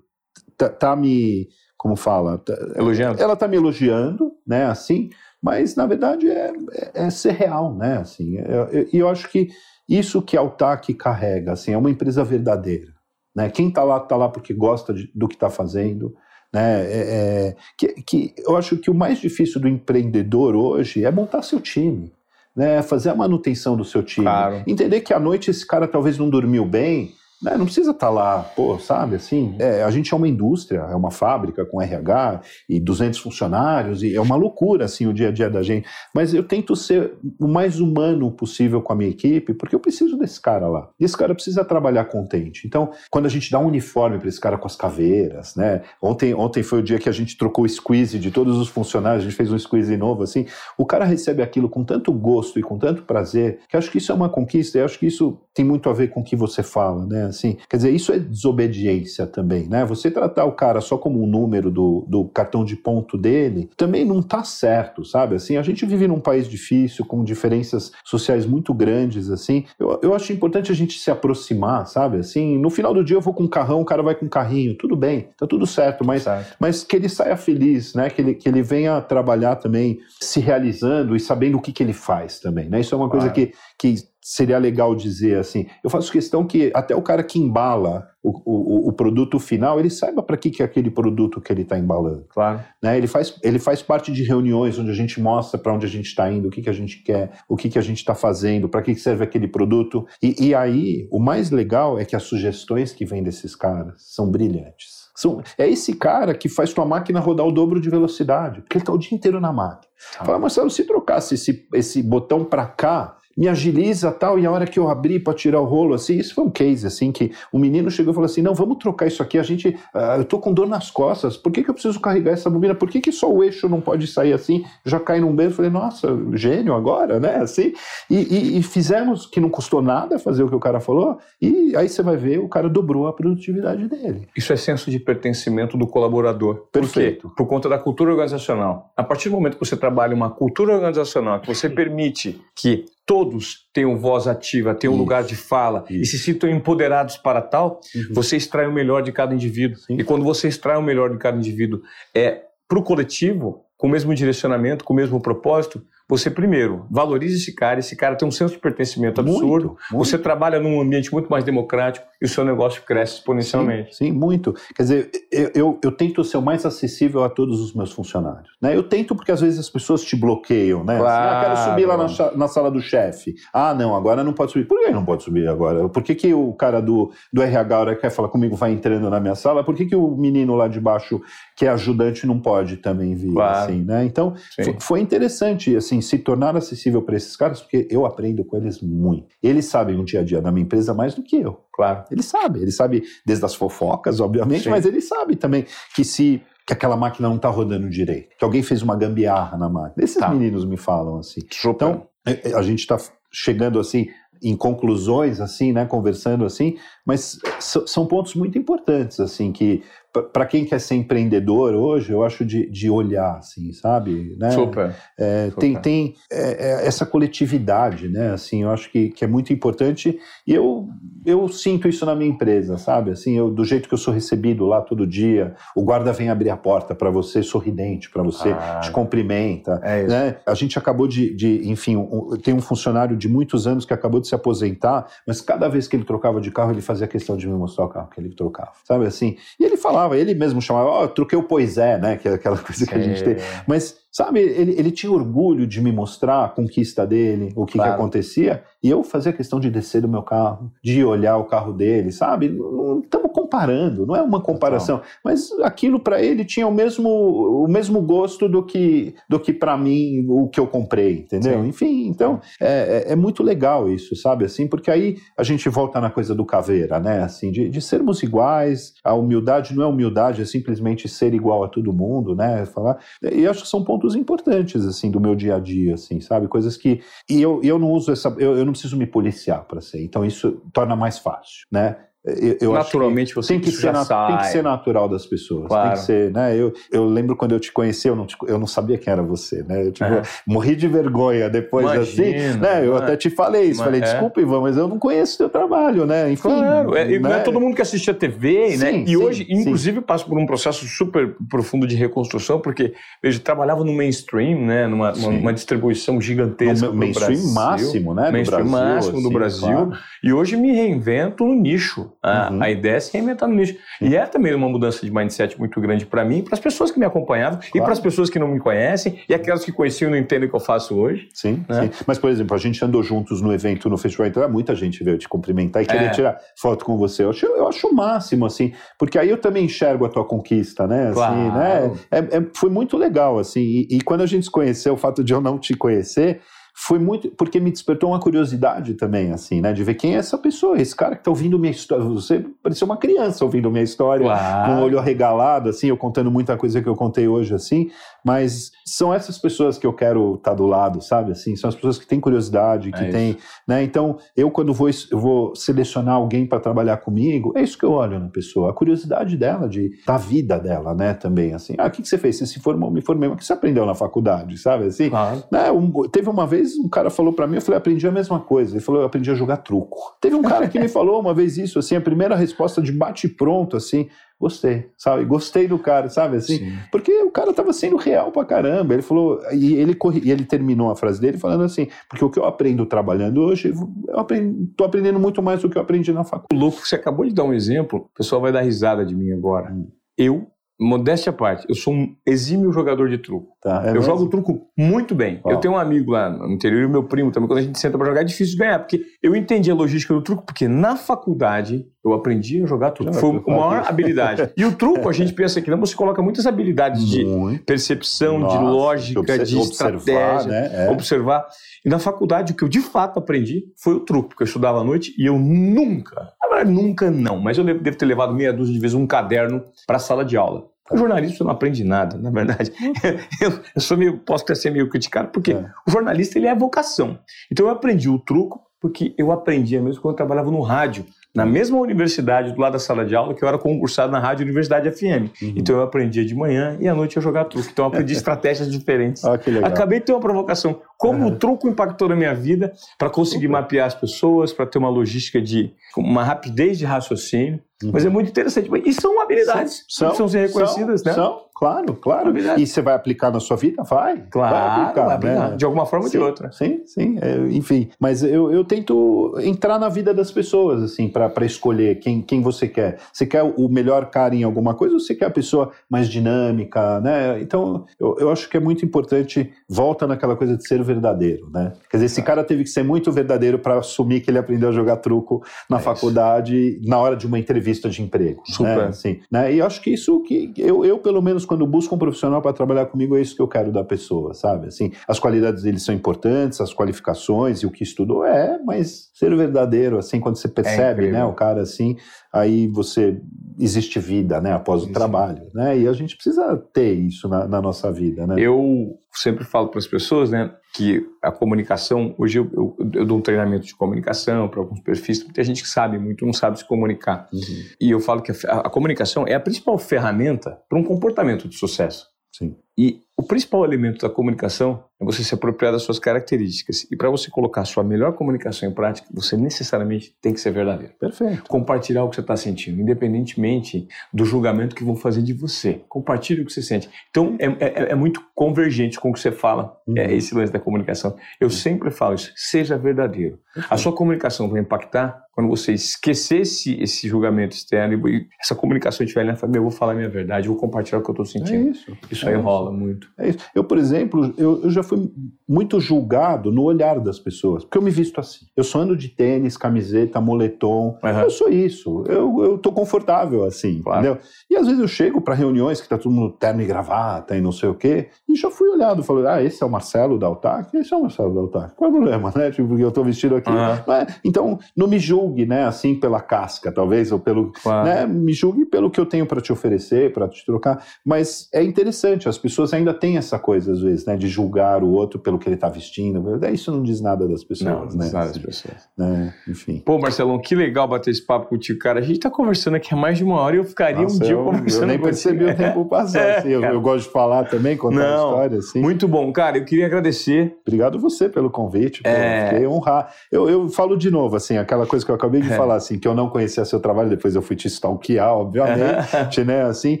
tá, 0.56 0.68
tá 0.70 0.96
me, 0.96 1.48
como 1.78 1.96
fala? 1.96 2.36
Tá, 2.38 2.52
elogiando. 2.74 3.22
Ela 3.22 3.36
tá 3.36 3.48
me 3.48 3.56
elogiando, 3.56 4.32
né? 4.46 4.66
Assim, 4.66 5.08
mas 5.40 5.76
na 5.76 5.86
verdade 5.86 6.28
é, 6.28 6.52
é, 6.72 7.06
é 7.06 7.10
ser 7.10 7.32
real, 7.32 7.74
né? 7.74 7.98
Assim, 7.98 8.32
e 8.32 8.36
eu, 8.36 8.64
eu, 8.66 8.88
eu 8.92 9.08
acho 9.08 9.28
que 9.30 9.48
isso 9.88 10.20
que 10.20 10.36
a 10.36 10.40
Altac 10.40 10.92
carrega, 10.94 11.52
assim, 11.52 11.72
é 11.72 11.78
uma 11.78 11.90
empresa 11.90 12.22
verdadeira. 12.22 12.92
Né? 13.34 13.48
Quem 13.48 13.68
está 13.68 13.82
lá, 13.82 13.98
está 13.98 14.16
lá 14.16 14.28
porque 14.28 14.52
gosta 14.52 14.92
de, 14.92 15.10
do 15.14 15.28
que 15.28 15.34
está 15.34 15.48
fazendo. 15.48 16.14
Né? 16.52 16.82
É, 16.82 16.86
é, 16.90 17.56
que, 17.78 18.02
que 18.02 18.34
eu 18.38 18.56
acho 18.56 18.76
que 18.76 18.90
o 18.90 18.94
mais 18.94 19.18
difícil 19.18 19.60
do 19.60 19.68
empreendedor 19.68 20.56
hoje 20.56 21.04
é 21.04 21.10
montar 21.10 21.42
seu 21.42 21.60
time. 21.60 22.12
Né, 22.56 22.82
fazer 22.82 23.10
a 23.10 23.14
manutenção 23.14 23.76
do 23.76 23.84
seu 23.84 24.02
time. 24.02 24.26
Claro. 24.26 24.64
Entender 24.66 25.00
que 25.02 25.14
à 25.14 25.20
noite 25.20 25.48
esse 25.48 25.64
cara 25.64 25.86
talvez 25.86 26.18
não 26.18 26.28
dormiu 26.28 26.64
bem? 26.64 27.12
Não 27.40 27.66
precisa 27.66 27.92
estar 27.92 28.08
tá 28.08 28.12
lá, 28.12 28.40
pô, 28.40 28.80
sabe, 28.80 29.14
assim, 29.14 29.54
é, 29.60 29.84
a 29.84 29.90
gente 29.92 30.12
é 30.12 30.16
uma 30.16 30.26
indústria, 30.26 30.80
é 30.80 30.94
uma 30.96 31.12
fábrica 31.12 31.64
com 31.64 31.80
RH 31.80 32.40
e 32.68 32.80
200 32.80 33.20
funcionários, 33.20 34.02
e 34.02 34.16
é 34.16 34.20
uma 34.20 34.34
loucura, 34.34 34.86
assim, 34.86 35.06
o 35.06 35.14
dia 35.14 35.28
a 35.28 35.30
dia 35.30 35.48
da 35.48 35.62
gente, 35.62 35.86
mas 36.12 36.34
eu 36.34 36.42
tento 36.42 36.74
ser 36.74 37.16
o 37.38 37.46
mais 37.46 37.78
humano 37.78 38.28
possível 38.32 38.82
com 38.82 38.92
a 38.92 38.96
minha 38.96 39.10
equipe, 39.10 39.54
porque 39.54 39.72
eu 39.72 39.78
preciso 39.78 40.18
desse 40.18 40.40
cara 40.40 40.66
lá, 40.66 40.90
e 40.98 41.04
esse 41.04 41.16
cara 41.16 41.32
precisa 41.32 41.64
trabalhar 41.64 42.06
contente, 42.06 42.66
então, 42.66 42.90
quando 43.08 43.26
a 43.26 43.28
gente 43.28 43.52
dá 43.52 43.60
um 43.60 43.66
uniforme 43.66 44.18
para 44.18 44.28
esse 44.28 44.40
cara 44.40 44.58
com 44.58 44.66
as 44.66 44.74
caveiras, 44.74 45.54
né, 45.54 45.82
ontem, 46.02 46.34
ontem 46.34 46.64
foi 46.64 46.80
o 46.80 46.82
dia 46.82 46.98
que 46.98 47.08
a 47.08 47.12
gente 47.12 47.38
trocou 47.38 47.64
o 47.64 47.68
squeeze 47.68 48.18
de 48.18 48.32
todos 48.32 48.58
os 48.58 48.68
funcionários, 48.68 49.22
a 49.22 49.28
gente 49.28 49.36
fez 49.36 49.52
um 49.52 49.58
squeeze 49.58 49.96
novo, 49.96 50.24
assim, 50.24 50.44
o 50.76 50.84
cara 50.84 51.04
recebe 51.04 51.40
aquilo 51.40 51.68
com 51.68 51.84
tanto 51.84 52.12
gosto 52.12 52.58
e 52.58 52.62
com 52.62 52.76
tanto 52.76 53.04
prazer, 53.04 53.60
que 53.68 53.76
acho 53.76 53.92
que 53.92 53.98
isso 53.98 54.10
é 54.10 54.14
uma 54.14 54.28
conquista, 54.28 54.76
e 54.78 54.82
acho 54.82 54.98
que 54.98 55.06
isso 55.06 55.38
tem 55.54 55.64
muito 55.64 55.88
a 55.88 55.92
ver 55.92 56.08
com 56.08 56.20
o 56.20 56.24
que 56.24 56.34
você 56.34 56.64
fala, 56.64 57.06
né, 57.06 57.27
assim. 57.28 57.56
Quer 57.68 57.76
dizer, 57.76 57.90
isso 57.90 58.12
é 58.12 58.18
desobediência 58.18 59.26
também, 59.26 59.68
né? 59.68 59.84
Você 59.84 60.10
tratar 60.10 60.44
o 60.44 60.52
cara 60.52 60.80
só 60.80 60.96
como 60.96 61.22
um 61.22 61.26
número 61.26 61.70
do, 61.70 62.04
do 62.08 62.24
cartão 62.26 62.64
de 62.64 62.76
ponto 62.76 63.16
dele 63.16 63.70
também 63.76 64.04
não 64.04 64.22
tá 64.22 64.42
certo, 64.44 65.04
sabe? 65.04 65.36
Assim, 65.36 65.56
a 65.56 65.62
gente 65.62 65.84
vive 65.86 66.08
num 66.08 66.20
país 66.20 66.48
difícil, 66.48 67.04
com 67.04 67.22
diferenças 67.24 67.92
sociais 68.04 68.46
muito 68.46 68.72
grandes, 68.74 69.30
assim. 69.30 69.64
Eu, 69.78 70.00
eu 70.02 70.14
acho 70.14 70.32
importante 70.32 70.72
a 70.72 70.74
gente 70.74 70.98
se 70.98 71.10
aproximar, 71.10 71.86
sabe? 71.86 72.18
Assim, 72.18 72.58
no 72.58 72.70
final 72.70 72.92
do 72.92 73.04
dia 73.04 73.16
eu 73.16 73.20
vou 73.20 73.34
com 73.34 73.44
um 73.44 73.48
carrão, 73.48 73.80
o 73.80 73.84
cara 73.84 74.02
vai 74.02 74.14
com 74.14 74.26
um 74.26 74.28
carrinho, 74.28 74.76
tudo 74.76 74.96
bem, 74.96 75.28
tá 75.36 75.46
tudo 75.46 75.66
certo, 75.66 76.04
mas, 76.04 76.22
certo. 76.22 76.56
mas 76.58 76.84
que 76.84 76.96
ele 76.96 77.08
saia 77.08 77.36
feliz, 77.36 77.94
né? 77.94 78.10
Que 78.10 78.20
ele, 78.20 78.34
que 78.34 78.48
ele 78.48 78.62
venha 78.62 79.00
trabalhar 79.00 79.56
também 79.56 79.98
se 80.20 80.40
realizando 80.40 81.14
e 81.14 81.20
sabendo 81.20 81.58
o 81.58 81.60
que, 81.60 81.72
que 81.72 81.82
ele 81.82 81.92
faz 81.92 82.40
também, 82.40 82.68
né? 82.68 82.80
Isso 82.80 82.94
é 82.94 82.98
uma 82.98 83.08
coisa 83.08 83.30
que, 83.30 83.52
que 83.78 83.94
seria 84.28 84.58
legal 84.58 84.94
dizer 84.94 85.38
assim. 85.38 85.66
Eu 85.82 85.88
faço 85.88 86.12
questão 86.12 86.46
que 86.46 86.70
até 86.74 86.94
o 86.94 87.00
cara 87.00 87.22
que 87.22 87.38
embala 87.38 88.06
o, 88.22 88.30
o, 88.44 88.88
o 88.88 88.92
produto 88.92 89.38
final, 89.38 89.80
ele 89.80 89.88
saiba 89.88 90.22
para 90.22 90.36
que, 90.36 90.50
que 90.50 90.60
é 90.60 90.66
aquele 90.66 90.90
produto 90.90 91.40
que 91.40 91.50
ele 91.50 91.62
está 91.62 91.78
embalando. 91.78 92.26
Claro. 92.28 92.60
Né? 92.82 92.98
Ele, 92.98 93.06
faz, 93.06 93.38
ele 93.42 93.58
faz 93.58 93.80
parte 93.82 94.12
de 94.12 94.22
reuniões 94.22 94.78
onde 94.78 94.90
a 94.90 94.94
gente 94.94 95.18
mostra 95.18 95.58
para 95.58 95.72
onde 95.72 95.86
a 95.86 95.88
gente 95.88 96.06
está 96.06 96.30
indo, 96.30 96.48
o 96.48 96.50
que, 96.50 96.60
que 96.60 96.68
a 96.68 96.74
gente 96.74 97.02
quer, 97.02 97.32
o 97.48 97.56
que, 97.56 97.70
que 97.70 97.78
a 97.78 97.82
gente 97.82 97.98
está 97.98 98.14
fazendo, 98.14 98.68
para 98.68 98.82
que, 98.82 98.94
que 98.94 99.00
serve 99.00 99.24
aquele 99.24 99.48
produto. 99.48 100.06
E, 100.22 100.48
e 100.48 100.54
aí, 100.54 101.08
o 101.10 101.18
mais 101.18 101.50
legal 101.50 101.98
é 101.98 102.04
que 102.04 102.14
as 102.14 102.24
sugestões 102.24 102.92
que 102.92 103.06
vêm 103.06 103.22
desses 103.22 103.56
caras 103.56 103.94
são 103.96 104.30
brilhantes. 104.30 105.08
É 105.56 105.68
esse 105.68 105.94
cara 105.94 106.32
que 106.32 106.48
faz 106.48 106.72
tua 106.72 106.84
máquina 106.84 107.18
rodar 107.18 107.44
o 107.44 107.50
dobro 107.50 107.80
de 107.80 107.90
velocidade, 107.90 108.60
porque 108.60 108.76
ele 108.76 108.82
está 108.82 108.92
o 108.92 108.98
dia 108.98 109.16
inteiro 109.16 109.40
na 109.40 109.52
máquina. 109.52 109.88
Tá. 110.16 110.24
Fala, 110.24 110.38
Marcelo, 110.38 110.70
se 110.70 110.84
trocasse 110.84 111.34
esse, 111.34 111.66
esse 111.74 112.02
botão 112.02 112.44
para 112.44 112.66
cá, 112.66 113.17
me 113.38 113.46
agiliza 113.46 114.10
tal, 114.10 114.36
e 114.36 114.44
a 114.44 114.50
hora 114.50 114.66
que 114.66 114.80
eu 114.80 114.90
abri 114.90 115.20
para 115.20 115.32
tirar 115.32 115.60
o 115.60 115.64
rolo, 115.64 115.94
assim, 115.94 116.18
isso 116.18 116.34
foi 116.34 116.42
um 116.42 116.50
case, 116.50 116.84
assim, 116.84 117.12
que 117.12 117.30
o 117.52 117.58
menino 117.58 117.88
chegou 117.88 118.10
e 118.10 118.14
falou 118.14 118.26
assim, 118.26 118.42
não, 118.42 118.52
vamos 118.52 118.78
trocar 118.78 119.06
isso 119.06 119.22
aqui, 119.22 119.38
a 119.38 119.44
gente, 119.44 119.68
uh, 119.94 120.18
eu 120.18 120.24
tô 120.24 120.40
com 120.40 120.52
dor 120.52 120.66
nas 120.66 120.90
costas, 120.90 121.36
por 121.36 121.52
que, 121.52 121.62
que 121.62 121.70
eu 121.70 121.74
preciso 121.74 122.00
carregar 122.00 122.32
essa 122.32 122.50
bobina, 122.50 122.74
por 122.74 122.90
que, 122.90 123.00
que 123.00 123.12
só 123.12 123.32
o 123.32 123.44
eixo 123.44 123.68
não 123.68 123.80
pode 123.80 124.08
sair 124.08 124.32
assim, 124.32 124.64
já 124.84 124.98
cai 124.98 125.20
num 125.20 125.32
beijo, 125.32 125.54
falei, 125.54 125.70
nossa, 125.70 126.08
gênio 126.34 126.74
agora, 126.74 127.20
né, 127.20 127.36
assim, 127.36 127.72
e, 128.10 128.16
e, 128.16 128.58
e, 128.58 128.62
fizemos, 128.64 129.24
que 129.24 129.38
não 129.38 129.48
custou 129.48 129.80
nada 129.80 130.18
fazer 130.18 130.42
o 130.42 130.48
que 130.48 130.56
o 130.56 130.60
cara 130.60 130.80
falou, 130.80 131.18
e 131.40 131.76
aí 131.76 131.88
você 131.88 132.02
vai 132.02 132.16
ver, 132.16 132.40
o 132.40 132.48
cara 132.48 132.68
dobrou 132.68 133.06
a 133.06 133.12
produtividade 133.12 133.86
dele. 133.86 134.26
Isso 134.36 134.52
é 134.52 134.56
senso 134.56 134.90
de 134.90 134.98
pertencimento 134.98 135.78
do 135.78 135.86
colaborador. 135.86 136.66
Perfeito. 136.72 137.28
Por, 137.28 137.36
Por 137.36 137.46
conta 137.46 137.68
da 137.68 137.78
cultura 137.78 138.10
organizacional. 138.10 138.90
A 138.96 139.04
partir 139.04 139.28
do 139.28 139.36
momento 139.36 139.56
que 139.56 139.64
você 139.64 139.76
trabalha 139.76 140.12
uma 140.12 140.30
cultura 140.30 140.74
organizacional, 140.74 141.40
que 141.40 141.54
você 141.54 141.70
permite 141.70 142.40
que 142.56 142.84
todos 143.08 143.66
tenham 143.72 143.96
voz 143.96 144.26
ativa, 144.26 144.74
tenham 144.74 144.92
um 144.92 144.98
lugar 144.98 145.24
de 145.24 145.34
fala 145.34 145.82
Isso. 145.88 146.02
e 146.02 146.04
se 146.04 146.18
sintam 146.18 146.50
empoderados 146.50 147.16
para 147.16 147.40
tal, 147.40 147.80
uhum. 147.96 148.14
você 148.14 148.36
extrai 148.36 148.66
o 148.66 148.72
melhor 148.72 149.02
de 149.02 149.10
cada 149.10 149.34
indivíduo. 149.34 149.78
Sim. 149.78 149.96
E 149.98 150.04
quando 150.04 150.22
você 150.24 150.46
extrai 150.46 150.76
o 150.76 150.82
melhor 150.82 151.10
de 151.10 151.16
cada 151.16 151.38
indivíduo 151.38 151.80
é 152.14 152.42
para 152.68 152.78
o 152.78 152.82
coletivo, 152.82 153.64
com 153.78 153.86
o 153.86 153.90
mesmo 153.90 154.12
direcionamento, 154.12 154.84
com 154.84 154.92
o 154.92 154.96
mesmo 154.96 155.20
propósito, 155.20 155.80
você 156.08 156.30
primeiro 156.30 156.86
valoriza 156.90 157.36
esse 157.36 157.54
cara, 157.54 157.80
esse 157.80 157.94
cara 157.94 158.16
tem 158.16 158.26
um 158.26 158.30
senso 158.30 158.54
de 158.54 158.60
pertencimento 158.60 159.20
absurdo, 159.20 159.46
muito, 159.46 159.66
muito. 159.90 160.04
você 160.04 160.18
trabalha 160.18 160.58
num 160.58 160.80
ambiente 160.80 161.12
muito 161.12 161.30
mais 161.30 161.44
democrático 161.44 162.06
e 162.20 162.24
o 162.24 162.28
seu 162.28 162.44
negócio 162.44 162.82
cresce 162.82 163.16
exponencialmente. 163.16 163.94
Sim, 163.94 164.06
sim 164.06 164.12
muito. 164.12 164.54
Quer 164.74 164.82
dizer, 164.82 165.10
eu, 165.30 165.50
eu, 165.54 165.80
eu, 165.84 165.92
tento 165.92 166.24
ser 166.24 166.38
o 166.38 166.42
mais 166.42 166.64
acessível 166.64 167.22
a 167.22 167.28
todos 167.28 167.60
os 167.60 167.74
meus 167.74 167.92
funcionários. 167.92 168.50
Né? 168.60 168.74
Eu 168.74 168.82
tento 168.82 169.14
porque 169.14 169.30
às 169.30 169.40
vezes 169.40 169.60
as 169.60 169.68
pessoas 169.68 170.02
te 170.02 170.16
bloqueiam, 170.16 170.82
né? 170.82 170.98
Claro. 170.98 171.06
Assim, 171.06 171.36
ah, 171.36 171.40
quero 171.44 171.70
subir 171.70 171.86
lá 171.86 171.96
na, 171.96 172.36
na 172.36 172.48
sala 172.48 172.70
do 172.70 172.80
chefe. 172.80 173.34
Ah, 173.52 173.74
não, 173.74 173.94
agora 173.94 174.24
não 174.24 174.32
pode 174.32 174.52
subir. 174.52 174.66
Por 174.66 174.80
que 174.80 174.90
não 174.90 175.04
pode 175.04 175.22
subir 175.22 175.46
agora? 175.46 175.88
Por 175.88 176.02
que, 176.02 176.14
que 176.14 176.32
o 176.32 176.52
cara 176.54 176.80
do, 176.80 177.12
do 177.32 177.42
RH, 177.42 177.78
hora 177.78 177.94
quer 177.94 178.10
falar 178.10 178.28
comigo, 178.28 178.56
vai 178.56 178.72
entrando 178.72 179.08
na 179.10 179.20
minha 179.20 179.34
sala? 179.34 179.62
Por 179.62 179.74
que, 179.74 179.84
que 179.84 179.94
o 179.94 180.16
menino 180.16 180.56
lá 180.56 180.66
de 180.66 180.80
baixo, 180.80 181.20
que 181.54 181.66
é 181.66 181.68
ajudante, 181.68 182.26
não 182.26 182.40
pode 182.40 182.78
também 182.78 183.14
vir? 183.14 183.32
Claro. 183.32 183.67
Assim, 183.70 183.84
né? 183.84 184.04
Então, 184.04 184.34
foi 184.80 185.00
interessante 185.00 185.76
assim, 185.76 186.00
se 186.00 186.18
tornar 186.18 186.56
acessível 186.56 187.02
para 187.02 187.16
esses 187.16 187.36
caras, 187.36 187.60
porque 187.60 187.86
eu 187.90 188.06
aprendo 188.06 188.44
com 188.44 188.56
eles 188.56 188.80
muito. 188.80 189.26
Eles 189.42 189.66
sabem 189.66 189.98
o 189.98 190.04
dia 190.04 190.20
a 190.20 190.24
dia 190.24 190.40
da 190.40 190.50
minha 190.50 190.64
empresa 190.64 190.94
mais 190.94 191.14
do 191.14 191.22
que 191.22 191.36
eu. 191.36 191.60
Claro. 191.72 192.04
Ele 192.10 192.22
sabe, 192.22 192.60
ele 192.60 192.72
sabe 192.72 193.02
desde 193.24 193.44
as 193.44 193.54
fofocas, 193.54 194.20
obviamente, 194.20 194.64
Sim. 194.64 194.70
mas 194.70 194.84
ele 194.84 195.00
sabe 195.00 195.36
também 195.36 195.64
que 195.94 196.04
se 196.04 196.42
que 196.66 196.74
aquela 196.74 196.98
máquina 196.98 197.26
não 197.28 197.36
está 197.36 197.48
rodando 197.48 197.88
direito, 197.88 198.36
que 198.36 198.44
alguém 198.44 198.62
fez 198.62 198.82
uma 198.82 198.94
gambiarra 198.94 199.56
na 199.56 199.70
máquina. 199.70 200.04
Esses 200.04 200.18
tá. 200.18 200.28
meninos 200.28 200.66
me 200.66 200.76
falam 200.76 201.18
assim. 201.18 201.40
Super. 201.50 201.74
Então, 201.74 202.06
é, 202.26 202.50
é, 202.50 202.54
a 202.54 202.60
gente 202.60 202.80
está 202.80 202.98
chegando 203.32 203.80
assim 203.80 204.08
em 204.42 204.54
conclusões 204.54 205.40
assim, 205.40 205.72
né, 205.72 205.86
conversando 205.86 206.44
assim, 206.44 206.76
mas 207.06 207.38
são 207.58 208.06
pontos 208.06 208.34
muito 208.34 208.58
importantes 208.58 209.18
assim 209.18 209.50
que 209.50 209.82
para 210.22 210.46
quem 210.46 210.64
quer 210.64 210.80
ser 210.80 210.94
empreendedor 210.94 211.74
hoje, 211.74 212.12
eu 212.12 212.22
acho 212.22 212.44
de, 212.44 212.68
de 212.70 212.90
olhar, 212.90 213.38
assim, 213.38 213.72
sabe? 213.72 214.36
Né? 214.38 214.50
Super. 214.50 214.94
É, 215.18 215.46
Super. 215.46 215.60
Tem, 215.60 215.76
tem 215.76 216.14
é, 216.30 216.82
é, 216.82 216.86
essa 216.86 217.06
coletividade, 217.06 218.08
né? 218.08 218.32
Assim, 218.32 218.62
eu 218.62 218.70
acho 218.70 218.90
que, 218.90 219.10
que 219.10 219.24
é 219.24 219.28
muito 219.28 219.52
importante 219.52 220.18
e 220.46 220.54
eu, 220.54 220.88
eu 221.24 221.48
sinto 221.48 221.88
isso 221.88 222.04
na 222.06 222.14
minha 222.14 222.30
empresa, 222.30 222.78
sabe? 222.78 223.10
Assim, 223.10 223.36
eu, 223.36 223.50
do 223.50 223.64
jeito 223.64 223.88
que 223.88 223.94
eu 223.94 223.98
sou 223.98 224.12
recebido 224.12 224.66
lá 224.66 224.80
todo 224.80 225.06
dia, 225.06 225.54
o 225.74 225.82
guarda 225.82 226.12
vem 226.12 226.30
abrir 226.30 226.50
a 226.50 226.56
porta 226.56 226.94
para 226.94 227.10
você, 227.10 227.42
sorridente 227.42 228.10
para 228.10 228.22
você, 228.22 228.50
ah, 228.52 228.80
te 228.80 228.90
cumprimenta. 228.90 229.80
É 229.82 230.06
né? 230.06 230.36
A 230.46 230.54
gente 230.54 230.78
acabou 230.78 231.06
de, 231.06 231.34
de 231.34 231.68
enfim, 231.68 231.96
um, 231.96 232.36
tem 232.42 232.54
um 232.54 232.60
funcionário 232.60 233.16
de 233.16 233.28
muitos 233.28 233.66
anos 233.66 233.84
que 233.84 233.92
acabou 233.92 234.20
de 234.20 234.28
se 234.28 234.34
aposentar, 234.34 235.06
mas 235.26 235.40
cada 235.40 235.68
vez 235.68 235.86
que 235.86 235.96
ele 235.96 236.04
trocava 236.04 236.40
de 236.40 236.50
carro, 236.50 236.72
ele 236.72 236.80
fazia 236.80 237.06
questão 237.06 237.36
de 237.36 237.46
me 237.46 237.54
mostrar 237.54 237.84
o 237.84 237.88
carro 237.88 238.08
que 238.08 238.20
ele 238.20 238.34
trocava, 238.34 238.72
sabe? 238.84 239.06
Assim, 239.06 239.36
e 239.58 239.64
ele 239.64 239.76
falava 239.76 240.07
falava, 240.08 240.18
ele 240.18 240.34
mesmo 240.34 240.60
chamava, 240.60 240.90
oh, 240.90 241.08
truquei 241.08 241.38
o 241.38 241.42
poisé, 241.42 241.98
né? 241.98 242.16
Que 242.16 242.28
é 242.28 242.34
aquela 242.34 242.58
coisa 242.58 242.86
que 242.86 242.94
a 242.94 242.98
gente 242.98 243.22
tem. 243.22 243.36
Mas 243.66 243.96
Sabe, 244.10 244.40
ele, 244.40 244.72
ele 244.72 244.90
tinha 244.90 245.12
orgulho 245.12 245.66
de 245.66 245.80
me 245.80 245.92
mostrar 245.92 246.44
a 246.44 246.48
conquista 246.48 247.06
dele, 247.06 247.52
o 247.54 247.66
que, 247.66 247.74
claro. 247.74 247.90
que 247.90 247.94
acontecia, 247.96 248.64
e 248.82 248.88
eu 248.88 249.02
fazia 249.02 249.32
questão 249.32 249.60
de 249.60 249.70
descer 249.70 250.00
do 250.00 250.08
meu 250.08 250.22
carro, 250.22 250.72
de 250.82 251.04
olhar 251.04 251.36
o 251.36 251.44
carro 251.44 251.72
dele, 251.72 252.10
sabe? 252.10 252.48
Não 252.48 253.00
estamos 253.00 253.30
comparando, 253.32 254.06
não 254.06 254.16
é 254.16 254.22
uma 254.22 254.40
comparação, 254.40 255.02
mas 255.24 255.50
aquilo 255.62 256.00
para 256.00 256.22
ele 256.22 256.44
tinha 256.44 256.66
o 256.66 256.72
mesmo, 256.72 257.08
o 257.08 257.68
mesmo 257.68 258.00
gosto 258.00 258.48
do 258.48 258.62
que, 258.62 259.14
do 259.28 259.38
que 259.38 259.52
para 259.52 259.76
mim 259.76 260.26
o 260.28 260.48
que 260.48 260.58
eu 260.58 260.66
comprei, 260.66 261.18
entendeu? 261.20 261.62
Sim. 261.62 261.68
Enfim, 261.68 262.08
então 262.08 262.40
é, 262.60 263.06
é, 263.08 263.12
é, 263.12 263.16
muito 263.16 263.42
legal 263.42 263.90
isso, 263.90 264.16
sabe? 264.16 264.44
Assim, 264.44 264.66
porque 264.66 264.90
aí 264.90 265.16
a 265.36 265.42
gente 265.42 265.68
volta 265.68 266.00
na 266.00 266.10
coisa 266.10 266.34
do 266.34 266.44
caveira, 266.44 266.98
né? 266.98 267.22
Assim, 267.22 267.50
de, 267.50 267.68
de 267.68 267.80
sermos 267.80 268.22
iguais, 268.22 268.94
a 269.04 269.12
humildade 269.12 269.74
não 269.74 269.82
é 269.82 269.86
humildade, 269.86 270.40
é 270.42 270.44
simplesmente 270.44 271.08
ser 271.08 271.34
igual 271.34 271.64
a 271.64 271.68
todo 271.68 271.92
mundo, 271.92 272.34
né? 272.34 272.64
Falar, 272.64 272.98
e 273.22 273.46
acho 273.46 273.62
que 273.62 273.68
são 273.68 273.84
pontos 273.84 273.97
pontos 273.98 274.14
importantes, 274.14 274.84
assim, 274.86 275.10
do 275.10 275.20
meu 275.20 275.34
dia 275.34 275.56
a 275.56 275.58
dia, 275.58 275.94
assim, 275.94 276.20
sabe? 276.20 276.46
Coisas 276.46 276.76
que... 276.76 277.00
E 277.28 277.42
eu, 277.42 277.60
eu 277.64 277.78
não 277.78 277.90
uso 277.90 278.12
essa... 278.12 278.28
Eu, 278.38 278.56
eu 278.56 278.64
não 278.64 278.72
preciso 278.72 278.96
me 278.96 279.06
policiar 279.06 279.64
para 279.64 279.80
ser. 279.80 280.02
Então, 280.02 280.24
isso 280.24 280.62
torna 280.72 280.94
mais 280.94 281.18
fácil, 281.18 281.66
né? 281.70 281.96
Eu, 282.40 282.56
eu 282.60 282.72
Naturalmente 282.72 283.34
você 283.34 283.54
tem 283.54 283.60
que, 283.60 283.70
ser 283.70 283.92
tem 283.92 284.36
que 284.38 284.46
ser 284.46 284.62
natural 284.62 285.08
das 285.08 285.26
pessoas. 285.26 285.68
Claro. 285.68 285.88
Tem 285.88 285.98
que 285.98 286.04
ser, 286.04 286.32
né? 286.32 286.56
Eu, 286.56 286.72
eu 286.90 287.04
lembro 287.04 287.36
quando 287.36 287.52
eu 287.52 287.60
te 287.60 287.72
conheci, 287.72 288.08
eu 288.08 288.16
não, 288.16 288.26
te, 288.26 288.36
eu 288.46 288.58
não 288.58 288.66
sabia 288.66 288.98
quem 288.98 289.12
era 289.12 289.22
você, 289.22 289.62
né? 289.62 289.86
Eu 289.86 289.92
tipo, 289.92 290.04
é. 290.04 290.22
morri 290.46 290.76
de 290.76 290.88
vergonha 290.88 291.48
depois 291.48 291.86
assim, 291.86 292.22
Imagina, 292.22 292.50
assim, 292.50 292.58
né? 292.58 292.86
Eu 292.86 292.96
até 292.96 293.16
te 293.16 293.30
falei 293.30 293.64
isso, 293.64 293.82
falei, 293.82 294.00
é. 294.00 294.04
desculpa, 294.04 294.40
Ivan, 294.40 294.60
mas 294.60 294.76
eu 294.76 294.88
não 294.88 294.98
conheço 294.98 295.34
o 295.34 295.38
teu 295.38 295.48
trabalho, 295.48 296.06
né? 296.06 296.30
Enfim. 296.30 296.48
Claro, 296.48 296.94
é, 296.94 297.04
né? 297.04 297.18
não 297.18 297.32
é 297.32 297.40
todo 297.40 297.60
mundo 297.60 297.74
que 297.74 297.82
assiste 297.82 298.10
a 298.10 298.14
TV, 298.14 298.72
sim, 298.72 298.78
né? 298.78 298.92
E 299.02 299.08
sim, 299.08 299.16
hoje, 299.16 299.44
sim. 299.44 299.52
inclusive, 299.52 300.00
passo 300.00 300.26
por 300.26 300.38
um 300.38 300.46
processo 300.46 300.86
super 300.86 301.34
profundo 301.48 301.86
de 301.86 301.96
reconstrução, 301.96 302.60
porque 302.60 302.94
veja, 303.22 303.38
trabalhava 303.40 303.84
no 303.84 303.92
mainstream, 303.92 304.60
né? 304.60 304.86
Numa 304.86 305.12
uma, 305.12 305.52
distribuição 305.52 306.20
gigantesca. 306.20 306.86
No 306.86 306.94
mainstream 306.94 307.28
Brasil, 307.28 307.52
máximo, 307.52 308.14
né? 308.14 308.30
Mainstream 308.30 308.64
do 308.64 308.70
Brasil, 308.70 308.94
máximo 308.94 309.22
do 309.22 309.30
Brasil. 309.30 309.68
Claro. 309.68 309.92
E 310.22 310.32
hoje 310.32 310.56
me 310.56 310.72
reinvento 310.72 311.44
no 311.44 311.54
nicho. 311.54 312.12
Ah, 312.22 312.48
uhum. 312.50 312.62
A 312.62 312.70
ideia 312.70 312.96
é 312.96 313.00
se 313.00 313.12
reinventar 313.12 313.48
no 313.48 313.54
nicho. 313.54 313.76
E 314.00 314.16
é 314.16 314.26
também 314.26 314.54
uma 314.54 314.68
mudança 314.68 315.04
de 315.04 315.12
mindset 315.12 315.58
muito 315.58 315.80
grande 315.80 316.04
para 316.04 316.24
mim, 316.24 316.42
para 316.42 316.54
as 316.54 316.60
pessoas 316.60 316.90
que 316.90 316.98
me 316.98 317.06
acompanhavam 317.06 317.58
claro. 317.58 317.72
e 317.74 317.80
para 317.80 317.92
as 317.92 318.00
pessoas 318.00 318.28
que 318.28 318.38
não 318.38 318.48
me 318.48 318.58
conhecem 318.58 319.20
e 319.28 319.34
aquelas 319.34 319.64
que 319.64 319.70
conheciam 319.70 320.08
e 320.08 320.12
não 320.12 320.18
entendem 320.18 320.48
o 320.48 320.50
que 320.50 320.56
eu 320.56 320.60
faço 320.60 320.96
hoje. 320.96 321.28
Sim, 321.32 321.64
né? 321.68 321.82
sim. 321.82 322.04
Mas, 322.06 322.18
por 322.18 322.30
exemplo, 322.30 322.54
a 322.56 322.58
gente 322.58 322.84
andou 322.84 323.02
juntos 323.02 323.40
no 323.40 323.52
evento 323.52 323.88
no 323.88 323.96
Festival 323.96 324.26
então 324.26 324.48
muita 324.48 324.74
gente 324.74 325.02
veio 325.04 325.18
te 325.18 325.28
cumprimentar 325.28 325.82
e 325.82 325.86
queria 325.86 326.08
é. 326.08 326.10
tirar 326.10 326.38
foto 326.60 326.84
com 326.84 326.96
você. 326.96 327.24
Eu 327.24 327.30
acho, 327.30 327.46
eu 327.46 327.68
acho 327.68 327.86
o 327.86 327.94
máximo, 327.94 328.46
assim, 328.46 328.72
porque 328.98 329.18
aí 329.18 329.30
eu 329.30 329.38
também 329.38 329.64
enxergo 329.64 330.04
a 330.04 330.08
tua 330.08 330.24
conquista, 330.24 330.86
né? 330.86 331.08
Assim, 331.08 331.14
claro. 331.14 331.52
né? 331.54 331.92
É, 332.10 332.18
é, 332.18 332.46
foi 332.56 332.70
muito 332.70 332.96
legal, 332.96 333.38
assim. 333.38 333.60
E, 333.60 333.96
e 333.96 334.00
quando 334.00 334.22
a 334.22 334.26
gente 334.26 334.44
se 334.44 334.50
conheceu, 334.50 334.94
o 334.94 334.96
fato 334.96 335.22
de 335.22 335.32
eu 335.32 335.40
não 335.40 335.58
te 335.58 335.74
conhecer 335.74 336.40
foi 336.80 337.00
muito 337.00 337.28
porque 337.30 337.58
me 337.58 337.72
despertou 337.72 338.10
uma 338.10 338.20
curiosidade 338.20 338.94
também, 338.94 339.32
assim, 339.32 339.60
né, 339.60 339.72
de 339.72 339.82
ver 339.82 339.94
quem 339.94 340.14
é 340.14 340.18
essa 340.18 340.38
pessoa, 340.38 340.80
esse 340.80 340.94
cara 340.94 341.16
que 341.16 341.22
está 341.22 341.30
ouvindo 341.30 341.58
minha 341.58 341.72
história. 341.72 342.04
Você 342.04 342.46
pareceu 342.62 342.86
uma 342.86 342.96
criança 342.96 343.44
ouvindo 343.44 343.68
minha 343.68 343.82
história, 343.82 344.24
com 344.64 344.76
o 344.76 344.84
olho 344.84 344.96
arregalado, 344.96 345.70
assim, 345.70 345.88
eu 345.88 345.96
contando 345.96 346.30
muita 346.30 346.56
coisa 346.56 346.80
que 346.80 346.88
eu 346.88 346.94
contei 346.94 347.26
hoje, 347.26 347.52
assim, 347.52 347.90
mas 348.24 348.70
são 348.84 349.12
essas 349.12 349.38
pessoas 349.38 349.78
que 349.78 349.86
eu 349.86 349.92
quero 349.92 350.34
estar 350.34 350.50
tá 350.50 350.56
do 350.56 350.66
lado, 350.66 351.00
sabe, 351.02 351.32
assim, 351.32 351.56
são 351.56 351.68
as 351.68 351.74
pessoas 351.74 351.98
que 351.98 352.06
têm 352.06 352.20
curiosidade, 352.20 352.92
que 352.92 353.04
é 353.04 353.08
têm, 353.08 353.36
né, 353.66 353.82
então 353.82 354.18
eu 354.36 354.50
quando 354.50 354.74
vou, 354.74 354.88
eu 355.10 355.18
vou 355.18 355.54
selecionar 355.54 356.14
alguém 356.14 356.46
para 356.46 356.60
trabalhar 356.60 356.98
comigo, 356.98 357.52
é 357.56 357.62
isso 357.62 357.78
que 357.78 357.84
eu 357.84 357.92
olho 357.92 358.18
na 358.18 358.28
pessoa, 358.28 358.70
a 358.70 358.74
curiosidade 358.74 359.36
dela, 359.36 359.68
de 359.68 359.90
da 360.06 360.16
vida 360.16 360.58
dela, 360.58 360.94
né, 360.94 361.14
também, 361.14 361.54
assim, 361.54 361.74
ah, 361.78 361.86
o 361.86 361.90
que, 361.90 362.02
que 362.02 362.08
você 362.08 362.18
fez? 362.18 362.36
Você 362.36 362.46
se 362.46 362.60
formou, 362.60 362.90
me 362.90 363.00
formei, 363.00 363.28
o 363.28 363.36
que 363.36 363.44
você 363.44 363.52
aprendeu 363.52 363.86
na 363.86 363.94
faculdade, 363.94 364.58
sabe, 364.58 364.86
assim, 364.86 365.08
claro. 365.08 365.42
né, 365.50 365.70
um, 365.72 365.90
teve 366.08 366.28
uma 366.28 366.46
vez 366.46 366.58
vez 366.58 366.78
um 366.78 366.88
cara 366.88 367.10
falou 367.10 367.32
para 367.32 367.46
mim, 367.46 367.56
eu 367.56 367.62
falei, 367.62 367.78
aprendi 367.78 368.06
a 368.06 368.12
mesma 368.12 368.40
coisa. 368.40 368.74
Ele 368.74 368.84
falou, 368.84 369.00
eu 369.00 369.06
aprendi 369.06 369.30
a 369.30 369.34
jogar 369.34 369.58
truco. 369.58 370.16
Teve 370.20 370.34
um 370.34 370.42
cara 370.42 370.68
que 370.68 370.78
me 370.78 370.88
falou 370.88 371.20
uma 371.20 371.32
vez 371.32 371.56
isso, 371.56 371.78
assim, 371.78 371.96
a 371.96 372.00
primeira 372.00 372.34
resposta 372.34 372.82
de 372.82 372.92
bate 372.92 373.28
pronto, 373.28 373.76
assim, 373.76 374.08
gostei, 374.40 374.88
sabe? 374.96 375.24
Gostei 375.24 375.66
do 375.66 375.78
cara, 375.78 376.08
sabe 376.08 376.36
assim? 376.36 376.58
Sim. 376.58 376.78
Porque 376.92 377.12
o 377.22 377.30
cara 377.30 377.52
tava 377.52 377.72
sendo 377.72 377.96
real 377.96 378.30
pra 378.30 378.44
caramba. 378.44 378.94
Ele 378.94 379.02
falou, 379.02 379.40
e 379.52 379.74
ele, 379.74 379.94
corri, 379.94 380.20
e 380.24 380.30
ele 380.30 380.44
terminou 380.44 380.90
a 380.90 380.96
frase 380.96 381.20
dele 381.20 381.38
falando 381.38 381.64
assim: 381.64 381.88
porque 382.08 382.24
o 382.24 382.30
que 382.30 382.38
eu 382.38 382.44
aprendo 382.44 382.86
trabalhando 382.86 383.40
hoje, 383.40 383.72
eu 384.08 384.18
aprendo, 384.18 384.68
tô 384.76 384.84
aprendendo 384.84 385.18
muito 385.18 385.42
mais 385.42 385.60
do 385.60 385.68
que 385.68 385.76
eu 385.76 385.82
aprendi 385.82 386.12
na 386.12 386.24
faculdade. 386.24 386.54
O 386.54 386.58
louco, 386.58 386.86
você 386.86 386.94
acabou 386.94 387.26
de 387.26 387.34
dar 387.34 387.44
um 387.44 387.52
exemplo, 387.52 388.00
o 388.00 388.16
pessoal 388.16 388.40
vai 388.40 388.52
dar 388.52 388.60
risada 388.60 389.04
de 389.04 389.14
mim 389.14 389.32
agora. 389.32 389.72
Hum. 389.72 389.88
Eu 390.16 390.48
modéstia 390.80 391.30
à 391.30 391.32
parte, 391.32 391.66
eu 391.68 391.74
sou 391.74 391.92
um 391.92 392.14
exímio 392.24 392.72
jogador 392.72 393.08
de 393.08 393.18
truco. 393.18 393.48
Tá, 393.60 393.82
é 393.84 393.88
eu 393.88 393.94
mesmo? 393.94 394.06
jogo 394.06 394.26
truco 394.28 394.68
muito 394.76 395.16
bem. 395.16 395.40
Eu 395.44 395.58
tenho 395.58 395.74
um 395.74 395.76
amigo 395.76 396.12
lá 396.12 396.30
no 396.30 396.52
interior 396.52 396.82
e 396.82 396.84
o 396.86 396.88
meu 396.88 397.02
primo 397.02 397.32
também, 397.32 397.48
quando 397.48 397.58
a 397.58 397.62
gente 397.62 397.76
senta 397.76 397.98
para 397.98 398.06
jogar, 398.06 398.20
é 398.20 398.24
difícil 398.24 398.52
de 398.52 398.58
ganhar, 398.58 398.78
porque 398.78 399.04
eu 399.20 399.34
entendi 399.34 399.68
a 399.68 399.74
logística 399.74 400.14
do 400.14 400.22
truco, 400.22 400.44
porque 400.44 400.68
na 400.68 400.94
faculdade 400.94 401.84
eu 402.04 402.12
aprendi 402.12 402.62
a 402.62 402.66
jogar 402.66 402.92
truco. 402.92 403.12
Foi 403.14 403.30
a 403.30 403.50
maior 403.50 403.84
habilidade. 403.88 404.52
E 404.56 404.64
o 404.64 404.72
truco, 404.72 405.08
a 405.08 405.12
gente 405.12 405.32
pensa 405.32 405.60
que 405.60 405.68
não, 405.70 405.78
você 405.78 405.96
coloca 405.96 406.22
muitas 406.22 406.46
habilidades 406.46 407.04
muito. 407.04 407.58
de 407.58 407.64
percepção, 407.64 408.38
Nossa, 408.38 408.58
de 408.58 408.64
lógica, 408.64 409.38
de 409.44 409.58
estratégia, 409.58 410.46
né? 410.46 410.86
é. 410.86 410.90
observar. 410.90 411.44
E 411.84 411.88
na 411.88 411.98
faculdade, 411.98 412.52
o 412.52 412.56
que 412.56 412.62
eu 412.62 412.68
de 412.68 412.80
fato 412.80 413.18
aprendi 413.18 413.64
foi 413.76 413.94
o 413.94 414.00
truco, 414.00 414.28
porque 414.28 414.44
eu 414.44 414.46
estudava 414.46 414.80
à 414.80 414.84
noite 414.84 415.12
e 415.18 415.26
eu 415.26 415.36
nunca, 415.36 416.32
na 416.40 416.48
verdade, 416.48 416.70
nunca 416.70 417.10
não, 417.10 417.40
mas 417.40 417.58
eu 417.58 417.64
devo 417.64 417.96
ter 417.96 418.06
levado 418.06 418.32
meia 418.32 418.52
dúzia 418.52 418.72
de 418.72 418.80
vezes 418.80 418.94
um 418.94 419.06
caderno 419.06 419.64
para 419.84 419.96
a 419.96 420.00
sala 420.00 420.24
de 420.24 420.36
aula. 420.36 420.66
O 420.90 420.96
jornalista 420.96 421.44
não 421.44 421.50
aprende 421.50 421.84
nada, 421.84 422.16
na 422.16 422.30
verdade. 422.30 422.72
Eu, 423.40 423.60
eu 423.74 423.80
sou 423.80 423.96
meio, 423.96 424.18
posso 424.18 424.44
até 424.44 424.54
ser 424.54 424.70
meio 424.70 424.88
criticado, 424.88 425.28
porque 425.28 425.52
é. 425.52 425.64
o 425.86 425.90
jornalista 425.90 426.38
ele 426.38 426.46
é 426.46 426.54
vocação. 426.54 427.18
Então 427.50 427.66
eu 427.66 427.72
aprendi 427.72 428.08
o 428.08 428.18
truco 428.18 428.60
porque 428.80 429.14
eu 429.18 429.32
aprendia 429.32 429.80
mesmo 429.80 430.00
quando 430.00 430.12
eu 430.12 430.16
trabalhava 430.16 430.50
no 430.50 430.60
rádio 430.60 431.04
na 431.34 431.46
mesma 431.46 431.78
universidade, 431.78 432.52
do 432.52 432.60
lado 432.60 432.72
da 432.72 432.78
sala 432.78 433.04
de 433.04 433.14
aula, 433.14 433.34
que 433.34 433.44
eu 433.44 433.48
era 433.48 433.58
concursado 433.58 434.10
na 434.10 434.18
Rádio 434.18 434.44
Universidade 434.44 434.90
FM. 434.90 435.30
Uhum. 435.40 435.54
Então 435.56 435.76
eu 435.76 435.82
aprendia 435.82 436.24
de 436.24 436.34
manhã 436.34 436.76
e 436.80 436.88
à 436.88 436.94
noite 436.94 437.16
eu 437.16 437.22
jogava 437.22 437.48
truco. 437.48 437.68
Então 437.70 437.84
eu 437.84 437.88
aprendi 437.88 438.12
estratégias 438.14 438.70
diferentes. 438.70 439.24
Ah, 439.24 439.38
que 439.38 439.50
legal. 439.50 439.70
Acabei 439.70 440.00
de 440.00 440.06
ter 440.06 440.12
uma 440.12 440.20
provocação. 440.20 440.80
Como 440.96 441.20
uhum. 441.20 441.28
o 441.28 441.36
truco 441.36 441.68
impactou 441.68 442.08
na 442.08 442.16
minha 442.16 442.34
vida 442.34 442.72
para 442.98 443.08
conseguir 443.10 443.46
mapear 443.46 443.86
as 443.86 443.94
pessoas, 443.94 444.52
para 444.52 444.66
ter 444.66 444.78
uma 444.78 444.88
logística 444.88 445.40
de 445.40 445.72
uma 445.96 446.24
rapidez 446.24 446.78
de 446.78 446.84
raciocínio. 446.84 447.60
Uhum. 447.82 447.90
Mas 447.92 448.04
é 448.04 448.08
muito 448.08 448.28
interessante. 448.28 448.68
E 448.84 448.92
são 448.92 449.20
habilidades 449.20 449.84
são, 449.88 450.08
que 450.08 450.16
precisam 450.16 450.28
ser 450.28 450.46
reconhecidas, 450.48 451.00
são, 451.00 451.12
né? 451.12 451.14
São, 451.14 451.40
claro, 451.54 451.94
claro. 451.94 452.34
E 452.58 452.66
você 452.66 452.82
vai 452.82 452.94
aplicar 452.94 453.30
na 453.30 453.38
sua 453.38 453.56
vida? 453.56 453.84
Vai. 453.84 454.24
Claro, 454.30 454.54
vai 454.54 454.82
aplicar, 454.82 455.06
vai 455.06 455.14
aplicar. 455.14 455.50
Né? 455.50 455.56
de 455.56 455.64
alguma 455.64 455.86
forma 455.86 456.06
ou 456.06 456.10
de 456.10 456.18
outra. 456.18 456.50
Sim, 456.50 456.82
sim. 456.84 457.18
É, 457.20 457.36
enfim, 457.50 457.88
mas 458.00 458.24
eu, 458.24 458.50
eu 458.50 458.64
tento 458.64 459.36
entrar 459.40 459.78
na 459.78 459.88
vida 459.88 460.12
das 460.12 460.32
pessoas, 460.32 460.82
assim, 460.82 461.08
para 461.08 461.44
escolher 461.44 462.00
quem, 462.00 462.20
quem 462.20 462.42
você 462.42 462.66
quer. 462.66 462.98
Você 463.12 463.24
quer 463.24 463.42
o 463.44 463.68
melhor 463.68 464.06
cara 464.06 464.34
em 464.34 464.42
alguma 464.42 464.74
coisa 464.74 464.94
ou 464.94 465.00
você 465.00 465.14
quer 465.14 465.26
a 465.26 465.30
pessoa 465.30 465.70
mais 465.88 466.08
dinâmica, 466.08 467.00
né? 467.00 467.40
Então, 467.40 467.86
eu, 468.00 468.16
eu 468.18 468.30
acho 468.30 468.48
que 468.48 468.56
é 468.56 468.60
muito 468.60 468.84
importante, 468.84 469.52
volta 469.68 470.04
naquela 470.04 470.34
coisa 470.34 470.56
de 470.56 470.66
ser 470.66 470.82
verdadeiro, 470.82 471.48
né? 471.52 471.72
Quer 471.88 471.98
dizer, 471.98 472.06
esse 472.06 472.22
cara 472.22 472.42
teve 472.42 472.64
que 472.64 472.70
ser 472.70 472.82
muito 472.82 473.12
verdadeiro 473.12 473.60
para 473.60 473.78
assumir 473.78 474.20
que 474.20 474.30
ele 474.30 474.38
aprendeu 474.38 474.70
a 474.70 474.72
jogar 474.72 474.96
truco 474.96 475.44
na 475.70 475.76
é 475.76 475.80
faculdade 475.80 476.56
isso. 476.56 476.88
na 476.88 476.98
hora 476.98 477.16
de 477.16 477.26
uma 477.26 477.38
entrevista 477.38 477.67
de 477.88 478.02
emprego. 478.02 478.40
Né? 478.40 478.54
Super. 478.54 478.76
Né? 478.76 478.84
Assim, 478.86 479.20
né? 479.30 479.54
E 479.54 479.60
acho 479.60 479.80
que 479.80 479.90
isso 479.90 480.20
que 480.22 480.52
eu, 480.56 480.84
eu, 480.84 480.98
pelo 480.98 481.22
menos, 481.22 481.44
quando 481.44 481.66
busco 481.66 481.94
um 481.94 481.98
profissional 481.98 482.40
para 482.40 482.52
trabalhar 482.52 482.86
comigo, 482.86 483.16
é 483.16 483.20
isso 483.20 483.34
que 483.34 483.42
eu 483.42 483.48
quero 483.48 483.72
da 483.72 483.84
pessoa, 483.84 484.34
sabe? 484.34 484.68
Assim, 484.68 484.92
as 485.06 485.18
qualidades 485.18 485.62
dele 485.62 485.78
são 485.78 485.94
importantes, 485.94 486.60
as 486.60 486.74
qualificações 486.74 487.60
e 487.60 487.66
o 487.66 487.70
que 487.70 487.82
estudou 487.82 488.24
é, 488.24 488.58
mas 488.64 489.10
ser 489.14 489.34
verdadeiro, 489.36 489.98
assim, 489.98 490.20
quando 490.20 490.36
você 490.36 490.48
percebe, 490.48 491.08
é 491.08 491.12
né, 491.12 491.24
o 491.24 491.32
cara 491.32 491.62
assim, 491.62 491.96
aí 492.32 492.66
você 492.66 493.20
existe 493.58 493.98
vida, 493.98 494.40
né, 494.40 494.52
após 494.52 494.84
o 494.84 494.92
trabalho, 494.92 495.50
né? 495.52 495.78
E 495.78 495.88
a 495.88 495.92
gente 495.92 496.14
precisa 496.14 496.56
ter 496.72 496.92
isso 496.92 497.28
na, 497.28 497.48
na 497.48 497.60
nossa 497.60 497.90
vida, 497.90 498.26
né? 498.26 498.36
Eu 498.38 498.98
sempre 499.12 499.44
falo 499.44 499.68
para 499.68 499.78
as 499.78 499.86
pessoas, 499.86 500.30
né, 500.30 500.54
que 500.74 501.04
a 501.22 501.32
comunicação, 501.32 502.14
hoje 502.16 502.38
eu, 502.38 502.48
eu, 502.52 502.76
eu 502.94 503.04
dou 503.04 503.18
um 503.18 503.20
treinamento 503.20 503.66
de 503.66 503.74
comunicação 503.74 504.48
para 504.48 504.60
alguns 504.60 504.80
perfis, 504.80 505.24
muita 505.24 505.42
gente 505.42 505.62
que 505.62 505.68
sabe 505.68 505.98
muito, 505.98 506.24
não 506.24 506.32
sabe 506.32 506.58
se 506.58 506.64
comunicar. 506.66 507.28
Uhum. 507.32 507.40
E 507.80 507.90
eu 507.90 508.00
falo 508.00 508.22
que 508.22 508.30
a, 508.46 508.60
a 508.60 508.70
comunicação 508.70 509.26
é 509.26 509.34
a 509.34 509.40
principal 509.40 509.76
ferramenta 509.76 510.58
para 510.68 510.78
um 510.78 510.84
comportamento 510.84 511.48
de 511.48 511.56
sucesso. 511.56 512.06
Sim. 512.32 512.54
E 512.76 513.00
o 513.16 513.24
principal 513.24 513.64
elemento 513.64 514.06
da 514.06 514.14
comunicação 514.14 514.84
é 515.00 515.04
você 515.04 515.22
se 515.22 515.34
apropriar 515.34 515.72
das 515.72 515.82
suas 515.82 515.98
características. 515.98 516.86
E 516.90 516.96
para 516.96 517.08
você 517.08 517.30
colocar 517.30 517.62
a 517.62 517.64
sua 517.64 517.84
melhor 517.84 518.12
comunicação 518.14 518.68
em 518.68 518.72
prática, 518.72 519.06
você 519.12 519.36
necessariamente 519.36 520.14
tem 520.20 520.32
que 520.32 520.40
ser 520.40 520.50
verdadeiro. 520.50 520.92
Perfeito. 520.98 521.44
Compartilhar 521.44 522.04
o 522.04 522.08
que 522.08 522.16
você 522.16 522.20
está 522.20 522.36
sentindo, 522.36 522.80
independentemente 522.80 523.86
do 524.12 524.24
julgamento 524.24 524.74
que 524.74 524.84
vão 524.84 524.96
fazer 524.96 525.22
de 525.22 525.32
você. 525.32 525.82
Compartilhe 525.88 526.42
o 526.42 526.46
que 526.46 526.52
você 526.52 526.62
sente. 526.62 526.90
Então, 527.10 527.36
é, 527.38 527.46
é, 527.46 527.92
é 527.92 527.94
muito 527.94 528.22
convergente 528.34 528.98
com 528.98 529.10
o 529.10 529.12
que 529.12 529.20
você 529.20 529.30
fala, 529.30 529.76
uhum. 529.86 529.96
é 529.96 530.12
esse 530.12 530.34
lance 530.34 530.52
da 530.52 530.58
comunicação. 530.58 531.16
Eu 531.40 531.46
uhum. 531.46 531.52
sempre 531.52 531.90
falo 531.90 532.14
isso, 532.14 532.32
seja 532.34 532.76
verdadeiro. 532.76 533.38
Perfeito. 533.54 533.72
A 533.72 533.76
sua 533.76 533.92
comunicação 533.92 534.48
vai 534.48 534.60
impactar 534.60 535.22
quando 535.38 535.50
você 535.50 535.72
esquecer 535.72 536.40
esse, 536.40 536.74
esse 536.82 537.06
julgamento 537.06 537.54
externo 537.54 538.08
e 538.08 538.26
essa 538.42 538.56
comunicação 538.56 539.04
estiver 539.04 539.20
ali, 539.20 539.38
eu 539.54 539.62
vou 539.62 539.70
falar 539.70 539.92
a 539.92 539.94
minha 539.94 540.08
verdade, 540.08 540.48
eu 540.48 540.52
vou 540.52 540.60
compartilhar 540.60 540.98
o 540.98 541.02
que 541.02 541.10
eu 541.10 541.12
estou 541.12 541.24
sentindo. 541.24 541.68
É 541.68 541.70
isso. 541.70 541.96
Isso 542.10 542.28
aí 542.28 542.34
é 542.34 542.36
rola 542.36 542.72
muito. 542.72 543.08
É 543.16 543.28
isso. 543.28 543.38
Eu, 543.54 543.62
por 543.62 543.78
exemplo, 543.78 544.34
eu, 544.36 544.64
eu, 544.64 544.70
já 544.70 544.82
fui 544.88 545.10
muito 545.48 545.80
julgado 545.80 546.50
no 546.50 546.62
olhar 546.62 546.98
das 547.00 547.18
pessoas, 547.18 547.64
porque 547.64 547.78
eu 547.78 547.82
me 547.82 547.90
visto 547.90 548.18
assim. 548.18 548.46
Eu 548.56 548.64
só 548.64 548.80
ando 548.80 548.96
de 548.96 549.08
tênis, 549.08 549.56
camiseta, 549.56 550.20
moletom. 550.20 550.98
Uhum. 551.02 551.20
Eu 551.20 551.30
sou 551.30 551.48
isso. 551.48 552.04
Eu, 552.06 552.42
eu 552.42 552.58
tô 552.58 552.72
confortável 552.72 553.44
assim, 553.44 553.80
claro. 553.82 554.00
entendeu? 554.00 554.22
E 554.50 554.56
às 554.56 554.66
vezes 554.66 554.80
eu 554.80 554.88
chego 554.88 555.20
para 555.20 555.34
reuniões 555.34 555.80
que 555.80 555.88
tá 555.88 555.98
todo 555.98 556.12
mundo 556.12 556.32
terno 556.32 556.62
e 556.62 556.66
gravata 556.66 557.36
e 557.36 557.40
não 557.40 557.52
sei 557.52 557.68
o 557.68 557.74
quê, 557.74 558.08
e 558.28 558.34
já 558.34 558.50
fui 558.50 558.68
olhado, 558.68 559.02
falei, 559.02 559.26
ah, 559.26 559.42
esse 559.42 559.62
é 559.62 559.66
o 559.66 559.70
Marcelo 559.70 560.18
da 560.18 560.26
Altac, 560.26 560.76
esse 560.76 560.92
é 560.92 560.96
o 560.96 561.02
Marcelo 561.02 561.34
da 561.34 561.40
Altac. 561.40 561.74
Qual 561.76 561.90
é 561.90 561.92
o 561.92 561.96
problema, 561.96 562.32
né? 562.34 562.50
Tipo, 562.50 562.68
porque 562.68 562.84
eu 562.84 562.90
tô 562.90 563.02
vestido 563.02 563.36
aqui. 563.36 563.50
Uhum. 563.50 563.92
É? 563.94 564.06
Então, 564.24 564.58
não 564.76 564.86
me 564.86 564.98
julgue, 564.98 565.46
né, 565.46 565.64
assim, 565.64 565.94
pela 565.94 566.20
casca, 566.20 566.72
talvez, 566.72 567.12
ou 567.12 567.18
pelo. 567.18 567.52
Claro. 567.62 567.86
Né, 567.86 568.06
me 568.06 568.32
julgue 568.32 568.64
pelo 568.64 568.90
que 568.90 569.00
eu 569.00 569.06
tenho 569.06 569.26
para 569.26 569.40
te 569.40 569.52
oferecer, 569.52 570.12
para 570.12 570.28
te 570.28 570.44
trocar. 570.44 570.84
Mas 571.04 571.48
é 571.52 571.62
interessante, 571.62 572.28
as 572.28 572.38
pessoas 572.38 572.72
ainda 572.72 572.94
têm 572.94 573.16
essa 573.16 573.38
coisa, 573.38 573.72
às 573.72 573.80
vezes, 573.80 574.06
né, 574.06 574.16
de 574.16 574.28
julgar 574.28 574.77
o 574.82 574.90
outro 574.90 575.18
pelo 575.18 575.38
que 575.38 575.48
ele 575.48 575.54
está 575.54 575.68
vestindo. 575.68 576.22
Isso 576.52 576.70
não 576.70 576.82
diz 576.82 577.00
nada 577.00 577.26
das 577.28 577.44
pessoas, 577.44 577.70
não, 577.70 577.86
não 577.86 577.96
né? 577.96 578.04
diz 578.04 578.12
nada 578.12 578.26
das 578.28 578.38
pessoas. 578.38 578.88
Né? 578.96 579.34
Enfim. 579.46 579.82
Pô, 579.84 579.98
Marcelão, 579.98 580.38
que 580.38 580.54
legal 580.54 580.88
bater 580.88 581.10
esse 581.10 581.24
papo 581.24 581.48
contigo, 581.48 581.78
cara. 581.78 582.00
A 582.00 582.02
gente 582.02 582.16
está 582.16 582.30
conversando 582.30 582.76
aqui 582.76 582.94
há 582.94 582.96
mais 582.96 583.18
de 583.18 583.24
uma 583.24 583.40
hora 583.40 583.56
e 583.56 583.58
eu 583.58 583.64
ficaria 583.64 584.02
Nossa, 584.02 584.16
um 584.16 584.18
dia 584.18 584.32
eu, 584.32 584.44
conversando 584.44 584.82
Eu 584.82 584.86
nem 584.88 584.98
percebi 584.98 585.44
o 585.44 585.56
tempo 585.56 585.84
passar. 585.86 586.20
É, 586.20 586.38
assim, 586.38 586.48
eu, 586.48 586.62
eu, 586.62 586.80
gosto 586.80 587.06
de 587.06 587.12
falar 587.12 587.44
também, 587.44 587.76
contar 587.76 587.96
não, 587.96 588.28
história. 588.28 588.58
Assim. 588.58 588.80
Muito 588.80 589.06
bom, 589.08 589.32
cara. 589.32 589.58
Eu 589.58 589.64
queria 589.64 589.86
agradecer. 589.86 590.56
Obrigado 590.66 590.98
você 590.98 591.28
pelo 591.28 591.50
convite. 591.50 592.02
É... 592.04 592.50
Fiquei 592.50 592.66
honrar. 592.66 593.12
Eu, 593.30 593.48
eu 593.48 593.68
falo 593.68 593.96
de 593.96 594.10
novo, 594.10 594.36
assim, 594.36 594.56
aquela 594.56 594.86
coisa 594.86 595.04
que 595.04 595.10
eu 595.10 595.16
acabei 595.16 595.40
de 595.40 595.52
é. 595.52 595.56
falar, 595.56 595.76
assim, 595.76 595.98
que 595.98 596.06
eu 596.06 596.14
não 596.14 596.28
conhecia 596.28 596.64
seu 596.64 596.80
trabalho, 596.80 597.08
depois 597.08 597.34
eu 597.34 597.42
fui 597.42 597.56
te 597.56 597.66
stalkear, 597.68 598.32
obviamente, 598.32 599.42
né? 599.44 599.62
Assim, 599.62 600.00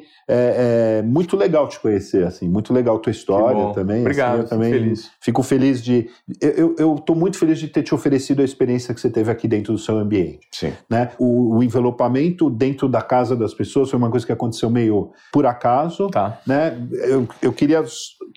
é, 0.30 0.98
é, 0.98 1.02
muito 1.02 1.36
legal 1.38 1.66
te 1.66 1.80
conhecer, 1.80 2.26
assim, 2.26 2.46
muito 2.46 2.72
legal 2.74 2.98
tua 2.98 3.10
história 3.10 3.72
também. 3.72 3.96
Assim, 3.96 4.02
Obrigado, 4.02 4.32
assim, 4.34 4.42
eu 4.42 4.48
também 4.48 4.72
feliz. 4.72 5.10
fico 5.20 5.42
feliz 5.42 5.82
de. 5.82 6.10
Eu, 6.40 6.76
eu 6.78 6.94
tô 6.96 7.14
muito 7.14 7.38
feliz 7.38 7.58
de 7.58 7.66
ter 7.66 7.82
te 7.82 7.94
oferecido 7.94 8.42
a 8.42 8.44
experiência 8.44 8.92
que 8.92 9.00
você 9.00 9.08
teve 9.08 9.30
aqui 9.30 9.48
dentro 9.48 9.72
do 9.72 9.78
seu 9.78 9.96
ambiente. 9.96 10.46
Sim. 10.52 10.72
Né? 10.90 11.10
O, 11.18 11.56
o 11.56 11.62
envelopamento 11.62 12.50
dentro 12.50 12.88
da 12.88 13.00
casa 13.00 13.34
das 13.34 13.54
pessoas 13.54 13.88
foi 13.88 13.98
uma 13.98 14.10
coisa 14.10 14.26
que 14.26 14.32
aconteceu 14.32 14.68
meio 14.68 15.12
por 15.32 15.46
acaso. 15.46 16.08
Tá. 16.08 16.38
Né? 16.46 16.76
Eu, 16.92 17.26
eu 17.40 17.52
queria 17.52 17.82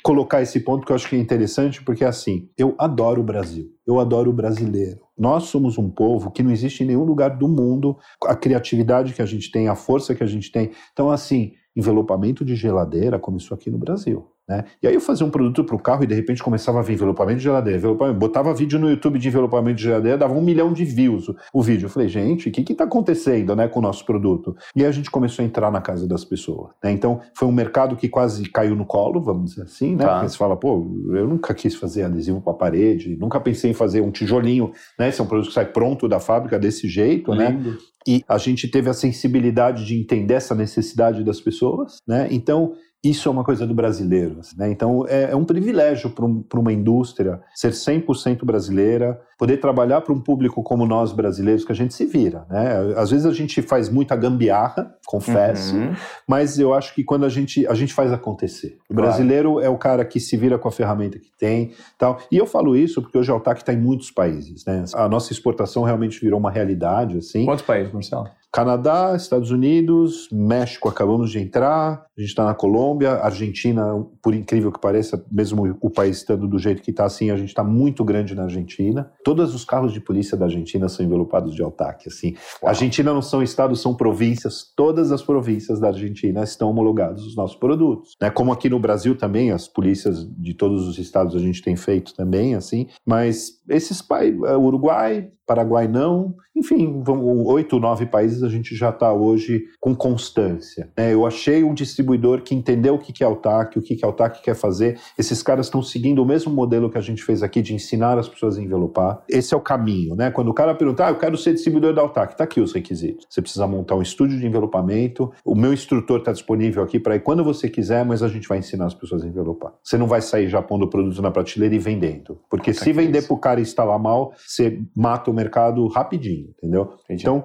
colocar 0.01 0.41
esse 0.41 0.61
ponto 0.61 0.85
que 0.85 0.93
eu 0.93 0.95
acho 0.95 1.09
que 1.09 1.15
é 1.17 1.19
interessante, 1.19 1.83
porque 1.83 2.05
assim, 2.05 2.49
eu 2.57 2.73
adoro 2.77 3.19
o 3.19 3.23
Brasil, 3.23 3.69
eu 3.85 3.99
adoro 3.99 4.29
o 4.29 4.33
brasileiro. 4.33 5.01
Nós 5.17 5.43
somos 5.43 5.77
um 5.77 5.89
povo 5.89 6.31
que 6.31 6.41
não 6.41 6.51
existe 6.51 6.83
em 6.83 6.87
nenhum 6.87 7.03
lugar 7.03 7.37
do 7.37 7.47
mundo 7.47 7.97
a 8.25 8.35
criatividade 8.35 9.13
que 9.13 9.21
a 9.21 9.25
gente 9.25 9.51
tem, 9.51 9.67
a 9.67 9.75
força 9.75 10.15
que 10.15 10.23
a 10.23 10.27
gente 10.27 10.51
tem. 10.51 10.71
Então, 10.93 11.11
assim, 11.11 11.51
envelopamento 11.76 12.45
de 12.45 12.55
geladeira 12.55 13.19
começou 13.19 13.55
aqui 13.55 13.69
no 13.69 13.78
Brasil. 13.78 14.30
Né? 14.47 14.65
E 14.81 14.87
aí 14.87 14.93
eu 14.93 15.01
fazia 15.01 15.25
um 15.25 15.29
produto 15.29 15.63
para 15.63 15.75
o 15.75 15.79
carro 15.79 16.03
e 16.03 16.07
de 16.07 16.15
repente 16.15 16.43
começava 16.43 16.79
a 16.79 16.81
vir 16.81 16.93
envelopamento 16.93 17.37
de 17.37 17.43
geladeira, 17.43 17.77
envelopamento. 17.77 18.19
botava 18.19 18.53
vídeo 18.53 18.79
no 18.79 18.89
YouTube 18.89 19.17
de 19.19 19.27
envelopamento 19.27 19.77
de 19.77 19.83
geladeira, 19.83 20.17
dava 20.17 20.33
um 20.33 20.41
milhão 20.41 20.73
de 20.73 20.83
views 20.83 21.29
o, 21.29 21.35
o 21.53 21.61
vídeo. 21.61 21.85
Eu 21.85 21.89
falei, 21.89 22.07
gente, 22.07 22.49
o 22.49 22.51
que 22.51 22.71
está 22.71 22.83
acontecendo 22.83 23.55
né, 23.55 23.67
com 23.67 23.79
o 23.79 23.81
nosso 23.81 24.05
produto? 24.05 24.55
E 24.75 24.81
aí 24.81 24.87
a 24.87 24.91
gente 24.91 25.09
começou 25.09 25.43
a 25.43 25.45
entrar 25.45 25.71
na 25.71 25.81
casa 25.81 26.07
das 26.07 26.25
pessoas. 26.25 26.71
Né? 26.83 26.91
Então 26.91 27.21
foi 27.35 27.47
um 27.47 27.51
mercado 27.51 27.95
que 27.95 28.09
quase 28.09 28.43
caiu 28.49 28.75
no 28.75 28.85
colo, 28.85 29.21
vamos 29.21 29.51
dizer 29.51 29.63
assim, 29.63 29.95
né? 29.95 30.05
Tá. 30.05 30.13
Porque 30.15 30.29
você 30.29 30.37
fala, 30.37 30.57
pô, 30.57 30.91
eu 31.13 31.27
nunca 31.27 31.53
quis 31.53 31.75
fazer 31.75 32.03
adesivo 32.03 32.41
para 32.41 32.53
parede, 32.53 33.17
nunca 33.17 33.39
pensei 33.39 33.71
em 33.71 33.73
fazer 33.73 34.01
um 34.01 34.11
tijolinho, 34.11 34.71
né? 34.99 35.09
Esse 35.09 35.21
é 35.21 35.23
um 35.23 35.27
produto 35.27 35.47
que 35.47 35.53
sai 35.53 35.65
pronto 35.65 36.07
da 36.07 36.19
fábrica 36.19 36.59
desse 36.59 36.87
jeito, 36.87 37.33
né? 37.33 37.51
Lindo. 37.51 37.71
né? 37.71 37.77
E 38.07 38.23
a 38.27 38.37
gente 38.37 38.67
teve 38.67 38.89
a 38.89 38.93
sensibilidade 38.93 39.85
de 39.85 39.99
entender 39.99 40.33
essa 40.33 40.55
necessidade 40.55 41.23
das 41.23 41.39
pessoas, 41.39 41.97
né? 42.07 42.27
Então, 42.31 42.73
isso 43.04 43.28
é 43.28 43.32
uma 43.32 43.43
coisa 43.43 43.66
do 43.66 43.74
brasileiro. 43.74 44.39
Né? 44.56 44.72
Então, 44.72 45.06
é, 45.08 45.32
é, 45.32 45.36
um 45.36 45.43
privilégio 45.43 46.12
para 46.12 46.24
um, 46.24 46.43
uma 46.54 46.72
indústria 46.72 47.41
ser 47.54 47.72
100% 47.72 48.45
brasileira, 48.45 49.20
poder 49.39 49.58
trabalhar 49.58 50.02
para 50.02 50.14
um 50.14 50.22
público 50.22 50.62
como 50.62 50.86
nós 50.86 51.12
brasileiros, 51.12 51.66
que 51.66 51.72
a 51.72 51.76
gente 51.76 51.95
se 51.95 52.06
vira. 52.06 52.45
Né? 52.47 52.93
Às 52.95 53.10
vezes 53.10 53.26
a 53.26 53.34
gente 53.34 53.60
faz 53.64 53.89
muita 53.89 54.16
gambiarra, 54.16 54.95
confesso, 55.08 55.76
uhum. 55.76 55.95
mas 56.28 56.60
eu 56.60 56.76
acho 56.76 56.93
que 56.93 57.04
quando 57.04 57.26
a 57.26 57.30
gente, 57.30 57.66
a 57.66 57.74
gente 57.74 57.91
faz 57.91 58.14
acontecer. 58.14 58.78
O 58.88 58.93
claro. 58.93 59.10
brasileiro 59.10 59.60
é 59.60 59.68
o 59.68 59.78
cara 59.78 60.06
que 60.06 60.20
se 60.20 60.38
vira 60.38 60.60
com 60.60 60.68
a 60.68 60.72
ferramenta 60.72 61.18
que 61.18 61.32
tem. 61.39 61.72
Tal. 61.97 62.20
E 62.32 62.38
eu 62.38 62.45
falo 62.45 62.76
isso 62.76 63.02
porque 63.02 63.18
hoje 63.18 63.32
a 63.32 63.34
Altac 63.34 63.62
está 63.62 63.74
em 63.74 63.80
muitos 63.82 64.12
países. 64.12 64.64
Né? 64.64 64.84
A 64.93 65.10
nossa 65.10 65.34
exportação 65.34 65.82
realmente 65.82 66.22
virou 66.22 66.39
uma 66.39 66.52
realidade. 66.52 67.18
Assim. 67.18 67.45
Quantos 67.45 67.66
países, 67.66 67.91
Marcelo? 67.91 68.30
Canadá, 68.52 69.14
Estados 69.16 69.49
Unidos, 69.49 70.28
México 70.32 70.89
acabamos 70.89 71.32
de 71.32 71.39
entrar, 71.39 72.06
a 72.18 72.22
gente 72.22 72.30
está 72.30 72.43
na 72.43 72.54
Colômbia, 72.54 73.14
Argentina, 73.14 74.06
por 74.22 74.36
incrível 74.36 74.72
que 74.72 74.80
pareça, 74.80 75.24
mesmo 75.32 75.78
o 75.80 75.89
país 75.89 76.18
estando 76.18 76.47
do 76.47 76.60
jeito 76.60 76.82
que 76.82 76.91
está 76.91 77.06
assim, 77.06 77.32
a 77.32 77.38
gente 77.38 77.49
está 77.49 77.64
muito 77.64 78.04
grande 78.04 78.36
na 78.36 78.43
Argentina. 78.43 79.10
Todos 79.24 79.56
os 79.56 79.64
carros 79.64 79.93
de 79.93 80.02
polícia 80.02 80.36
da 80.36 80.45
Argentina 80.45 80.89
são 80.89 81.06
envelopados 81.06 81.56
de 81.56 81.64
Altac, 81.64 82.08
assim. 82.08 82.36
Uau. 82.62 82.70
Argentina 82.70 83.14
não 83.14 83.22
são 83.22 83.41
estados, 83.41 83.82
são 83.82 83.95
províncias. 83.95 84.72
Todas 84.76 85.14
as 85.14 85.22
províncias 85.22 85.80
da 85.80 85.88
Argentina 85.88 86.43
estão 86.43 86.70
homologados 86.70 87.26
os 87.26 87.36
nossos 87.36 87.56
produtos. 87.56 88.16
Né? 88.22 88.30
Como 88.30 88.52
aqui 88.52 88.70
no 88.70 88.80
Brasil 88.80 89.18
também, 89.18 89.52
as 89.52 89.68
polícias 89.68 90.28
de 90.38 90.54
todos 90.54 90.88
os 90.88 90.99
estados 90.99 91.36
a 91.36 91.39
gente 91.39 91.62
tem 91.62 91.78
feito 91.78 92.14
também, 92.14 92.56
assim. 92.56 92.88
Mas 93.06 93.62
esses 93.70 94.02
países, 94.02 94.39
Uruguai, 94.60 95.32
Paraguai 95.52 95.86
não, 95.86 96.34
enfim, 96.56 97.02
oito, 97.45 97.80
nove 97.80 98.06
países 98.06 98.43
a 98.43 98.49
gente 98.49 98.76
já 98.76 98.89
está 98.89 99.12
hoje 99.12 99.66
com 99.80 99.95
constância. 99.95 100.89
Né? 100.97 101.14
Eu 101.14 101.26
achei 101.26 101.64
um 101.64 101.74
distribuidor 101.74 102.41
que 102.41 102.54
entendeu 102.54 102.95
o 102.95 102.99
que 102.99 103.24
é 103.24 103.28
o 103.28 103.36
TAC, 103.36 103.80
o 103.80 103.82
que 103.82 103.97
é 104.04 104.08
o 104.08 104.12
TAC 104.12 104.41
quer 104.43 104.54
fazer. 104.54 104.99
Esses 105.18 105.41
caras 105.41 105.68
estão 105.68 105.82
seguindo 105.82 106.22
o 106.22 106.26
mesmo 106.26 106.54
modelo 106.54 106.89
que 106.89 106.97
a 106.97 107.02
gente 107.02 107.24
fez 107.24 107.41
aqui 107.41 107.62
de 107.62 107.74
ensinar 107.74 108.20
as 108.20 108.28
pessoas 108.28 108.58
a 108.58 108.62
envelopar. 108.62 109.24
Esse 109.30 109.54
é 109.54 109.58
o 109.58 109.62
caminho, 109.62 110.16
né? 110.16 110.30
Quando 110.30 110.49
o 110.49 110.54
cara 110.54 110.76
perguntar, 110.76 111.08
ah, 111.08 111.10
eu 111.12 111.18
quero 111.18 111.38
ser 111.38 111.54
distribuidor 111.54 111.93
da 111.93 112.02
Altac, 112.02 112.38
tá 112.38 112.43
aqui 112.43 112.60
os 112.60 112.74
requisitos. 112.74 113.26
Você 113.30 113.41
precisa 113.41 113.66
montar 113.66 113.95
um 113.95 114.02
estúdio 114.02 114.38
de 114.38 114.45
envelopamento. 114.45 115.32
O 115.45 115.56
meu 115.56 115.74
instrutor 115.74 116.20
está 116.20 116.32
disponível 116.32 116.84
aqui 116.84 116.99
para 116.99 117.16
ir 117.16 117.22
quando 117.22 117.43
você 117.43 117.70
quiser, 117.70 118.06
mas 118.06 118.22
a 118.22 118.28
gente 118.28 118.47
vai 118.47 118.60
ensinar 118.60 118.86
as 118.86 118.93
pessoas 118.93 119.24
a 119.24 119.28
envelopar. 119.28 119.74
Você 119.82 119.97
não 119.97 120.06
vai 120.06 120.22
sair 120.22 120.47
já 120.49 120.62
pondo 120.62 120.86
o 120.86 120.89
produto 120.89 121.22
na 121.22 121.32
prateleira 121.32 121.74
e 121.74 121.80
vendendo. 121.80 122.39
Porque 122.49 122.74
se 122.74 122.91
vender 122.91 123.24
para 123.24 123.34
o 123.34 123.39
cara 123.39 123.62
instalar 123.62 123.97
mal, 123.97 124.34
você 124.38 124.80
mata 124.95 125.32
o 125.32 125.34
mercado 125.41 125.87
rapidinho, 125.87 126.49
entendeu? 126.57 126.93
Entendi. 127.05 127.23
Então, 127.23 127.43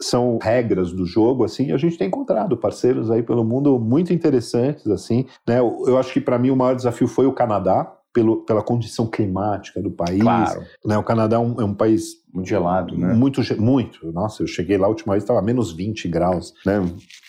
são 0.00 0.38
regras 0.40 0.92
do 0.92 1.04
jogo, 1.04 1.44
assim, 1.44 1.66
e 1.66 1.72
a 1.72 1.76
gente 1.76 1.96
tem 1.96 2.08
encontrado 2.08 2.56
parceiros 2.56 3.10
aí 3.10 3.22
pelo 3.22 3.44
mundo 3.44 3.78
muito 3.78 4.12
interessantes, 4.12 4.86
assim, 4.88 5.26
né? 5.46 5.58
Eu 5.58 5.84
eu 5.86 5.98
acho 5.98 6.12
que 6.12 6.20
para 6.20 6.38
mim 6.38 6.50
o 6.50 6.56
maior 6.56 6.74
desafio 6.74 7.06
foi 7.06 7.26
o 7.26 7.32
Canadá, 7.32 7.90
pelo, 8.12 8.44
pela 8.44 8.62
condição 8.62 9.06
climática 9.06 9.82
do 9.82 9.90
país. 9.90 10.20
Claro, 10.20 10.62
Né? 10.84 10.96
O 10.96 11.02
Canadá 11.02 11.36
é 11.36 11.38
um, 11.38 11.60
é 11.60 11.64
um 11.64 11.74
país 11.74 12.23
muito 12.34 12.48
gelado, 12.48 12.98
né? 12.98 13.14
muito, 13.14 13.40
muito. 13.60 14.12
Nossa, 14.12 14.42
eu 14.42 14.46
cheguei 14.46 14.76
lá 14.76 14.86
a 14.86 14.88
última 14.88 15.14
vez, 15.14 15.22
estava 15.22 15.40
menos 15.40 15.72
20 15.72 16.08
graus, 16.08 16.52
né? 16.66 16.84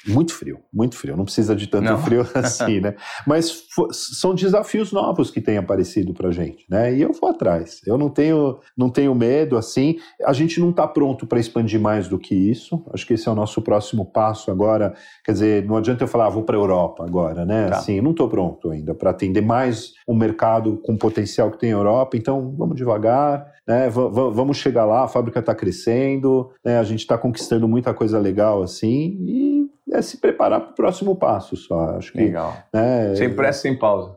Muito 0.08 0.34
frio, 0.34 0.60
muito 0.74 0.96
frio. 0.96 1.16
Não 1.16 1.24
precisa 1.26 1.56
de 1.56 1.68
tanto 1.68 1.86
Não. 1.86 1.98
frio 2.00 2.26
assim, 2.34 2.80
né? 2.80 2.96
Mas 3.26 3.66
são 3.92 4.34
desafios 4.34 4.92
novos 4.92 5.30
que 5.30 5.40
têm 5.40 5.58
aparecido 5.58 6.14
pra 6.14 6.32
gente, 6.32 6.66
né? 6.70 6.96
E 6.96 7.02
eu 7.02 7.14
vou 7.14 7.30
atrás. 7.30 7.82
Eu 7.86 7.98
não 7.98 8.10
tenho, 8.10 8.60
não 8.76 8.90
tenho 8.90 9.14
medo, 9.14 9.58
assim. 9.58 9.98
A 10.26 10.34
gente 10.34 10.60
não 10.60 10.72
está 10.72 10.88
pronto 10.88 11.28
para 11.28 11.40
expandir 11.40 11.80
mais 11.80 12.08
do 12.08 12.18
que 12.18 12.34
isso. 12.34 12.84
Acho 12.92 13.06
que 13.06 13.14
esse 13.14 13.28
é 13.28 13.32
o 13.32 13.36
nosso 13.36 13.62
próximo 13.62 14.06
passo 14.06 14.50
agora. 14.50 14.96
Quer 15.24 15.34
dizer, 15.34 15.66
não 15.66 15.78
adianta 15.78 16.04
eu 16.04 16.08
falar, 16.08 16.28
ah, 16.28 16.30
vou 16.30 16.44
para 16.44 16.56
a 16.56 16.60
Europa 16.60 17.04
agora, 17.04 17.46
né? 17.46 17.68
Tá. 17.68 17.78
Assim, 17.78 18.02
não 18.02 18.12
estou 18.12 18.28
pronto 18.28 18.72
ainda 18.72 18.96
para 18.96 19.12
atender 19.12 19.42
mais 19.42 19.94
um 20.08 20.16
mercado 20.16 20.78
com 20.84 20.98
potencial 20.98 21.52
que 21.52 21.60
tem 21.60 21.72
a 21.72 21.76
Europa. 21.76 22.18
Então, 22.18 22.56
vamos 22.58 22.76
devagar, 22.76 23.55
né? 23.68 23.90
Va- 23.90 24.08
va- 24.10 24.30
vamos 24.30 24.58
chegar 24.58 24.86
lá. 24.86 25.04
A 25.04 25.08
fábrica 25.08 25.40
está 25.40 25.54
crescendo, 25.56 26.50
né? 26.64 26.78
A 26.80 26.84
gente 26.84 27.00
está 27.00 27.18
conquistando 27.18 27.68
muita 27.68 27.94
coisa 27.94 28.20
legal 28.20 28.62
assim 28.64 29.18
e 29.22 29.66
é 29.92 30.02
se 30.02 30.18
preparar 30.18 30.60
para 30.62 30.72
o 30.72 30.76
próximo 30.76 31.16
passo 31.16 31.56
só. 31.56 31.96
Acho 31.98 32.12
que, 32.12 32.18
Legal. 32.20 32.54
né? 32.74 33.16
Sem 33.16 33.34
pressa, 33.34 33.62
sem 33.62 33.78
pausa. 33.78 34.14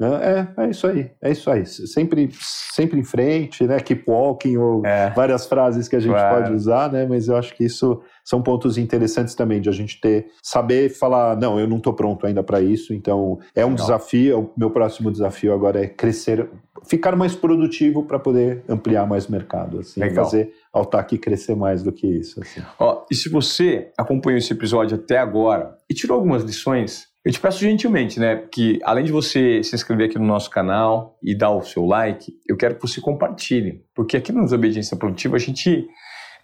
É, 0.57 0.65
é 0.65 0.71
isso 0.71 0.87
aí, 0.87 1.11
é 1.23 1.31
isso 1.31 1.51
aí. 1.51 1.67
Sempre, 1.67 2.31
sempre 2.33 2.99
em 2.99 3.05
frente, 3.05 3.65
né? 3.67 3.79
Keep 3.79 4.05
walking 4.11 4.57
ou 4.57 4.85
É. 4.85 5.11
várias 5.11 5.47
frases 5.47 5.87
que 5.87 5.95
a 5.97 6.01
gente 6.01 6.13
Claro. 6.13 6.43
pode 6.43 6.55
usar, 6.55 6.91
né? 6.91 7.07
Mas 7.07 7.29
eu 7.29 7.37
acho 7.37 7.55
que 7.55 7.65
isso 7.65 8.01
são 8.29 8.43
pontos 8.43 8.77
interessantes 8.77 9.35
também 9.35 9.59
de 9.59 9.71
a 9.71 9.73
gente 9.73 9.99
ter 9.99 10.27
saber 10.43 10.91
falar, 10.91 11.35
não, 11.35 11.59
eu 11.59 11.67
não 11.67 11.79
estou 11.79 11.95
pronto 11.95 12.27
ainda 12.27 12.43
para 12.43 12.61
isso. 12.61 12.93
Então 12.93 13.39
é 13.55 13.65
um 13.65 13.71
Legal. 13.71 13.87
desafio. 13.87 14.39
O 14.41 14.51
meu 14.55 14.71
próximo 14.71 15.11
desafio 15.11 15.55
agora 15.55 15.83
é 15.83 15.87
crescer, 15.89 16.47
ficar 16.87 17.17
mais 17.17 17.35
produtivo 17.35 18.05
para 18.05 18.19
poder 18.19 18.63
ampliar 18.69 19.07
mais 19.07 19.29
mercado, 19.29 19.79
assim, 19.79 20.01
Legal. 20.01 20.27
fazer 20.27 20.53
Altac 20.71 21.17
crescer 21.17 21.57
mais 21.57 21.83
do 21.83 21.91
que 21.91 22.07
isso. 22.07 22.39
Assim. 22.43 22.61
Ó, 22.79 23.07
e 23.11 23.15
se 23.15 23.31
você 23.31 23.91
acompanhou 23.97 24.37
esse 24.37 24.53
episódio 24.53 24.97
até 24.97 25.17
agora 25.17 25.79
e 25.89 25.95
tirou 25.95 26.15
algumas 26.15 26.43
lições, 26.43 27.09
eu 27.25 27.33
te 27.33 27.41
peço 27.41 27.61
gentilmente, 27.61 28.21
né, 28.21 28.45
que 28.53 28.79
além 28.85 29.05
de 29.05 29.13
você 29.13 29.63
se 29.63 29.75
inscrever 29.75 30.11
aqui 30.11 30.19
no 30.19 30.27
nosso 30.27 30.51
canal 30.51 31.17
e 31.23 31.35
dar 31.35 31.51
o 31.51 31.63
seu 31.63 31.87
like, 31.87 32.31
eu 32.47 32.59
quero 32.59 32.75
que 32.75 32.83
você 32.83 33.01
compartilhe, 33.01 33.83
porque 33.95 34.19
aqui 34.19 34.33
no 34.33 34.45
Desobediência 34.45 34.99
Produtiva 34.99 35.37
a 35.37 35.41
gente 35.41 35.89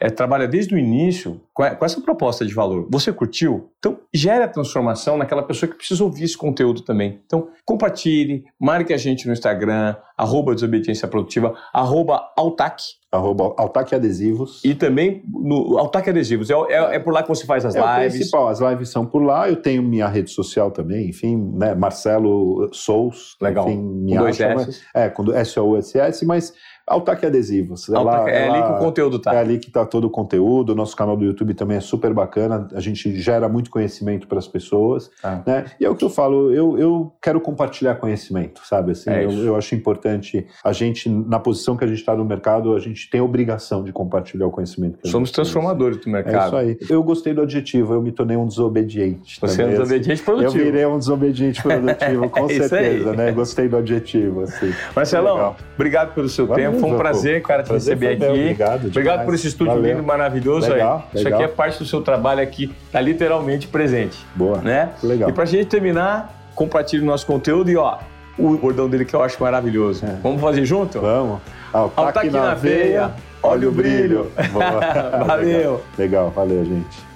é, 0.05 0.11
trabalha 0.11 0.47
desde 0.47 0.75
o 0.75 0.79
início 0.79 1.41
com, 1.53 1.65
essa 1.65 2.01
proposta 2.01 2.45
de 2.45 2.53
valor. 2.53 2.87
Você 2.91 3.13
curtiu? 3.13 3.71
Então, 3.79 3.99
gere 4.13 4.45
a 4.45 4.49
transformação 4.49 5.17
naquela 5.17 5.43
pessoa 5.43 5.71
que 5.71 5.77
precisa 5.77 6.05
ouvir 6.05 6.25
esse 6.25 6.37
conteúdo 6.37 6.83
também. 6.83 7.21
Então, 7.25 7.49
compartilhe, 7.65 8.45
marque 8.61 8.93
a 8.93 8.97
gente 8.97 9.27
no 9.27 9.33
Instagram, 9.33 9.97
arroba 10.17 10.55
Desobediência 10.55 11.09
Produtiva, 11.09 11.55
arroba 11.73 12.23
Altac, 12.37 12.83
Arroba 13.13 13.55
Altac 13.57 13.95
Adesivos. 13.95 14.61
e 14.65 14.75
também 14.75 15.23
no 15.29 15.79
Altac 15.79 16.11
Adesivos. 16.11 16.51
É, 16.51 16.55
é- 16.55 16.97
é 16.97 16.99
por 16.99 17.13
lá 17.15 17.23
que 17.23 17.29
você 17.29 17.47
faz 17.47 17.65
as 17.65 17.77
É 17.77 17.81
o 17.83 17.97
lives. 17.99 18.15
principal, 18.15 18.49
as 18.49 18.59
lives 18.61 18.89
são 18.89 19.07
por 19.07 19.23
lá. 19.23 19.49
Eu 19.49 19.55
tenho 19.57 19.83
minha 19.85 20.09
rede 20.09 20.31
social 20.31 20.71
também, 20.73 21.11
enfim, 21.11 21.37
né? 21.55 21.75
Marcelo 21.77 22.69
Souls. 22.73 23.37
Legal. 23.41 23.69
Enfim, 23.71 23.81
me 23.81 24.13
Com 24.15 24.19
dois 24.19 24.41
acha, 24.41 24.45
S. 24.53 24.55
mas- 24.67 24.83
É, 25.05 25.09
com 25.09 25.33
S-O-U-S-S, 25.33 26.27
mas 26.27 26.53
Altac 26.87 27.25
Adesivos. 27.25 27.89
É, 27.89 27.99
lá- 27.99 28.29
é 28.29 28.49
ali 28.49 28.63
que 28.63 28.73
o 28.73 28.79
conteúdo 28.79 29.19
tá. 29.19 29.35
É 29.35 29.39
ali 29.39 29.59
que 29.59 29.69
está 29.69 29.85
todo 29.87 30.05
o 30.07 30.11
conteúdo. 30.11 30.71
O 30.71 30.75
nosso 30.75 30.95
canal 30.97 31.17
do 31.17 31.25
YouTube 31.25 31.55
também 31.55 31.77
é 31.77 31.81
super 31.81 32.13
bacana. 32.13 32.69
A 32.75 32.81
gente 32.81 33.15
gera 33.21 33.49
muito 33.49 33.71
conhecimento 33.71 34.27
para 34.29 34.39
as 34.39 34.47
pessoas. 34.47 35.11
Tá. 35.23 35.43
Né? 35.47 35.65
E 35.81 35.85
é 35.85 35.91
o 35.91 35.95
que 35.95 36.05
eu 36.05 36.11
falo, 36.11 36.53
eu, 36.53 36.79
eu 36.79 37.13
quero 37.23 37.41
compartilhar 37.41 37.95
conhecimento, 37.97 38.61
sabe? 38.67 38.93
Assim, 38.93 39.11
É 39.11 39.25
eu, 39.25 39.31
eu 39.31 39.57
acho 39.57 39.75
importante 39.75 40.47
a 40.63 40.73
gente, 40.73 41.09
na 41.09 41.39
posição 41.39 41.77
que 41.77 41.85
a 41.85 41.87
gente 41.87 41.99
está 42.01 42.15
no 42.15 42.25
mercado, 42.25 42.75
a 42.75 42.79
gente 42.81 43.09
tem 43.11 43.21
a 43.21 43.25
obrigação 43.25 43.83
de 43.83 43.93
compartilhar 43.93 44.47
o 44.47 44.51
conhecimento. 44.51 44.99
Somos 45.09 45.31
tem. 45.31 45.37
transformadores 45.37 45.97
do 45.99 46.09
É 46.09 46.13
mercado. 46.13 46.47
isso 46.47 46.57
aí. 46.57 46.77
Eu 46.91 47.03
gostei 47.03 47.33
do 47.33 47.41
adjetivo, 47.43 47.95
eu 47.95 48.03
me 48.03 48.13
tornei 48.13 48.37
um 48.37 48.47
desobediente. 48.47 49.39
Você 49.41 49.63
é 49.63 49.65
um 49.65 49.69
também, 49.69 49.81
desobediente 49.81 50.13
assim. 50.13 50.25
produtivo. 50.25 50.59
Eu 50.59 50.65
virei 50.65 50.87
um 50.87 50.99
desobediente 50.99 51.63
produtivo, 51.63 52.29
com 52.31 52.45
É 52.45 52.49
certeza, 52.69 53.13
né? 53.15 53.33
Gostei 53.33 53.69
do 53.69 53.77
adjetivo, 53.77 54.43
assim. 54.43 54.73
Marcelão, 54.95 55.57
obrigado 55.75 56.15
pelo 56.15 56.29
seu 56.29 56.47
Valeu, 56.47 56.73
tempo. 56.73 56.74
Foi 56.81 56.91
um 56.91 56.97
prazer, 56.97 57.43
cara, 57.43 57.63
te 57.63 57.69
Prazer 57.69 57.95
receber 57.99 58.15
aqui. 58.25 58.27
obrigado 58.41 58.87
Obrigado 58.87 59.13
demais. 59.13 59.25
por 59.27 59.35
esse 59.35 59.47
estúdio 59.49 59.75
Valeu. 59.75 59.91
lindo, 59.95 60.03
maravilhoso 60.07 60.71
Legal, 60.71 60.97
aí. 61.13 61.17
Isso 61.17 61.25
legal. 61.25 61.41
aqui 61.41 61.51
é 61.51 61.55
parte 61.55 61.79
do 61.79 61.85
seu 61.87 62.01
trabalho 62.03 62.43
aqui, 62.43 62.73
tá 62.93 63.01
literalmente 63.01 63.67
presente, 63.69 64.19
Boa. 64.35 64.59
né? 64.59 64.91
Legal. 65.03 65.29
E 65.31 65.33
pra 65.33 65.45
gente 65.45 65.67
terminar, 65.67 66.35
compartilhe 66.55 67.03
o 67.03 67.07
nosso 67.07 67.27
conteúdo 67.27 67.71
e 67.71 67.77
ó, 67.77 67.99
o 68.39 68.57
bordão 68.57 68.89
dele 68.89 69.05
que 69.05 69.15
eu 69.15 69.23
acho 69.23 69.41
maravilhoso. 69.43 70.05
É. 70.05 70.17
Vamos 70.23 70.41
fazer 70.41 70.65
junto? 70.65 71.01
Vamos. 71.01 71.41
Altaque 71.73 72.01
Altaque 72.01 72.31
na 72.31 72.55
veia, 72.55 73.11
olha 73.43 73.69
o 73.69 73.73
brilho. 73.73 74.31
Boa. 74.53 75.25
Valeu. 75.27 75.55
Legal. 75.55 75.81
Legal, 75.99 76.31
valeu, 76.31 76.65
gente. 76.65 77.14